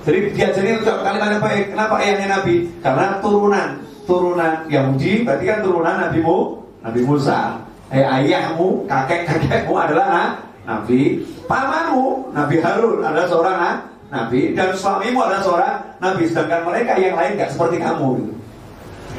Jadi 0.03 0.35
diajari 0.35 0.69
ucap 0.83 0.99
kalimat 0.99 1.29
yang 1.31 1.43
baik. 1.43 1.63
Kenapa 1.71 1.95
ayahnya 2.03 2.27
Nabi? 2.39 2.55
Karena 2.83 3.05
turunan 3.23 3.67
turunan 4.03 4.67
Yahudi 4.67 5.23
berarti 5.23 5.45
kan 5.47 5.59
turunan 5.63 5.95
Nabi 5.95 6.19
Mu, 6.19 6.37
Nabi 6.83 6.99
Musa. 7.07 7.63
Eh, 7.93 8.01
ayahmu, 8.01 8.89
kakek 8.89 9.29
kakekmu 9.29 9.75
adalah 9.77 10.05
nah, 10.09 10.29
Nabi. 10.65 11.21
Pamanmu, 11.45 12.33
Nabi 12.33 12.55
Harun 12.57 13.05
adalah 13.05 13.27
seorang 13.29 13.57
nah, 13.59 13.75
Nabi 14.09 14.57
dan 14.57 14.73
suamimu 14.73 15.19
adalah 15.23 15.41
seorang 15.45 15.75
Nabi. 16.01 16.23
Sedangkan 16.27 16.67
mereka 16.67 16.99
yang 16.99 17.15
lain 17.15 17.39
gak 17.39 17.53
seperti 17.53 17.79
kamu. 17.79 18.33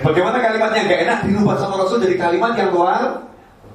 Bagaimana 0.02 0.36
kalimatnya 0.43 0.90
gak 0.90 1.01
enak 1.06 1.19
dirubah 1.31 1.56
sama 1.56 1.81
Rasul 1.81 2.02
jadi 2.02 2.16
kalimat 2.19 2.52
yang 2.59 2.74
luar 2.74 3.24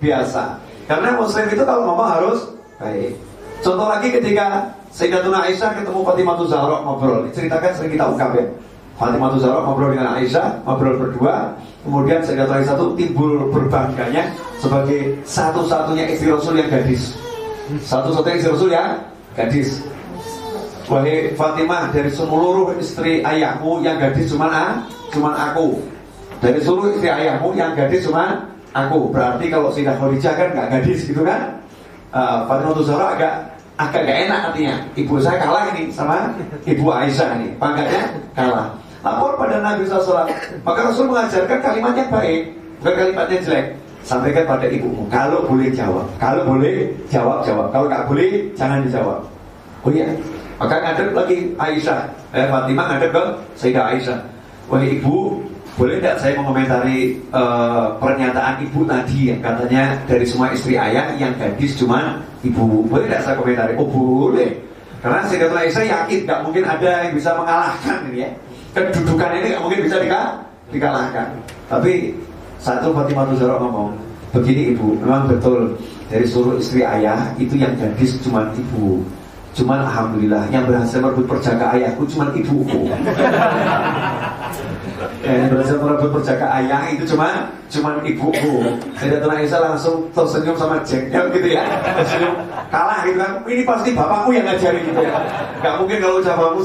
biasa. 0.04 0.62
Karena 0.86 1.16
Muslim 1.16 1.46
itu 1.48 1.64
kalau 1.64 1.82
ngomong 1.90 2.10
harus 2.10 2.40
baik. 2.78 3.29
Contoh 3.60 3.88
lagi 3.92 4.08
ketika 4.08 4.72
Sayyidatuna 4.90 5.46
Aisyah 5.46 5.76
ketemu 5.78 6.00
Fatimah 6.02 6.36
Zahra 6.48 6.78
ngobrol. 6.82 7.28
Ceritakan 7.36 7.72
sering 7.76 7.92
kita 7.94 8.06
ungkap 8.08 8.32
ya. 8.36 8.46
Fatimah 8.96 9.36
Zahra 9.38 9.60
ngobrol 9.68 9.92
dengan 9.94 10.16
Aisyah, 10.16 10.64
ngobrol 10.64 10.96
berdua. 10.96 11.54
Kemudian 11.84 12.20
Sayyidatuna 12.24 12.64
Aisyah 12.64 12.76
itu 12.80 12.88
timbul 12.96 13.32
berbangganya 13.52 14.24
sebagai 14.58 15.20
satu-satunya 15.28 16.06
istri 16.10 16.32
Rasul 16.32 16.56
yang 16.58 16.72
gadis. 16.72 17.16
Satu-satunya 17.84 18.36
istri 18.40 18.50
Rasul 18.50 18.70
yang 18.72 18.90
gadis. 19.36 19.70
Wahai 20.90 21.38
Fatimah 21.38 21.94
dari 21.94 22.10
seluruh 22.10 22.74
istri 22.82 23.22
ayahmu 23.22 23.86
yang 23.86 24.02
gadis 24.02 24.34
cuma 24.34 24.50
ah, 24.50 24.74
cuma 25.14 25.38
aku. 25.38 25.78
Dari 26.42 26.58
seluruh 26.64 26.98
istri 26.98 27.12
ayahmu 27.12 27.54
yang 27.54 27.78
gadis 27.78 28.08
cuma 28.08 28.48
aku. 28.74 29.14
Berarti 29.14 29.52
kalau 29.52 29.70
Sayyidah 29.70 30.00
Khadijah 30.00 30.34
kan 30.34 30.48
nggak 30.56 30.68
gadis 30.80 31.06
gitu 31.06 31.22
kan? 31.22 31.62
Uh, 32.10 32.42
Fatimah 32.50 32.74
Zahra 32.82 33.08
agak 33.14 33.34
agak 33.80 34.02
gak 34.04 34.20
enak 34.28 34.40
artinya. 34.52 34.76
Ibu 34.92 35.16
saya 35.24 35.40
kalah 35.40 35.72
ini 35.72 35.88
sama 35.88 36.36
ibu 36.68 36.86
Aisyah 36.92 37.40
ini. 37.40 37.56
Pangkatnya 37.56 38.12
kalah. 38.36 38.76
Lapor 39.00 39.40
pada 39.40 39.64
Nabi 39.64 39.88
SAW 39.88 40.28
maka 40.68 40.80
Rasul 40.92 41.08
mengajarkan 41.08 41.64
kalimat 41.64 41.96
yang 41.96 42.12
baik 42.12 42.42
bukan 42.84 42.94
kalimatnya 43.00 43.38
jelek. 43.40 43.66
Sampaikan 44.04 44.44
pada 44.44 44.68
ibumu. 44.68 45.08
Kalau 45.08 45.48
boleh 45.48 45.72
jawab. 45.72 46.08
Kalau 46.20 46.44
boleh 46.44 46.92
jawab 47.08 47.48
jawab. 47.48 47.72
Kalau 47.72 47.88
nggak 47.88 48.04
boleh 48.12 48.52
jangan 48.60 48.84
dijawab. 48.84 49.20
Oh 49.88 49.92
iya. 49.92 50.12
Maka 50.60 50.76
ngadep 50.84 51.16
lagi 51.16 51.56
Aisyah. 51.56 52.00
Eh, 52.36 52.48
Fatimah 52.52 52.86
ngadep 52.92 53.16
ke 53.16 53.24
Sayyidah 53.56 53.96
Aisyah. 53.96 54.20
Wahai 54.68 55.00
ibu 55.00 55.40
boleh 55.80 55.96
tidak 56.04 56.20
saya 56.20 56.36
mengomentari 56.36 57.16
uh, 57.32 57.96
pernyataan 58.04 58.60
ibu 58.68 58.84
tadi 58.84 59.32
yang 59.32 59.40
katanya 59.40 59.96
dari 60.04 60.28
semua 60.28 60.52
istri 60.52 60.76
ayah 60.76 61.16
yang 61.16 61.32
gadis 61.40 61.80
cuma 61.80 62.20
ibu? 62.44 62.84
Boleh 62.84 63.08
tidak 63.08 63.24
saya 63.24 63.36
komentari? 63.40 63.80
Oh 63.80 63.88
boleh. 63.88 64.60
Karena 65.00 65.24
Sayyidatuna 65.24 65.64
Aisyah 65.64 65.86
yakin 65.88 66.20
nggak 66.28 66.40
mungkin 66.44 66.64
ada 66.68 67.08
yang 67.08 67.16
bisa 67.16 67.32
mengalahkan 67.32 67.98
ini 68.12 68.28
ya. 68.28 68.30
Kedudukan 68.76 69.30
ini 69.40 69.48
nggak 69.56 69.64
mungkin 69.64 69.80
bisa 69.88 69.98
dika 70.04 70.22
dikalahkan. 70.76 71.28
Tapi 71.72 72.12
satu 72.60 72.92
Fatimah 72.92 73.32
Zahra 73.40 73.64
ngomong 73.64 73.96
begini 74.36 74.76
ibu, 74.76 75.00
memang 75.00 75.32
betul. 75.32 75.80
Dari 76.12 76.26
seluruh 76.28 76.60
istri 76.60 76.84
ayah 76.84 77.32
itu 77.40 77.56
yang 77.56 77.72
gadis 77.80 78.20
cuma 78.20 78.52
ibu. 78.52 79.00
Cuman 79.56 79.88
alhamdulillah 79.88 80.44
yang 80.52 80.68
berhasil 80.68 81.00
merebut 81.00 81.24
perjaka 81.24 81.72
ayahku 81.72 82.04
cuma 82.12 82.28
ibuku. 82.36 82.92
yang 85.20 85.52
berhasil 85.52 85.76
merebut 85.76 86.10
perjaka 86.16 86.48
ayah 86.64 86.88
itu 86.96 87.04
cuma 87.04 87.52
cuma 87.68 88.00
ibuku. 88.08 88.80
Sayyidatuna 88.96 89.36
Aisyah 89.44 89.60
langsung 89.60 90.08
tersenyum 90.16 90.56
sama 90.56 90.80
jengkel 90.88 91.28
gitu 91.36 91.60
ya. 91.60 91.64
Tersenyum 92.00 92.40
kalah 92.72 93.04
gitu 93.04 93.20
kan. 93.20 93.32
Ini 93.44 93.64
pasti 93.68 93.90
bapakku 93.92 94.32
yang 94.32 94.48
ngajarin 94.48 94.84
gitu 94.88 95.02
ya. 95.04 95.20
Gak 95.60 95.76
mungkin 95.76 95.98
kalau 96.00 96.24
ucapanmu 96.24 96.62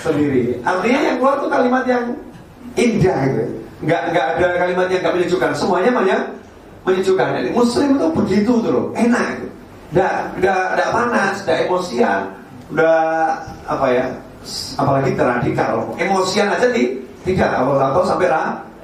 sendiri. 0.00 0.56
Artinya 0.64 1.00
yang 1.12 1.16
keluar 1.20 1.36
tuh 1.44 1.50
kalimat 1.52 1.84
yang 1.84 2.04
indah 2.80 3.18
gitu. 3.28 3.42
Nggak 3.84 4.02
nggak 4.12 4.26
ada 4.36 4.46
kalimat 4.64 4.86
yang 4.88 5.00
gak 5.04 5.14
menyejukkan. 5.20 5.50
Semuanya 5.52 5.90
banyak 5.92 6.20
menyejukkan. 6.88 7.28
Jadi 7.36 7.48
Muslim 7.52 7.88
itu 8.00 8.06
begitu 8.16 8.52
tuh 8.64 8.70
loh, 8.72 8.86
enak. 8.96 9.28
Gitu. 9.36 9.48
Nggak 9.90 10.14
nggak 10.40 10.64
nggak 10.78 10.90
panas, 10.94 11.34
nggak 11.44 11.58
emosian, 11.68 12.20
udah 12.72 12.96
apa 13.68 13.86
ya? 13.92 14.06
Apalagi 14.80 15.12
teradikal. 15.12 15.92
Emosian 16.00 16.48
aja 16.48 16.64
nih 16.72 16.96
tidak 17.26 17.50
atau 17.60 18.02
sampai 18.04 18.28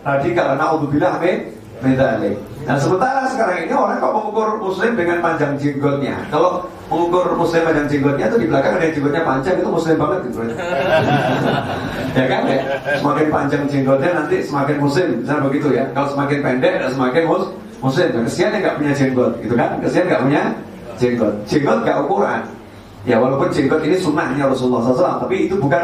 radikal. 0.06 0.46
Naudzubillah 0.56 1.18
min 1.20 1.56
medali. 1.84 2.32
Nah 2.66 2.74
sementara 2.80 3.30
sekarang 3.30 3.68
ini 3.68 3.74
orang 3.74 4.02
kok 4.02 4.10
mengukur 4.10 4.48
muslim 4.58 4.98
dengan 4.98 5.22
panjang 5.22 5.54
jenggotnya. 5.54 6.18
Kalau 6.34 6.66
mengukur 6.90 7.36
muslim 7.38 7.62
panjang 7.62 7.86
jenggotnya 7.86 8.26
itu 8.26 8.38
di 8.42 8.46
belakang 8.50 8.72
ada 8.80 8.86
jenggotnya 8.90 9.22
panjang 9.22 9.54
itu 9.60 9.70
muslim 9.70 9.96
banget 10.00 10.18
gitu. 10.26 10.38
ya 12.18 12.24
kan 12.26 12.42
ya? 12.48 12.60
Semakin 12.98 13.26
panjang 13.30 13.62
jenggotnya 13.70 14.10
nanti 14.18 14.36
semakin 14.42 14.76
muslim, 14.82 15.08
misalnya 15.22 15.42
begitu 15.46 15.68
ya. 15.74 15.84
Kalau 15.94 16.08
semakin 16.10 16.38
pendek 16.42 16.72
semakin 16.90 17.22
mus 17.28 17.44
muslim. 17.78 18.08
Kesian 18.26 18.50
yang 18.56 18.62
nggak 18.66 18.76
punya 18.82 18.92
jenggot, 18.96 19.32
gitu 19.44 19.54
kan? 19.54 19.70
Kesian 19.78 20.04
nggak 20.10 20.22
punya 20.26 20.42
jenggot. 20.98 21.34
Jenggot 21.46 21.78
nggak 21.84 21.98
ukuran. 22.02 22.42
Ya 23.06 23.22
walaupun 23.22 23.48
jenggot 23.54 23.86
ini 23.86 23.94
sunnahnya 23.94 24.50
Rasulullah 24.50 24.82
SAW, 24.90 25.22
tapi 25.22 25.46
itu 25.46 25.54
bukan 25.54 25.78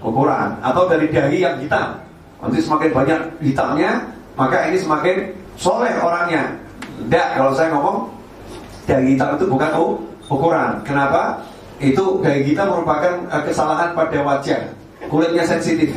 ukuran. 0.00 0.56
Atau 0.60 0.88
dari 0.88 1.08
dahi 1.08 1.44
yang 1.44 1.56
hitam. 1.60 1.96
Nanti 2.42 2.58
semakin 2.60 2.90
banyak 2.92 3.20
hitamnya, 3.40 3.90
maka 4.36 4.68
ini 4.68 4.76
semakin 4.76 5.16
soleh 5.56 5.92
orangnya. 6.00 6.52
Tidak, 7.06 7.26
kalau 7.36 7.52
saya 7.56 7.68
ngomong 7.72 7.96
dahi 8.84 9.16
hitam 9.16 9.36
itu 9.36 9.44
bukan 9.48 9.70
ukuran. 10.28 10.70
Kenapa? 10.84 11.40
Itu 11.80 12.20
dahi 12.24 12.44
hitam 12.44 12.72
merupakan 12.72 13.24
uh, 13.28 13.42
kesalahan 13.44 13.92
pada 13.92 14.18
wajah 14.24 14.60
kulitnya 15.06 15.44
sensitif. 15.46 15.92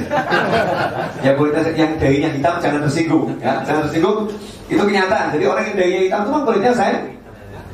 ya 1.26 1.32
kulitnya 1.34 1.66
yang 1.74 1.98
dahinya 1.98 2.30
hitam 2.30 2.56
jangan 2.62 2.82
tersinggung, 2.86 3.26
ya 3.42 3.64
jangan 3.66 3.90
tersinggung. 3.90 4.30
Itu 4.70 4.84
kenyataan. 4.86 5.34
Jadi 5.34 5.46
orang 5.50 5.64
yang 5.72 5.78
dahinya 5.80 6.02
hitam 6.06 6.20
itu 6.22 6.32
kan 6.32 6.42
kulitnya 6.46 6.72
sen 6.76 6.96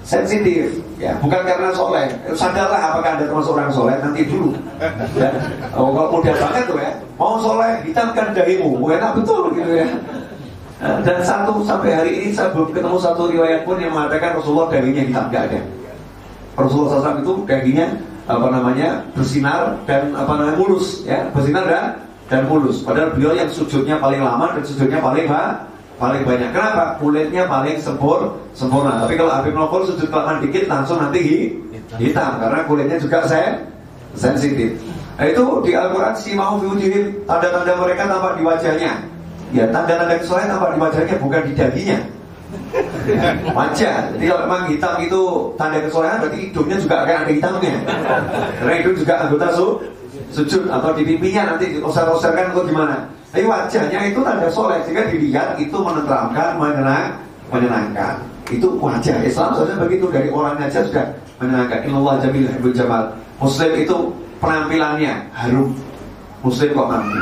sensitif, 0.06 0.77
ya 1.02 1.18
bukan 1.18 1.41
karena 1.41 1.73
soleh. 1.73 2.06
Sadarlah 2.38 2.94
apakah 2.94 3.18
anda 3.18 3.26
termasuk 3.26 3.57
orang 3.57 3.73
soleh 3.73 3.98
nanti 3.98 4.22
dulu. 4.30 4.53
Ya. 5.18 5.34
Oh, 5.73 5.90
kalau 5.90 6.22
mudah 6.22 6.36
banget 6.38 6.64
tuh 6.69 6.77
ya, 6.77 6.91
mau 7.18 7.41
soleh 7.41 7.82
hitamkan 7.82 8.38
dahimu, 8.38 8.77
enak 8.86 9.18
betul 9.18 9.49
gitu 9.57 9.72
ya. 9.82 9.90
Dan 10.77 11.18
satu 11.26 11.65
sampai 11.65 11.98
hari 11.98 12.11
ini 12.22 12.27
saya 12.38 12.53
belum 12.53 12.69
ketemu 12.69 12.98
satu 13.02 13.34
riwayat 13.34 13.65
pun 13.65 13.82
yang 13.82 13.98
mengatakan 13.98 14.38
Rasulullah 14.38 14.69
dahinya 14.69 15.03
hitam, 15.10 15.26
gak 15.34 15.44
ada. 15.49 15.60
Rasulullah 16.56 17.02
SAW 17.02 17.19
itu 17.26 17.34
dahinya 17.49 17.88
apa 18.26 18.48
namanya 18.49 19.06
bersinar 19.14 19.77
dan 19.86 20.14
apa 20.18 20.34
namanya 20.34 20.57
mulus 20.57 21.06
ya 21.06 21.30
bersinar 21.30 21.65
dan 21.69 21.84
dan 22.26 22.41
mulus 22.49 22.82
padahal 22.82 23.14
beliau 23.14 23.38
yang 23.38 23.49
sujudnya 23.53 24.02
paling 24.02 24.18
lama 24.18 24.57
dan 24.57 24.64
sujudnya 24.65 24.98
paling 24.98 25.30
ha, 25.30 25.61
paling 25.95 26.23
banyak. 26.27 26.49
Kenapa? 26.51 26.99
Kulitnya 26.99 27.47
paling 27.47 27.77
sempur 27.80 28.39
sempurna. 28.51 29.03
Tapi 29.03 29.15
kalau 29.15 29.31
Habib 29.31 29.53
Nopol 29.55 29.88
sujud 29.88 30.07
kelamaan 30.11 30.43
dikit 30.43 30.67
langsung 30.67 30.99
nanti 30.99 31.55
hitam. 31.99 32.39
karena 32.41 32.59
kulitnya 32.67 32.97
juga 32.99 33.23
sen 33.27 33.67
sensitif. 34.15 34.80
Nah, 35.15 35.26
itu 35.31 35.43
di 35.63 35.72
Al-Quran 35.72 36.13
si 36.19 36.35
mau 36.35 36.59
fiwujihim 36.59 37.23
tanda-tanda 37.23 37.73
mereka 37.80 38.03
tampak 38.07 38.35
di 38.35 38.43
wajahnya. 38.43 38.93
Ya 39.55 39.65
tanda-tanda 39.72 40.19
kesolehan 40.19 40.51
tampak 40.51 40.76
di 40.76 40.80
wajahnya 40.84 41.15
bukan 41.23 41.41
di 41.47 41.53
daginya 41.55 41.99
Wajah. 43.57 43.95
Jadi 44.15 44.26
kalau 44.27 44.41
memang 44.47 44.63
hitam 44.67 44.95
itu 44.99 45.22
tanda 45.55 45.80
kesolehan 45.80 46.19
berarti 46.19 46.38
hidungnya 46.49 46.77
juga 46.80 46.95
akan 47.03 47.15
ada 47.23 47.31
hitamnya. 47.31 47.76
Karena 48.59 48.73
hidung 48.81 48.95
juga 48.99 49.13
anggota 49.23 49.47
su 49.55 49.67
sujud 50.35 50.67
atau 50.67 50.91
di 50.91 51.03
pipinya 51.07 51.55
nanti 51.55 51.80
oser-oserkan 51.80 52.51
atau 52.51 52.67
gimana. 52.67 53.07
Tapi 53.36 53.52
wajahnya 53.52 54.16
itu 54.16 54.24
tanda 54.24 54.48
soleh 54.48 54.80
jika 54.88 55.12
dilihat 55.12 55.60
itu 55.60 55.76
menenteramkan, 55.76 56.56
menyenang, 56.56 57.20
menyenangkan. 57.52 58.24
Itu 58.48 58.80
wajah 58.80 59.28
Islam 59.28 59.60
saja 59.60 59.76
begitu 59.76 60.07
dari 60.07 60.32
orangnya 60.32 60.72
aja 60.72 60.88
sudah 60.88 61.03
menyenangkan. 61.44 61.84
Inallah 61.84 62.24
jamil 62.24 62.48
habibul 62.48 62.72
jamal. 62.72 63.12
Muslim 63.44 63.76
itu 63.76 64.16
penampilannya 64.40 65.28
harum. 65.36 65.76
Muslim 66.48 66.80
kok 66.80 66.88
mandi. 66.88 67.22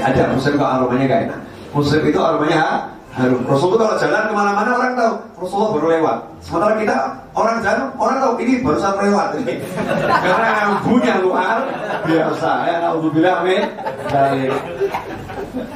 Ada 0.00 0.32
Muslim 0.32 0.56
kok 0.56 0.70
aromanya 0.80 1.04
gak 1.04 1.22
enak. 1.28 1.40
Muslim 1.76 2.02
itu 2.08 2.18
aromanya 2.24 2.60
harum. 3.14 3.42
Rasulullah 3.48 3.94
kalau 3.94 3.98
jalan 4.00 4.22
ke 4.28 4.34
mana-mana 4.34 4.70
orang 4.76 4.92
tahu 4.96 5.14
Rasulullah 5.40 5.70
baru 5.76 5.86
lewat. 5.98 6.18
Sementara 6.44 6.74
kita 6.80 6.96
orang 7.32 7.56
jalan 7.64 7.84
orang 7.96 8.16
tahu 8.20 8.32
ini 8.42 8.52
barusan 8.60 8.94
lewat. 8.98 9.28
Karena 10.24 10.50
bunya 10.84 11.14
luar 11.22 11.56
biasa. 12.04 12.50
Ya 12.68 12.76
naudzubillah 12.84 13.36
min 13.44 13.62
dari 14.08 14.44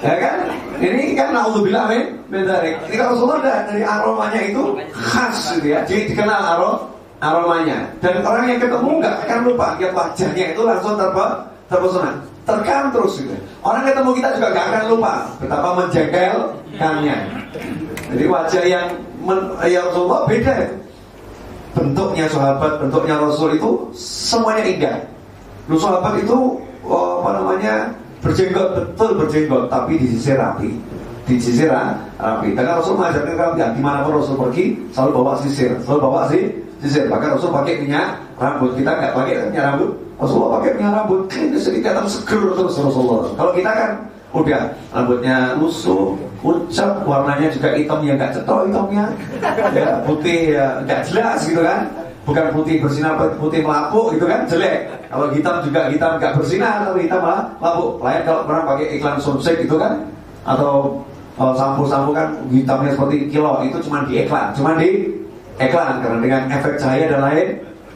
Ya 0.02 0.14
kan? 0.18 0.36
Ini 0.82 1.02
kan 1.14 1.28
naudzubillah 1.32 1.84
min 1.88 2.02
dari. 2.30 2.70
Ini 2.90 2.94
kalau 2.98 3.10
Rasulullah 3.16 3.40
dari 3.64 3.82
aromanya 3.84 4.40
itu 4.42 4.62
khas 4.92 5.56
gitu 5.58 5.66
ya. 5.72 5.80
Jadi 5.88 6.12
dikenal 6.12 6.40
arom 6.58 6.76
aromanya. 7.22 7.86
Dan 8.02 8.20
orang 8.26 8.50
yang 8.50 8.58
ketemu 8.58 8.90
nggak 8.98 9.16
akan 9.24 9.38
lupa 9.46 9.66
lihat 9.78 9.92
wajahnya 9.94 10.44
itu 10.52 10.62
langsung 10.66 10.98
terpesona 11.70 12.31
terkam 12.42 12.90
terus 12.90 13.22
gitu. 13.22 13.34
Orang 13.62 13.86
ketemu 13.86 14.10
kita 14.18 14.28
juga 14.38 14.48
gak 14.50 14.66
akan 14.70 14.84
lupa 14.90 15.12
betapa 15.38 15.68
menjengkelkannya. 15.78 17.16
Jadi 18.12 18.24
wajah 18.26 18.64
yang 18.66 18.86
men, 19.22 19.38
ya 19.66 19.80
Rasulullah 19.86 20.26
beda 20.26 20.52
ya. 20.52 20.70
Bentuknya 21.72 22.28
sahabat, 22.28 22.84
bentuknya 22.84 23.16
Rasul 23.16 23.56
itu 23.56 23.70
semuanya 23.96 24.64
indah. 24.68 24.96
Lu 25.70 25.80
sahabat 25.80 26.20
itu 26.20 26.60
oh, 26.84 27.24
apa 27.24 27.40
namanya 27.40 27.74
berjenggot 28.20 28.76
betul 28.76 29.16
berjenggot, 29.16 29.72
tapi 29.72 29.96
di 29.96 30.06
sisi 30.12 30.36
rapi, 30.36 30.76
di 31.24 31.40
sisi 31.40 31.64
rapi. 31.64 32.52
Dan 32.52 32.66
Rasul 32.76 33.00
mengajarkan 33.00 33.34
kalian 33.34 33.70
di 33.72 33.80
mana 33.80 34.04
pun 34.04 34.20
Rasul 34.20 34.36
pergi 34.36 34.76
selalu 34.92 35.10
bawa 35.16 35.32
sisir, 35.40 35.72
selalu 35.80 36.00
bawa 36.04 36.20
sih 36.28 36.42
sisir. 36.84 37.08
Bahkan 37.08 37.40
Rasul 37.40 37.48
pakai 37.48 37.80
minyak 37.80 38.20
rambut 38.36 38.76
kita 38.76 38.92
nggak 38.92 39.12
pakai 39.16 39.32
minyak 39.48 39.64
rambut 39.72 39.90
Rasulullah 40.18 40.60
pakai 40.60 40.72
minyak 40.78 40.92
rambut. 40.98 41.20
Ini 41.30 41.58
sedikit 41.58 41.92
atau 41.96 42.08
seger 42.10 42.42
terus 42.56 42.76
Rasulullah. 42.76 43.32
Kalau 43.36 43.52
kita 43.56 43.70
kan 43.70 43.90
udah 44.32 44.62
rambutnya 44.96 45.36
lusuh 45.60 46.16
ucap 46.40 47.04
warnanya 47.04 47.52
juga 47.52 47.76
hitam 47.76 48.00
ya 48.02 48.12
nggak 48.16 48.32
cetok 48.36 48.68
hitamnya. 48.68 49.06
Ya 49.76 49.88
putih 50.04 50.40
ya 50.56 50.66
nggak 50.84 51.00
jelas 51.08 51.38
gitu 51.44 51.62
kan. 51.62 51.88
Bukan 52.22 52.54
putih 52.54 52.78
bersinar 52.78 53.18
putih 53.38 53.66
melapuk 53.66 54.14
gitu 54.14 54.30
kan 54.30 54.46
jelek. 54.46 54.90
Kalau 55.10 55.26
hitam 55.34 55.56
juga 55.64 55.90
hitam 55.90 56.18
nggak 56.18 56.34
bersinar 56.38 56.86
tapi 56.86 57.06
hitam 57.06 57.20
malah 57.22 57.50
melapuk. 57.58 58.00
Lain 58.02 58.20
kalau 58.24 58.40
pernah 58.46 58.62
pakai 58.68 58.86
iklan 58.98 59.18
sunset 59.18 59.58
gitu 59.58 59.76
kan 59.78 60.06
atau 60.42 61.02
oh, 61.38 61.54
sampo-sampo 61.54 62.10
kan 62.10 62.34
hitamnya 62.50 62.92
seperti 62.92 63.30
kilo 63.30 63.62
itu 63.62 63.78
cuma 63.86 64.04
di 64.04 64.26
iklan 64.26 64.50
cuma 64.52 64.74
di 64.76 65.06
iklan 65.60 66.02
karena 66.02 66.18
dengan 66.18 66.42
efek 66.50 66.74
cahaya 66.80 67.06
dan 67.08 67.20
lain 67.22 67.48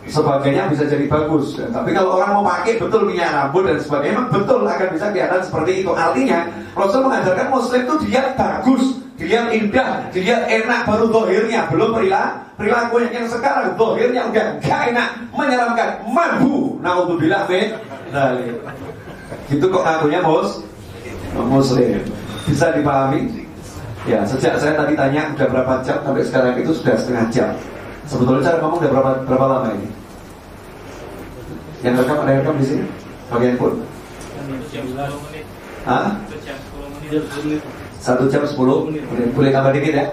sebagainya 0.06 0.70
bisa 0.70 0.86
jadi 0.86 1.06
bagus. 1.10 1.58
Tapi 1.58 1.90
kalau 1.90 2.18
orang 2.18 2.30
mau 2.38 2.44
pakai 2.46 2.78
betul 2.78 3.10
minyak 3.10 3.30
rambut 3.34 3.66
dan 3.66 3.78
sebagainya, 3.82 4.14
memang 4.16 4.28
betul 4.30 4.58
akan 4.62 4.88
bisa 4.94 5.06
kelihatan 5.10 5.40
seperti 5.42 5.72
itu. 5.82 5.90
Artinya 5.92 6.38
Rasul 6.78 7.00
mengajarkan 7.06 7.48
Muslim 7.50 7.80
itu 7.82 7.94
dilihat 8.06 8.26
bagus, 8.38 8.84
dilihat 9.18 9.46
indah, 9.50 9.90
dilihat 10.14 10.42
enak 10.46 10.80
baru 10.86 11.06
dohirnya, 11.10 11.60
belum 11.68 11.90
perilaku 11.96 12.56
perilakunya 12.56 13.08
yang 13.12 13.26
sekarang 13.28 13.76
dohirnya 13.76 14.22
udah 14.32 14.46
gak 14.64 14.80
enak, 14.94 15.08
menyeramkan, 15.34 15.88
mampu. 16.08 16.78
Naudzubillah 16.80 17.44
min 17.50 17.74
Gitu 19.50 19.64
kok 19.66 19.82
ngakunya 19.82 20.20
mus 20.22 20.62
Muslim. 21.34 21.98
Bisa 22.46 22.70
dipahami? 22.70 23.46
Ya, 24.06 24.22
sejak 24.22 24.54
saya 24.62 24.78
tadi 24.78 24.94
tanya 24.94 25.34
udah 25.34 25.46
berapa 25.50 25.82
jam 25.82 25.98
sampai 26.06 26.22
sekarang 26.22 26.54
itu 26.62 26.70
sudah 26.70 26.94
setengah 26.94 27.26
jam. 27.34 27.50
Sebetulnya 28.06 28.46
cara 28.46 28.62
kamu 28.62 28.74
udah 28.78 28.90
berapa 28.94 29.10
berapa 29.26 29.46
lama 29.50 29.68
ini? 29.74 29.90
Yang 31.86 32.02
rekam 32.02 32.18
ada 32.18 32.32
rekam 32.42 32.54
di 32.58 32.66
sini? 32.66 32.84
Bagian 33.30 33.54
pun? 33.54 33.72
Hah? 35.86 36.18
Satu 38.02 38.26
jam 38.26 38.42
sepuluh 38.42 38.90
menit. 38.90 39.06
Boleh 39.38 39.54
tambah 39.54 39.70
dikit 39.70 39.94
ya? 39.94 40.06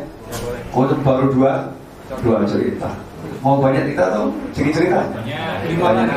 Oh, 0.70 0.86
itu 0.86 0.94
baru 1.02 1.34
dua 1.34 1.74
dua 2.22 2.46
cerita. 2.46 2.94
Mau 3.42 3.58
banyak 3.58 3.90
cerita 3.90 4.14
atau 4.14 4.30
sedikit 4.54 4.86
cerita? 4.86 5.02
Banyak. 5.82 6.08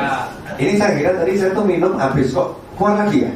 Ini 0.60 0.72
saya 0.76 0.92
kira 0.92 1.10
tadi 1.16 1.32
saya 1.40 1.50
tuh 1.56 1.64
minum 1.64 1.96
habis 1.96 2.36
kok 2.36 2.52
kuat 2.76 3.00
lagi 3.00 3.24
ya? 3.24 3.32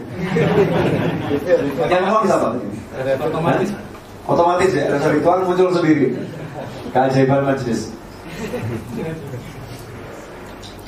Yang 1.89 2.05
mau 2.05 2.21
bisa 2.21 2.37
apa? 2.37 2.49
Otomatis. 3.17 3.71
Otomatis 4.29 4.71
ya, 4.77 4.85
rasa 4.93 5.09
ritual 5.09 5.41
muncul 5.49 5.73
sendiri. 5.73 6.13
Keajaiban 6.93 7.49
majelis. 7.49 7.89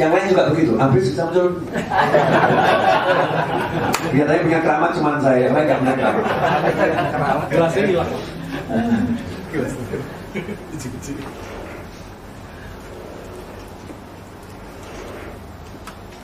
Yang 0.01 0.11
lain 0.11 0.25
juga 0.33 0.43
begitu, 0.49 0.73
habis 0.81 1.05
bisa 1.13 1.23
muncul. 1.29 1.61
Biasanya 4.09 4.41
punya 4.41 4.61
keramat 4.65 4.91
cuma 4.97 5.21
saya, 5.21 5.39
yang 5.47 5.53
lain 5.53 5.69
gak 5.69 5.81
punya 5.85 5.95
keramat. 6.01 6.25
Gelasnya 7.53 7.83
hilang. 7.87 8.11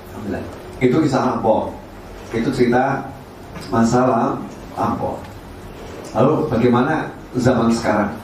Alhamdulillah. 0.08 0.44
Itu 0.80 0.96
kisah 1.04 1.22
lampau. 1.28 1.76
Itu 2.32 2.48
cerita 2.56 3.04
masalah 3.68 4.40
lampau. 4.80 5.20
Lalu 6.16 6.48
bagaimana 6.48 7.12
zaman 7.36 7.68
sekarang? 7.68 8.16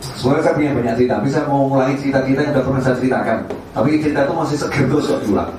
Sebenarnya 0.00 0.42
saya 0.48 0.54
punya 0.56 0.72
banyak 0.72 0.94
cerita, 0.96 1.12
tapi 1.20 1.28
saya 1.28 1.44
mau 1.44 1.68
mulai 1.68 1.92
cerita-cerita 2.00 2.40
yang 2.40 2.52
sudah 2.56 2.64
pernah 2.64 2.82
saya 2.82 2.96
ceritakan. 2.96 3.38
Tapi 3.76 3.88
cerita 4.00 4.20
itu 4.24 4.34
masih 4.36 4.56
seger 4.56 4.84
terus 4.88 5.04
kok 5.08 5.20
diulang. 5.24 5.52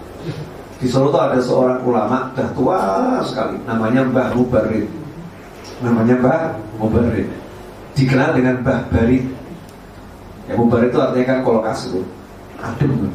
Di 0.82 0.88
Solo 0.90 1.14
itu 1.14 1.20
ada 1.22 1.38
seorang 1.38 1.80
ulama, 1.86 2.18
sudah 2.34 2.50
tua 2.58 2.80
sekali, 3.22 3.56
namanya 3.70 4.02
Mbah 4.02 4.34
Mubarid. 4.34 4.90
Namanya 5.86 6.16
Mbah 6.18 6.42
Mubarid. 6.82 7.30
Dikenal 7.94 8.34
dengan 8.34 8.66
Mbah 8.66 8.80
Barid. 8.90 9.24
Ya 10.50 10.54
Mubarid 10.58 10.90
itu 10.90 10.98
artinya 10.98 11.26
kan 11.30 11.40
kolokas 11.46 11.86
itu. 11.86 12.02
Adem. 12.58 13.14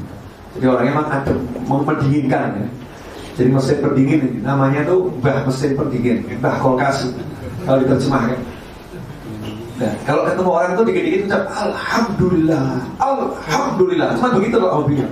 Jadi 0.54 0.64
orangnya 0.70 0.92
memang 0.94 1.08
adem, 1.10 1.38
mendinginkan 1.66 2.54
ya. 2.54 2.68
Jadi 3.36 3.50
mesin 3.52 3.78
pendingin 3.84 4.20
ini, 4.24 4.38
namanya 4.40 4.80
tuh 4.86 5.10
Mbah 5.20 5.44
mesin 5.44 5.74
pendingin, 5.74 6.22
Mbah 6.38 6.56
kulkas 6.62 7.10
kalau 7.66 7.82
diterjemahkan. 7.82 8.38
Nah, 9.76 9.92
kalau 10.08 10.24
ketemu 10.24 10.50
orang 10.50 10.70
itu 10.72 10.82
dikit-dikit 10.88 11.20
ucap 11.28 11.42
Alhamdulillah, 11.52 12.66
Alhamdulillah. 12.96 14.08
Cuma 14.16 14.28
begitu 14.40 14.56
loh 14.56 14.70
hobinya. 14.80 15.06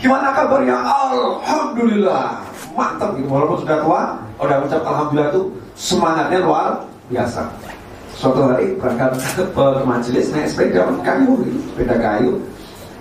Gimana 0.00 0.32
kabarnya? 0.32 0.76
Alhamdulillah. 0.80 2.40
Mantap 2.72 3.20
gitu. 3.20 3.28
Walaupun 3.28 3.60
sudah 3.60 3.78
tua, 3.84 4.02
udah 4.40 4.56
ucap 4.64 4.82
Alhamdulillah 4.82 5.28
itu 5.36 5.42
semangatnya 5.76 6.38
luar 6.40 6.68
biasa. 7.12 7.52
Suatu 8.16 8.48
hari 8.48 8.80
berangkat 8.80 9.12
ke 9.36 9.44
majelis 9.84 10.32
naik 10.32 10.48
sepeda 10.48 10.88
kayu, 11.04 11.42
gitu. 11.44 11.58
sepeda 11.74 11.96
kayu 12.00 12.30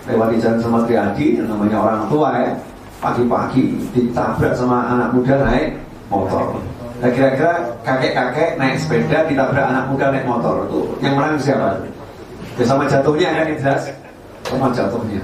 lewat 0.10 0.28
di 0.34 0.38
jalan 0.42 0.60
sama 0.60 0.80
Triadi 0.90 1.38
yang 1.38 1.48
namanya 1.48 1.78
orang 1.78 2.04
tua 2.10 2.30
ya 2.42 2.52
pagi-pagi 3.02 3.78
ditabrak 3.94 4.54
sama 4.58 4.98
anak 4.98 5.10
muda 5.14 5.36
naik 5.46 5.78
motor 6.10 6.58
Nah 7.02 7.10
kira-kira 7.10 7.71
kakek-kakek 7.82 8.58
naik 8.62 8.78
sepeda 8.78 9.26
ditabrak 9.26 9.66
anak 9.66 9.86
muda 9.90 10.14
naik 10.14 10.26
motor 10.26 10.66
itu 10.70 10.82
yang 11.02 11.18
menang 11.18 11.38
siapa? 11.42 11.82
Ya 12.60 12.64
sama 12.68 12.86
jatuhnya 12.86 13.30
kan 13.34 13.46
yang 13.50 13.60
jelas 13.60 13.84
sama 14.46 14.68
jatuhnya. 14.76 15.22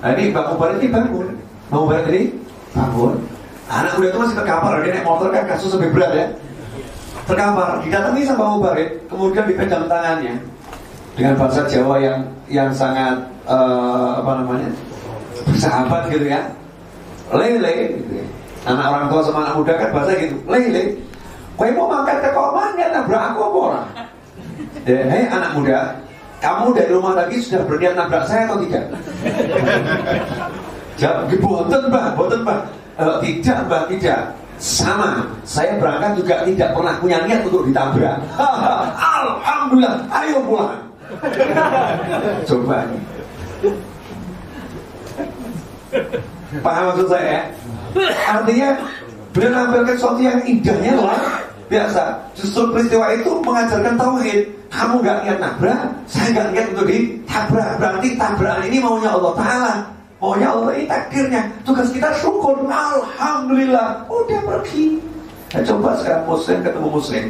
Nah 0.00 0.10
ini 0.16 0.32
Mbak 0.32 0.44
Mubarak 0.54 0.76
ini 0.80 0.88
bangun, 0.88 1.28
Mbak 1.68 1.78
Mubarak 1.78 2.06
ini 2.08 2.22
bangun. 2.72 3.14
Anak 3.70 3.92
muda 3.94 4.06
itu 4.10 4.18
masih 4.18 4.36
terkapar, 4.42 4.72
dia 4.82 4.92
naik 4.98 5.06
motor 5.06 5.28
kan 5.30 5.44
kasus 5.46 5.70
lebih 5.78 5.90
berat 5.94 6.12
ya. 6.16 6.26
Terkapar, 7.28 7.84
didatangi 7.84 8.22
sama 8.26 8.42
Mbak 8.42 8.50
Mubarak, 8.56 8.88
kemudian 9.06 9.44
dipegang 9.46 9.86
tangannya 9.86 10.34
dengan 11.14 11.34
bahasa 11.36 11.62
Jawa 11.68 11.96
yang 12.00 12.18
yang 12.50 12.70
sangat 12.74 13.22
uh, 13.46 14.24
apa 14.24 14.42
namanya 14.42 14.70
bersahabat 15.46 16.10
gitu 16.10 16.26
ya. 16.26 16.42
Lele, 17.30 18.00
gitu 18.02 18.12
ya. 18.18 18.26
Anak 18.66 18.86
orang 18.90 19.06
tua 19.06 19.20
sama 19.22 19.38
anak 19.46 19.54
muda 19.62 19.72
kan 19.78 19.88
bahasa 19.94 20.18
gitu, 20.18 20.36
lele. 20.50 20.98
Makan 21.60 22.16
ke 22.24 22.30
koman 22.32 22.72
ya 22.80 22.88
nabrak 22.88 23.22
aku 23.32 23.40
apa 23.44 23.58
orang? 23.60 23.88
Ya, 24.88 25.04
hei 25.12 25.28
anak 25.28 25.52
muda, 25.52 25.92
kamu 26.40 26.72
dari 26.72 26.90
rumah 26.96 27.12
lagi 27.12 27.36
sudah 27.44 27.60
berniat 27.68 27.92
nabrak 27.92 28.24
saya 28.24 28.48
atau 28.48 28.64
tidak? 28.64 28.88
Jawab, 31.00 31.28
boten 31.36 31.82
mbak, 31.92 32.06
boten 32.16 32.40
mbak. 32.40 32.60
E, 32.96 33.04
tidak 33.20 33.58
mbak, 33.68 33.82
tidak. 33.92 34.20
Sama, 34.60 35.24
saya 35.44 35.76
berangkat 35.80 36.20
juga 36.20 36.44
tidak 36.44 36.76
pernah 36.76 36.94
punya 37.00 37.18
niat 37.24 37.40
untuk 37.44 37.64
ditabrak. 37.68 38.16
Alhamdulillah, 39.20 39.96
ayo 40.08 40.36
pulang. 40.44 40.80
Coba. 42.48 42.88
Paham 46.60 46.82
maksud 46.92 47.06
saya 47.08 47.24
ya? 47.28 47.42
Artinya 48.28 48.68
beliau 49.32 49.50
menampilkan 49.52 49.96
sesuatu 49.96 50.20
yang 50.20 50.40
indahnya 50.44 50.92
luar 50.96 51.49
biasa. 51.70 52.18
Justru 52.34 52.74
peristiwa 52.74 53.06
itu 53.14 53.30
mengajarkan 53.40 53.94
tauhid. 53.94 54.40
Kamu 54.70 55.02
gak 55.02 55.26
niat 55.26 55.38
nabrak, 55.42 55.82
saya 56.06 56.28
gak 56.30 56.48
niat 56.54 56.66
untuk 56.74 56.86
ditabrak. 56.90 57.68
Berarti 57.78 58.08
tabrakan 58.18 58.66
ini 58.66 58.78
maunya 58.82 59.10
Allah 59.14 59.32
Taala. 59.38 59.74
Maunya 60.20 60.48
Allah 60.52 60.70
ini 60.76 60.84
takdirnya. 60.84 61.42
Tugas 61.64 61.88
kita 61.94 62.10
syukur. 62.18 62.54
Alhamdulillah. 62.68 64.04
Udah 64.10 64.40
pergi. 64.44 65.00
Nah, 65.50 65.62
coba 65.66 65.98
sekarang 65.98 66.22
muslim 66.28 66.58
ketemu 66.62 66.88
muslim. 66.92 67.24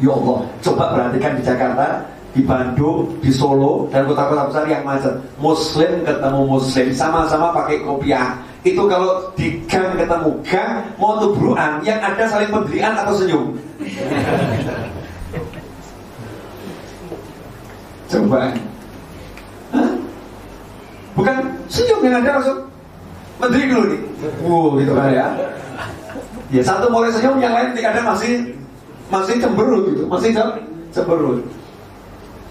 Ya 0.00 0.08
Allah, 0.08 0.38
coba 0.64 0.84
perhatikan 0.96 1.32
di 1.36 1.42
Jakarta, 1.44 1.86
di 2.32 2.40
Bandung, 2.40 3.12
di 3.20 3.28
Solo, 3.28 3.92
dan 3.92 4.08
kota-kota 4.08 4.48
besar 4.48 4.64
yang 4.64 4.80
macet. 4.88 5.12
Muslim 5.36 6.00
ketemu 6.08 6.40
muslim, 6.48 6.86
sama-sama 6.96 7.52
pakai 7.52 7.84
kopiah. 7.84 8.32
Itu 8.62 8.86
kalau 8.86 9.26
di 9.34 9.58
gang 9.66 9.98
ketemu 9.98 10.30
gang, 10.46 10.86
mau 10.94 11.18
tubruan, 11.18 11.82
yang 11.82 11.98
ada 11.98 12.30
saling 12.30 12.46
pendirian 12.46 12.94
atau 12.94 13.10
senyum. 13.10 13.58
Coba. 18.06 18.54
Hah? 19.74 19.90
Bukan 21.18 21.36
senyum 21.66 22.00
yang 22.06 22.22
ada 22.22 22.38
langsung 22.38 22.58
menteri 23.42 23.66
dulu 23.66 23.84
nih. 23.90 24.00
Wow, 24.46 24.78
gitu 24.78 24.92
kan 24.94 25.10
ya. 25.10 25.26
Ya 26.54 26.62
satu 26.62 26.86
mulai 26.86 27.10
senyum, 27.10 27.42
yang 27.42 27.58
lain 27.58 27.74
kadang 27.74 28.06
masih 28.14 28.54
masih 29.10 29.42
cemberut 29.42 29.90
gitu, 29.90 30.06
masih 30.06 30.30
cemberut. 30.94 31.42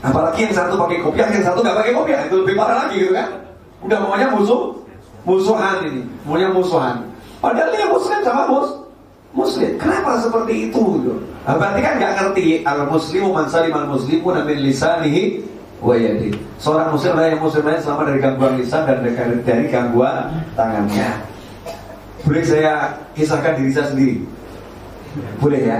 Apalagi 0.01 0.49
yang 0.49 0.53
satu 0.57 0.75
pakai 0.75 0.99
kopiah, 0.99 1.29
yang 1.29 1.45
satu 1.45 1.63
nggak 1.63 1.77
pakai 1.77 1.93
kopiah, 1.95 2.25
itu 2.27 2.35
lebih 2.41 2.57
parah 2.59 2.83
lagi 2.83 2.99
gitu 2.99 3.13
kan. 3.15 3.31
Udah 3.85 3.97
maunya 4.01 4.27
musuh, 4.33 4.80
musuhan 5.25 5.85
ini, 5.85 6.01
maunya 6.25 6.49
musuhan. 6.49 7.05
Padahal 7.41 7.73
dia 7.73 7.89
muslim 7.89 8.19
sama 8.21 8.43
mus, 8.49 8.69
muslim. 9.33 9.71
Kenapa 9.81 10.21
seperti 10.21 10.69
itu? 10.69 10.81
Gitu? 11.01 11.13
Nah, 11.41 11.57
berarti 11.57 11.79
kan 11.81 11.93
nggak 11.97 12.13
ngerti 12.21 12.45
al 12.61 12.85
muslimu 12.85 13.29
man 13.33 13.49
salim 13.49 13.73
al 13.73 13.89
muslimu 13.89 14.29
min 14.45 14.57
lisanihi 14.61 15.41
wa 15.81 15.97
yadi. 15.97 16.29
Seorang 16.61 16.93
muslim 16.93 17.17
adalah 17.17 17.29
yang 17.33 17.41
muslim 17.41 17.63
lain 17.65 17.81
selama 17.81 18.01
dari 18.05 18.19
gangguan 18.21 18.53
lisan 18.61 18.81
dan 18.85 18.97
dari, 19.01 19.41
dari 19.41 19.65
gangguan 19.73 20.29
tangannya. 20.53 21.09
Boleh 22.21 22.45
saya 22.45 22.93
kisahkan 23.17 23.57
diri 23.57 23.73
saya 23.73 23.89
sendiri? 23.89 24.21
Boleh 25.41 25.65
ya? 25.65 25.79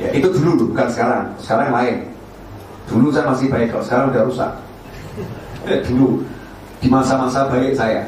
Ya 0.00 0.08
itu 0.16 0.32
dulu 0.32 0.72
bukan 0.72 0.88
sekarang. 0.88 1.24
Sekarang 1.36 1.68
lain. 1.72 1.96
Dulu 2.88 3.12
saya 3.12 3.28
masih 3.28 3.50
baik, 3.52 3.74
kalau 3.74 3.84
sekarang 3.84 4.06
udah 4.14 4.22
rusak. 4.24 4.50
Eh, 5.66 5.82
dulu 5.84 6.22
di 6.78 6.86
masa-masa 6.86 7.50
baik 7.50 7.74
saya, 7.74 8.06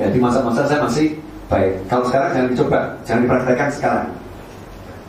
ya 0.00 0.08
di 0.08 0.18
masa-masa 0.18 0.64
saya 0.64 0.80
masih 0.80 1.20
baik. 1.52 1.84
Kalau 1.92 2.04
sekarang 2.08 2.30
jangan 2.32 2.48
dicoba, 2.56 2.80
jangan 3.04 3.22
dipraktekkan 3.28 3.68
sekarang. 3.68 4.08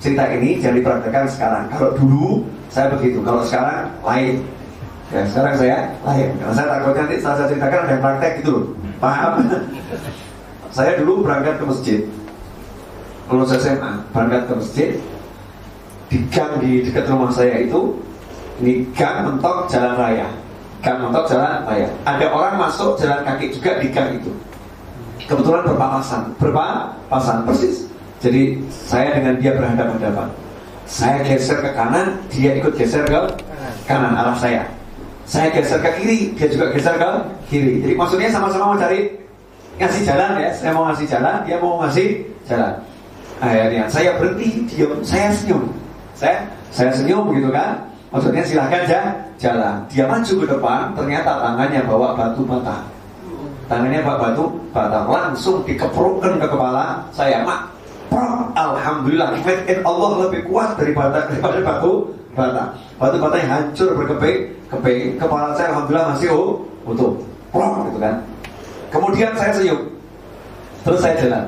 Cerita 0.01 0.23
ini 0.35 0.49
jangan 0.59 0.75
dipraktekkan 0.83 1.25
sekarang. 1.31 1.63
Kalau 1.71 1.89
dulu 1.95 2.27
saya 2.67 2.91
begitu, 2.91 3.23
kalau 3.23 3.41
sekarang 3.47 3.87
lain. 4.03 4.35
Ya 5.11 5.21
sekarang 5.27 5.53
saya 5.55 5.77
lain. 6.03 6.29
Karena 6.39 6.53
saya 6.55 6.67
takut 6.75 6.93
nanti 6.95 7.15
setelah 7.19 7.35
saya 7.39 7.47
ceritakan 7.51 7.79
ada 7.83 7.91
yang 7.91 8.03
praktek 8.03 8.31
gitu 8.43 8.49
loh. 8.51 8.65
Paham? 8.99 9.31
saya 10.75 10.91
dulu 10.99 11.13
berangkat 11.23 11.55
ke 11.59 11.65
masjid. 11.67 11.99
Lulus 13.31 13.55
SMA, 13.55 13.91
berangkat 14.11 14.41
ke 14.47 14.53
masjid. 14.59 14.89
Di 16.11 16.17
gang 16.27 16.59
di 16.59 16.83
dekat 16.83 17.07
rumah 17.07 17.31
saya 17.31 17.63
itu 17.63 17.95
ini 18.59 18.83
gang 18.91 19.23
mentok 19.23 19.71
jalan 19.71 19.95
raya. 19.95 20.27
Gang 20.83 20.99
mentok 20.99 21.23
jalan 21.27 21.63
raya. 21.63 21.87
Ada 22.03 22.27
orang 22.27 22.55
masuk 22.59 22.99
jalan 22.99 23.23
kaki 23.23 23.55
juga 23.55 23.79
di 23.79 23.87
gang 23.91 24.19
itu. 24.19 24.31
Kebetulan 25.31 25.63
berpapasan, 25.63 26.21
berpapasan 26.35 27.47
persis. 27.47 27.87
Jadi 28.19 28.59
saya 28.67 29.15
dengan 29.15 29.39
dia 29.39 29.55
berhadapan-hadapan. 29.55 30.27
Saya 30.83 31.23
geser 31.23 31.63
ke 31.63 31.71
kanan, 31.71 32.19
dia 32.27 32.59
ikut 32.59 32.75
geser 32.75 33.07
ke 33.07 33.39
kanan 33.87 34.11
arah 34.11 34.35
saya. 34.35 34.67
Saya 35.23 35.47
geser 35.55 35.79
ke 35.79 35.87
kiri, 36.03 36.35
dia 36.35 36.51
juga 36.51 36.75
geser 36.75 36.99
ke 36.99 37.09
kiri. 37.47 37.79
Jadi 37.79 37.93
maksudnya 37.95 38.27
sama-sama 38.27 38.75
mau 38.75 38.77
cari 38.77 39.07
ngasih 39.79 40.03
jalan 40.03 40.35
ya. 40.35 40.51
Saya 40.51 40.71
mau 40.75 40.83
ngasih 40.91 41.07
jalan, 41.07 41.35
dia 41.47 41.55
mau 41.63 41.79
ngasih 41.79 42.07
jalan. 42.43 42.73
Akhirnya 43.39 43.83
saya 43.87 44.19
berhenti, 44.19 44.67
diam, 44.67 44.99
saya 44.99 45.31
senyum. 45.31 45.63
Saya 46.11 46.43
saya 46.75 46.91
senyum 46.91 47.31
begitu 47.31 47.55
kan. 47.55 47.79
Maksudnya 48.11 48.43
silahkan 48.43 48.83
jalan. 49.39 49.79
Dia 49.87 50.03
maju 50.11 50.33
ke 50.43 50.45
depan, 50.45 50.91
ternyata 50.91 51.39
tangannya 51.39 51.87
bawa 51.87 52.19
batu 52.19 52.43
bata. 52.43 52.90
Tangannya 53.69 53.99
bawa 54.01 54.17
batu 54.31 54.45
bata. 54.71 55.05
Langsung 55.05 55.65
dikeprukkan 55.67 56.39
ke 56.39 56.47
kepala 56.47 57.05
saya. 57.11 57.43
Mak, 57.45 57.71
Alhamdulillah, 58.55 59.39
in 59.67 59.79
Allah 59.87 60.09
lebih 60.27 60.51
kuat 60.51 60.75
daripada 60.75 61.31
daripada 61.31 61.59
batu 61.63 62.11
bata. 62.35 62.63
Batu 62.99 63.17
bata 63.17 63.35
yang 63.39 63.51
hancur 63.51 63.89
berkeping, 63.95 64.39
keping. 64.67 65.15
Kepala 65.15 65.55
saya 65.55 65.71
alhamdulillah 65.71 66.07
masih 66.15 66.29
oh, 66.31 66.67
utuh. 66.87 67.15
Plong 67.51 67.91
gitu 67.91 67.99
kan. 67.99 68.15
Kemudian 68.91 69.31
saya 69.35 69.51
senyum. 69.55 69.79
Terus 70.83 70.99
saya 71.03 71.15
jalan. 71.19 71.45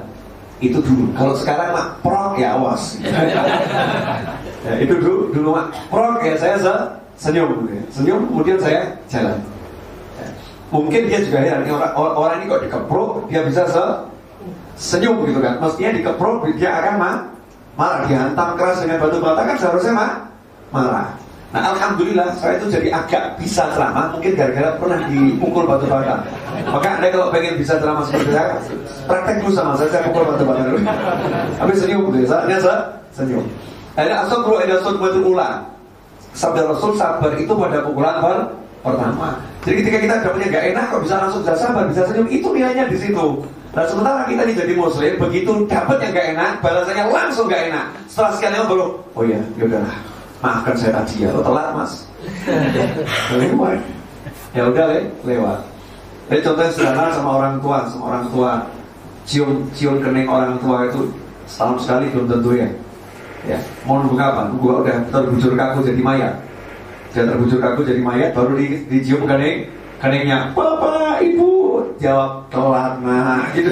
Itu 0.64 0.80
dulu. 0.80 1.12
Kalau 1.16 1.36
sekarang 1.36 1.76
mak 1.76 1.88
prok 2.00 2.40
ya 2.40 2.56
awas. 2.56 2.96
ya, 4.68 4.74
itu 4.80 4.96
dulu 5.00 5.32
dulu 5.36 5.50
mak 5.60 5.68
prok 5.92 6.24
ya 6.24 6.36
saya 6.40 6.56
se 6.60 6.74
senyum. 7.20 7.68
Senyum 7.92 8.28
kemudian 8.32 8.60
saya 8.60 8.96
jalan. 9.12 9.40
Ya. 10.74 10.80
Mungkin 10.82 11.02
dia 11.06 11.20
juga 11.22 11.38
heran 11.46 11.70
orang, 11.70 11.94
orang 11.94 12.34
ini 12.42 12.50
kok 12.50 12.62
dikeprok 12.66 13.12
dia 13.30 13.46
bisa 13.46 13.62
se 13.70 13.84
senyum 14.74 15.22
gitu 15.30 15.38
kan. 15.38 15.62
Mestinya 15.62 15.92
dikeprok 15.94 16.50
dia 16.58 16.74
akan 16.82 16.94
mah 16.98 17.16
marah 17.78 18.02
dihantam 18.10 18.58
keras 18.58 18.82
dengan 18.82 18.98
batu 19.06 19.22
bata 19.22 19.42
kan 19.46 19.56
seharusnya 19.62 19.94
mah 19.94 20.12
marah. 20.74 21.08
Nah 21.54 21.62
Alhamdulillah 21.78 22.34
saya 22.42 22.58
itu 22.58 22.66
jadi 22.66 22.90
agak 22.90 23.38
bisa 23.38 23.70
ceramah 23.78 24.10
Mungkin 24.18 24.34
gara-gara 24.34 24.74
pernah 24.74 25.06
dipukul 25.06 25.70
batu 25.70 25.86
bata 25.86 26.26
Maka 26.66 26.98
anda 26.98 27.14
kalau 27.14 27.30
pengen 27.30 27.62
bisa 27.62 27.78
ceramah 27.78 28.02
seperti 28.10 28.34
saya 28.34 28.58
Praktek 29.06 29.46
dulu 29.46 29.54
sama 29.54 29.78
saya, 29.78 29.94
saya 29.94 30.02
pukul 30.10 30.26
batu 30.34 30.50
bata 30.50 30.66
dulu 30.66 30.82
Habis 31.62 31.78
senyum 31.78 32.10
gitu 32.10 32.26
ya, 32.26 32.58
saya 32.58 32.78
senyum 33.14 33.46
Ada 33.94 34.26
asal 34.26 34.42
ada 34.50 34.74
asal 34.82 34.98
ulang 34.98 35.62
Sabda 36.34 36.66
Rasul 36.66 36.98
sabar 36.98 37.30
itu 37.38 37.54
pada 37.54 37.86
pukulan 37.86 38.18
per 38.18 38.38
pertama 38.82 39.38
Jadi 39.64 39.76
ketika 39.80 39.98
kita 40.04 40.16
dapatnya 40.28 40.48
gak 40.52 40.66
enak 40.76 40.86
kok 40.92 41.02
bisa 41.08 41.16
langsung 41.24 41.42
bisa 41.44 41.56
sabar, 41.56 41.84
bisa 41.88 42.02
senyum 42.12 42.28
Itu 42.28 42.48
nilainya 42.52 42.86
di 42.92 42.98
situ 43.00 43.26
Nah 43.74 43.88
sementara 43.88 44.28
kita 44.28 44.44
ini 44.44 44.54
jadi 44.54 44.74
muslim 44.76 45.12
Begitu 45.16 45.52
dapat 45.72 45.98
yang 46.04 46.12
gak 46.12 46.28
enak 46.36 46.52
Balasannya 46.60 47.06
langsung 47.08 47.48
gak 47.48 47.72
enak 47.72 47.86
Setelah 48.12 48.32
sekian 48.36 48.52
lama 48.60 48.66
baru 48.68 48.86
Oh 49.16 49.24
iya, 49.24 49.40
yaudahlah 49.56 50.14
maafkan 50.44 50.76
saya 50.76 50.92
tadi 51.00 51.24
ya, 51.24 51.32
lo 51.32 51.40
telat 51.40 51.72
mas. 51.72 52.04
lewat. 53.40 53.80
Ya 54.52 54.68
udah 54.68 54.86
le, 54.92 55.00
lewat. 55.24 55.60
Jadi 56.28 56.40
contohnya 56.44 56.72
sederhana 56.76 57.10
sama 57.16 57.30
orang 57.40 57.56
tua, 57.64 57.78
sama 57.88 58.04
orang 58.12 58.26
tua 58.30 58.52
cium 59.24 59.64
cium 59.72 60.04
kening 60.04 60.28
orang 60.28 60.60
tua 60.60 60.92
itu 60.92 61.08
setahun 61.48 61.88
sekali 61.88 62.12
belum 62.12 62.28
tentu 62.28 62.52
ya. 62.60 62.70
Ya, 63.44 63.60
mau 63.88 64.00
nunggu 64.00 64.16
kapan? 64.16 64.56
Nunggu 64.56 64.84
udah 64.84 64.98
terbujur 65.12 65.52
kaku 65.56 65.80
jadi 65.84 66.02
mayat. 66.04 66.36
Dia 67.14 67.30
terbujur 67.30 67.62
kaku 67.62 67.86
jadi 67.86 68.02
mayat, 68.02 68.34
baru 68.34 68.58
di, 68.58 68.90
dicium 68.90 69.30
kening, 69.30 69.70
keningnya, 70.02 70.50
Bapak, 70.58 71.22
Ibu, 71.22 71.52
jawab 72.02 72.50
telat, 72.50 72.98
nah 73.06 73.46
gitu 73.54 73.70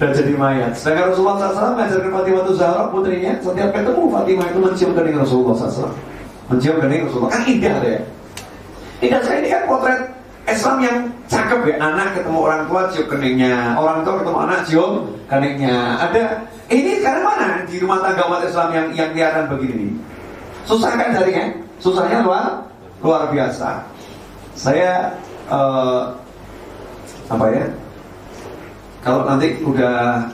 dan 0.00 0.16
jadi 0.16 0.32
mayat. 0.32 0.72
Sedangkan 0.72 1.12
Rasulullah 1.12 1.52
SAW 1.52 1.76
mengajarkan 1.76 2.10
Fatimah 2.16 2.42
itu 2.48 2.52
Zahra 2.56 2.84
putrinya 2.88 3.32
setiap 3.44 3.68
ketemu 3.68 4.02
Fatimah 4.08 4.46
itu 4.48 4.58
mencium 4.64 4.90
kening 4.96 5.16
Rasulullah 5.20 5.54
SAW. 5.60 5.92
Mencium 6.48 6.76
kening 6.80 7.00
Rasulullah. 7.04 7.32
Kan 7.36 7.42
indah 7.44 7.74
deh. 7.84 8.00
Indah 9.04 9.20
saya 9.20 9.36
ini 9.44 9.48
kan 9.52 9.62
potret 9.68 10.00
Islam 10.48 10.76
yang 10.80 10.96
cakep 11.28 11.60
ya. 11.68 11.76
Anak 11.84 12.08
ketemu 12.16 12.38
orang 12.40 12.62
tua 12.64 12.82
cium 12.88 13.06
keningnya, 13.12 13.76
orang 13.76 14.00
tua 14.00 14.14
ketemu 14.24 14.38
anak 14.40 14.60
cium 14.64 14.92
keningnya. 15.28 15.76
Ada 16.00 16.22
ini 16.72 16.90
sekarang 17.04 17.24
mana 17.28 17.48
di 17.68 17.76
rumah 17.76 18.00
tangga 18.00 18.24
umat 18.24 18.42
Islam 18.48 18.68
yang 18.72 18.86
yang 18.96 19.08
kelihatan 19.12 19.52
begini? 19.52 19.88
Susah 20.64 20.96
kan 20.96 21.12
carinya? 21.12 21.44
Susahnya 21.80 22.22
luar 22.22 22.68
luar 23.00 23.32
biasa. 23.32 23.88
Saya 24.54 25.16
uh, 25.48 26.12
apa 27.32 27.46
ya? 27.50 27.66
kalau 29.00 29.24
nanti 29.24 29.56
udah 29.64 30.28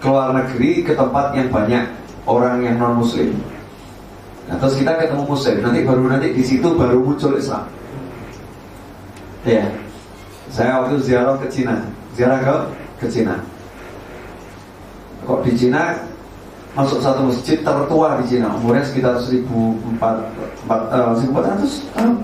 keluar 0.00 0.32
negeri 0.32 0.80
ke 0.84 0.96
tempat 0.96 1.36
yang 1.36 1.52
banyak 1.52 1.84
orang 2.24 2.64
yang 2.64 2.80
non 2.80 2.96
muslim 3.00 3.36
nah, 4.48 4.56
terus 4.56 4.80
kita 4.80 4.96
ketemu 4.96 5.24
muslim. 5.28 5.56
Nanti 5.60 5.84
baru 5.84 6.02
nanti 6.08 6.32
di 6.32 6.40
situ 6.44 6.68
baru 6.72 7.04
muncul 7.04 7.36
Islam. 7.36 7.68
Ya 9.44 9.68
saya 10.48 10.80
waktu 10.80 10.96
ziarah 11.04 11.36
ke 11.36 11.48
Cina. 11.52 11.84
Ziarah 12.16 12.40
ke 12.40 12.54
ke 13.04 13.06
Cina. 13.12 13.44
Kok 15.28 15.44
di 15.44 15.52
Cina 15.52 16.07
masuk 16.78 17.02
satu 17.02 17.26
masjid 17.26 17.58
tertua 17.58 18.22
di 18.22 18.24
Cina 18.30 18.54
umurnya 18.54 18.86
sekitar 18.86 19.18
1400 19.18 19.98
tahun 21.90 22.14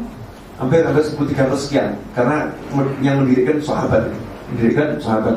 hampir 0.54 0.86
hampir 0.86 1.02
1300 1.02 1.58
sekian 1.58 1.98
karena 2.14 2.54
yang 3.02 3.18
mendirikan 3.18 3.58
sahabat 3.58 4.14
mendirikan 4.54 4.88
sahabat. 5.00 5.36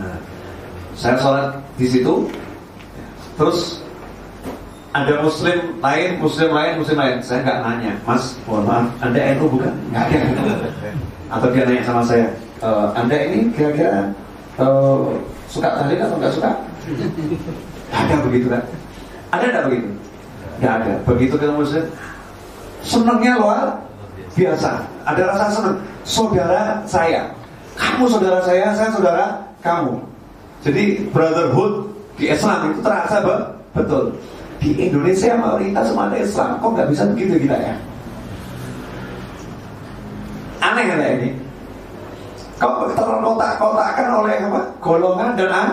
Nah, 0.00 0.18
saya 0.98 1.16
sholat 1.22 1.48
di 1.76 1.86
situ, 1.86 2.26
terus 3.36 3.82
ada 4.94 5.22
muslim 5.22 5.78
lain, 5.82 6.10
muslim 6.22 6.50
lain, 6.54 6.72
muslim 6.82 6.98
lain. 6.98 7.16
Saya 7.20 7.46
nggak 7.46 7.58
nanya, 7.62 7.92
Mas, 8.06 8.38
mohon 8.46 8.66
maaf, 8.66 8.86
Anda 9.02 9.38
NU 9.38 9.46
bukan? 9.50 9.74
Nggak 9.90 10.04
ada. 10.10 10.18
Atau 11.30 11.48
dia 11.50 11.62
nanya 11.66 11.82
sama 11.82 12.02
saya, 12.06 12.30
e, 12.62 12.68
Anda 12.94 13.16
ini 13.26 13.50
kira-kira 13.54 14.14
uh, 14.60 15.18
suka 15.50 15.82
tahlil 15.82 15.98
atau 15.98 16.16
nggak 16.18 16.34
suka? 16.34 16.50
Ada 17.94 18.14
begitu 18.24 18.46
kan? 18.52 18.62
Ada 19.32 19.44
nggak 19.50 19.64
begitu? 19.70 19.88
Nggak 20.60 20.72
ada. 20.80 20.92
Begitu 21.08 21.34
kita 21.40 21.52
muslim, 21.56 21.84
senangnya 22.84 23.32
luar 23.40 23.66
biasa. 24.36 24.70
Ada 25.08 25.22
rasa 25.32 25.44
senang. 25.50 25.78
Saudara 26.04 26.84
saya, 26.84 27.32
kamu 27.80 28.04
saudara 28.12 28.38
saya, 28.44 28.76
saya 28.76 28.90
saudara 28.92 29.24
kamu. 29.64 29.96
Jadi 30.60 31.08
brotherhood 31.08 31.88
di 32.20 32.28
Islam 32.28 32.72
itu 32.72 32.80
terasa 32.84 33.24
betul. 33.72 34.12
Di 34.60 34.72
Indonesia 34.76 35.36
mayoritas 35.36 35.92
umat 35.92 36.12
Islam 36.16 36.56
kok 36.60 36.70
nggak 36.72 36.88
bisa 36.92 37.02
begitu 37.12 37.36
kita 37.48 37.56
ya? 37.56 37.74
Aneh 40.64 40.84
ya 40.88 41.08
ini. 41.20 41.30
Kok 42.56 42.96
terkotak-kotakan 42.96 44.08
oleh 44.24 44.36
apa? 44.40 44.60
Golongan 44.80 45.36
dan 45.36 45.50
a, 45.52 45.64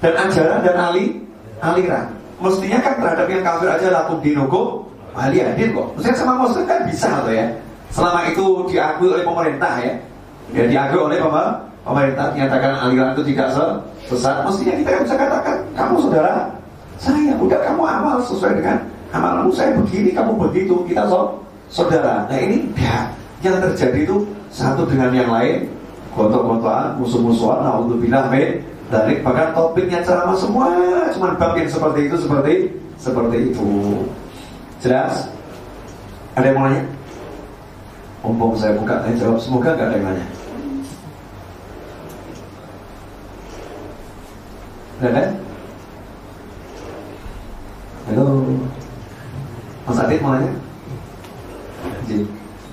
dan 0.00 0.12
ajaran 0.16 0.60
dan 0.60 0.76
ali 0.76 1.04
aliran. 1.60 2.06
Mestinya 2.36 2.78
kan 2.84 2.94
terhadap 3.00 3.26
yang 3.32 3.42
kafir 3.44 3.68
aja 3.72 3.88
laku 3.88 4.20
dinukum 4.20 4.84
waliadin 5.16 5.72
kok. 5.72 5.88
Mestinya 5.96 6.16
sama 6.20 6.32
muslim 6.44 6.64
kan 6.68 6.84
bisa 6.84 7.08
tuh 7.24 7.32
ya. 7.32 7.46
Selama 7.88 8.28
itu 8.28 8.44
diakui 8.68 9.08
oleh 9.08 9.24
pemerintah 9.24 9.72
ya. 9.80 9.92
Ya 10.52 10.64
diakui 10.68 11.00
oleh 11.00 11.18
pemerintah. 11.84 12.26
Menyatakan 12.36 12.72
aliran 12.76 13.16
itu 13.16 13.22
tidak 13.32 13.48
sesat. 14.04 14.44
Mestinya 14.44 14.74
kita 14.84 14.90
bisa 15.00 15.16
katakan 15.16 15.56
kamu 15.72 15.94
saudara 16.04 16.34
saya 16.96 17.36
udah 17.36 17.60
kamu 17.60 17.82
amal 17.84 18.16
sesuai 18.24 18.60
dengan 18.60 18.76
amalmu. 19.12 19.52
Saya 19.52 19.76
begini 19.76 20.12
kamu 20.12 20.36
begitu. 20.48 20.84
Kita 20.84 21.08
so, 21.08 21.40
saudara. 21.72 22.28
Nah 22.28 22.36
ini 22.36 22.68
ya, 22.76 23.08
yang 23.44 23.60
terjadi 23.60 24.04
itu 24.04 24.24
satu 24.52 24.84
dengan 24.84 25.12
yang 25.12 25.32
lain. 25.32 25.68
Gontok-gontokan 26.16 26.96
musuh-musuhan 26.96 27.60
naudzubillah 27.60 28.32
min 28.32 28.64
dari 28.86 29.18
bahkan 29.22 29.50
topiknya 29.50 29.98
ceramah 30.06 30.38
semua 30.38 30.70
cuma 31.10 31.34
bab 31.34 31.58
yang 31.58 31.66
seperti 31.66 32.06
itu 32.06 32.16
seperti 32.22 32.54
seperti 32.96 33.36
itu 33.50 33.68
jelas 34.78 35.26
ada 36.38 36.46
yang 36.46 36.58
mau 36.58 36.70
nanya 36.70 36.86
Mumpung 38.26 38.58
saya 38.58 38.74
buka, 38.74 39.06
saya 39.06 39.14
jawab 39.22 39.38
semoga 39.38 39.78
gak 39.78 39.86
ada 39.86 40.02
yang 40.02 40.10
nanya. 40.10 40.26
Gak 44.98 45.14
ada? 45.14 45.30
Halo 48.10 48.42
Mas 49.86 50.02
Adit 50.02 50.18
mau 50.18 50.34
nanya? 50.34 50.50
Ji. 52.10 52.26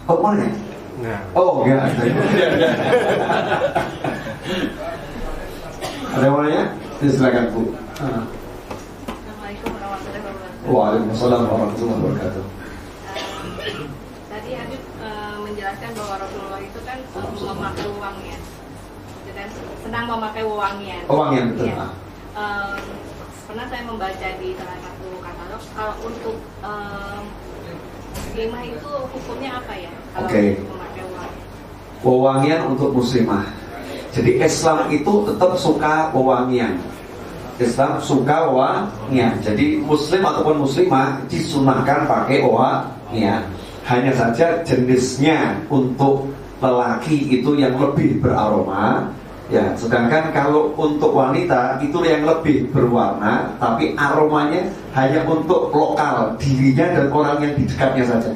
Oh 0.09 0.17
mau 0.17 0.33
nanya? 0.33 0.57
Nah. 1.05 1.21
Oh 1.37 1.61
enggak 1.61 1.85
Ada 6.13 6.29
yang 6.29 6.33
mau 6.37 6.45
nanya? 6.45 6.63
Silakan 7.01 7.45
Bu 7.49 7.61
Assalamualaikum 7.73 9.69
warahmatullahi 9.73 10.21
wabarakatuh 10.21 10.69
Waalaikumsalam 10.69 11.41
warahmatullahi 11.49 11.99
wabarakatuh 12.05 12.43
Tadi 14.29 14.51
Habib 14.53 14.81
uh, 15.01 15.35
menjelaskan 15.41 15.89
bahwa 15.97 16.15
Rasulullah 16.21 16.61
itu 16.61 16.79
kan 16.85 16.97
memakai 17.17 17.85
uangnya 17.89 18.37
dan 19.33 19.49
senang 19.81 20.05
memakai 20.05 20.45
uangnya. 20.45 20.97
Uangnya 21.09 21.41
betul. 21.49 21.65
Ya 21.73 21.89
um, 22.37 22.77
pernah 23.49 23.65
saya 23.69 23.83
membaca 23.85 24.27
di 24.37 24.49
salah 24.57 24.77
satu 24.81 25.09
katalog 25.21 25.63
kalau 25.73 25.95
untuk 26.05 26.37
um, 26.61 27.23
muslimah 28.13 28.63
itu 28.65 28.91
hukumnya 29.09 29.49
apa 29.61 29.73
ya 29.77 29.91
kalau 30.13 30.29
okay. 30.29 30.61
memakai 30.61 31.03
uang 31.05 31.31
wewangian 32.03 32.61
untuk 32.69 32.89
muslimah 32.93 33.62
jadi 34.13 34.45
Islam 34.45 34.87
itu 34.93 35.25
tetap 35.27 35.57
suka 35.57 36.13
wewangian 36.13 36.77
Islam 37.57 37.97
suka 37.99 38.47
wewangian 38.49 39.41
jadi 39.41 39.81
muslim 39.81 40.21
ataupun 40.23 40.63
muslimah 40.63 41.25
disunahkan 41.27 42.05
pakai 42.05 42.45
wewangian 42.45 43.43
hanya 43.83 44.13
saja 44.15 44.63
jenisnya 44.63 45.59
untuk 45.67 46.31
lelaki 46.63 47.41
itu 47.41 47.59
yang 47.59 47.75
lebih 47.75 48.23
beraroma 48.23 49.11
Ya, 49.51 49.75
sedangkan 49.75 50.31
kalau 50.31 50.71
untuk 50.79 51.11
wanita 51.11 51.77
itu 51.83 51.99
yang 52.01 52.23
lebih 52.23 52.71
berwarna, 52.71 53.53
tapi 53.59 53.91
aromanya 53.99 54.65
hanya 54.95 55.27
untuk 55.27 55.67
lokal 55.69 56.39
dirinya 56.39 56.95
dan 56.95 57.05
orang 57.11 57.37
yang 57.43 57.53
di 57.59 57.67
dekatnya 57.67 58.07
saja. 58.07 58.31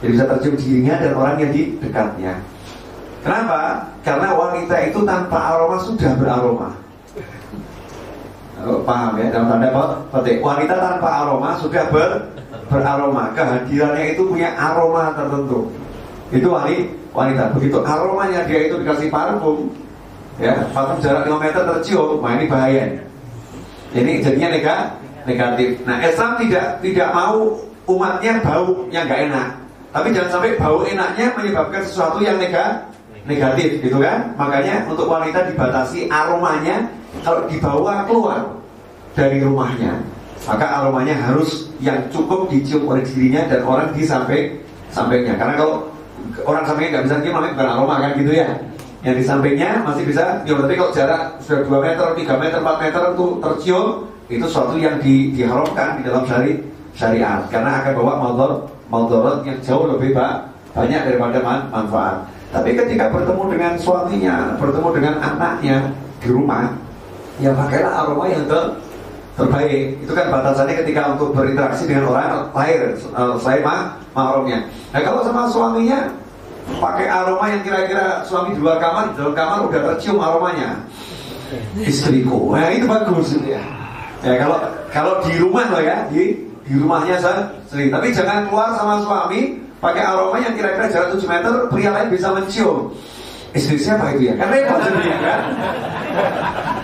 Jadi 0.00 0.10
bisa 0.16 0.24
tercium 0.24 0.56
dirinya 0.56 0.94
dan 1.04 1.12
orang 1.12 1.36
yang 1.44 1.50
di 1.52 1.62
dekatnya. 1.78 2.34
Kenapa? 3.20 3.84
Karena 4.00 4.32
wanita 4.32 4.76
itu 4.88 5.00
tanpa 5.04 5.38
aroma 5.52 5.76
sudah 5.84 6.12
beraroma. 6.16 6.70
Oh, 8.60 8.84
paham 8.84 9.16
ya 9.16 9.32
dalam 9.32 9.56
tanda 9.56 9.68
petik? 10.12 10.44
Wanita 10.44 10.76
tanpa 10.76 11.08
aroma 11.24 11.56
sudah 11.60 11.84
ber, 11.88 12.28
beraroma. 12.68 13.32
Kehadirannya 13.32 14.16
itu 14.16 14.22
punya 14.24 14.52
aroma 14.56 15.12
tertentu. 15.16 15.68
Itu 16.32 16.48
wanita 16.52 17.00
wanita. 17.12 17.56
Begitu 17.56 17.78
aromanya 17.82 18.40
dia 18.46 18.70
itu 18.70 18.76
dikasih 18.80 19.08
parfum 19.10 19.70
ya 20.40 20.56
parfum 20.72 20.96
jarak 21.04 21.28
5 21.28 21.36
meter 21.36 21.62
tercium 21.66 22.22
nah 22.22 22.32
ini 22.38 22.44
bahaya. 22.48 22.84
Ini 23.90 24.12
jadinya 24.22 24.48
negatif. 25.26 25.82
Nah 25.82 25.98
Islam 25.98 26.38
tidak 26.38 26.78
tidak 26.78 27.08
mau 27.10 27.58
umatnya 27.90 28.38
bau 28.38 28.86
yang 28.94 29.04
gak 29.10 29.28
enak. 29.28 29.48
Tapi 29.90 30.14
jangan 30.14 30.30
sampai 30.38 30.54
bau 30.54 30.86
enaknya 30.86 31.34
menyebabkan 31.34 31.82
sesuatu 31.82 32.22
yang 32.22 32.38
negatif 32.38 32.89
negatif 33.30 33.78
gitu 33.78 34.02
kan? 34.02 34.34
Makanya 34.34 34.90
untuk 34.90 35.06
wanita 35.06 35.46
dibatasi 35.46 36.10
aromanya 36.10 36.90
kalau 37.22 37.46
dibawa 37.46 38.02
keluar 38.10 38.58
dari 39.14 39.38
rumahnya 39.42 40.02
maka 40.48 40.66
aromanya 40.80 41.12
harus 41.12 41.68
yang 41.84 42.08
cukup 42.08 42.48
dicium 42.48 42.88
oleh 42.88 43.04
dirinya 43.04 43.44
dan 43.44 43.60
orang 43.64 43.92
di 43.92 44.08
samping 44.08 44.56
sampingnya. 44.88 45.36
Karena 45.36 45.60
kalau 45.60 45.92
orang 46.48 46.64
sampingnya 46.64 46.90
nggak 46.96 47.04
bisa 47.08 47.16
cium 47.20 47.34
namanya 47.36 47.52
bukan 47.56 47.68
aroma 47.68 47.94
kan 48.00 48.10
gitu 48.16 48.32
ya? 48.32 48.48
Yang 49.00 49.16
di 49.20 49.24
sampingnya 49.24 49.70
masih 49.84 50.04
bisa 50.08 50.44
ya 50.44 50.52
tapi 50.56 50.76
kalau 50.76 50.92
jarak 50.92 51.22
sudah 51.40 51.60
2 51.64 51.86
meter, 51.86 52.06
3 52.16 52.40
meter, 52.40 52.58
4 52.60 52.84
meter 52.84 53.02
itu 53.16 53.26
tercium 53.40 53.86
itu 54.30 54.46
suatu 54.46 54.76
yang 54.78 54.96
di, 55.02 55.34
diharamkan 55.34 56.00
di 56.00 56.02
dalam 56.06 56.22
syari, 56.24 56.60
syariat. 56.96 57.44
Karena 57.48 57.80
akan 57.84 57.92
bawa 57.96 58.12
motor 58.20 58.50
motor 58.88 59.22
yang 59.44 59.58
jauh 59.60 59.88
lebih 59.88 60.16
banyak 60.72 61.00
daripada 61.04 61.38
manfaat 61.68 62.24
tapi 62.50 62.74
ketika 62.74 63.06
bertemu 63.14 63.42
dengan 63.46 63.72
suaminya, 63.78 64.36
bertemu 64.58 64.88
dengan 64.90 65.14
anaknya 65.22 65.76
di 66.18 66.28
rumah, 66.34 66.74
ya 67.38 67.54
pakailah 67.54 67.92
aroma 68.02 68.26
yang 68.26 68.42
ter 68.50 68.62
terbaik. 69.38 70.02
Itu 70.02 70.12
kan 70.12 70.26
batasannya 70.34 70.74
ketika 70.82 71.14
untuk 71.14 71.30
berinteraksi 71.30 71.86
dengan 71.86 72.10
orang 72.10 72.50
lain, 72.50 72.98
uh, 73.14 73.38
saya 73.38 73.62
mah 73.62 73.94
mahramnya. 74.12 74.66
Nah 74.90 75.00
kalau 75.00 75.22
sama 75.22 75.46
suaminya 75.46 76.10
pakai 76.82 77.06
aroma 77.06 77.54
yang 77.54 77.62
kira-kira 77.62 78.26
suami 78.26 78.58
di 78.58 78.60
luar 78.60 78.82
kamar, 78.82 79.14
di 79.14 79.22
dalam 79.22 79.34
kamar 79.38 79.58
udah 79.70 79.80
tercium 79.94 80.18
aromanya. 80.18 80.74
Istriku, 81.78 82.54
nah 82.54 82.70
itu 82.70 82.86
bagus 82.86 83.34
ya. 83.42 83.62
Ya 84.22 84.34
kalau 84.38 84.58
kalau 84.90 85.12
di 85.22 85.38
rumah 85.38 85.66
loh 85.70 85.82
ya, 85.82 86.06
di 86.10 86.34
di 86.66 86.72
rumahnya 86.78 87.18
sendiri. 87.66 87.90
Tapi 87.90 88.14
jangan 88.14 88.46
keluar 88.46 88.74
sama 88.74 89.02
suami 89.02 89.69
pakai 89.80 90.02
aroma 90.04 90.36
yang 90.38 90.54
kira-kira 90.54 90.86
jarak 90.92 91.16
7 91.16 91.24
meter 91.24 91.52
pria 91.72 91.90
lain 91.90 92.08
bisa 92.12 92.28
mencium. 92.36 92.92
Istri 93.50 93.82
siapa 93.82 94.14
itu 94.14 94.30
ya? 94.30 94.34
Kan 94.38 94.48
repot 94.54 94.78
jadinya 94.78 95.18
kan? 95.18 95.40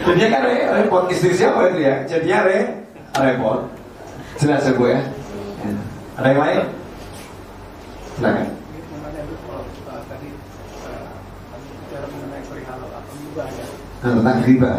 Jadinya 0.02 0.28
kan 0.35 0.43
repot. 0.82 1.02
Istri 1.12 1.32
siapa 1.39 1.60
itu 1.70 1.78
ya? 1.86 1.94
Jadinya 2.10 2.39
re 2.43 2.59
repot. 3.14 3.60
Jelas 4.36 4.66
ya 4.68 4.73
bu 4.77 4.85
ya, 4.90 5.01
ada 6.20 6.28
yang 6.28 6.40
lain? 6.44 6.60
Silakan. 8.20 8.47
Nah, 13.36 14.12
tentang 14.12 14.39
riba. 14.44 14.73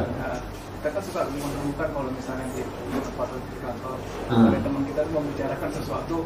Kita 0.77 0.89
kan 0.93 1.01
suka 1.01 1.21
menemukan 1.33 1.87
kalau 1.89 2.09
misalnya 2.13 2.45
di 2.53 2.61
tempat 3.01 3.27
di 3.33 3.57
kantor, 3.59 3.97
hmm. 4.29 4.47
ada 4.53 4.59
teman 4.61 4.81
kita 4.85 5.01
membicarakan 5.09 5.69
sesuatu 5.73 6.17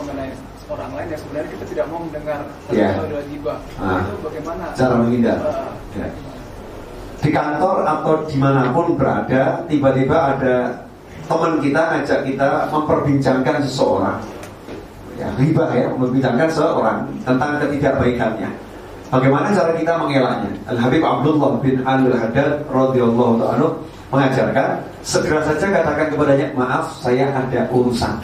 mengenai 0.00 0.32
orang 0.70 0.90
lain 0.94 1.08
yang 1.10 1.20
sebenarnya 1.20 1.50
kita 1.58 1.64
tidak 1.74 1.84
mau 1.90 2.00
mendengar 2.06 2.38
yeah. 2.70 2.94
sesuatu 2.94 3.10
dari 3.10 3.28
gibah. 3.34 3.58
Ah. 3.82 4.00
Itu 4.06 4.16
bagaimana? 4.22 4.64
Cara 4.78 4.94
menghindar. 5.02 5.38
Uh, 5.42 5.70
ya. 5.98 6.06
Di 7.20 7.30
kantor 7.34 7.76
atau 7.84 8.14
di 8.24 8.36
mana 8.40 8.72
pun 8.72 8.86
berada, 8.96 9.42
tiba-tiba 9.68 10.16
ada 10.16 10.56
teman 11.28 11.52
kita 11.60 11.80
ngajak 11.92 12.20
kita 12.24 12.48
memperbincangkan 12.72 13.56
seseorang. 13.66 14.18
Ya, 15.20 15.28
riba 15.36 15.68
ya, 15.76 15.92
memperbincangkan 15.92 16.48
seseorang 16.48 16.98
tentang 17.28 17.60
ketidakbaikannya. 17.60 18.48
Bagaimana 19.10 19.52
cara 19.52 19.74
kita 19.76 19.92
mengelaknya? 20.00 20.54
Al 20.70 20.78
Habib 20.80 21.02
Abdullah 21.02 21.60
bin 21.60 21.82
Al 21.82 22.08
Haddad 22.08 22.64
radhiyallahu 22.70 23.42
taala 23.42 23.68
mengajarkan 24.10 24.80
segera 25.02 25.42
saja 25.44 25.66
katakan 25.66 26.14
kepadanya 26.14 26.46
maaf 26.54 26.94
saya 26.98 27.30
ada 27.30 27.66
urusan 27.70 28.22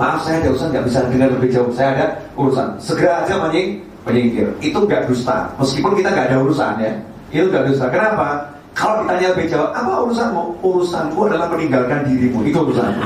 maaf 0.00 0.24
saya 0.24 0.40
ada 0.40 0.48
urusan 0.56 0.68
nggak 0.72 0.84
bisa 0.88 0.98
dengar 1.12 1.28
lebih 1.36 1.50
jauh. 1.52 1.68
Saya 1.76 1.88
ada 1.92 2.06
urusan. 2.40 2.66
Segera 2.80 3.28
aja 3.28 3.36
menying 3.36 3.84
menyingkir. 4.08 4.48
Itu 4.64 4.88
nggak 4.88 5.04
dusta. 5.12 5.52
Meskipun 5.60 5.92
kita 6.00 6.08
nggak 6.08 6.26
ada 6.32 6.36
urusan 6.40 6.72
ya. 6.80 6.92
Itu 7.28 7.52
nggak 7.52 7.64
dusta. 7.68 7.86
Kenapa? 7.92 8.56
Kalau 8.72 9.04
ditanya 9.04 9.36
lebih 9.36 9.46
jauh 9.52 9.68
apa 9.76 9.92
urusanmu? 10.08 10.42
Urusanku 10.64 11.20
adalah 11.28 11.52
meninggalkan 11.52 12.08
dirimu. 12.08 12.40
Itu 12.48 12.64
urusanmu 12.64 13.02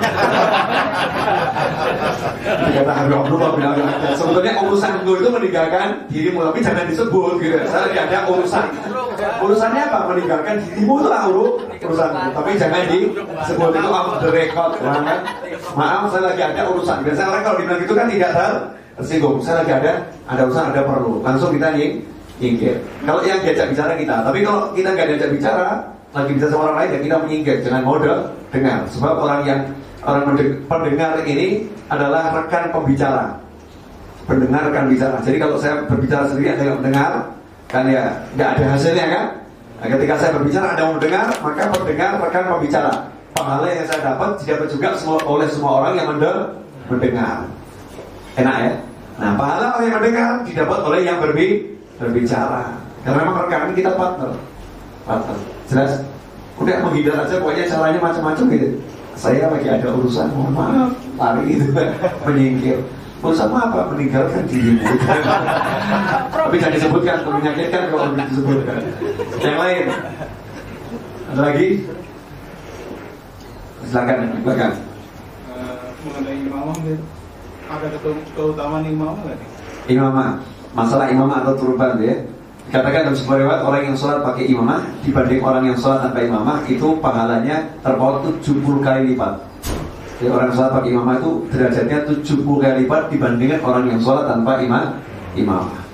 sebetulnya 4.14 4.52
urusanku 4.60 5.10
itu 5.18 5.28
meninggalkan 5.32 5.88
dirimu 6.10 6.38
tapi 6.50 6.58
jangan 6.60 6.84
disebut 6.88 7.32
gitu. 7.40 7.56
Saya 7.68 8.04
ada 8.04 8.18
urusan 8.28 8.66
urusannya 9.42 9.82
apa? 9.90 9.98
Meninggalkan 10.12 10.54
dirimu 10.62 10.94
itu 11.00 11.08
lah 11.08 11.22
urusan 11.28 12.10
tapi 12.32 12.50
jangan 12.56 12.82
disebut 12.88 13.70
itu 13.76 13.88
off 13.92 14.16
the 14.24 14.30
record 14.32 14.70
kan? 14.80 15.20
maaf 15.76 16.08
saya 16.08 16.32
lagi 16.32 16.42
ada 16.42 16.62
urusan. 16.70 17.04
Biasanya 17.04 17.28
orang 17.30 17.42
kalau 17.44 17.56
bilang 17.60 17.78
gitu 17.82 17.94
kan 17.94 18.06
tidak 18.08 18.30
tersinggung. 18.96 19.36
Saya 19.44 19.62
lagi 19.62 19.72
ada 19.74 19.92
ada 20.30 20.40
urusan 20.48 20.64
ada 20.72 20.82
perlu. 20.86 21.20
Langsung 21.20 21.50
kita 21.52 21.68
nyingkir. 22.40 22.76
Kalau 23.04 23.20
yang 23.22 23.40
diajak 23.42 23.66
bicara 23.70 23.92
kita. 23.98 24.16
Tapi 24.24 24.38
kalau 24.42 24.60
kita 24.72 24.88
nggak 24.94 25.06
diajak 25.14 25.30
bicara 25.34 25.66
lagi 26.14 26.30
bicara 26.30 26.50
sama 26.54 26.62
orang 26.70 26.76
lain 26.78 26.90
ya 26.90 26.98
kita 27.02 27.16
menyingkir. 27.26 27.56
Jangan 27.66 27.82
mode 27.82 28.14
dengar. 28.54 28.78
Sebab 28.90 29.14
orang 29.18 29.40
yang 29.44 29.60
orang 30.04 30.22
pendengar 30.70 31.12
ini 31.26 31.68
adalah 31.90 32.32
rekan 32.32 32.70
pembicara. 32.70 33.24
Pendengar 34.24 34.72
rekan 34.72 34.88
bicara. 34.88 35.16
Jadi 35.20 35.36
kalau 35.36 35.56
saya 35.60 35.84
berbicara 35.84 36.24
sendiri 36.30 36.56
ada 36.56 36.64
yang 36.64 36.76
mendengar 36.80 37.12
kan 37.68 37.84
ya 37.90 38.04
nggak 38.36 38.48
ada 38.58 38.64
hasilnya 38.76 39.06
kan? 39.10 39.24
Nah, 39.80 39.86
ketika 39.90 40.14
saya 40.16 40.30
berbicara 40.38 40.66
ada 40.72 40.82
yang 40.86 40.94
mendengar 40.96 41.26
maka 41.42 41.62
pendengar 41.74 42.10
rekan 42.22 42.44
pembicara 42.46 42.92
pahala 43.34 43.66
yang 43.66 43.86
saya 43.90 44.00
dapat 44.14 44.38
didapat 44.40 44.66
juga 44.70 44.88
semua, 44.94 45.18
oleh 45.26 45.48
semua 45.50 45.82
orang 45.82 45.92
yang 45.98 46.08
mendengar. 46.88 47.50
Enak 48.34 48.56
ya? 48.62 48.72
Nah 49.18 49.30
pahala 49.38 49.78
yang 49.82 49.98
mendengar 49.98 50.30
didapat 50.46 50.78
oleh 50.82 51.00
yang 51.02 51.18
berbi 51.18 51.74
berbicara. 51.98 52.78
Karena 53.02 53.18
memang 53.20 53.36
rekan 53.44 53.74
kita 53.76 53.90
partner. 53.94 54.30
Partner. 55.04 55.36
Jelas? 55.68 55.92
Udah 56.54 56.76
menghindar 56.86 57.26
aja 57.26 57.34
pokoknya 57.42 57.66
caranya 57.66 57.98
macam-macam 57.98 58.44
gitu. 58.54 58.68
Saya 59.14 59.46
lagi 59.50 59.68
ada 59.70 59.88
urusan 59.94 60.26
mohon 60.34 60.54
maaf. 60.54 60.90
Lari 61.14 61.44
itu 61.54 61.66
menyingkir 62.26 62.78
urusan 63.24 63.48
apa? 63.48 63.80
Meninggalkan 63.96 64.44
dirimu. 64.44 64.84
Tapi 66.28 66.56
jangan 66.60 66.74
disebutkan 66.76 67.16
menyakitkan 67.24 67.82
kalau 67.88 68.12
disebutkan. 68.12 68.78
Yang 69.40 69.56
lain. 69.56 69.84
Ada 71.32 71.40
lagi? 71.40 71.68
Silakan 73.88 74.18
silakan. 74.44 74.70
Uh, 75.48 75.76
mengenai 76.04 76.36
imamah 76.44 76.76
ada 77.64 77.96
keutamaan 78.36 78.84
imamah 78.84 79.20
nggak 79.24 79.36
nih? 79.40 79.48
Imamah. 79.96 80.30
Masalah 80.76 81.06
imamah 81.08 81.46
atau 81.46 81.54
turban 81.56 81.96
ya. 82.02 82.16
Katakan 82.72 83.06
dalam 83.06 83.16
sebuah 83.16 83.38
riwayat 83.44 83.62
orang 83.62 83.82
yang 83.92 83.96
sholat 83.96 84.24
pakai 84.24 84.50
imamah 84.50 84.82
dibanding 85.04 85.40
orang 85.44 85.62
yang 85.68 85.76
sholat 85.78 86.00
tanpa 86.00 86.24
imamah 86.24 86.64
itu 86.64 86.96
pahalanya 86.98 87.70
terpaut 87.84 88.24
70 88.40 88.82
kali 88.82 89.00
lipat. 89.14 89.53
Jadi 90.24 90.32
orang 90.32 90.56
sholat 90.56 90.72
pakai 90.72 90.88
imamah 90.96 91.20
itu 91.20 91.30
derajatnya 91.52 91.98
70 92.08 92.48
kali 92.48 92.74
lipat 92.88 93.12
dibandingkan 93.12 93.60
orang 93.60 93.92
yang 93.92 94.00
sholat 94.00 94.24
tanpa 94.24 94.56
imam 94.56 94.96
imamah. 95.36 95.84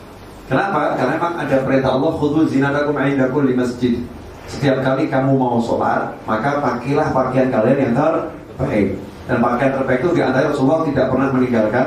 Kenapa? 0.47 0.94
Karena 0.94 1.19
memang 1.19 1.35
ada 1.35 1.57
perintah 1.66 1.90
Allah 1.98 2.15
khudu 2.15 2.47
zinatakum 2.47 2.94
indakum 2.94 3.43
di 3.43 3.59
masjid. 3.59 3.98
Setiap 4.47 4.86
kali 4.86 5.11
kamu 5.11 5.35
mau 5.35 5.59
sholat, 5.59 6.15
maka 6.31 6.62
pakailah 6.62 7.11
pakaian 7.11 7.51
kalian 7.51 7.90
yang 7.90 7.93
terbaik. 7.98 9.02
Dan 9.27 9.43
pakaian 9.43 9.73
terbaik 9.82 9.98
itu 9.98 10.11
di 10.15 10.23
antara 10.23 10.47
Rasulullah 10.47 10.86
tidak 10.86 11.11
pernah 11.11 11.28
meninggalkan 11.35 11.86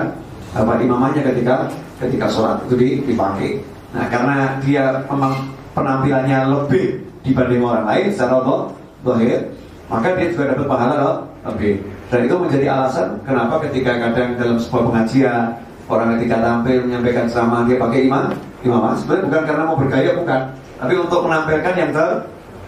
apa 0.51 0.71
imamahnya 0.83 1.21
ketika 1.23 1.71
ketika 2.03 2.27
sholat 2.27 2.59
itu 2.67 3.07
dipakai. 3.07 3.63
Nah 3.95 4.11
karena 4.11 4.59
dia 4.59 4.99
memang 5.07 5.47
penampilannya 5.71 6.39
lebih 6.51 7.07
dibanding 7.23 7.63
orang 7.63 7.87
lain 7.87 8.11
secara 8.11 8.67
dohir, 8.99 9.47
maka 9.87 10.11
dia 10.19 10.27
juga 10.35 10.51
dapat 10.51 10.67
pahala 10.67 11.23
lebih. 11.47 12.02
Dan 12.13 12.29
itu 12.29 12.35
menjadi 12.37 12.69
alasan 12.69 13.17
kenapa 13.25 13.57
ketika 13.65 13.97
kadang 13.97 14.37
dalam 14.37 14.61
sebuah 14.61 14.85
pengajian 14.85 15.57
orang 15.89 16.13
ketika 16.21 16.45
tampil 16.45 16.85
menyampaikan 16.85 17.25
ceramah 17.25 17.65
dia 17.65 17.81
pakai 17.81 18.05
imam, 18.05 18.29
imam 18.61 18.93
sebenarnya 18.93 19.25
bukan 19.25 19.41
karena 19.49 19.63
mau 19.65 19.77
bergaya 19.81 20.11
bukan, 20.13 20.41
tapi 20.77 20.93
untuk 20.93 21.19
menampilkan 21.25 21.73
yang 21.73 21.89
ter 21.89 22.09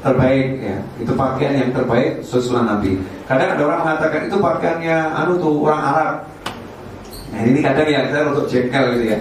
terbaik 0.02 0.48
ya. 0.66 0.78
Itu 0.98 1.14
pakaian 1.14 1.54
yang 1.62 1.70
terbaik 1.78 2.26
sesuai 2.26 2.66
Nabi. 2.66 2.98
Kadang 3.30 3.54
ada 3.54 3.64
orang 3.70 3.80
mengatakan 3.86 4.22
itu 4.26 4.38
pakaiannya 4.42 4.98
anu 5.14 5.34
tuh 5.38 5.54
orang 5.62 5.82
Arab. 5.94 6.14
Nah 7.30 7.42
ini 7.46 7.60
kadang 7.62 7.86
ya 7.86 8.00
kita 8.10 8.20
untuk 8.34 8.46
jengkel 8.50 8.86
gitu 8.98 9.06
ya. 9.14 9.18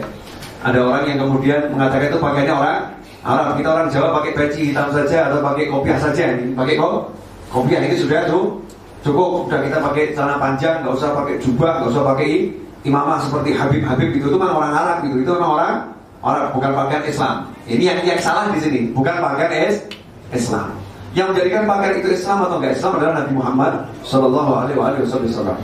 Ada 0.64 0.80
orang 0.80 1.04
yang 1.04 1.18
kemudian 1.20 1.60
mengatakan 1.68 2.08
itu 2.08 2.20
pakaiannya 2.20 2.54
orang 2.56 2.80
Arab. 3.28 3.48
Kita 3.60 3.68
orang 3.76 3.86
Jawa 3.92 4.08
pakai 4.24 4.32
peci 4.32 4.60
hitam 4.72 4.88
saja 4.88 5.28
atau 5.28 5.44
pakai 5.44 5.68
kopiah 5.68 6.00
saja 6.00 6.32
pakai 6.32 6.74
kok 6.80 7.12
kopiah. 7.52 7.80
Ini 7.84 7.96
sudah 8.00 8.24
tuh 8.24 8.64
cukup 9.04 9.46
udah 9.46 9.60
kita 9.60 9.78
pakai 9.84 10.04
celana 10.16 10.40
panjang 10.40 10.80
nggak 10.80 10.94
usah 10.96 11.12
pakai 11.12 11.34
jubah 11.38 11.70
nggak 11.84 11.90
usah 11.92 12.04
pakai 12.08 12.28
imamah 12.88 13.20
seperti 13.20 13.50
Habib 13.52 13.82
Habib 13.84 14.08
itu 14.16 14.26
itu 14.32 14.38
memang 14.40 14.56
orang 14.56 14.72
Arab 14.72 14.96
gitu 15.04 15.16
itu 15.20 15.30
memang 15.30 15.52
orang 15.60 15.74
orang 16.24 16.44
bukan 16.56 16.70
pakaian 16.72 17.04
Islam 17.04 17.36
ini 17.68 17.84
yang 17.84 18.00
yang 18.00 18.20
salah 18.20 18.48
di 18.48 18.60
sini 18.64 18.80
bukan 18.96 19.20
pakaian 19.20 19.52
es 19.68 19.84
Islam. 20.34 20.74
Yang 21.14 21.26
menjadikan 21.30 21.62
pakaian 21.64 21.94
itu 22.02 22.08
Islam 22.10 22.38
atau 22.42 22.56
enggak 22.58 22.74
Islam 22.74 22.92
adalah 22.98 23.14
Nabi 23.22 23.32
Muhammad 23.38 23.72
Shallallahu 24.02 24.50
Alaihi 24.66 24.78
Wasallam. 25.06 25.58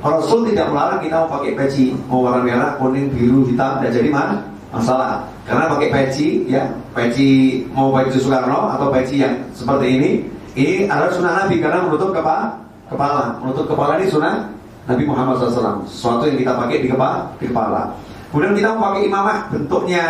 Rasul 0.00 0.40
tidak 0.52 0.70
melarang 0.70 1.00
kita 1.02 1.16
mau 1.24 1.30
pakai 1.40 1.52
peci, 1.52 1.86
mau 2.06 2.22
warna 2.22 2.40
merah, 2.46 2.70
kuning, 2.78 3.10
biru, 3.12 3.44
hitam, 3.48 3.82
tidak 3.82 3.92
jadi 4.00 4.10
mana 4.12 4.36
masalah. 4.70 5.26
Karena 5.44 5.68
pakai 5.68 5.88
peci, 5.92 6.46
ya 6.48 6.64
peci 6.94 7.62
mau 7.74 7.90
baju 7.92 8.08
Soekarno 8.08 8.60
atau 8.72 8.86
peci 8.88 9.20
yang 9.20 9.34
seperti 9.52 9.86
ini, 9.98 10.10
ini 10.56 10.74
adalah 10.88 11.10
sunnah 11.12 11.34
Nabi 11.44 11.60
karena 11.60 11.84
menutup 11.84 12.14
kepala, 12.14 12.54
kepala, 12.90 13.38
menutup 13.42 13.66
kepala 13.70 13.98
ini 13.98 14.06
sunnah 14.10 14.50
Nabi 14.86 15.04
Muhammad 15.06 15.38
SAW. 15.42 15.86
Sesuatu 15.86 16.24
yang 16.30 16.38
kita 16.38 16.52
pakai 16.54 16.76
di 16.82 16.88
kepala, 16.90 17.30
di 17.38 17.46
kepala. 17.50 17.94
Kemudian 18.30 18.52
kita 18.54 18.68
mau 18.74 18.90
pakai 18.90 19.02
imamah, 19.06 19.38
bentuknya 19.50 20.04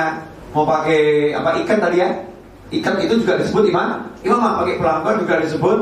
mau 0.53 0.65
pakai 0.65 1.33
apa 1.37 1.51
ikan 1.65 1.79
tadi 1.79 1.99
ya, 2.01 2.11
Ikat 2.67 2.99
itu 2.99 3.23
juga 3.23 3.39
disebut 3.39 3.71
imam, 3.71 4.11
imamah 4.27 4.59
pakai 4.59 4.75
pelanggan 4.83 5.17
juga 5.23 5.35
disebut 5.39 5.79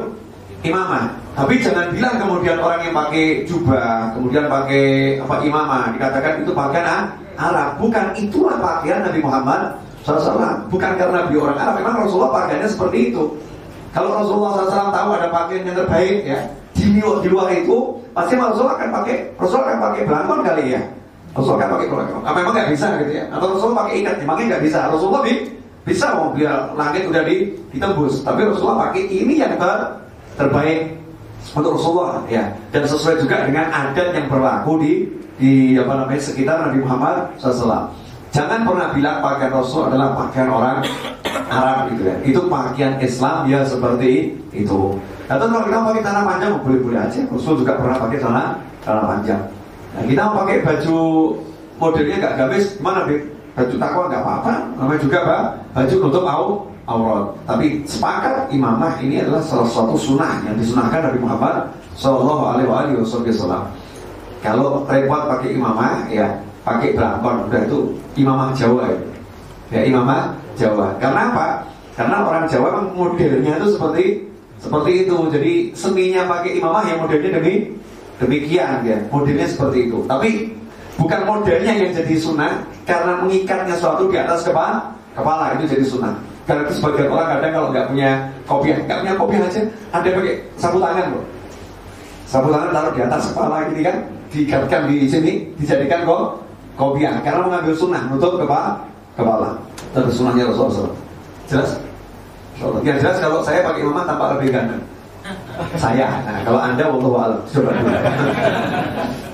imamah. 0.69 1.16
Tapi 1.33 1.57
jangan 1.65 1.89
bilang 1.97 2.21
kemudian 2.21 2.61
orang 2.61 2.81
yang 2.85 2.93
pakai 2.93 3.49
jubah, 3.49 4.12
kemudian 4.12 4.53
pakai 4.53 5.16
apa 5.16 5.35
imamah, 5.41 5.97
dikatakan 5.97 6.45
itu 6.45 6.53
pakaian 6.53 7.09
Arab. 7.41 7.81
Bukan 7.81 8.12
itulah 8.21 8.61
pakaian 8.61 9.01
Nabi 9.01 9.21
Muhammad 9.25 9.81
SAW. 10.05 10.69
Bukan 10.69 10.93
karena 11.01 11.25
beliau 11.25 11.49
orang 11.49 11.57
Arab, 11.57 11.75
memang 11.81 12.05
Rasulullah 12.05 12.45
pakaiannya 12.45 12.69
seperti 12.69 12.99
itu. 13.16 13.33
Kalau 13.97 14.21
Rasulullah 14.21 14.69
SAW 14.69 14.93
tahu 14.93 15.09
ada 15.16 15.29
pakaian 15.33 15.65
yang 15.65 15.77
terbaik 15.81 16.21
ya, 16.29 16.39
di 16.75 17.01
luar, 17.01 17.19
di 17.23 17.29
luar 17.31 17.49
itu 17.55 17.77
pasti 18.11 18.35
Rasulullah 18.35 18.77
akan 18.77 18.91
pakai 19.03 19.17
Rasulullah 19.39 19.67
akan 19.71 19.81
pakai 19.91 20.03
belangkon 20.05 20.41
kali 20.43 20.65
ya. 20.75 20.83
Rasulullah 21.35 21.59
akan 21.63 21.71
pakai 21.79 21.89
belangkon. 21.91 22.23
Apa 22.27 22.37
memang 22.43 22.55
nggak 22.55 22.71
bisa 22.75 22.87
gitu 23.03 23.13
ya? 23.15 23.25
Atau 23.31 23.47
Rasulullah 23.55 23.79
pakai 23.87 23.95
ikat? 24.03 24.15
Memangnya 24.23 24.45
nggak 24.55 24.63
bisa. 24.67 24.79
Rasulullah 24.91 25.23
bi 25.23 25.35
bisa 25.85 26.07
mau 26.17 26.33
biar 26.33 26.73
langit 26.81 27.03
udah 27.05 27.23
ditembus, 27.29 28.25
tapi 28.25 28.41
Rasulullah 28.49 28.89
pakai 28.89 29.05
ini 29.05 29.37
yang 29.37 29.53
ter 29.61 30.01
terbaik 30.35 30.97
untuk 31.53 31.77
Rasulullah 31.77 32.25
ya 32.27 32.51
dan 32.73 32.83
sesuai 32.89 33.21
juga 33.21 33.45
dengan 33.45 33.69
adat 33.69 34.17
yang 34.17 34.27
berlaku 34.33 34.81
di 34.81 34.93
di 35.37 35.53
apa 35.77 35.93
namanya 35.93 36.23
sekitar 36.23 36.57
Nabi 36.71 36.79
Muhammad 36.81 37.37
SAW. 37.39 37.91
Jangan 38.35 38.67
pernah 38.67 38.91
bilang 38.91 39.23
pakaian 39.23 39.53
Rasul 39.55 39.87
adalah 39.87 40.11
pakaian 40.19 40.51
orang 40.51 40.83
Arab 41.47 41.95
gitu 41.95 42.03
ya. 42.03 42.17
Itu 42.27 42.41
pakaian 42.51 42.99
Islam 42.99 43.47
ya 43.47 43.63
seperti 43.63 44.35
itu. 44.51 44.99
Atau 45.25 45.47
kalau 45.49 45.65
kita 45.65 45.79
pakai 45.81 46.03
tanah 46.05 46.23
panjang 46.29 46.51
boleh-boleh 46.61 47.01
aja. 47.01 47.21
Rasul 47.29 47.55
juga 47.65 47.81
pernah 47.81 47.97
pakai 47.97 48.19
tanah 48.21 48.47
tanah 48.85 49.05
panjang. 49.09 49.43
Nah, 49.95 50.03
kita 50.05 50.21
mau 50.27 50.37
pakai 50.45 50.57
baju 50.67 50.99
modelnya 51.79 52.17
gak 52.21 52.35
gamis, 52.39 52.77
mana 52.83 53.07
Bib? 53.09 53.35
baju 53.55 53.75
takwa 53.79 54.03
nggak 54.11 54.23
apa-apa. 54.23 54.53
Namanya 54.77 55.01
juga 55.01 55.19
pak 55.23 55.43
baju 55.73 55.97
untuk 56.11 56.25
au 56.27 56.47
aurat. 56.85 57.25
Tapi 57.47 57.67
sepakat 57.87 58.51
imamah 58.51 58.99
ini 59.01 59.23
adalah 59.23 59.41
salah 59.41 59.69
satu 59.71 59.95
sunnah 59.97 60.43
yang 60.45 60.59
disunahkan 60.59 61.01
dari 61.01 61.19
Muhammad 61.23 61.71
Shallallahu 61.97 62.43
Alaihi 62.51 62.99
Wasallam. 62.99 63.71
Kalau 64.43 64.85
repot 64.85 65.23
pakai 65.25 65.57
imamah 65.57 66.11
ya 66.13 66.29
pakai 66.67 66.93
belakon 66.93 67.49
udah 67.49 67.61
itu 67.65 67.79
imamah 68.19 68.53
Jawa 68.53 68.93
ya, 68.93 69.01
ya 69.73 69.81
imamah 69.89 70.37
Jawa. 70.59 70.99
Karena 71.01 71.33
apa? 71.33 71.47
Karena 71.95 72.17
orang 72.27 72.45
Jawa 72.51 72.91
modelnya 72.93 73.57
itu 73.63 73.69
seperti 73.79 74.05
seperti 74.61 75.07
itu. 75.07 75.17
Jadi 75.31 75.53
seninya 75.75 76.23
pakai 76.29 76.59
imamah 76.59 76.83
yang 76.87 76.99
modelnya 77.03 77.31
demi 77.41 77.55
demikian 78.19 78.85
ya. 78.87 78.99
Modelnya 79.11 79.47
seperti 79.49 79.91
itu. 79.91 79.99
Tapi 80.07 80.51
bukan 80.99 81.21
modelnya 81.27 81.73
yang 81.75 81.91
jadi 81.91 82.15
sunnah 82.19 82.63
karena 82.87 83.23
mengikatnya 83.25 83.75
suatu 83.79 84.07
di 84.07 84.17
atas 84.19 84.47
kepala 84.47 84.95
kepala 85.15 85.59
itu 85.59 85.75
jadi 85.75 85.85
sunnah. 85.87 86.15
Karena 86.45 86.69
itu 86.69 86.77
sebagian 86.77 87.09
orang 87.09 87.29
kadang 87.39 87.53
kalau 87.57 87.69
nggak 87.73 87.87
punya 87.89 88.11
kopi 88.45 88.69
nggak 88.77 88.99
punya 89.01 89.15
kopi 89.17 89.35
aja 89.41 89.61
ada 89.97 90.09
pakai 90.13 90.35
sapu 90.61 90.79
tangan 90.79 91.07
loh. 91.17 91.25
Sapu 92.29 92.49
tangan 92.53 92.71
taruh 92.75 92.93
di 92.93 93.01
atas 93.01 93.23
kepala 93.33 93.65
gini 93.73 93.83
kan 93.83 93.97
diikatkan 94.29 94.81
di 94.91 95.09
sini 95.09 95.33
dijadikan 95.57 96.05
kok 96.05 96.43
kopiah 96.75 97.17
karena 97.25 97.49
mengambil 97.49 97.75
sunnah 97.75 98.03
untuk 98.13 98.37
kepala. 98.37 98.77
Kepala 99.15 99.55
terus 99.95 100.19
sunnahnya 100.19 100.51
Rasulullah 100.51 100.91
jelas 101.47 101.79
yang 102.63 102.99
jelas 103.03 103.19
kalau 103.19 103.43
saya 103.43 103.67
pakai 103.67 103.83
imamah 103.83 104.05
tampak 104.07 104.39
lebih 104.39 104.55
ganteng. 104.55 104.83
Saya. 105.81 106.21
Nah, 106.29 106.41
kalau 106.45 106.61
anda 106.61 106.85
wallahu 106.87 107.17
alam. 107.17 107.41
Coba 107.49 107.71
dulu. 107.75 107.93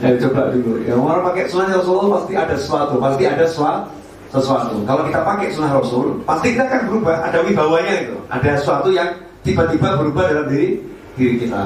Ya 0.00 0.10
coba 0.16 0.40
dulu. 0.54 0.72
Ya 0.86 0.94
orang 0.94 1.22
pakai 1.28 1.44
sunnah 1.50 1.76
Rasulullah 1.76 2.10
pasti 2.22 2.32
ada 2.38 2.54
sesuatu 2.56 2.94
pasti 2.96 3.24
ada 3.26 3.44
sesuatu 3.44 3.84
sesuatu. 4.30 4.74
Kalau 4.86 5.02
kita 5.10 5.20
pakai 5.26 5.46
sunnah 5.50 5.72
Rasul 5.74 6.06
pasti 6.22 6.46
kita 6.54 6.64
akan 6.70 6.80
berubah. 6.88 7.16
Ada 7.26 7.38
wibawanya 7.44 7.94
itu. 8.06 8.16
Ada 8.30 8.50
sesuatu 8.62 8.88
yang 8.94 9.10
tiba-tiba 9.42 9.98
berubah 9.98 10.24
dalam 10.30 10.46
diri 10.48 10.78
diri 11.18 11.34
kita. 11.42 11.62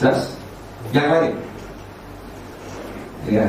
Jelas? 0.00 0.18
Yang 0.90 1.08
lain? 1.12 1.32
Ya. 3.30 3.48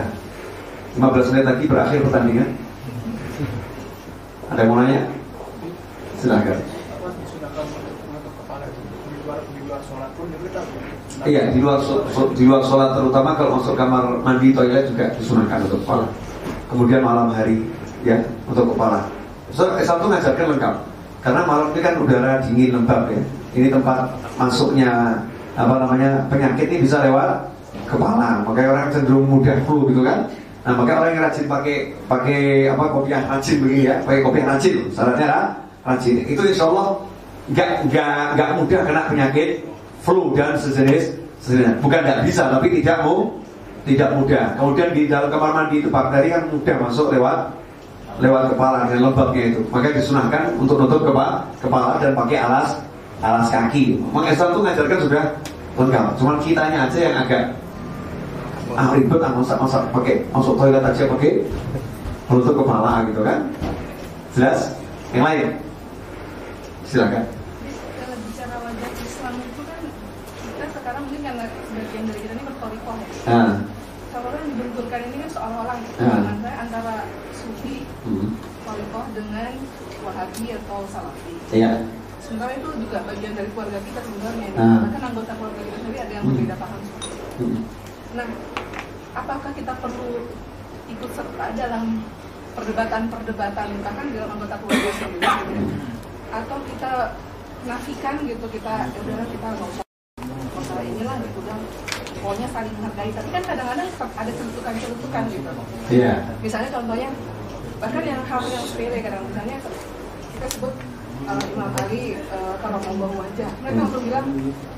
15 0.99 1.33
menit 1.33 1.45
lagi 1.49 1.65
berakhir 1.65 1.99
pertandingan. 2.05 2.49
Ada 4.53 4.59
yang 4.61 4.69
mau 4.69 4.77
nanya? 4.83 5.01
Silahkan 6.21 6.72
Iya 11.23 11.55
di 11.55 11.59
luar 11.63 11.79
di 12.35 12.43
luar 12.43 12.61
sholat 12.67 12.99
terutama 12.99 13.31
kalau 13.39 13.55
masuk 13.55 13.79
kamar 13.79 14.19
mandi 14.19 14.51
toilet 14.51 14.91
juga 14.91 15.07
disunahkan 15.15 15.63
untuk 15.71 15.79
kepala. 15.87 16.05
Kemudian 16.67 16.99
malam 16.99 17.31
hari 17.31 17.63
ya 18.03 18.19
untuk 18.43 18.75
kepala. 18.75 19.07
So, 19.55 19.69
Islam 19.79 20.03
itu 20.03 20.07
ngajarkan 20.11 20.47
lengkap 20.57 20.75
karena 21.23 21.41
malam 21.47 21.67
ini 21.71 21.79
kan 21.79 21.95
udara 22.01 22.43
dingin 22.43 22.75
lembab 22.75 23.07
ya. 23.07 23.21
Ini 23.55 23.67
tempat 23.71 24.11
masuknya 24.35 25.21
apa 25.55 25.73
namanya 25.79 26.27
penyakit 26.27 26.67
ini 26.67 26.83
bisa 26.83 26.99
lewat 27.07 27.47
kepala. 27.87 28.43
Makanya 28.43 28.69
orang 28.75 28.91
cenderung 28.91 29.29
mudah 29.29 29.55
flu 29.63 29.87
gitu 29.87 30.03
kan. 30.03 30.27
Nah 30.67 30.75
makanya 30.75 30.97
orang 31.07 31.11
yang 31.15 31.23
rajin 31.27 31.45
pakai 31.47 31.75
pakai 32.11 32.39
apa 32.67 32.83
kopi 32.91 33.09
yang 33.15 33.23
rajin 33.31 33.55
begini 33.63 33.83
ya, 33.87 33.95
pakai 34.03 34.19
kopi 34.19 34.37
yang 34.43 34.49
rajin. 34.51 34.75
Syaratnya 34.91 35.27
rajin. 35.87 36.15
Itu 36.27 36.41
insya 36.43 36.67
Allah 36.67 36.87
nggak 37.47 37.69
nggak 37.87 38.15
nggak 38.35 38.49
mudah 38.59 38.81
kena 38.83 39.01
penyakit 39.07 39.49
flu 40.03 40.35
dan 40.35 40.59
sejenis 40.59 41.15
sejenis. 41.39 41.79
Bukan 41.79 41.99
tidak 42.03 42.19
bisa, 42.27 42.51
tapi 42.51 42.67
tidak 42.79 42.97
mau 43.07 43.31
tidak 43.83 44.09
mudah. 44.15 44.45
Kemudian 44.55 44.89
di 44.95 45.03
dalam 45.11 45.27
kamar 45.31 45.51
mandi 45.51 45.83
itu 45.83 45.89
bakteri 45.91 46.31
kan 46.31 46.47
mudah 46.51 46.75
masuk 46.87 47.11
lewat 47.11 47.51
lewat 48.21 48.43
kepala 48.55 48.87
dan 48.87 48.99
lembabnya 48.99 49.43
itu. 49.55 49.61
Maka 49.71 49.91
disunahkan 49.91 50.55
untuk 50.55 50.79
nutup 50.79 51.01
kepala, 51.03 51.43
kepala 51.59 51.99
dan 51.99 52.15
pakai 52.15 52.37
alas 52.39 52.79
alas 53.23 53.47
kaki. 53.51 53.99
Memang 53.99 54.27
Islam 54.27 54.55
itu 54.55 54.61
ngajarkan 54.63 54.99
sudah 55.07 55.23
lengkap. 55.79 56.05
Cuman 56.19 56.35
kitanya 56.43 56.87
aja 56.87 56.99
yang 56.99 57.15
agak 57.23 57.43
ah 58.73 58.89
ribet 58.95 59.21
ah 59.21 59.31
masak 59.37 59.57
masak 59.59 59.83
pakai 59.93 60.15
masuk 60.33 60.57
toilet 60.57 60.81
aja 60.81 61.03
pakai 61.05 61.31
menutup 62.31 62.55
kepala 62.63 63.03
gitu 63.07 63.21
kan. 63.23 63.39
Jelas? 64.35 64.59
Yang 65.11 65.23
lain? 65.27 65.47
Silakan. 66.87 67.25
sebagian 71.73 72.03
dari 72.09 72.19
kita 72.21 72.33
ini 72.37 72.43
bertorikoh 72.45 72.95
ya. 73.01 73.07
Ah. 73.23 73.55
Kalau 74.11 74.29
orang 74.29 74.45
dibenturkan 74.51 74.99
ini 75.09 75.15
kan 75.23 75.29
seolah-olah 75.31 75.77
ah. 75.79 76.35
saya 76.43 76.57
antara 76.67 76.95
sufi, 77.31 77.87
hmm. 78.03 78.35
dengan 79.15 79.51
wahabi 80.03 80.45
atau 80.59 80.79
salafi. 80.91 81.33
Iya. 81.55 81.87
Sementara 82.19 82.51
itu 82.55 82.69
juga 82.83 83.03
bagian 83.07 83.33
dari 83.35 83.49
keluarga 83.55 83.79
kita 83.79 83.99
sebenarnya. 84.03 84.49
Ah. 84.59 84.79
Bahkan 84.87 85.01
anggota 85.01 85.31
keluarga 85.39 85.61
kita 85.63 85.77
sendiri 85.79 85.99
ada 86.03 86.13
yang 86.13 86.25
hmm. 86.27 86.35
berbeda 86.35 86.55
paham. 86.59 86.81
Hmm. 87.39 87.59
Nah, 88.13 88.27
apakah 89.15 89.51
kita 89.55 89.73
perlu 89.79 90.11
ikut 90.91 91.11
serta 91.15 91.45
dalam 91.55 91.85
perdebatan-perdebatan 92.53 93.67
bahkan 93.81 94.05
dalam 94.11 94.29
anggota 94.35 94.55
keluarga 94.61 94.91
sendiri? 94.99 95.23
Hmm. 95.23 95.91
Atau 96.33 96.57
kita 96.67 96.91
nafikan 97.63 98.15
gitu 98.27 98.45
kita 98.51 98.73
ya 98.91 98.99
udahlah 98.99 99.27
kita 99.31 99.47
nggak 99.55 99.69
usah 99.71 99.83
masalah 100.51 100.83
inilah 100.83 101.15
gitu 101.23 101.41
kan 101.47 101.59
pokoknya 102.23 102.47
saling 102.55 102.73
menghargai. 102.79 103.11
Tapi 103.11 103.29
kan 103.35 103.43
kadang-kadang 103.43 103.87
ada 103.99 104.31
celutukan-celutukan 104.31 105.23
gitu. 105.27 105.51
Iya. 105.91 105.99
Yeah. 105.99 106.17
misalnya 106.39 106.69
contohnya 106.71 107.09
bahkan 107.83 108.03
yang 108.07 108.21
hal 108.23 108.41
yang 108.47 108.63
sepele 108.63 108.99
kadang 109.03 109.23
misalnya 109.27 109.57
kita 110.39 110.47
sebut 110.55 110.73
uh, 111.27 111.43
Imam 111.51 111.71
Ali 111.83 112.15
uh, 112.31 112.55
kalau 112.63 112.79
mau 112.79 112.95
bawa 113.03 113.27
wajah. 113.27 113.51
Mereka 113.59 113.77
langsung 113.83 114.03
bilang 114.07 114.25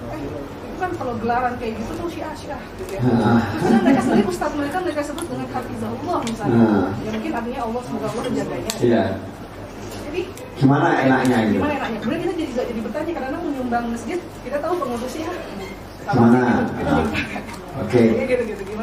eh 0.10 0.22
itu 0.66 0.78
kan 0.82 0.92
kalau 0.98 1.14
gelaran 1.22 1.54
kayak 1.62 1.74
gitu 1.78 1.92
tuh 1.96 2.10
syiah 2.10 2.34
syiah 2.34 2.62
gitu 2.82 2.98
ya. 2.98 3.02
Misalnya 3.06 3.80
mereka 3.86 4.02
sendiri 4.02 4.26
ustaz 4.26 4.52
mereka 4.58 4.78
mereka 4.82 5.02
sebut 5.06 5.26
dengan 5.30 5.48
hafizahullah 5.54 6.20
misalnya. 6.26 6.66
Ya 7.06 7.10
mungkin 7.14 7.32
artinya 7.32 7.62
Allah 7.70 7.82
semoga 7.86 8.08
Allah 8.10 8.24
menjaganya. 8.26 8.74
Iya. 8.82 9.04
Jadi 10.06 10.22
gimana 10.56 10.88
enaknya 10.96 11.38
gitu? 11.52 11.56
gimana 11.60 11.74
enaknya? 11.78 12.00
Kemudian 12.02 12.22
kita 12.24 12.34
jadi 12.40 12.52
jadi 12.74 12.82
bertanya 12.82 13.12
karena 13.14 13.38
menyumbang 13.38 13.86
masjid 13.92 14.20
kita 14.42 14.58
tahu 14.64 14.74
pengurusnya 14.82 15.30
gimana? 16.12 16.40
Gitu, 16.70 16.94
oke. 16.94 17.90
Okay. 17.90 18.08
gitu 18.30 18.44
gitu 18.54 18.62
gitu? 18.62 18.76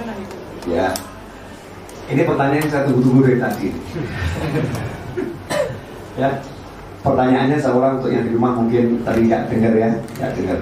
Ya. 0.70 0.88
Ini 2.10 2.22
pertanyaan 2.28 2.62
yang 2.66 2.72
saya 2.72 2.84
tunggu-tunggu 2.90 3.20
dari 3.26 3.38
tadi. 3.40 3.68
Ya. 6.12 6.28
Pertanyaannya 7.00 7.56
seorang 7.56 7.98
untuk 7.98 8.12
yang 8.12 8.28
di 8.28 8.36
rumah 8.36 8.52
mungkin 8.52 9.00
tadi 9.00 9.24
nggak 9.32 9.48
dengar 9.48 9.72
ya 9.80 9.90
nggak 10.20 10.32
dengar. 10.36 10.58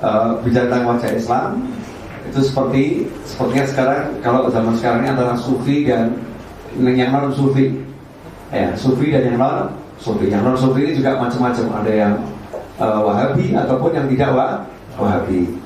Uh, 0.00 0.40
bicara 0.40 0.72
tentang 0.72 0.88
wajah 0.88 1.12
Islam 1.12 1.50
itu 2.24 2.40
seperti 2.40 2.82
sepertinya 3.28 3.66
sekarang 3.68 4.02
kalau 4.24 4.48
zaman 4.48 4.72
sekarang 4.80 5.04
ini 5.04 5.12
antara 5.12 5.36
sufi 5.36 5.84
dan 5.84 6.16
yang 6.80 7.12
non 7.12 7.28
sufi. 7.28 7.76
Ya 8.48 8.72
sufi 8.72 9.12
dan 9.12 9.28
yang 9.28 9.36
non 9.36 9.76
sufi. 10.00 10.32
Yang 10.32 10.42
non 10.48 10.56
sufi 10.56 10.80
ini 10.80 10.96
juga 10.96 11.20
macam-macam. 11.20 11.66
Ada 11.84 11.92
yang 11.92 12.14
uh, 12.80 13.00
wahabi 13.04 13.52
ataupun 13.52 13.90
yang 13.92 14.06
tidak 14.08 14.32
wah, 14.32 14.64
wahabi 14.96 15.59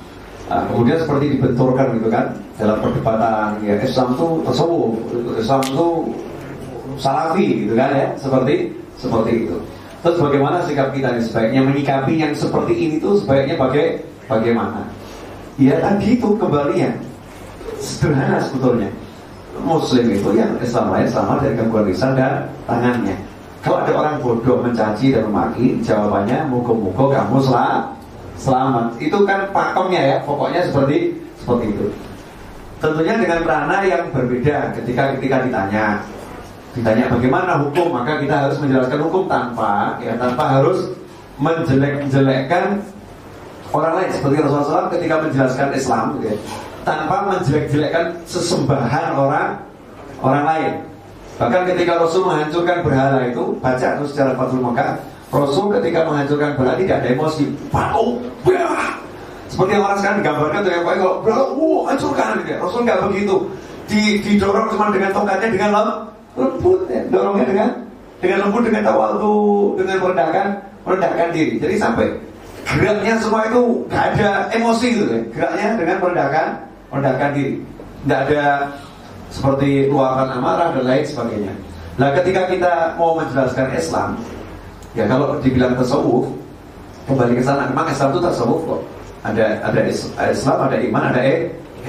uh, 0.48 0.62
kemudian 0.70 0.98
seperti 1.00 1.38
dibenturkan 1.38 1.96
gitu 1.96 2.08
kan 2.12 2.34
dalam 2.56 2.78
perdebatan 2.80 3.60
ya 3.64 3.74
Islam 3.80 4.14
itu 4.14 4.28
tasawuf 4.46 4.92
Islam 5.40 5.60
itu 5.66 5.88
salafi 7.00 7.46
gitu 7.66 7.74
kan 7.74 7.90
ya 7.92 8.06
seperti 8.18 8.54
seperti 8.98 9.32
itu. 9.46 9.56
Terus 10.04 10.20
bagaimana 10.20 10.60
sikap 10.68 10.92
kita 10.92 11.16
ini 11.16 11.22
sebaiknya 11.24 11.60
menyikapi 11.64 12.12
yang 12.20 12.32
seperti 12.36 12.76
ini 12.76 13.00
tuh 13.00 13.16
sebaiknya 13.24 13.56
bagai 13.56 14.04
bagaimana? 14.28 14.84
Ya 15.56 15.80
tadi 15.80 16.20
itu 16.20 16.28
kembali 16.36 16.76
ya 16.76 16.92
sederhana 17.80 18.36
sebetulnya. 18.44 18.90
Muslim 19.64 20.10
itu 20.10 20.34
yang 20.34 20.58
Islam 20.60 20.90
lain 20.90 21.08
sama 21.08 21.38
dari 21.40 21.54
gangguan 21.56 21.86
lisan 21.88 22.18
dan 22.18 22.50
tangannya. 22.66 23.16
Kalau 23.64 23.80
ada 23.80 23.96
orang 23.96 24.20
bodoh 24.20 24.60
mencaci 24.60 25.14
dan 25.14 25.24
memaki 25.24 25.80
jawabannya 25.80 26.52
muka-muka 26.52 27.16
kamu 27.16 27.40
selamat 27.40 27.96
selamat. 28.38 28.98
Itu 28.98 29.22
kan 29.28 29.50
pakemnya 29.50 30.02
ya 30.02 30.16
pokoknya 30.22 30.66
seperti 30.68 31.18
seperti 31.40 31.64
itu. 31.74 31.86
Tentunya 32.82 33.14
dengan 33.16 33.40
rana 33.48 33.78
yang 33.86 34.12
berbeda 34.12 34.76
ketika 34.80 35.16
ketika 35.18 35.36
ditanya. 35.46 36.02
Ditanya 36.74 37.06
bagaimana 37.06 37.62
hukum 37.62 37.94
maka 37.94 38.18
kita 38.18 38.34
harus 38.34 38.58
menjelaskan 38.58 38.98
hukum 39.06 39.30
tanpa 39.30 39.96
ya 40.02 40.18
tanpa 40.18 40.58
harus 40.58 40.90
menjelek-jelekkan 41.38 42.82
orang 43.70 43.92
lain. 44.02 44.10
Seperti 44.10 44.36
Rasulullah 44.42 44.86
SAW 44.86 44.94
ketika 44.94 45.14
menjelaskan 45.22 45.68
Islam 45.74 46.06
ya, 46.22 46.34
tanpa 46.82 47.16
menjelek-jelekkan 47.30 48.18
sesembahan 48.26 49.14
orang 49.14 49.48
orang 50.20 50.44
lain. 50.44 50.72
Bahkan 51.34 51.62
ketika 51.74 51.98
Rasul 51.98 52.30
menghancurkan 52.30 52.86
berhala 52.86 53.26
itu 53.26 53.58
baca 53.58 53.98
terus 53.98 54.14
secara 54.14 54.38
Fathul 54.38 54.62
Mekah 54.62 55.02
Rasul 55.34 55.66
ketika 55.74 56.06
menghancurkan 56.06 56.54
berhala 56.54 56.78
tidak 56.78 57.02
ada 57.02 57.08
emosi 57.10 57.44
Pau, 57.74 58.22
seperti 59.54 59.70
yang 59.78 59.86
orang 59.86 59.98
sekarang 60.02 60.18
digambarkan 60.18 60.58
tuh 60.66 60.72
yang 60.74 60.82
baik 60.82 60.98
kalau 60.98 61.14
berapa, 61.22 61.44
wow 61.54 61.78
hancurkan 61.86 62.26
gitu 62.42 62.50
ya. 62.50 62.58
Rasul 62.58 62.80
nggak 62.82 62.98
begitu. 63.06 63.36
Di, 63.86 64.00
didorong 64.18 64.66
cuma 64.74 64.90
dengan 64.90 65.10
tongkatnya 65.14 65.48
dengan 65.54 65.70
lembut, 66.34 66.80
ya. 66.90 67.02
dorongnya 67.06 67.46
dengan 67.46 67.68
dengan 68.18 68.38
lembut, 68.42 68.62
dengan 68.66 68.82
tawadu, 68.82 69.38
dengan 69.78 69.96
merendahkan 70.02 70.46
merendahkan 70.82 71.28
diri. 71.30 71.54
Jadi 71.62 71.74
sampai 71.78 72.06
geraknya 72.66 73.14
semua 73.22 73.46
itu 73.46 73.62
nggak 73.86 74.04
ada 74.18 74.28
emosi 74.50 74.86
gitu 74.90 75.06
ya. 75.06 75.20
Geraknya 75.30 75.66
dengan 75.78 75.96
merendahkan 76.02 76.46
merendahkan 76.90 77.30
diri. 77.38 77.54
Nggak 78.10 78.20
ada 78.26 78.44
seperti 79.30 79.86
luapan 79.86 80.28
amarah 80.34 80.68
dan 80.74 80.82
lain 80.82 81.04
sebagainya. 81.06 81.54
Nah 81.94 82.10
ketika 82.10 82.50
kita 82.50 82.98
mau 82.98 83.14
menjelaskan 83.22 83.70
Islam, 83.78 84.18
ya 84.94 85.04
kalau 85.10 85.38
dibilang 85.42 85.74
tasawuf, 85.74 86.30
kembali 87.04 87.36
ke 87.36 87.42
sana, 87.44 87.68
memang 87.68 87.90
Islam 87.90 88.14
itu 88.14 88.20
tasawuf 88.24 88.60
kok 88.64 88.80
ada 89.24 89.46
ada 89.64 89.80
Islam, 90.30 90.58
ada 90.68 90.76
iman, 90.78 91.02
ada 91.12 91.22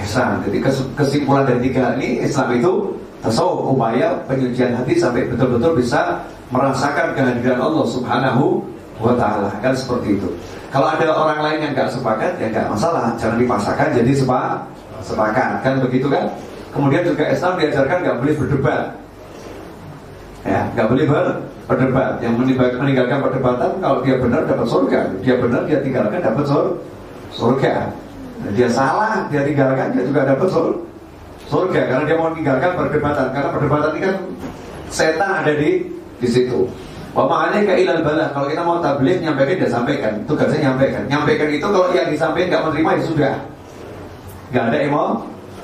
ihsan. 0.03 0.43
Jadi 0.47 0.57
kesimpulan 0.95 1.43
dari 1.47 1.71
tiga 1.71 1.95
ini 1.99 2.23
Islam 2.23 2.51
itu 2.55 2.95
tasawuf 3.23 3.75
upaya 3.75 4.15
penyucian 4.27 4.75
hati 4.75 4.99
sampai 4.99 5.27
betul-betul 5.27 5.79
bisa 5.79 6.23
merasakan 6.51 7.15
kehadiran 7.15 7.59
Allah 7.59 7.85
Subhanahu 7.87 8.63
wa 8.99 9.13
taala 9.19 9.51
kan 9.59 9.75
seperti 9.75 10.15
itu. 10.15 10.29
Kalau 10.71 10.91
ada 10.91 11.07
orang 11.11 11.39
lain 11.39 11.59
yang 11.63 11.71
nggak 11.71 11.91
sepakat 11.91 12.35
ya 12.39 12.51
nggak 12.51 12.67
masalah, 12.71 13.15
jangan 13.15 13.39
dipaksakan 13.39 13.87
jadi 13.95 14.11
sepa, 14.11 14.59
sepakat 15.03 15.63
kan 15.63 15.73
begitu 15.79 16.07
kan. 16.11 16.27
Kemudian 16.75 17.07
juga 17.07 17.31
Islam 17.31 17.55
diajarkan 17.55 17.97
nggak 18.03 18.17
boleh 18.19 18.35
berdebat, 18.35 18.83
ya 20.45 20.61
nggak 20.77 20.87
boleh 20.87 21.05
ber, 21.09 21.25
berdebat. 21.65 22.21
Yang 22.21 22.33
meninggalkan 22.77 23.19
perdebatan 23.19 23.71
kalau 23.81 23.99
dia 24.05 24.15
benar 24.21 24.45
dapat 24.45 24.67
surga, 24.69 24.99
dia 25.25 25.35
benar 25.41 25.61
dia 25.65 25.81
tinggalkan 25.81 26.21
dapat 26.21 26.45
surga 26.45 26.93
surga. 27.35 27.91
dia 28.53 28.67
salah, 28.69 29.25
dia 29.31 29.41
tinggalkan, 29.47 29.95
dia 29.95 30.03
juga 30.05 30.27
dapat 30.27 30.47
surga 31.49 31.81
karena 31.87 32.03
dia 32.03 32.15
mau 32.19 32.29
meninggalkan 32.31 32.71
perdebatan. 32.77 33.27
Karena 33.31 33.49
perdebatan 33.51 33.89
ini 33.95 34.01
kan 34.05 34.15
setan 34.91 35.31
ada 35.43 35.53
di 35.55 35.87
di 36.19 36.27
situ. 36.27 36.67
Wa 37.15 37.47
ke 37.47 37.73
ilal 37.79 38.03
balah. 38.03 38.35
Kalau 38.35 38.47
kita 38.51 38.61
mau 38.67 38.83
tabligh 38.83 39.23
nyampaikan 39.23 39.55
dia 39.55 39.71
sampaikan. 39.71 40.13
Tugasnya 40.27 40.71
nyampaikan. 40.71 41.07
Nyampaikan 41.07 41.47
itu 41.47 41.63
kalau 41.63 41.89
yang 41.95 42.11
disampaikan 42.11 42.47
nggak 42.51 42.63
menerima 42.67 42.89
ya 42.91 43.03
sudah. 43.07 43.35
Nggak 44.51 44.65
ada 44.67 44.77
emo, 44.83 45.05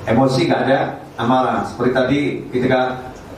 emosi, 0.08 0.40
nggak 0.48 0.62
ada 0.64 0.78
amarah. 1.20 1.60
Seperti 1.68 1.90
tadi 1.92 2.20
ketika 2.56 2.80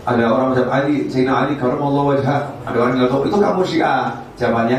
ada 0.04 0.24
orang 0.28 0.46
macam 0.52 0.68
Ali, 0.68 1.08
Sayyidina 1.08 1.48
Ali, 1.48 1.56
Allah 1.60 2.02
wajah. 2.04 2.40
Ada 2.68 2.76
orang 2.76 2.94
yang 3.00 3.08
itu 3.08 3.36
kamu 3.40 3.62
syiah. 3.64 4.02
Jawabannya, 4.36 4.78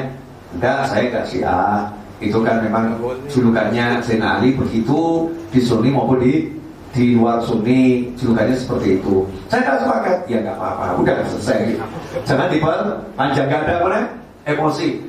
enggak, 0.53 0.77
saya 0.85 1.03
enggak 1.09 1.25
syiah 1.25 1.89
itu 2.23 2.39
kan 2.47 2.63
memang 2.63 2.95
julukannya 3.27 3.99
Zainal 3.99 4.39
Ali 4.39 4.55
begitu 4.55 5.27
di 5.51 5.59
Sunni 5.59 5.91
maupun 5.91 6.23
di 6.23 6.47
di 6.95 7.11
luar 7.11 7.43
Sunni 7.43 8.07
julukannya 8.15 8.55
seperti 8.55 9.03
itu. 9.03 9.27
Saya 9.51 9.67
nggak 9.67 9.79
sepakat, 9.83 10.17
ya 10.31 10.37
nggak 10.39 10.55
apa-apa, 10.55 10.95
udah 11.03 11.15
selesai. 11.27 11.75
Jangan 12.23 12.47
diperpanjang, 12.47 13.51
gak 13.51 13.61
ada 13.67 13.75
mana 13.83 13.99
emosi. 14.47 15.03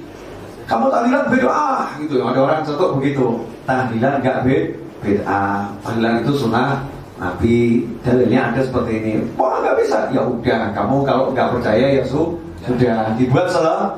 Kamu 0.67 0.91
tahlilan 0.91 1.31
beda 1.31 1.47
ah, 1.47 1.95
gitu. 2.03 2.27
Ada 2.27 2.39
orang 2.43 2.67
cetuk 2.67 2.99
begitu. 2.99 3.47
Tahlilan 3.71 4.19
nggak 4.19 4.39
beda. 4.43 5.39
Tahlilan 5.87 6.15
itu 6.27 6.33
sunnah 6.35 6.83
Nabi. 7.17 7.89
Dalilnya 8.05 8.53
ada 8.53 8.61
seperti 8.65 8.93
ini. 9.01 9.13
Wah 9.41 9.61
nggak 9.61 9.77
bisa. 9.83 10.09
Ya 10.13 10.23
udah, 10.25 10.73
kamu 10.77 10.97
kalau 11.05 11.25
nggak 11.33 11.49
percaya 11.59 11.87
ya 12.01 12.03
su 12.05 12.37
sudah 12.65 13.15
dibuat 13.17 13.47
salah 13.49 13.97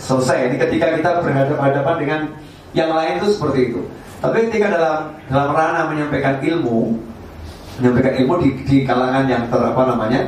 selesai. 0.00 0.52
Ini 0.52 0.56
ketika 0.60 0.86
kita 0.96 1.10
berhadapan-hadapan 1.24 1.96
dengan 2.00 2.20
yang 2.76 2.92
lain 2.92 3.22
itu 3.22 3.28
seperti 3.32 3.72
itu. 3.72 3.80
Tapi 4.20 4.48
ketika 4.48 4.72
dalam 4.72 5.12
dalam 5.28 5.50
ranah 5.52 5.84
menyampaikan 5.92 6.40
ilmu, 6.40 6.96
menyampaikan 7.80 8.14
ilmu 8.24 8.34
di, 8.40 8.48
di 8.64 8.76
kalangan 8.88 9.28
yang 9.28 9.44
ter, 9.52 9.60
apa 9.60 9.82
namanya 9.92 10.20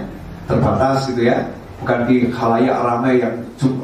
terbatas 0.45 1.09
gitu 1.09 1.29
ya, 1.29 1.49
bukan 1.81 2.05
di 2.05 2.29
khalayak 2.29 2.77
ramai 2.85 3.21
yang 3.21 3.35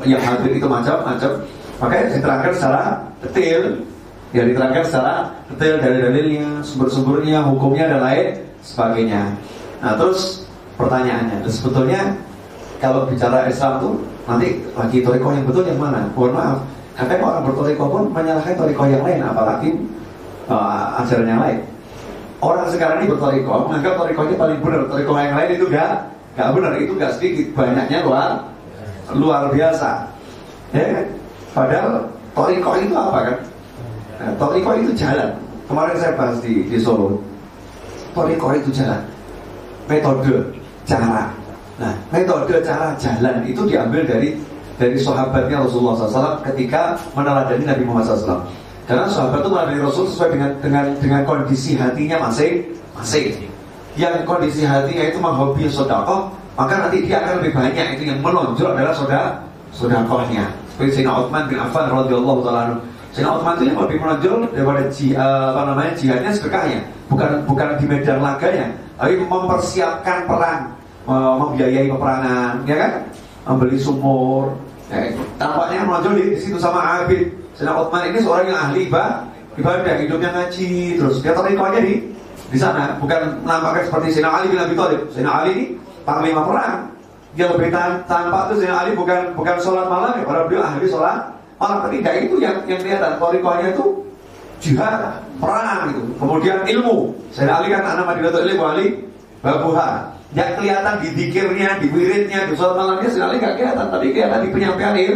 yang 0.05 0.21
hadir 0.21 0.53
itu 0.57 0.69
macam-macam, 0.69 1.33
makanya 1.81 2.05
diterangkan 2.13 2.53
secara 2.53 2.83
detail, 3.25 3.63
ya 4.35 4.43
diterangkan 4.43 4.83
secara 4.83 5.15
detail 5.55 5.79
dari 5.79 5.99
dalilnya, 6.03 6.61
sumber-sumbernya, 6.67 7.47
hukumnya 7.47 7.87
dan 7.87 8.01
lain 8.03 8.27
sebagainya. 8.67 9.39
Nah 9.79 9.95
terus 9.95 10.51
pertanyaannya, 10.75 11.47
sebetulnya 11.47 12.19
kalau 12.83 13.07
bicara 13.07 13.47
Islam 13.47 13.79
tuh 13.79 13.95
nanti 14.27 14.61
lagi 14.75 14.99
toriko 15.07 15.31
yang 15.31 15.47
betul 15.47 15.63
yang 15.65 15.79
mana? 15.79 16.11
Mohon 16.19 16.33
maaf, 16.35 16.59
Kadang 16.95 17.27
orang 17.27 17.43
bertoriko 17.43 17.85
pun 17.91 18.03
menyalahkan 18.15 18.55
toriko 18.55 18.87
yang 18.87 19.03
lain, 19.03 19.19
apalagi 19.19 19.71
uh, 20.47 21.03
ajaran 21.03 21.27
yang 21.27 21.43
lain. 21.43 21.59
Orang 22.39 22.71
sekarang 22.71 23.03
ini 23.03 23.11
bertoriko, 23.11 23.67
menganggap 23.67 23.95
torikonya 23.99 24.35
paling 24.39 24.59
benar, 24.63 24.81
toriko 24.87 25.13
yang 25.19 25.35
lain 25.35 25.51
itu 25.59 25.67
gak, 25.75 25.91
gak 26.39 26.49
benar, 26.55 26.73
itu 26.79 26.93
gak 26.95 27.13
sedikit, 27.19 27.47
banyaknya 27.59 28.07
luar 28.07 28.31
luar 29.11 29.51
biasa. 29.51 30.07
Ya, 30.71 31.03
padahal 31.51 32.15
toriko 32.31 32.71
itu 32.79 32.95
apa 32.95 33.19
kan? 33.27 33.37
Nah, 34.25 34.33
toriko 34.41 34.73
itu 34.81 34.97
jalan. 34.97 35.37
Kemarin 35.69 35.97
saya 36.01 36.17
bahas 36.17 36.41
di, 36.41 36.65
di 36.65 36.81
Solo. 36.81 37.21
Toriko 38.17 38.57
itu 38.57 38.73
jalan. 38.73 39.05
Metode, 39.85 40.49
cara. 40.89 41.29
Nah, 41.77 41.93
metode 42.09 42.57
cara 42.65 42.97
jalan 42.97 43.45
itu 43.45 43.69
diambil 43.69 44.09
dari 44.09 44.33
dari 44.75 44.97
sahabatnya 44.99 45.63
Rasulullah 45.63 45.95
SAW 45.95 46.43
ketika 46.43 46.99
meneladani 47.13 47.69
Nabi 47.69 47.83
Muhammad 47.85 48.17
SAW. 48.17 48.43
Karena 48.89 49.05
sahabat 49.11 49.45
itu 49.45 49.51
meneladani 49.53 49.81
Rasul 49.85 50.05
sesuai 50.09 50.31
dengan 50.35 50.51
dengan 50.65 50.85
dengan 50.99 51.21
kondisi 51.29 51.77
hatinya 51.77 52.17
masing 52.25 52.65
masing. 52.97 53.35
Yang 53.95 54.27
kondisi 54.27 54.67
hatinya 54.67 55.05
itu 55.07 55.19
menghobi 55.23 55.71
sodakoh, 55.71 56.33
maka 56.59 56.87
nanti 56.87 57.07
dia 57.07 57.23
akan 57.23 57.43
lebih 57.43 57.53
banyak 57.55 57.87
itu 57.99 58.11
yang 58.11 58.19
menonjol 58.19 58.75
adalah 58.75 58.95
soda 58.95 59.21
sodakohnya. 59.71 60.51
seperti 60.75 61.03
Sayyidina 61.03 61.23
Uthman 61.23 61.47
bin 61.47 61.59
Affan 61.63 61.87
radhiyallahu 61.87 62.41
taala 62.43 62.83
Uthman 63.23 63.55
itu 63.55 63.65
yang 63.71 63.79
lebih 63.79 63.99
menonjol 64.03 64.39
daripada 64.51 64.83
ji, 64.91 65.15
uh, 65.15 65.55
apa 65.55 65.63
namanya 65.71 65.93
jihadnya 65.95 66.31
sedekahnya. 66.35 66.81
Bukan 67.07 67.47
bukan 67.47 67.79
di 67.79 67.85
medan 67.87 68.19
laganya. 68.19 68.75
Tapi 68.99 69.23
mempersiapkan 69.23 70.27
perang. 70.27 70.75
Membiayai 71.05 71.93
peperangan 71.93 72.65
ya 72.65 72.77
kan? 72.81 72.93
Membeli 73.45 73.77
sumur 73.77 74.57
eh, 74.89 75.13
tampaknya 75.37 75.85
menonjol 75.85 76.17
di, 76.17 76.25
di 76.33 76.41
situ 76.41 76.57
sama 76.57 77.05
Abid 77.05 77.29
Sayyidina 77.55 77.77
Uthman 77.77 78.09
ini 78.09 78.19
seorang 78.25 78.47
yang 78.51 78.59
ahli 78.59 78.81
ibadah. 78.91 79.31
Ibadah 79.55 79.95
hidupnya 80.03 80.31
ngaji 80.35 80.99
terus. 80.99 81.23
Dia 81.23 81.37
tarik 81.37 81.55
aja 81.55 81.79
di 81.79 81.95
di 82.51 82.59
sana. 82.59 82.99
Bukan 82.99 83.47
nampaknya 83.47 83.87
seperti 83.87 84.07
Sayyidina 84.17 84.31
Ali 84.33 84.47
bin 84.51 84.59
Abi 84.59 84.75
Thalib. 84.75 85.01
Sayyidina 85.15 85.33
Ali 85.39 85.51
ini 85.55 85.65
panglima 86.03 86.43
perang. 86.43 86.91
Dia 87.39 87.47
lebih 87.53 87.71
tampak 88.11 88.51
itu 88.51 88.55
Sayyidina 88.59 88.79
Ali 88.81 88.91
bukan 88.99 89.21
bukan 89.39 89.57
sholat 89.63 89.87
malam 89.87 90.19
ya. 90.19 90.25
Padahal 90.27 90.47
beliau 90.51 90.65
ahli 90.67 90.87
sholat 90.91 91.34
malam 91.65 91.79
tapi 91.89 92.05
tidak 92.05 92.15
itu 92.29 92.37
yang 92.45 92.57
yang 92.69 92.81
kelihatan 92.85 93.13
torikohnya 93.17 93.67
itu 93.73 93.87
jihad 94.61 95.01
perang 95.41 95.89
itu 95.89 96.03
kemudian 96.21 96.59
ilmu 96.69 96.97
Sayyidina 97.33 97.55
Ali 97.65 97.69
kan 97.73 97.83
anak 97.89 98.05
Madinatul 98.13 98.45
Ilmu 98.53 98.65
Ali 98.65 98.87
Babuha 99.41 100.13
yang 100.35 100.59
kelihatan 100.59 100.99
di 100.99 101.09
dikirnya, 101.15 101.79
di 101.79 101.87
wiridnya, 101.95 102.45
di 102.49 102.53
sholat 102.59 102.77
malamnya 102.77 103.09
Sayyidina 103.09 103.29
Ali 103.33 103.37
nggak 103.41 103.55
kelihatan 103.57 103.87
tapi 103.89 104.07
kelihatan 104.13 104.41
di 104.45 104.49
penyampaian 104.53 104.95
il, 105.01 105.15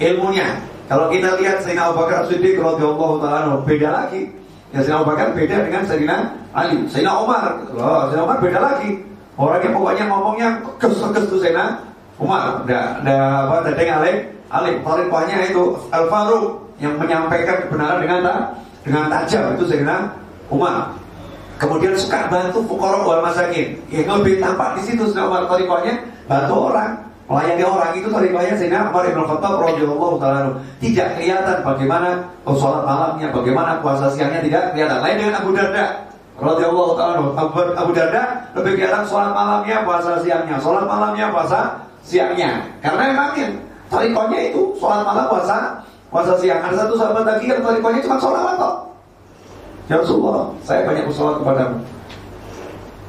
ilmunya 0.00 0.48
kalau 0.84 1.08
kita 1.08 1.40
lihat 1.40 1.64
Sayyidina 1.64 1.88
Abu 1.88 2.04
Bakar 2.04 2.28
Siddiq 2.28 2.60
radhiyallahu 2.60 3.16
taala 3.24 3.56
beda 3.64 3.88
lagi. 3.88 4.28
Ya 4.72 4.84
Sayyidina 4.84 5.00
Abu 5.00 5.06
Bakar 5.16 5.28
beda 5.32 5.56
dengan 5.64 5.82
Sayyidina 5.88 6.16
Ali. 6.52 6.76
Sayyidina 6.92 7.12
Umar, 7.24 7.44
loh, 7.72 8.12
Sayyidina 8.12 8.24
Umar 8.28 8.38
beda 8.44 8.58
lagi. 8.60 8.90
Orang 9.34 9.60
yang 9.64 9.74
pokoknya 9.74 10.04
ngomongnya 10.12 10.48
kes-kes 10.76 11.24
tuh 11.32 11.40
Sayyidina 11.40 11.80
Umar. 12.20 12.68
Ada 12.68 13.16
apa? 13.48 13.54
Ada 13.64 13.80
yang 13.80 13.98
Ali. 14.04 14.14
Ali 14.54 14.78
paling 14.86 15.10
banyak 15.10 15.50
itu 15.50 15.74
Al 15.90 16.06
Faruq 16.06 16.62
yang 16.78 16.94
menyampaikan 16.94 17.66
kebenaran 17.66 17.98
dengan 17.98 18.18
ta, 18.22 18.34
dengan 18.86 19.04
tajam 19.10 19.58
itu 19.58 19.66
Sayyidina 19.66 20.14
Umar. 20.46 20.94
Kemudian 21.58 21.94
suka 21.98 22.30
bantu 22.30 22.62
fukara 22.66 23.02
wal 23.02 23.22
masakin. 23.22 23.74
Yang 23.90 24.22
lebih 24.22 24.38
tampak 24.38 24.78
di 24.78 24.82
situ 24.86 25.10
Sayyidina 25.10 25.26
Umar 25.26 25.42
tarikohnya 25.50 25.94
bantu 26.30 26.70
orang 26.70 27.04
Melayani 27.24 27.64
orang 27.64 27.96
itu 27.96 28.08
tarikahnya 28.12 28.52
Sayyidina 28.52 28.92
Umar 28.92 29.08
Ibn 29.08 29.24
Khattab 29.24 29.56
radhiyallahu 29.56 30.20
taala 30.20 30.60
tidak 30.76 31.16
kelihatan 31.16 31.56
bagaimana 31.64 32.08
sholat 32.44 32.84
malamnya, 32.84 33.32
bagaimana 33.32 33.80
puasa 33.80 34.12
siangnya 34.12 34.44
tidak 34.44 34.76
kelihatan. 34.76 35.00
Lain 35.00 35.16
dengan 35.16 35.34
Abu 35.40 35.50
Darda 35.56 36.04
radhiyallahu 36.36 36.92
taala 37.00 37.14
Abu, 37.32 37.60
Abu 37.72 37.92
Darda 37.96 38.44
lebih 38.52 38.76
kelihatan 38.76 39.08
sholat 39.08 39.32
malamnya, 39.32 39.76
puasa 39.88 40.20
siangnya, 40.20 40.56
sholat 40.60 40.84
malamnya, 40.84 41.32
puasa 41.32 41.60
siangnya. 42.04 42.60
Karena 42.84 43.02
memangnya 43.08 43.48
tarikahnya 43.92 44.38
itu 44.52 44.72
sholat 44.78 45.02
malam, 45.04 45.26
puasa 45.28 45.58
puasa 46.08 46.32
siang. 46.38 46.62
Ada 46.62 46.86
satu 46.86 46.94
sahabat 46.94 47.24
lagi 47.26 47.50
yang 47.50 47.60
tarikahnya 47.60 48.00
cuma 48.06 48.16
sholat 48.22 48.54
kok. 48.56 48.74
Ya 49.84 50.00
Rasulullah, 50.00 50.48
saya 50.64 50.80
banyak 50.88 51.04
bersolat 51.04 51.36
kepadamu. 51.44 51.76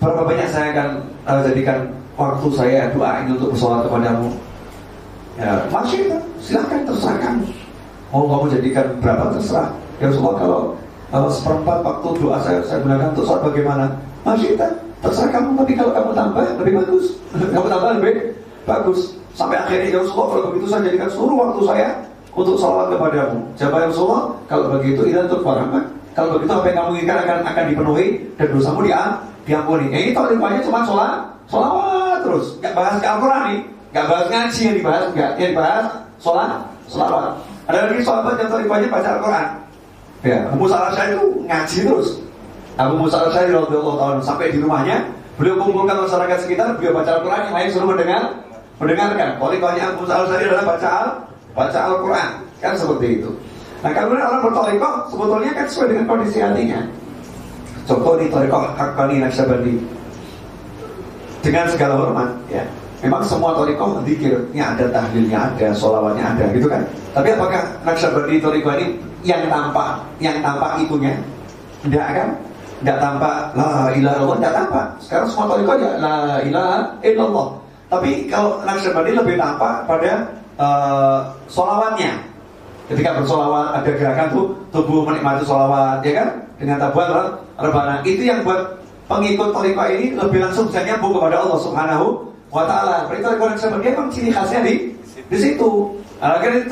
Berapa 0.03 0.22
banyak 0.27 0.47
saya 0.52 0.68
akan 0.76 0.89
uh, 1.23 1.41
jadikan 1.47 1.77
waktu 2.19 2.47
saya 2.52 2.91
doa 2.91 3.23
ini 3.23 3.31
untuk 3.39 3.56
bersolat 3.56 3.88
kepadamu? 3.88 4.27
Ya 5.39 5.52
masih 5.72 6.11
kan 6.11 6.22
silahkan 6.43 6.81
terserah 6.84 7.18
kamu. 7.23 7.47
Mau 8.11 8.27
kamu 8.27 8.45
jadikan 8.60 8.85
berapa 8.99 9.31
terserah. 9.39 9.72
Ya 10.03 10.11
Rasulullah 10.11 10.35
kalau 10.35 10.60
kalau 11.14 11.30
seperempat 11.31 11.77
waktu 11.80 12.07
doa 12.19 12.38
saya 12.43 12.60
saya 12.68 12.84
gunakan 12.84 13.07
untuk 13.15 13.23
sholat 13.23 13.41
bagaimana? 13.47 13.85
Masih 14.27 14.60
terserah 14.99 15.31
kamu 15.31 15.49
tapi 15.64 15.73
kalau 15.80 15.91
kamu 15.95 16.11
tambah 16.11 16.43
lebih 16.60 16.73
bagus. 16.84 17.06
Kamu 17.31 17.68
tambah 17.72 17.89
lebih 18.03 18.14
bagus 18.68 19.15
sampai 19.35 19.59
akhirnya 19.59 19.91
ya 19.91 19.99
Rasulullah 20.01 20.27
kalau 20.31 20.43
begitu 20.55 20.65
saya 20.71 20.81
jadikan 20.87 21.09
seluruh 21.11 21.35
waktu 21.35 21.61
saya 21.67 21.87
untuk 22.35 22.55
sholat 22.55 22.87
kepadamu 22.91 23.39
jawab 23.59 23.75
ya 23.77 23.87
Rasulullah 23.91 24.23
kalau 24.47 24.65
begitu 24.79 25.01
itu 25.05 25.19
untuk 25.19 25.41
warahmat 25.43 25.83
kalau 26.15 26.39
begitu 26.39 26.51
apa 26.55 26.65
yang 26.71 26.77
kamu 26.79 26.89
inginkan 26.95 27.17
akan 27.27 27.37
akan 27.43 27.63
dipenuhi 27.67 28.07
dan 28.39 28.47
dosamu 28.49 28.79
dia 28.87 29.01
diampuni 29.45 29.85
ya 29.91 29.99
ini 30.01 30.11
kalau 30.15 30.31
cuma 30.63 30.81
sholat 30.87 31.35
Solawat 31.45 32.25
terus, 32.25 32.57
nggak 32.57 32.73
bahas 32.73 32.97
ke 32.97 33.05
Al-Quran 33.05 33.41
nih, 33.53 33.59
nggak 33.93 34.05
bahas 34.09 34.25
ngaji 34.33 34.61
yang 34.65 34.75
dibahas, 34.81 35.03
nggak 35.13 35.29
yang 35.37 35.49
dibahas 35.53 35.85
sholat, 36.17 36.51
solawat. 36.89 37.31
Ada 37.69 37.77
lagi 37.85 38.01
sahabat 38.01 38.33
yang 38.41 38.49
tadi 38.49 38.65
banyak 38.65 38.89
baca 38.89 39.09
Al-Quran. 39.17 39.45
Ya, 40.25 40.37
Abu 40.49 40.55
Musa 40.65 40.89
al 40.89 40.93
itu 40.97 41.25
ngaji 41.45 41.77
terus. 41.85 42.09
Abu 42.81 42.93
Musa 42.97 43.17
al-Syari 43.21 43.53
radhiyallahu 43.53 43.97
tahun 44.01 44.17
sampai 44.25 44.49
di 44.49 44.57
rumahnya, 44.57 45.05
beliau 45.37 45.61
kumpulkan 45.61 46.01
masyarakat 46.01 46.37
sekitar, 46.41 46.67
beliau 46.81 46.97
baca 46.97 47.21
Al-Quran, 47.21 47.41
yang 47.45 47.55
lain 47.61 47.67
suruh 47.69 47.87
mendengar, 47.93 48.23
mendengarkan. 48.80 49.39
Kualitasnya 49.39 49.84
Abu 49.91 50.03
Musa 50.03 50.14
al 50.19 50.26
adalah 50.27 50.65
baca 50.68 50.89
Al, 50.89 51.10
baca 51.56 51.80
Al-Quran, 51.80 52.30
kan 52.60 52.73
seperti 52.76 53.07
itu. 53.22 53.30
Nah 53.85 53.91
kalau 53.93 54.18
orang 54.18 54.41
bertorikoh 54.41 54.93
sebetulnya 55.14 55.52
kan 55.53 55.65
sesuai 55.69 55.88
dengan 55.93 56.06
kondisi 56.10 56.38
hatinya. 56.41 56.81
Contoh 57.85 58.18
di 58.18 58.26
torikoh 58.34 58.73
Hakani 58.73 59.22
Naksabandi 59.22 59.77
dengan 61.45 61.69
segala 61.69 61.93
hormat 62.02 62.34
ya. 62.49 62.65
Memang 63.06 63.22
semua 63.22 63.53
torikoh 63.53 64.02
zikirnya 64.02 64.73
ada 64.73 64.89
tahlilnya 64.89 65.53
ada 65.53 65.69
solawatnya 65.77 66.34
ada 66.34 66.49
gitu 66.57 66.65
kan? 66.65 66.81
Tapi 67.14 67.38
apakah 67.38 67.61
naksabandi 67.85 68.41
torikoh 68.41 68.73
ini 68.81 68.97
yang 69.22 69.45
tampak 69.45 70.02
yang 70.18 70.41
tampak 70.41 70.81
itunya 70.81 71.14
tidak 71.85 72.07
kan? 72.10 72.30
Tidak 72.81 72.97
tampak 72.97 73.53
la 73.53 73.93
ilaha 73.93 74.18
illallah 74.18 74.38
tidak 74.41 74.53
tampak. 74.57 74.85
Sekarang 74.97 75.27
semua 75.30 75.45
torikoh 75.53 75.76
ya 75.77 75.91
la 76.02 76.41
ilaha 76.41 76.77
illallah 77.06 77.47
tapi 77.87 78.25
kalau 78.27 78.61
naksabandi 78.65 79.11
lebih 79.13 79.35
tampak 79.37 79.85
pada 79.85 80.11
uh, 80.57 81.19
solawatnya 81.45 82.17
ketika 82.89 83.17
bersolawat 83.17 83.81
ada 83.81 83.91
gerakan 83.93 84.27
tuh 84.29 84.45
tubuh 84.69 85.05
menikmati 85.05 85.45
solawat 85.45 86.05
ya 86.05 86.13
kan 86.21 86.29
dengan 86.61 86.77
tabuan 86.81 87.35
rebana 87.57 88.01
itu 88.05 88.23
yang 88.25 88.45
buat 88.45 88.85
pengikut 89.05 89.53
toriko 89.53 89.83
ini 89.85 90.17
lebih 90.17 90.39
langsung 90.41 90.65
bisa 90.69 90.81
nyambung 90.81 91.13
kepada 91.17 91.37
Allah 91.41 91.59
Subhanahu 91.61 92.07
wa 92.49 92.63
taala. 92.65 93.05
Berarti 93.09 93.21
toriko 93.21 93.45
dia 93.81 93.91
memang 93.93 94.09
ciri 94.09 94.29
khasnya 94.33 94.59
di 94.65 94.73
di 95.29 95.37
situ. 95.37 95.69
Akhirnya 96.23 96.63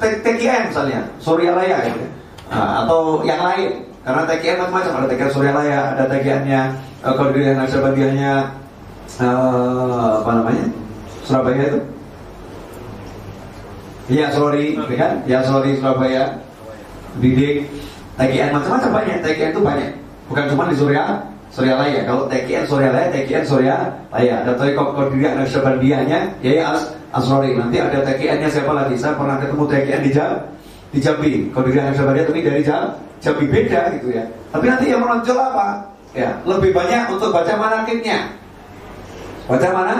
TKN 0.00 0.74
misalnya, 0.74 1.00
Surya 1.22 1.54
Laya 1.54 1.78
gitu. 1.86 2.02
Nah, 2.50 2.84
atau 2.84 3.22
yang 3.22 3.38
lain. 3.38 3.86
Karena 4.00 4.24
TKN 4.26 4.56
macam-macam, 4.64 4.92
ada 4.98 5.06
TKN 5.12 5.30
Surya 5.30 5.52
Laya, 5.54 5.80
ada 5.94 6.04
uh, 6.10 7.12
kalau 7.14 7.30
yang 7.36 7.56
Naksabandiyahnya 7.60 8.32
uh, 9.20 10.24
apa 10.24 10.30
namanya? 10.40 10.64
Surabaya 11.22 11.62
itu. 11.68 11.80
Iya, 14.10 14.26
sorry, 14.34 14.74
ya 14.74 14.96
kan? 14.98 15.12
Ya, 15.28 15.38
sorry 15.46 15.78
Surabaya. 15.78 16.42
Didik, 17.22 17.70
TKN 18.18 18.50
macam-macam 18.54 18.90
banyak, 19.02 19.16
TKN 19.22 19.50
itu 19.54 19.62
banyak. 19.62 19.90
Bukan 20.26 20.44
cuma 20.50 20.70
di 20.70 20.76
Surya 20.78 21.30
Surya 21.50 21.74
Laya. 21.74 22.06
Kalau 22.06 22.30
TKN 22.30 22.64
Surya 22.66 22.90
Laya, 22.94 23.08
TKN 23.10 23.44
Surya 23.46 23.76
Laya. 24.14 24.34
Ada 24.46 24.54
Toyko 24.54 24.94
Kodiri, 24.94 25.26
ada 25.26 25.42
Syabandianya, 25.42 26.38
ya 26.42 26.74
As 26.74 26.94
Asrori. 27.10 27.58
Nanti 27.58 27.82
ada 27.82 28.06
TKN-nya 28.06 28.46
siapa 28.46 28.70
lagi? 28.70 28.94
Saya 28.94 29.18
pernah 29.18 29.38
ketemu 29.42 29.64
TKN 29.66 30.02
di 30.06 30.10
Jam, 30.14 30.32
di 30.94 30.98
Jambi. 31.02 31.32
Kodiri 31.50 31.78
dan 31.78 31.94
Syabandia 31.94 32.24
tapi 32.26 32.40
dari 32.46 32.62
Jam, 32.62 32.94
Jambi 33.18 33.46
beda 33.50 33.80
gitu 33.98 34.08
ya. 34.14 34.24
Tapi 34.54 34.64
nanti 34.70 34.84
yang 34.90 35.02
menonjol 35.02 35.38
apa? 35.38 35.90
Ya, 36.10 36.38
lebih 36.42 36.74
banyak 36.74 37.10
untuk 37.10 37.30
baca 37.30 37.54
manakibnya. 37.54 38.39
Baca 39.50 39.68
mana? 39.74 39.96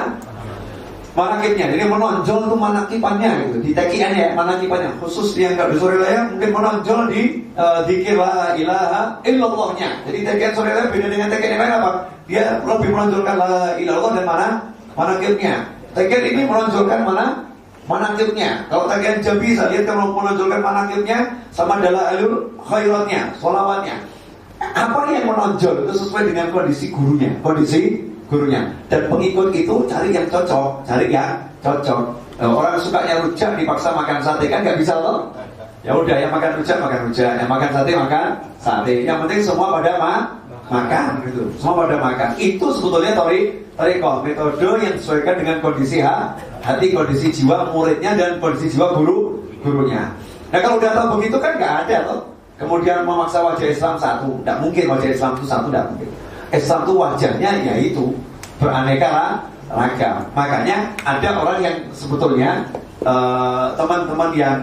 manakibnya. 1.15 1.67
Jadi 1.75 1.85
menonjol 1.87 2.39
itu 2.47 2.57
manakipannya 2.57 3.31
gitu. 3.47 3.57
Di 3.63 3.71
takian 3.75 4.13
ya 4.15 4.29
manakipannya. 4.35 4.91
Khusus 5.03 5.35
yang 5.37 5.59
nggak 5.59 5.75
laya 5.75 6.21
mungkin 6.31 6.51
menonjol 6.55 7.01
di 7.11 7.23
uh, 7.59 7.83
dikir 7.85 8.15
la 8.15 8.55
ilaha 8.55 9.19
illallahnya. 9.27 9.89
Jadi 10.07 10.19
takian 10.23 10.53
laya 10.55 10.89
beda 10.89 11.07
dengan 11.11 11.29
takian 11.29 11.51
yang 11.57 11.63
lain 11.67 11.75
apa? 11.83 11.91
Dia 12.31 12.45
lebih 12.63 12.89
menonjolkan 12.95 13.35
la 13.37 13.55
ilallah 13.77 14.11
dan 14.17 14.25
mana? 14.27 14.49
Manakibnya. 14.95 15.55
Takian 15.93 16.23
ini 16.31 16.43
menonjolkan 16.47 17.01
mana? 17.03 17.27
Manakibnya. 17.91 18.71
Kalau 18.71 18.87
takian 18.87 19.19
jambi 19.19 19.59
saya 19.59 19.75
lihat 19.75 19.85
kalau 19.91 20.15
menonjolkan 20.15 20.63
manakibnya 20.63 21.27
sama 21.51 21.83
adalah 21.83 22.15
alur 22.15 22.47
khairatnya 22.63 23.35
solawatnya 23.43 23.99
apa 24.61 25.09
yang 25.09 25.25
menonjol 25.25 25.89
itu 25.89 26.05
sesuai 26.05 26.29
dengan 26.29 26.53
kondisi 26.53 26.93
gurunya 26.93 27.33
kondisi 27.41 27.97
gurunya. 28.31 28.63
Dan 28.87 29.11
pengikut 29.11 29.51
itu 29.51 29.75
cari 29.91 30.15
yang 30.15 30.27
cocok 30.31 30.87
cari 30.87 31.07
yang 31.11 31.37
cocok. 31.61 32.01
Nah, 32.41 32.49
orang 32.49 32.81
sukanya 32.81 33.21
rujak 33.21 33.53
dipaksa 33.59 33.93
makan 33.93 34.23
sate 34.25 34.49
kan 34.49 34.65
nggak 34.65 34.81
bisa 34.81 34.97
loh 34.97 35.29
ya 35.81 35.97
udah 35.97 36.17
yang 36.17 36.33
makan 36.33 36.57
rujak 36.63 36.79
makan 36.79 37.11
rujak. 37.11 37.33
Yang 37.37 37.51
makan 37.51 37.71
sate 37.75 37.93
makan 37.93 38.27
sate. 38.63 38.95
Yang 39.05 39.19
penting 39.27 39.41
semua 39.45 39.67
pada 39.77 39.93
ma 39.99 40.15
makan 40.71 41.05
gitu. 41.27 41.43
Semua 41.59 41.85
pada 41.85 41.97
makan. 41.99 42.29
Itu 42.39 42.67
sebetulnya 42.73 43.13
tori 43.19 43.41
toriko 43.75 44.23
metode 44.23 44.71
yang 44.81 44.95
disesuaikan 44.95 45.35
dengan 45.41 45.57
kondisi 45.65 45.99
ha, 46.01 46.33
hati 46.63 46.95
kondisi 46.95 47.33
jiwa 47.33 47.75
muridnya 47.75 48.15
dan 48.15 48.39
kondisi 48.39 48.79
jiwa 48.79 48.95
guru 48.95 49.43
gurunya. 49.61 50.09
Nah 50.55 50.59
kalau 50.63 50.79
udah 50.79 50.93
tahu 50.95 51.07
begitu 51.19 51.37
kan 51.43 51.59
nggak 51.59 51.75
ada 51.87 51.97
loh 52.07 52.31
kemudian 52.61 53.09
memaksa 53.09 53.41
wajah 53.41 53.69
Islam 53.73 53.97
satu 53.97 54.29
tidak 54.45 54.61
mungkin 54.61 54.85
wajah 54.93 55.11
Islam 55.17 55.33
itu 55.41 55.45
satu 55.49 55.73
tidak 55.73 55.85
mungkin 55.89 56.11
Islam 56.51 56.81
itu 56.87 56.95
wajahnya 56.99 57.51
yaitu 57.63 58.05
beraneka 58.59 59.41
ragam. 59.71 60.27
Makanya 60.35 60.91
ada 61.07 61.31
orang 61.39 61.59
yang 61.63 61.77
sebetulnya 61.95 62.67
eh, 63.07 63.67
teman-teman 63.79 64.31
uh, 64.35 64.37
yang 64.37 64.59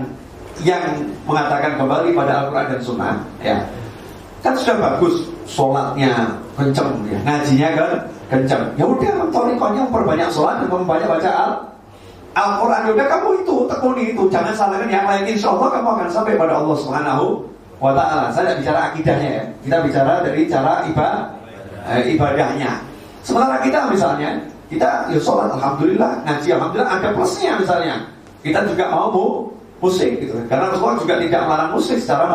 yang 0.65 0.83
mengatakan 1.29 1.77
kembali 1.77 2.17
pada 2.17 2.43
Al-Quran 2.43 2.65
dan 2.73 2.81
Sunnah, 2.81 3.15
ya 3.45 3.57
kan 4.41 4.57
sudah 4.57 4.75
bagus 4.81 5.29
sholatnya 5.45 6.33
kenceng, 6.57 6.97
ya. 7.05 7.19
ngajinya 7.21 7.69
kan 7.77 7.91
kenceng. 8.27 8.63
Ya 8.73 8.85
udah, 8.89 9.29
torikonya 9.29 9.85
perbanyak 9.93 10.29
sholat 10.33 10.65
dan 10.65 10.67
memperbanyak 10.73 11.07
baca 11.07 11.29
Al 11.29 11.51
Al-Quran. 12.37 12.81
Ya 12.97 13.05
kamu 13.05 13.29
itu 13.45 13.55
tekuni 13.69 14.03
itu, 14.17 14.23
jangan 14.33 14.53
salahkan 14.57 14.89
yang 14.89 15.05
lain. 15.05 15.29
Insya 15.29 15.53
Allah 15.53 15.77
kamu 15.77 15.89
akan 15.93 16.07
sampai 16.09 16.33
pada 16.37 16.57
Allah 16.57 16.77
Subhanahu 16.77 17.25
wa 17.77 17.93
Ta'ala. 17.93 18.33
Saya 18.33 18.53
tidak 18.53 18.57
bicara 18.65 18.79
akidahnya 18.93 19.29
ya, 19.29 19.43
kita 19.61 19.77
bicara 19.85 20.13
dari 20.25 20.41
cara 20.49 20.73
ibadah, 20.89 21.36
eh, 21.87 22.13
ibadahnya. 22.13 22.71
Sementara 23.23 23.59
kita 23.63 23.91
misalnya, 23.91 24.39
kita 24.71 25.11
ya 25.11 25.19
sholat 25.19 25.51
Alhamdulillah, 25.55 26.23
ngaji 26.23 26.49
Alhamdulillah 26.55 26.91
ada 26.91 27.09
plusnya 27.15 27.59
misalnya. 27.59 27.95
Kita 28.43 28.63
juga 28.63 28.87
mau 28.91 29.11
bu, 29.11 29.25
musik 29.83 30.23
gitu. 30.23 30.35
Karena 30.47 30.71
Rasulullah 30.71 30.99
juga 30.99 31.15
tidak 31.19 31.41
melarang 31.47 31.71
musik 31.75 31.97
secara 31.99 32.31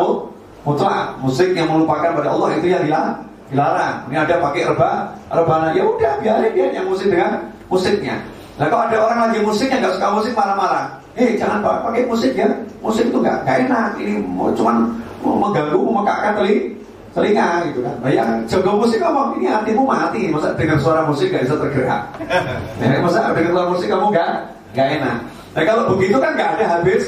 mutlak. 0.61 1.17
Musik 1.21 1.49
yang 1.57 1.69
melupakan 1.69 2.13
pada 2.13 2.29
Allah 2.29 2.49
itu 2.57 2.67
yang 2.69 2.83
dilarang. 2.85 3.17
dilarang. 3.49 3.95
Ini 4.09 4.17
ada 4.21 4.35
pakai 4.41 4.61
reba, 4.65 4.91
rebana. 5.29 5.67
Ya 5.73 5.83
udah 5.85 6.13
biarin 6.21 6.51
dia 6.53 6.67
yang 6.73 6.85
musik 6.89 7.09
dengan 7.09 7.41
musiknya. 7.69 8.17
Nah 8.57 8.69
kalau 8.69 8.85
ada 8.85 8.97
orang 9.01 9.19
lagi 9.29 9.39
musik 9.41 9.69
yang 9.69 9.81
nggak 9.81 9.97
suka 9.97 10.07
musik 10.13 10.33
marah-marah. 10.37 10.85
Eh 11.17 11.37
jangan 11.37 11.61
pakai 11.61 12.05
musik 12.05 12.33
ya. 12.33 12.49
Musik 12.81 13.09
itu 13.09 13.17
nggak 13.17 13.45
enak. 13.45 13.97
Ini 13.97 14.21
cuma 14.57 14.89
mengganggu, 15.21 15.79
memekakkan 15.79 16.37
telinga 16.37 16.82
telinga 17.13 17.69
gitu 17.69 17.79
kan. 17.85 17.95
Yang 18.09 18.29
jago 18.49 18.71
musik 18.81 18.99
ngomong 18.99 19.37
ini 19.37 19.47
hatimu 19.47 19.83
mati, 19.85 20.33
masa 20.33 20.51
dengan 20.57 20.77
suara 20.81 21.01
musik 21.05 21.29
gak 21.29 21.45
bisa 21.45 21.55
tergerak. 21.57 22.03
Nah, 22.81 22.99
masa 22.99 23.31
dengan 23.31 23.51
suara 23.53 23.67
musik 23.69 23.87
kamu 23.87 24.05
gak 24.11 24.29
gak 24.73 24.87
enak. 24.99 25.17
Nah 25.53 25.63
kalau 25.63 25.83
begitu 25.93 26.17
kan 26.17 26.33
gak 26.33 26.59
ada 26.59 26.65
habis, 26.79 27.03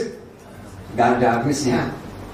gak 0.93 1.17
ada 1.19 1.27
habisnya. 1.41 1.81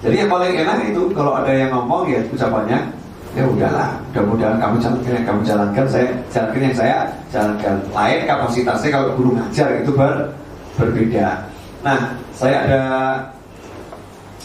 Jadi 0.03 0.25
yang 0.25 0.29
paling 0.29 0.53
enak 0.53 0.77
itu 0.91 1.01
kalau 1.13 1.39
ada 1.39 1.51
yang 1.53 1.71
ngomong 1.71 2.09
ya 2.09 2.19
ucapannya 2.33 3.01
ya 3.31 3.47
udahlah 3.47 3.95
mudah-mudahan 4.11 4.59
kamu 4.59 4.75
jalankan 4.83 5.11
yang 5.15 5.25
kamu 5.25 5.41
jalankan 5.47 5.85
saya 5.87 6.07
jalankan 6.27 6.61
yang 6.67 6.75
saya 6.75 6.95
jalankan 7.31 7.75
lain 7.95 8.19
kapasitasnya 8.27 8.89
kalau 8.91 9.09
guru 9.15 9.29
ngajar 9.39 9.67
itu 9.79 9.91
ber, 9.95 10.13
berbeda 10.75 11.27
nah 11.79 12.11
saya 12.35 12.67
ada 12.67 12.81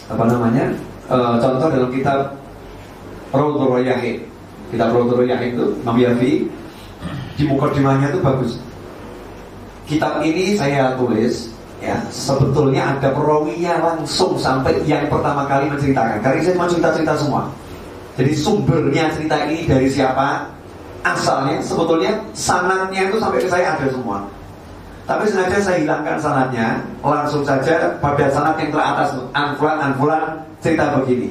apa 0.07 0.25
namanya 0.31 0.65
e, 1.11 1.17
contoh 1.43 1.67
dalam 1.67 1.91
kitab 1.91 2.31
Rawdul 3.37 3.69
Royahin 3.77 4.19
Kitab 4.73 4.97
Rawdul 4.97 5.23
Royahin 5.23 5.55
itu 5.55 5.67
Imam 5.85 5.97
Yafi 6.01 6.33
Di 7.37 7.45
mukadimahnya 7.45 8.09
itu 8.09 8.21
bagus. 8.25 8.53
Kitab 9.85 10.25
ini 10.25 10.57
saya 10.57 10.97
tulis 10.97 11.53
ya 11.85 12.01
Sebetulnya 12.09 12.97
ada 12.97 13.13
perawinya 13.13 13.79
langsung 13.79 14.41
Sampai 14.41 14.81
yang 14.89 15.07
pertama 15.13 15.45
kali 15.45 15.69
menceritakan. 15.69 16.25
Karena 16.25 16.41
saya 16.41 16.55
cuma 16.57 16.67
cerita-cerita 16.67 17.15
semua. 17.21 17.43
Jadi 18.17 18.33
sumbernya 18.33 19.13
cerita 19.13 19.37
ini 19.45 19.69
dari 19.69 19.89
siapa? 19.93 20.49
Asalnya 21.05 21.61
sebetulnya 21.61 22.17
Sanatnya 22.33 23.13
itu 23.13 23.21
sampai 23.21 23.45
ke 23.45 23.49
saya 23.53 23.77
ada 23.77 23.87
semua. 23.93 24.25
Tapi 25.07 25.23
sengaja 25.31 25.63
saya 25.63 25.79
hilangkan 25.87 26.19
sanatnya 26.19 26.83
Langsung 26.99 27.47
saja 27.47 27.95
pada 28.03 28.27
sanat 28.27 28.59
yang 28.59 28.75
teratas 28.75 29.15
Anfulan, 29.37 29.79
anfulan 29.79 30.25
cerita 30.65 30.99
begini. 30.99 31.31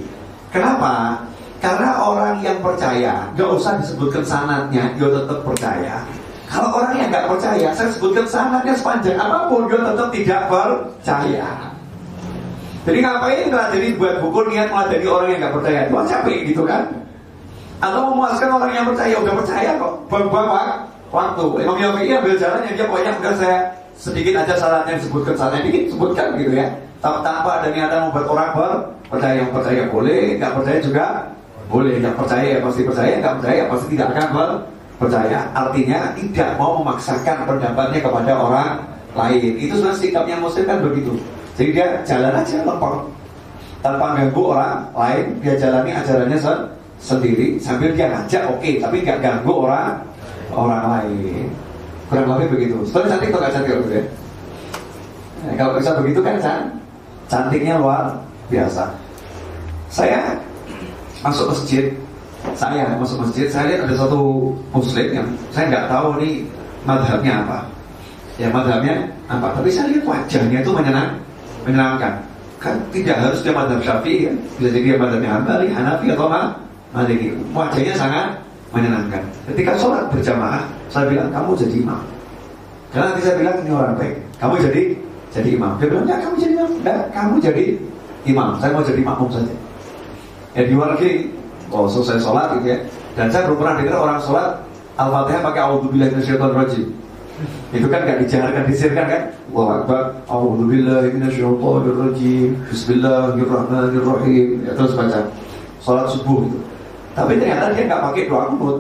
Kenapa? 0.53 1.19
Karena 1.65 1.97
orang 1.97 2.45
yang 2.45 2.61
percaya, 2.61 3.25
gak 3.33 3.49
usah 3.57 3.81
disebutkan 3.81 4.21
sanatnya, 4.21 4.85
dia 4.93 5.09
tetap 5.09 5.41
percaya. 5.41 6.05
Kalau 6.45 6.69
orang 6.77 6.93
yang 6.93 7.09
gak 7.09 7.25
percaya, 7.25 7.73
saya 7.73 7.89
sebutkan 7.89 8.29
sanatnya 8.29 8.77
sepanjang 8.77 9.17
apa 9.17 9.49
pun, 9.49 9.65
dia 9.65 9.81
tetap 9.81 10.07
tidak 10.13 10.41
percaya. 10.45 11.49
Jadi 12.85 12.97
ngapain 13.01 13.49
jadi 13.49 13.87
buat 13.97 14.21
buku 14.21 14.53
niat 14.53 14.69
jadi 14.93 15.05
orang 15.09 15.27
yang 15.33 15.39
gak 15.41 15.55
percaya? 15.57 15.79
Itu 15.89 15.97
capek 16.05 16.37
gitu 16.53 16.61
kan? 16.69 16.85
Atau 17.81 18.13
memuaskan 18.13 18.49
orang 18.53 18.69
yang 18.69 18.85
percaya, 18.85 19.13
udah 19.25 19.33
percaya 19.41 19.69
kok, 19.81 19.93
buang-buang 20.05 20.47
waktu. 21.09 21.45
Imam 21.65 21.77
Yafi'i 21.81 22.13
ambil 22.13 22.37
jalan 22.37 22.61
yang 22.61 22.75
dia 22.77 22.85
pokoknya 22.85 23.11
udah 23.25 23.33
saya 23.41 23.57
sedikit 23.97 24.37
aja 24.37 24.53
syaratnya 24.53 25.01
disebutkan 25.01 25.33
sanatnya 25.33 25.65
dikit 25.65 25.97
sebutkan 25.97 26.37
gitu 26.37 26.53
ya. 26.61 26.69
Tanpa 27.01 27.49
ada 27.57 27.73
niatan 27.73 28.09
membuat 28.09 28.25
orang 28.29 28.49
ber 28.53 28.71
percaya 29.09 29.33
yang 29.41 29.49
percaya 29.49 29.83
boleh, 29.89 30.37
nggak 30.37 30.53
percaya 30.61 30.77
juga 30.77 31.05
boleh 31.65 31.97
yang 31.97 32.13
percaya 32.13 32.57
ya 32.57 32.59
pasti 32.61 32.81
percaya, 32.85 33.13
nggak 33.17 33.35
percaya 33.41 33.61
pasti 33.69 33.87
tidak 33.97 34.07
akan 34.13 34.49
percaya. 34.95 35.39
Artinya 35.51 35.99
tidak 36.15 36.49
mau 36.55 36.79
memaksakan 36.81 37.37
pendapatnya 37.43 37.99
kepada 37.99 38.31
orang 38.37 38.69
lain. 39.15 39.53
Itu 39.59 39.79
sebenarnya 39.79 39.99
sikapnya 39.99 40.37
muslim 40.39 40.65
kan 40.67 40.79
begitu. 40.83 41.13
Jadi 41.55 41.69
dia 41.71 41.87
jalan 42.03 42.35
aja 42.35 42.57
lempeng 42.67 42.97
tanpa 43.79 44.05
ganggu 44.19 44.41
orang 44.51 44.75
lain. 44.91 45.25
Dia 45.39 45.53
jalani 45.55 45.91
ajarannya 45.95 46.39
se 46.39 46.53
sendiri 46.95 47.59
sambil 47.59 47.91
dia 47.91 48.07
ngajak 48.07 48.47
oke, 48.47 48.63
okay, 48.63 48.79
tapi 48.79 49.03
nggak 49.03 49.19
ganggu 49.19 49.53
orang 49.67 49.99
orang 50.51 50.83
lain. 50.99 51.47
Kurang 52.07 52.27
lebih 52.37 52.47
begitu. 52.55 52.77
Sebenarnya 52.87 53.11
cantik 53.17 53.29
atau 53.33 53.39
nggak 53.41 53.53
cantik 53.53 53.73
ya? 53.91 54.03
Nah, 55.45 55.53
kalau 55.59 55.71
bisa 55.77 55.91
begitu 56.01 56.19
kan 56.25 56.35
can, 56.41 56.59
cantiknya 57.29 57.75
luar 57.77 58.17
biasa. 58.49 58.89
Saya 59.89 60.39
masuk 61.25 61.49
masjid. 61.49 61.85
Saya 62.53 62.93
masuk 63.01 63.25
masjid 63.25 63.49
saya 63.49 63.73
lihat 63.73 63.89
ada 63.89 63.95
satu 63.97 64.53
muslim 64.69 65.09
yang 65.09 65.25
saya 65.49 65.65
nggak 65.73 65.89
tahu 65.89 66.21
nih 66.21 66.45
madhabnya 66.85 67.41
apa. 67.41 67.59
Ya 68.37 68.53
madhabnya 68.53 69.09
apa 69.25 69.49
tapi 69.57 69.73
saya 69.73 69.89
lihat 69.89 70.05
wajahnya 70.05 70.61
itu 70.61 70.69
menyenang 70.69 71.09
menyenangkan. 71.65 72.13
Kan 72.61 72.77
tidak 72.93 73.17
harus 73.17 73.41
dia 73.41 73.49
madhab 73.49 73.81
syafi'i 73.81 74.29
ya 74.29 74.31
bisa 74.61 74.69
jadi 74.69 74.93
dia 74.93 74.97
madhabnya 75.01 75.29
hambali 75.33 75.67
hanafi 75.73 76.05
atau 76.13 76.29
maliki. 76.93 77.33
Wajahnya 77.49 77.93
sangat 77.97 78.27
menyenangkan. 78.69 79.25
Ketika 79.49 79.73
sholat 79.81 80.05
berjamaah 80.13 80.61
saya 80.93 81.09
bilang 81.09 81.33
kamu 81.33 81.57
jadi 81.57 81.75
imam. 81.81 82.01
Karena 82.93 83.05
nanti 83.11 83.21
saya 83.25 83.35
bilang 83.41 83.57
ini 83.65 83.71
orang 83.73 83.97
baik. 83.97 84.15
Kamu 84.37 84.53
jadi 84.61 84.81
jadi 85.33 85.49
imam. 85.57 85.71
Dia 85.81 85.87
bilang 85.89 86.05
ya 86.05 86.15
kamu 86.21 86.35
jadi 86.37 86.53
imam. 86.61 86.69
Enggak 86.77 86.99
kamu 87.09 87.35
jadi 87.41 87.65
imam. 88.29 88.49
Saya 88.61 88.69
mau 88.77 88.85
jadi 88.85 89.01
makmum 89.01 89.33
saja 89.33 89.64
luar 90.71 90.95
lagi 90.95 91.35
oh 91.69 91.85
selesai 91.85 92.23
sholat 92.23 92.55
gitu 92.59 92.71
ya. 92.71 92.79
Dan 93.15 93.27
saya 93.31 93.47
belum 93.47 93.59
pernah 93.59 93.75
dengar 93.79 93.99
orang 93.99 94.19
sholat 94.23 94.49
al-fatihah 94.95 95.41
pakai 95.43 95.61
auzubillahi 95.67 96.11
minasyaitonir 96.15 96.87
itu 97.75 97.91
kan 97.91 98.07
gak 98.07 98.23
dijaharkan 98.23 98.63
disirkan 98.63 99.05
kan? 99.11 99.21
Allahu 99.51 99.71
akbar. 99.83 100.01
Auzubillahi 100.31 101.11
minasyaitonir 101.11 101.95
rajim 101.99 102.49
bismillahirrahmanirrahim. 102.71 104.47
Ya 104.63 104.71
terus 104.71 104.95
baca. 104.95 105.19
Sholat 105.83 106.07
subuh 106.09 106.47
itu 106.47 106.59
tapi 107.15 107.39
ternyata 107.39 107.71
dia 107.71 107.87
nggak 107.87 108.03
pakai 108.11 108.23
doa 108.27 108.43
kunut. 108.51 108.79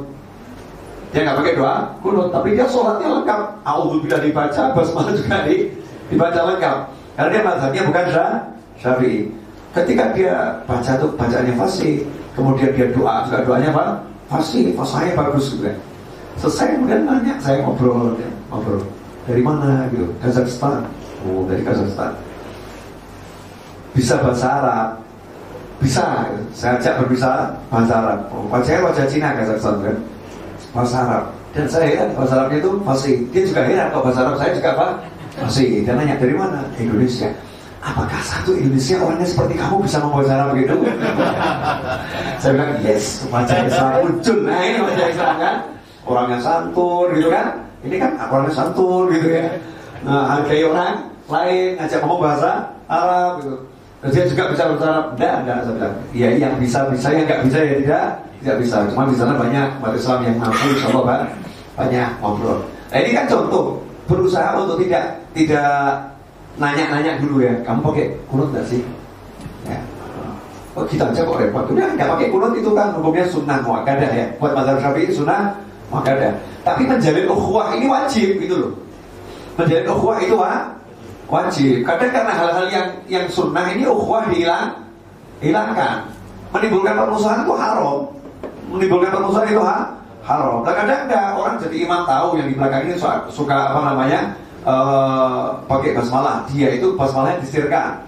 Dia 1.15 1.23
nggak 1.23 1.37
pakai 1.39 1.53
doa 1.55 1.75
kunut 2.03 2.27
tapi 2.35 2.47
dia 2.55 2.67
sholatnya 2.67 3.07
lengkap. 3.19 3.41
Auzubillah 3.63 4.19
dibaca 4.19 4.63
basmalah 4.75 5.13
juga 5.15 5.37
di, 5.47 5.55
dibaca 6.11 6.39
lengkap. 6.43 6.77
Karena 7.15 7.29
dia 7.31 7.41
mazhabnya 7.47 7.81
bukan 7.87 8.05
syafi'i 8.75 9.44
Ketika 9.75 10.15
dia 10.15 10.55
baca 10.63 10.91
tuh 10.95 11.11
bacaannya 11.19 11.51
fasih, 11.59 12.07
kemudian 12.31 12.71
dia 12.71 12.87
doa 12.95 13.27
juga 13.27 13.43
doanya 13.43 13.75
apa? 13.75 13.85
Fasih, 14.31 14.71
fasihnya 14.71 15.19
bagus 15.19 15.51
juga. 15.51 15.75
Selesai 16.39 16.79
kemudian 16.79 17.03
nanya, 17.03 17.35
saya 17.43 17.59
ngobrol, 17.59 18.15
ya, 18.15 18.31
ngobrol 18.47 18.87
dari 19.27 19.43
mana 19.43 19.91
gitu, 19.91 20.07
Kazakhstan. 20.23 20.87
Oh 21.27 21.43
dari 21.43 21.59
Kazakhstan. 21.59 22.15
Bisa 23.91 24.15
bahasa 24.23 24.47
Arab, 24.47 24.89
bisa. 25.83 26.23
Saya 26.55 26.79
ajak 26.79 27.03
berbisa 27.03 27.51
bahasa 27.67 27.93
Arab. 27.99 28.19
Oh, 28.31 28.47
wajahnya 28.47 28.79
wajah 28.87 29.05
Cina 29.11 29.35
Kazakhstan 29.35 29.75
kan, 29.83 29.97
bahasa 30.71 30.95
Arab. 31.03 31.23
Dan 31.51 31.67
saya 31.67 31.85
heran 31.91 32.15
bahasa 32.15 32.33
Arabnya 32.39 32.63
itu 32.63 32.71
fasih. 32.87 33.15
Dia 33.35 33.43
juga 33.43 33.61
heran 33.67 33.91
kalau 33.91 34.07
bahasa 34.07 34.19
Arab 34.23 34.35
saya 34.39 34.51
juga 34.55 34.69
apa? 34.71 34.87
Fasih. 35.35 35.83
Dan 35.83 35.99
nanya 35.99 36.15
dari 36.15 36.31
mana? 36.31 36.63
Indonesia 36.79 37.27
apakah 37.85 38.21
satu 38.25 38.57
Indonesia 38.57 38.97
orangnya 38.97 39.27
seperti 39.29 39.53
kamu 39.61 39.85
bisa 39.85 39.97
membawa 40.01 40.25
cara 40.25 40.43
begitu? 40.49 40.75
saya 42.41 42.51
bilang 42.57 42.73
yes, 42.81 43.05
wajah 43.29 43.57
Islam 43.69 43.89
muncul. 44.01 44.37
Nah 44.41 44.61
ini 44.65 44.79
wajah 44.81 45.07
Islam 45.13 45.33
kan, 45.37 45.55
orangnya 46.09 46.39
santun 46.41 47.07
gitu 47.13 47.29
kan. 47.29 47.47
Ini 47.85 47.95
kan 48.01 48.11
orangnya 48.17 48.53
santun 48.57 49.05
gitu 49.13 49.27
ya. 49.29 49.45
Nah, 50.01 50.23
hargai 50.37 50.65
orang 50.65 50.93
lain, 51.29 51.69
ngajak 51.77 51.99
ngomong 52.01 52.21
bahasa 52.21 52.51
Arab 52.89 53.31
gitu. 53.45 53.57
Terus 54.01 54.11
dia 54.13 54.25
juga 54.29 54.43
bisa 54.53 54.63
bahasa 54.69 54.85
Arab. 54.89 55.05
Enggak, 55.17 55.35
enggak, 55.45 55.57
saya 55.61 55.73
bilang. 55.77 55.95
Iya, 56.13 56.27
yang 56.41 56.53
bisa, 56.57 56.79
bisa, 56.89 57.07
yang 57.13 57.25
nggak 57.29 57.41
bisa 57.45 57.57
ya 57.61 57.73
tidak, 57.81 58.05
tidak 58.41 58.57
bisa. 58.65 58.75
Cuma 58.89 59.09
di 59.09 59.17
sana 59.17 59.33
banyak 59.37 59.67
umat 59.81 59.93
Islam 59.93 60.19
yang 60.25 60.35
mampu, 60.41 60.65
insya 60.73 60.87
Allah 60.89 61.05
banyak 61.75 62.09
ngobrol. 62.21 62.59
Nah 62.89 62.97
ini 63.01 63.11
kan 63.13 63.25
contoh 63.29 63.81
berusaha 64.05 64.53
untuk 64.57 64.77
tidak 64.85 65.17
tidak 65.33 66.14
nanya-nanya 66.55 67.19
dulu 67.19 67.43
ya, 67.43 67.53
kamu 67.63 67.79
pakai 67.83 68.05
kunut 68.31 68.49
gak 68.55 68.65
sih? 68.67 68.81
Ya. 69.67 69.79
Oh 70.75 70.83
kita 70.83 71.07
aja 71.07 71.23
kok 71.23 71.39
repot. 71.39 71.63
Udah 71.71 71.87
nggak 71.95 72.09
pakai 72.11 72.27
kunut 72.27 72.51
itu 72.51 72.67
kan 72.75 72.91
hukumnya 72.99 73.23
sunnah 73.31 73.63
muakkadah 73.63 74.11
ya. 74.11 74.27
Buat 74.43 74.51
mazhab 74.59 74.77
syafi'i 74.83 75.07
sunnah 75.07 75.55
muakkadah. 75.87 76.35
Tapi 76.67 76.83
menjalin 76.83 77.27
ukhuwah 77.31 77.71
ini 77.79 77.87
wajib 77.87 78.29
gitu 78.43 78.55
loh. 78.59 78.71
Menjalin 79.55 79.87
ukhuwah 79.87 80.17
itu 80.19 80.35
wah, 80.35 80.67
wajib. 81.31 81.87
Kadang 81.87 82.11
karena 82.11 82.33
hal-hal 82.35 82.65
yang 82.67 82.87
yang 83.07 83.25
sunnah 83.31 83.71
ini 83.71 83.87
ukhuwah 83.87 84.27
dihilang, 84.27 84.75
hilangkan. 85.39 86.11
Menimbulkan 86.51 86.93
permusuhan 86.99 87.47
itu 87.47 87.53
haram. 87.55 87.99
Menimbulkan 88.67 89.11
permusuhan 89.15 89.47
itu 89.47 89.63
ha, 89.63 89.95
haram. 90.27 90.59
Kadang-kadang 90.67 91.39
orang 91.39 91.55
jadi 91.63 91.75
imam 91.87 92.01
tahu 92.03 92.27
yang 92.35 92.47
di 92.51 92.55
belakang 92.59 92.83
ini 92.83 92.95
suka 93.31 93.55
apa 93.71 93.79
namanya 93.79 94.35
uh, 94.65 95.61
pakai 95.69 95.95
basmalah. 95.95 96.43
Dia 96.51 96.75
itu 96.75 96.97
basmalahnya 96.97 97.39
disirkan. 97.45 98.03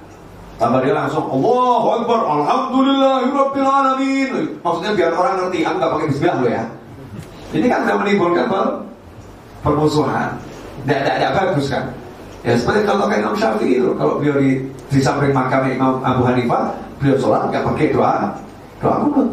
Tambah 0.57 0.81
dia 0.81 0.97
langsung 0.97 1.29
Allahu 1.29 1.87
Akbar 2.01 2.19
Alhamdulillahirabbil 2.25 3.69
alamin. 3.69 4.31
Maksudnya 4.65 4.91
biar 4.97 5.11
orang 5.13 5.33
ngerti 5.37 5.59
aku 5.61 5.75
nggak 5.77 5.91
pakai 5.93 6.07
bismillah 6.09 6.37
lo 6.41 6.47
ya. 6.49 6.63
Ini 7.53 7.65
kan 7.69 7.79
sudah 7.85 7.97
menimbulkan 8.01 8.45
permusuhan. 9.61 10.29
Tidak, 10.83 10.99
tidak, 11.05 11.15
tidak 11.21 11.31
bagus 11.37 11.65
kan? 11.69 11.85
Ya 12.45 12.53
seperti 12.57 12.87
contoh 12.89 13.05
kayak 13.11 13.21
Imam 13.27 13.35
Syafi'i 13.37 13.81
itu, 13.81 13.91
kalau 13.97 14.13
beliau 14.21 14.37
di, 14.39 14.51
di 14.87 14.99
samping 15.03 15.35
makam 15.35 15.67
Imam 15.67 15.99
Abu 15.99 16.21
Hanifah, 16.25 16.73
beliau 17.01 17.17
sholat 17.21 17.49
nggak 17.49 17.65
pakai 17.65 17.85
doa 17.91 18.13
doa 18.81 18.95
kunut. 19.03 19.29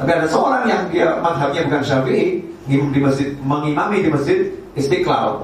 Tapi 0.00 0.10
ada 0.16 0.26
seorang 0.28 0.64
yang 0.64 0.82
dia 0.88 1.20
madhabnya 1.20 1.68
bukan 1.68 1.82
Syafi'i, 1.84 2.40
di 2.68 3.00
masjid 3.00 3.28
mengimami 3.40 4.04
di 4.04 4.08
masjid 4.12 4.38
Istiqlal, 4.78 5.42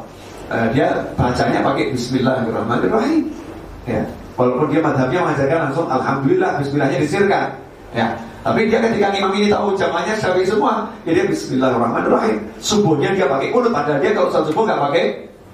uh, 0.51 0.67
dia 0.75 0.89
bacanya 1.15 1.61
pakai 1.63 1.95
Bismillahirrahmanirrahim. 1.95 3.23
Ya, 3.87 4.03
walaupun 4.35 4.67
dia 4.75 4.83
madhabnya 4.83 5.19
mengajarkan 5.23 5.59
langsung 5.71 5.87
Alhamdulillah, 5.87 6.59
Bismillahnya 6.59 6.99
disirkan. 7.03 7.47
Ya, 7.95 8.19
tapi 8.43 8.67
dia 8.67 8.83
ketika 8.83 9.15
imam 9.15 9.33
ini 9.39 9.47
tahu 9.47 9.79
jamaahnya 9.79 10.19
Syafi'i 10.19 10.47
semua, 10.47 10.91
ya 11.07 11.15
dia 11.15 11.27
Bismillahirrahmanirrahim. 11.31 12.37
Subuhnya 12.59 13.15
dia 13.15 13.27
pakai 13.31 13.55
kunut, 13.55 13.71
padahal 13.71 14.03
dia 14.03 14.11
kalau 14.15 14.29
subuh 14.31 14.63
nggak 14.67 14.81
pakai 14.91 15.05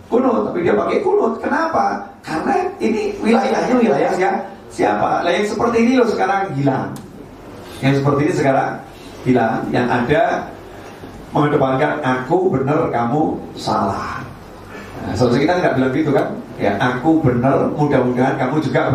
kunut, 0.09 0.48
tapi 0.48 0.59
dia 0.64 0.74
pakai 0.77 0.97
kunut. 1.05 1.32
Kenapa? 1.44 1.85
Karena 2.24 2.55
ini 2.81 3.12
wilayahnya 3.20 3.74
wilayah 3.77 4.12
siapa? 4.73 5.24
Lah 5.24 5.32
yang 5.32 5.44
seperti 5.44 5.77
ini 5.85 5.93
loh 6.01 6.09
sekarang 6.09 6.56
hilang. 6.56 6.89
Yang 7.85 8.01
seperti 8.01 8.20
ini 8.24 8.35
sekarang 8.36 8.70
hilang. 9.28 9.60
Yang 9.69 9.86
ada 9.93 10.23
mengedepankan 11.36 11.93
aku 12.01 12.48
benar, 12.48 12.89
kamu 12.89 13.36
salah. 13.60 14.22
Nah, 15.03 15.15
kita 15.19 15.53
nggak 15.59 15.74
bilang 15.77 15.93
gitu 15.93 16.11
kan? 16.15 16.27
Ya, 16.57 16.79
aku 16.79 17.19
benar, 17.20 17.69
mudah-mudahan 17.74 18.39
kamu 18.39 18.62
juga 18.62 18.95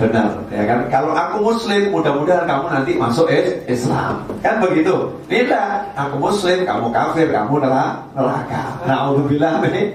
benar 0.00 0.40
ya 0.48 0.64
kan? 0.64 0.88
Kalau 0.88 1.12
aku 1.12 1.36
muslim 1.52 1.92
mudah-mudahan 1.92 2.48
kamu 2.48 2.64
nanti 2.72 2.92
masuk 2.96 3.28
Islam. 3.68 4.24
Kan 4.40 4.58
begitu? 4.64 5.12
Tidak. 5.28 5.94
Aku 5.94 6.16
muslim 6.16 6.64
kamu 6.64 6.88
kafir 6.90 7.28
kamu 7.28 7.60
neraka. 7.60 8.62
Nah 8.88 9.12
untuk 9.12 9.28
bilang 9.28 9.60
ini 9.68 9.92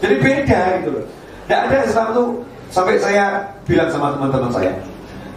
jadi 0.00 0.14
beda 0.20 0.60
gitu 0.82 1.02
tidak 1.46 1.60
ada 1.70 1.76
Islam 1.86 2.06
tuh 2.14 2.28
sampai 2.74 2.98
saya 2.98 3.46
bilang 3.64 3.88
sama 3.90 4.18
teman-teman 4.18 4.50
saya 4.50 4.72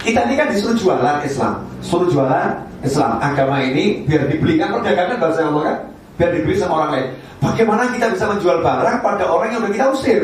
kita 0.01 0.25
ini 0.25 0.35
kan 0.39 0.47
disuruh 0.49 0.79
jualan 0.79 1.17
Islam. 1.27 1.59
Suruh 1.83 2.07
jualan 2.07 2.55
Islam. 2.81 3.19
Agama 3.19 3.59
ini 3.59 4.07
biar 4.07 4.31
dibeli 4.31 4.55
kan 4.55 4.71
perdagangan 4.71 5.19
bahasa 5.19 5.43
Allah 5.43 5.63
kan 5.67 5.77
biar 6.19 6.29
dibeli 6.35 6.59
sama 6.59 6.83
orang 6.83 6.91
lain 6.91 7.07
bagaimana 7.39 7.83
kita 7.95 8.05
bisa 8.11 8.25
menjual 8.27 8.59
barang 8.59 8.97
pada 8.99 9.23
orang 9.23 9.47
yang 9.55 9.59
udah 9.63 9.71
kita 9.71 9.87
usir 9.95 10.21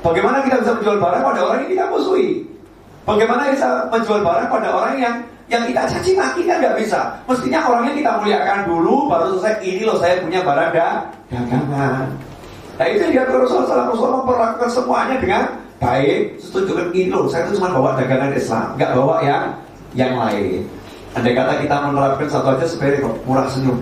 Bagaimana 0.00 0.40
kita 0.40 0.56
bisa 0.64 0.72
menjual 0.80 0.96
barang 0.96 1.22
pada 1.22 1.40
orang 1.44 1.58
yang 1.64 1.70
kita 1.76 1.84
musuhi? 1.92 2.28
Bagaimana 3.04 3.52
kita 3.52 3.68
menjual 3.92 4.20
barang 4.24 4.48
pada 4.48 4.68
orang 4.72 4.94
yang 4.96 5.14
yang 5.50 5.62
kita 5.66 5.82
caci 5.84 6.16
maki 6.16 6.48
kan 6.48 6.56
nggak 6.62 6.76
bisa. 6.80 7.00
Mestinya 7.28 7.60
orangnya 7.68 7.92
kita 7.92 8.10
muliakan 8.22 8.58
dulu, 8.64 9.10
baru 9.12 9.36
selesai 9.36 9.60
ini 9.60 9.82
loh 9.84 9.98
saya 10.00 10.22
punya 10.24 10.40
barang 10.40 10.70
dagangan. 10.72 12.06
Nah 12.80 12.86
itu 12.88 13.04
dia 13.12 13.28
Rasulullah 13.28 13.92
SAW 13.92 14.24
memperlakukan 14.24 14.70
semuanya 14.72 15.16
dengan 15.20 15.42
baik. 15.76 16.40
Setuju 16.40 16.70
kan 16.72 16.88
ini 16.96 17.12
loh, 17.12 17.28
saya 17.28 17.44
itu 17.44 17.60
cuma 17.60 17.76
bawa 17.76 18.00
dagangan 18.00 18.32
Islam, 18.32 18.66
nggak 18.80 18.90
bawa 18.96 19.14
yang 19.20 19.44
yang 19.92 20.12
lain. 20.16 20.64
Andai 21.12 21.34
kata 21.34 21.60
kita 21.60 21.76
menerapkan 21.90 22.28
satu 22.30 22.56
aja 22.56 22.64
seperti 22.64 23.04
murah 23.26 23.44
senyum. 23.52 23.76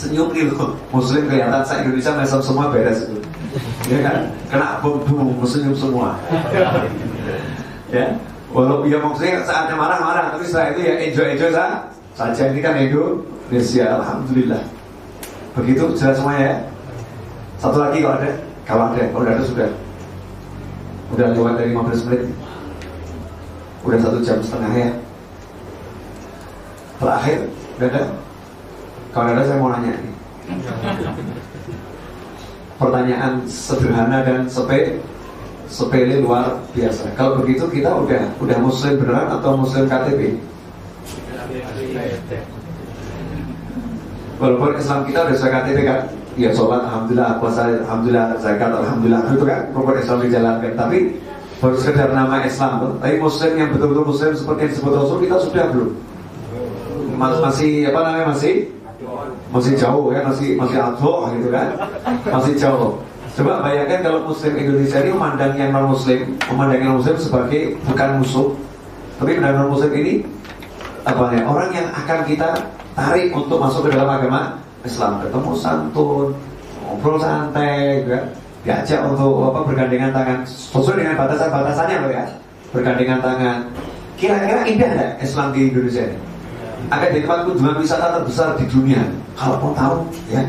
Senyum 0.00 0.32
itu 0.32 0.56
Muslim 0.88 1.28
kelihatan 1.28 1.60
saya 1.60 1.84
Indonesia 1.84 2.16
mesem 2.16 2.40
semua 2.40 2.72
beres 2.72 3.04
itu. 3.04 3.20
Ya 3.92 4.00
kan? 4.00 4.16
Kena 4.48 4.80
bom 4.80 5.04
bom 5.04 5.44
senyum 5.44 5.76
semua. 5.76 6.16
Ya? 7.92 8.16
Walau 8.48 8.88
ya 8.88 8.96
maksudnya 8.96 9.44
saatnya 9.44 9.76
marah-marah 9.76 10.32
tapi 10.32 10.48
setelah 10.48 10.72
itu 10.72 10.80
ya 10.88 10.94
enjoy-enjoy 11.04 11.50
saja. 12.16 12.42
Ini 12.48 12.60
kan 12.64 12.80
Indonesia 12.80 13.84
Alhamdulillah. 14.00 14.62
Begitu 15.52 15.82
jelas 16.00 16.16
semuanya 16.16 16.42
ya. 16.48 16.56
Satu 17.60 17.84
lagi 17.84 18.00
kalau 18.00 18.16
ada 18.16 18.30
kalau 18.64 18.84
ada. 18.88 19.04
Kalau 19.04 19.26
ada 19.28 19.44
sudah. 19.44 19.68
Udah 21.12 21.26
lewat 21.36 21.60
dari 21.60 21.76
15 21.76 22.06
menit. 22.08 22.22
Udah 23.84 23.98
satu 24.00 24.18
jam 24.24 24.40
setengah 24.40 24.72
ya. 24.72 24.90
Terakhir 26.96 27.38
ada 27.82 28.02
kalau 29.10 29.26
ada 29.34 29.42
saya 29.42 29.58
mau 29.58 29.70
nanya 29.74 29.98
nih 29.98 30.14
pertanyaan 32.80 33.32
sederhana 33.44 34.24
dan 34.24 34.48
sepele 34.48 34.98
sepele 35.70 36.18
luar 36.24 36.58
biasa. 36.74 37.14
Kalau 37.14 37.38
begitu 37.44 37.68
kita 37.70 37.94
udah 37.94 38.34
udah 38.42 38.58
muslim 38.58 38.98
beneran 38.98 39.28
atau 39.38 39.54
muslim 39.54 39.86
KTP? 39.86 40.40
Walaupun 44.40 44.72
Islam 44.80 45.00
kita 45.04 45.28
udah 45.28 45.36
KTP 45.36 45.78
kan, 45.84 46.00
ya 46.34 46.50
sholat, 46.56 46.88
alhamdulillah, 46.88 47.36
puasa, 47.38 47.68
alhamdulillah, 47.84 48.40
zakat, 48.40 48.72
alhamdulillah, 48.72 49.20
itu 49.36 49.44
kan 49.44 49.60
rukun 49.76 49.96
Islam 50.00 50.18
dijalankan. 50.24 50.72
Tapi 50.74 50.98
baru 51.60 51.76
sekedar 51.76 52.10
nama 52.16 52.40
Islam. 52.42 52.96
Tapi 52.98 53.14
muslim 53.20 53.52
yang 53.54 53.68
betul-betul 53.70 54.04
muslim 54.08 54.30
seperti 54.32 54.60
yang 54.64 54.72
disebut 54.72 54.92
Rasul 54.96 55.18
kita 55.22 55.36
sudah 55.44 55.64
belum. 55.70 55.90
Masih 57.20 57.84
apa 57.92 58.00
namanya 58.00 58.32
masih 58.32 58.72
masih 59.50 59.74
jauh 59.74 60.14
ya 60.14 60.22
masih 60.22 60.54
masih 60.54 60.78
adho 60.78 61.12
gitu 61.34 61.48
kan? 61.50 61.68
Masih 62.26 62.54
jauh. 62.54 63.02
Coba 63.30 63.62
bayangkan 63.62 64.02
kalau 64.02 64.26
Muslim 64.26 64.52
Indonesia 64.58 64.98
ini 65.02 65.10
memandang 65.14 65.54
yang 65.54 65.70
non 65.70 65.94
Muslim, 65.94 66.34
memandang 66.50 66.80
yang 66.82 66.94
Muslim 66.98 67.16
sebagai 67.18 67.78
bukan 67.86 68.08
musuh, 68.18 68.48
tapi 69.22 69.38
memandang 69.38 69.66
non 69.66 69.70
Muslim 69.74 69.92
ini 69.94 70.14
apa 71.06 71.32
ya 71.32 71.42
orang 71.46 71.70
yang 71.70 71.88
akan 71.94 72.18
kita 72.26 72.48
tarik 72.92 73.30
untuk 73.32 73.62
masuk 73.62 73.86
ke 73.86 73.94
dalam 73.94 74.10
agama 74.10 74.58
Islam, 74.82 75.22
ketemu 75.22 75.50
santun, 75.56 76.34
ngobrol 76.82 77.16
santai, 77.22 78.02
juga 78.02 78.34
diajak 78.66 79.00
untuk 79.08 79.46
apa 79.46 79.60
bergandengan 79.64 80.10
tangan. 80.12 80.38
Sesuai 80.44 81.00
dengan 81.00 81.14
batasan-batasannya 81.16 81.96
loh 82.02 82.12
ya, 82.12 82.24
bergandengan 82.74 83.20
tangan. 83.22 83.56
Kira-kira 84.20 84.68
indah 84.68 84.90
nggak 84.90 85.12
Islam 85.24 85.46
di 85.54 85.60
Indonesia 85.72 86.02
ini? 86.04 86.29
Akan 86.88 87.08
jadi 87.12 87.28
kunjungan 87.28 87.76
wisata 87.76 88.16
terbesar 88.16 88.56
di 88.56 88.64
dunia. 88.72 89.04
Kalau 89.36 89.60
mau 89.60 89.72
tahu 89.76 90.08
ya, 90.32 90.42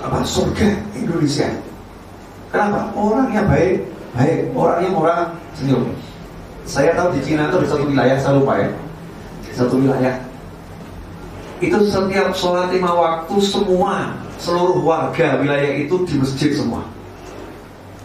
apa 0.00 0.24
surga 0.24 0.80
Indonesia 0.96 1.52
Kenapa? 2.50 2.90
Orangnya 2.98 3.46
baik, 3.46 3.86
baik. 4.18 4.38
Orangnya 4.58 4.90
murah, 4.90 5.20
senyum. 5.54 5.94
Saya 6.66 6.98
tahu 6.98 7.14
di 7.14 7.20
Cina 7.22 7.46
itu 7.46 7.62
di 7.62 7.68
satu 7.70 7.84
wilayah, 7.86 8.18
saya 8.18 8.42
lupa 8.42 8.58
ya. 8.58 8.68
Satu 9.54 9.78
wilayah. 9.78 10.14
Itu 11.62 11.78
setiap 11.86 12.34
sholat 12.34 12.74
lima 12.74 12.90
waktu 12.90 13.36
semua, 13.38 14.16
seluruh 14.42 14.82
warga 14.82 15.38
wilayah 15.38 15.78
itu 15.78 15.94
di 16.06 16.14
masjid 16.18 16.50
semua. 16.50 16.82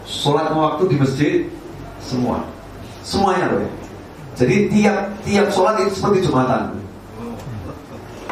Sholat 0.05 0.53
lima 0.53 0.61
waktu 0.73 0.93
di 0.93 0.95
masjid 1.01 1.35
semua. 2.05 2.45
Semuanya 3.01 3.49
loh 3.49 3.61
ya. 3.65 3.71
Jadi 4.35 4.55
tiap 4.69 4.97
tiap 5.25 5.47
sholat 5.49 5.81
itu 5.81 5.97
seperti 5.97 6.27
Jumatan. 6.29 6.84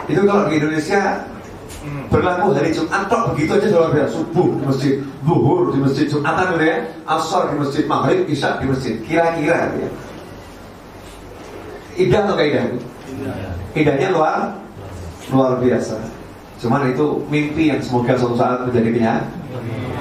Itu 0.07 0.21
kalau 0.27 0.51
di 0.51 0.59
Indonesia 0.59 1.23
berlaku 2.07 2.55
hari 2.55 2.71
Jumat 2.71 3.11
tok 3.11 3.33
begitu 3.33 3.51
aja 3.59 3.67
luar 3.71 3.91
biasa. 3.91 4.11
Subuh 4.15 4.47
di 4.55 4.63
masjid 4.63 4.93
zuhur 5.23 5.61
di 5.71 5.79
masjid 5.83 6.05
Jumatan 6.07 6.59
ya. 6.59 6.75
Asar 7.07 7.51
di 7.51 7.55
masjid 7.59 7.83
maghrib 7.87 8.23
isya 8.27 8.59
di 8.59 8.65
masjid. 8.67 8.95
Kira-kira 9.03 9.71
ya. 9.75 9.89
Indah 11.93 12.25
atau 12.25 12.33
kaidah 12.33 12.63
itu 12.73 12.79
indahnya 13.77 14.09
luar 14.09 14.57
luar 15.29 15.61
biasa. 15.61 15.97
Cuman 16.57 16.89
itu 16.89 17.21
mimpi 17.27 17.69
yang 17.69 17.83
semoga 17.83 18.15
suatu 18.15 18.39
saat 18.39 18.65
menjadi 18.65 18.89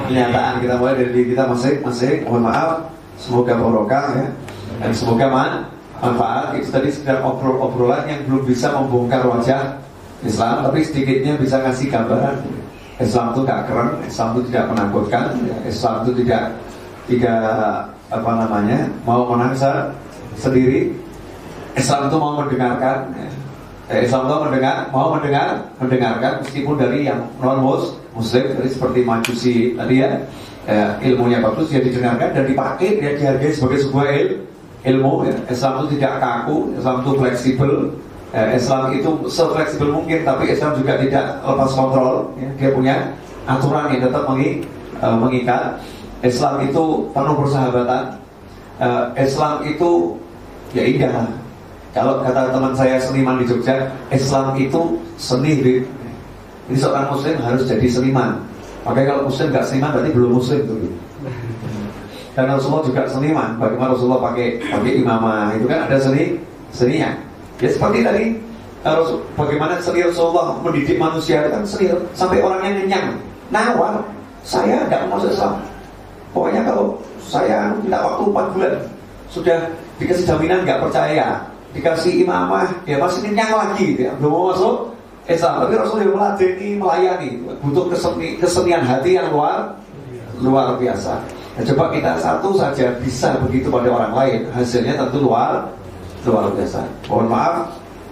kenyataan. 0.08 0.62
Kita 0.62 0.74
mulai 0.78 0.94
dari 0.96 1.10
diri 1.10 1.26
kita 1.34 1.50
masing-masing 1.50 2.24
mohon 2.24 2.46
maaf. 2.46 2.90
Semoga 3.18 3.54
barokah 3.58 4.06
ya. 4.18 4.26
Dan 4.80 4.90
semoga 4.94 5.26
man, 5.28 5.52
manfaat. 6.00 6.58
Itu 6.58 6.70
tadi 6.70 6.88
sekedar 6.90 7.22
obrol-obrolan 7.22 8.08
yang 8.08 8.20
belum 8.26 8.46
bisa 8.46 8.72
membongkar 8.72 9.26
wajah 9.26 9.82
Islam 10.22 10.62
tapi 10.66 10.86
sedikitnya 10.86 11.34
bisa 11.38 11.58
ngasih 11.62 11.90
gambaran 11.90 12.36
Islam 13.02 13.34
itu 13.34 13.40
gak 13.48 13.60
keren, 13.66 13.90
Islam 14.06 14.28
itu 14.36 14.40
tidak 14.52 14.64
menakutkan, 14.70 15.24
Islam 15.66 15.94
itu 16.06 16.12
tidak 16.22 16.44
tidak 17.10 17.42
apa 18.12 18.30
namanya 18.44 18.78
mau 19.02 19.26
menangsa 19.26 19.90
sendiri. 20.38 20.94
Islam 21.72 22.12
itu 22.12 22.16
mau 22.20 22.36
mendengarkan, 22.36 23.10
ya. 23.16 23.30
Islam 24.04 24.28
itu 24.28 24.36
mendengar, 24.44 24.76
mau 24.92 25.08
mendengar, 25.16 25.72
mendengarkan 25.80 26.32
meskipun 26.44 26.76
dari 26.76 27.08
yang 27.08 27.24
non 27.40 27.64
muslim, 28.12 28.44
dari 28.52 28.68
seperti 28.68 29.00
majusi 29.08 29.72
tadi 29.72 30.04
ya, 30.04 30.10
ya, 30.68 30.96
ilmunya 31.00 31.40
bagus 31.40 31.72
ya 31.72 31.80
didengarkan 31.80 32.36
dan 32.36 32.44
dipakai 32.44 33.00
dia 33.00 33.16
dihargai 33.16 33.56
sebagai 33.56 33.88
sebuah 33.88 34.06
il, 34.12 34.28
ilmu 34.84 35.28
ya. 35.28 35.34
Islam 35.48 35.72
itu 35.82 35.96
tidak 35.96 36.20
kaku 36.20 36.76
Islam 36.76 36.96
itu 37.00 37.10
fleksibel 37.16 37.72
ya, 38.32 38.56
Islam 38.56 38.92
itu 38.96 39.10
sefleksibel 39.28 39.92
mungkin 39.92 40.26
tapi 40.26 40.50
Islam 40.50 40.74
juga 40.80 40.98
tidak 40.98 41.40
lepas 41.44 41.70
kontrol 41.76 42.32
ya. 42.40 42.48
dia 42.58 42.70
punya 42.72 42.96
aturan 43.46 43.90
yang 43.92 44.02
tetap 44.08 44.24
mengi, 44.26 44.64
uh, 44.98 45.16
mengikat 45.18 45.78
Islam 46.22 46.62
itu 46.66 46.84
penuh 47.12 47.34
persahabatan 47.38 48.02
uh, 48.80 49.04
Islam 49.14 49.62
itu 49.68 50.16
ya 50.72 50.82
indah 50.88 51.28
kalau 51.92 52.24
kata 52.24 52.48
teman 52.48 52.72
saya 52.72 52.96
seniman 52.96 53.36
di 53.36 53.44
Jogja 53.44 53.92
Islam 54.08 54.56
itu 54.56 54.96
seni 55.20 55.60
ini 56.70 56.78
seorang 56.78 57.12
muslim 57.12 57.36
harus 57.42 57.68
jadi 57.68 57.84
seniman 57.84 58.40
Makanya 58.82 59.06
kalau 59.14 59.22
muslim 59.30 59.46
nggak 59.54 59.66
seniman 59.66 59.90
berarti 59.94 60.10
belum 60.10 60.30
muslim 60.34 60.60
tuh. 60.66 60.78
Dan 62.32 62.44
Rasulullah 62.48 62.84
juga 62.88 63.02
seniman. 63.06 63.50
Bagaimana 63.60 63.94
Rasulullah 63.94 64.22
pakai 64.32 64.58
pakai 64.58 64.92
imamah 64.98 65.54
itu 65.54 65.66
kan 65.70 65.86
ada 65.86 65.96
seni 66.02 66.40
seninya. 66.74 67.14
Ya 67.62 67.70
seperti 67.70 68.02
tadi 68.02 68.24
bagaimana 69.38 69.78
seni 69.78 70.02
Rasulullah 70.02 70.58
mendidik 70.58 70.98
manusia 70.98 71.46
itu 71.46 71.50
kan 71.54 71.62
seni 71.62 71.86
sampai 72.18 72.42
orangnya 72.42 72.82
kenyang. 72.82 73.08
Nawar, 73.54 74.02
saya 74.42 74.82
tidak 74.90 75.06
mau 75.06 75.22
Islam. 75.22 75.62
Pokoknya 76.34 76.66
kalau 76.66 76.98
saya 77.22 77.70
minta 77.78 78.02
waktu 78.02 78.22
4 78.26 78.54
bulan 78.56 78.74
sudah 79.30 79.58
dikasih 80.02 80.24
jaminan 80.26 80.66
nggak 80.66 80.80
percaya, 80.82 81.38
dikasih 81.76 82.26
imamah, 82.26 82.66
ya 82.88 82.98
masih 82.98 83.22
kenyang 83.22 83.52
lagi, 83.54 83.94
ya. 83.94 84.10
belum 84.18 84.32
mau 84.32 84.44
masuk 84.50 84.90
Islam. 85.30 85.62
Tapi 85.62 85.72
Rasul 85.78 85.98
yang 86.02 86.12
meladeni, 86.18 86.68
melayani, 86.80 87.30
butuh 87.62 87.86
keseni, 87.92 88.40
kesenian 88.42 88.82
hati 88.82 89.14
yang 89.20 89.30
luar 89.30 89.76
luar 90.42 90.74
biasa. 90.80 91.22
Nah, 91.52 91.62
coba 91.68 91.92
kita 91.92 92.16
satu 92.18 92.56
saja 92.56 92.96
bisa 93.04 93.36
begitu 93.44 93.68
pada 93.68 93.92
orang 93.92 94.12
lain, 94.16 94.40
hasilnya 94.56 94.96
tentu 94.96 95.20
luar 95.22 95.68
luar 96.26 96.54
biasa. 96.54 96.86
Mohon 97.10 97.26
maaf, 97.28 97.56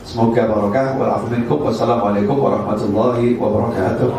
semoga 0.02 0.42
barokah. 0.50 0.98
Wassalamualaikum 0.98 2.36
warahmatullahi 2.36 3.38
wabarakatuh. 3.38 4.10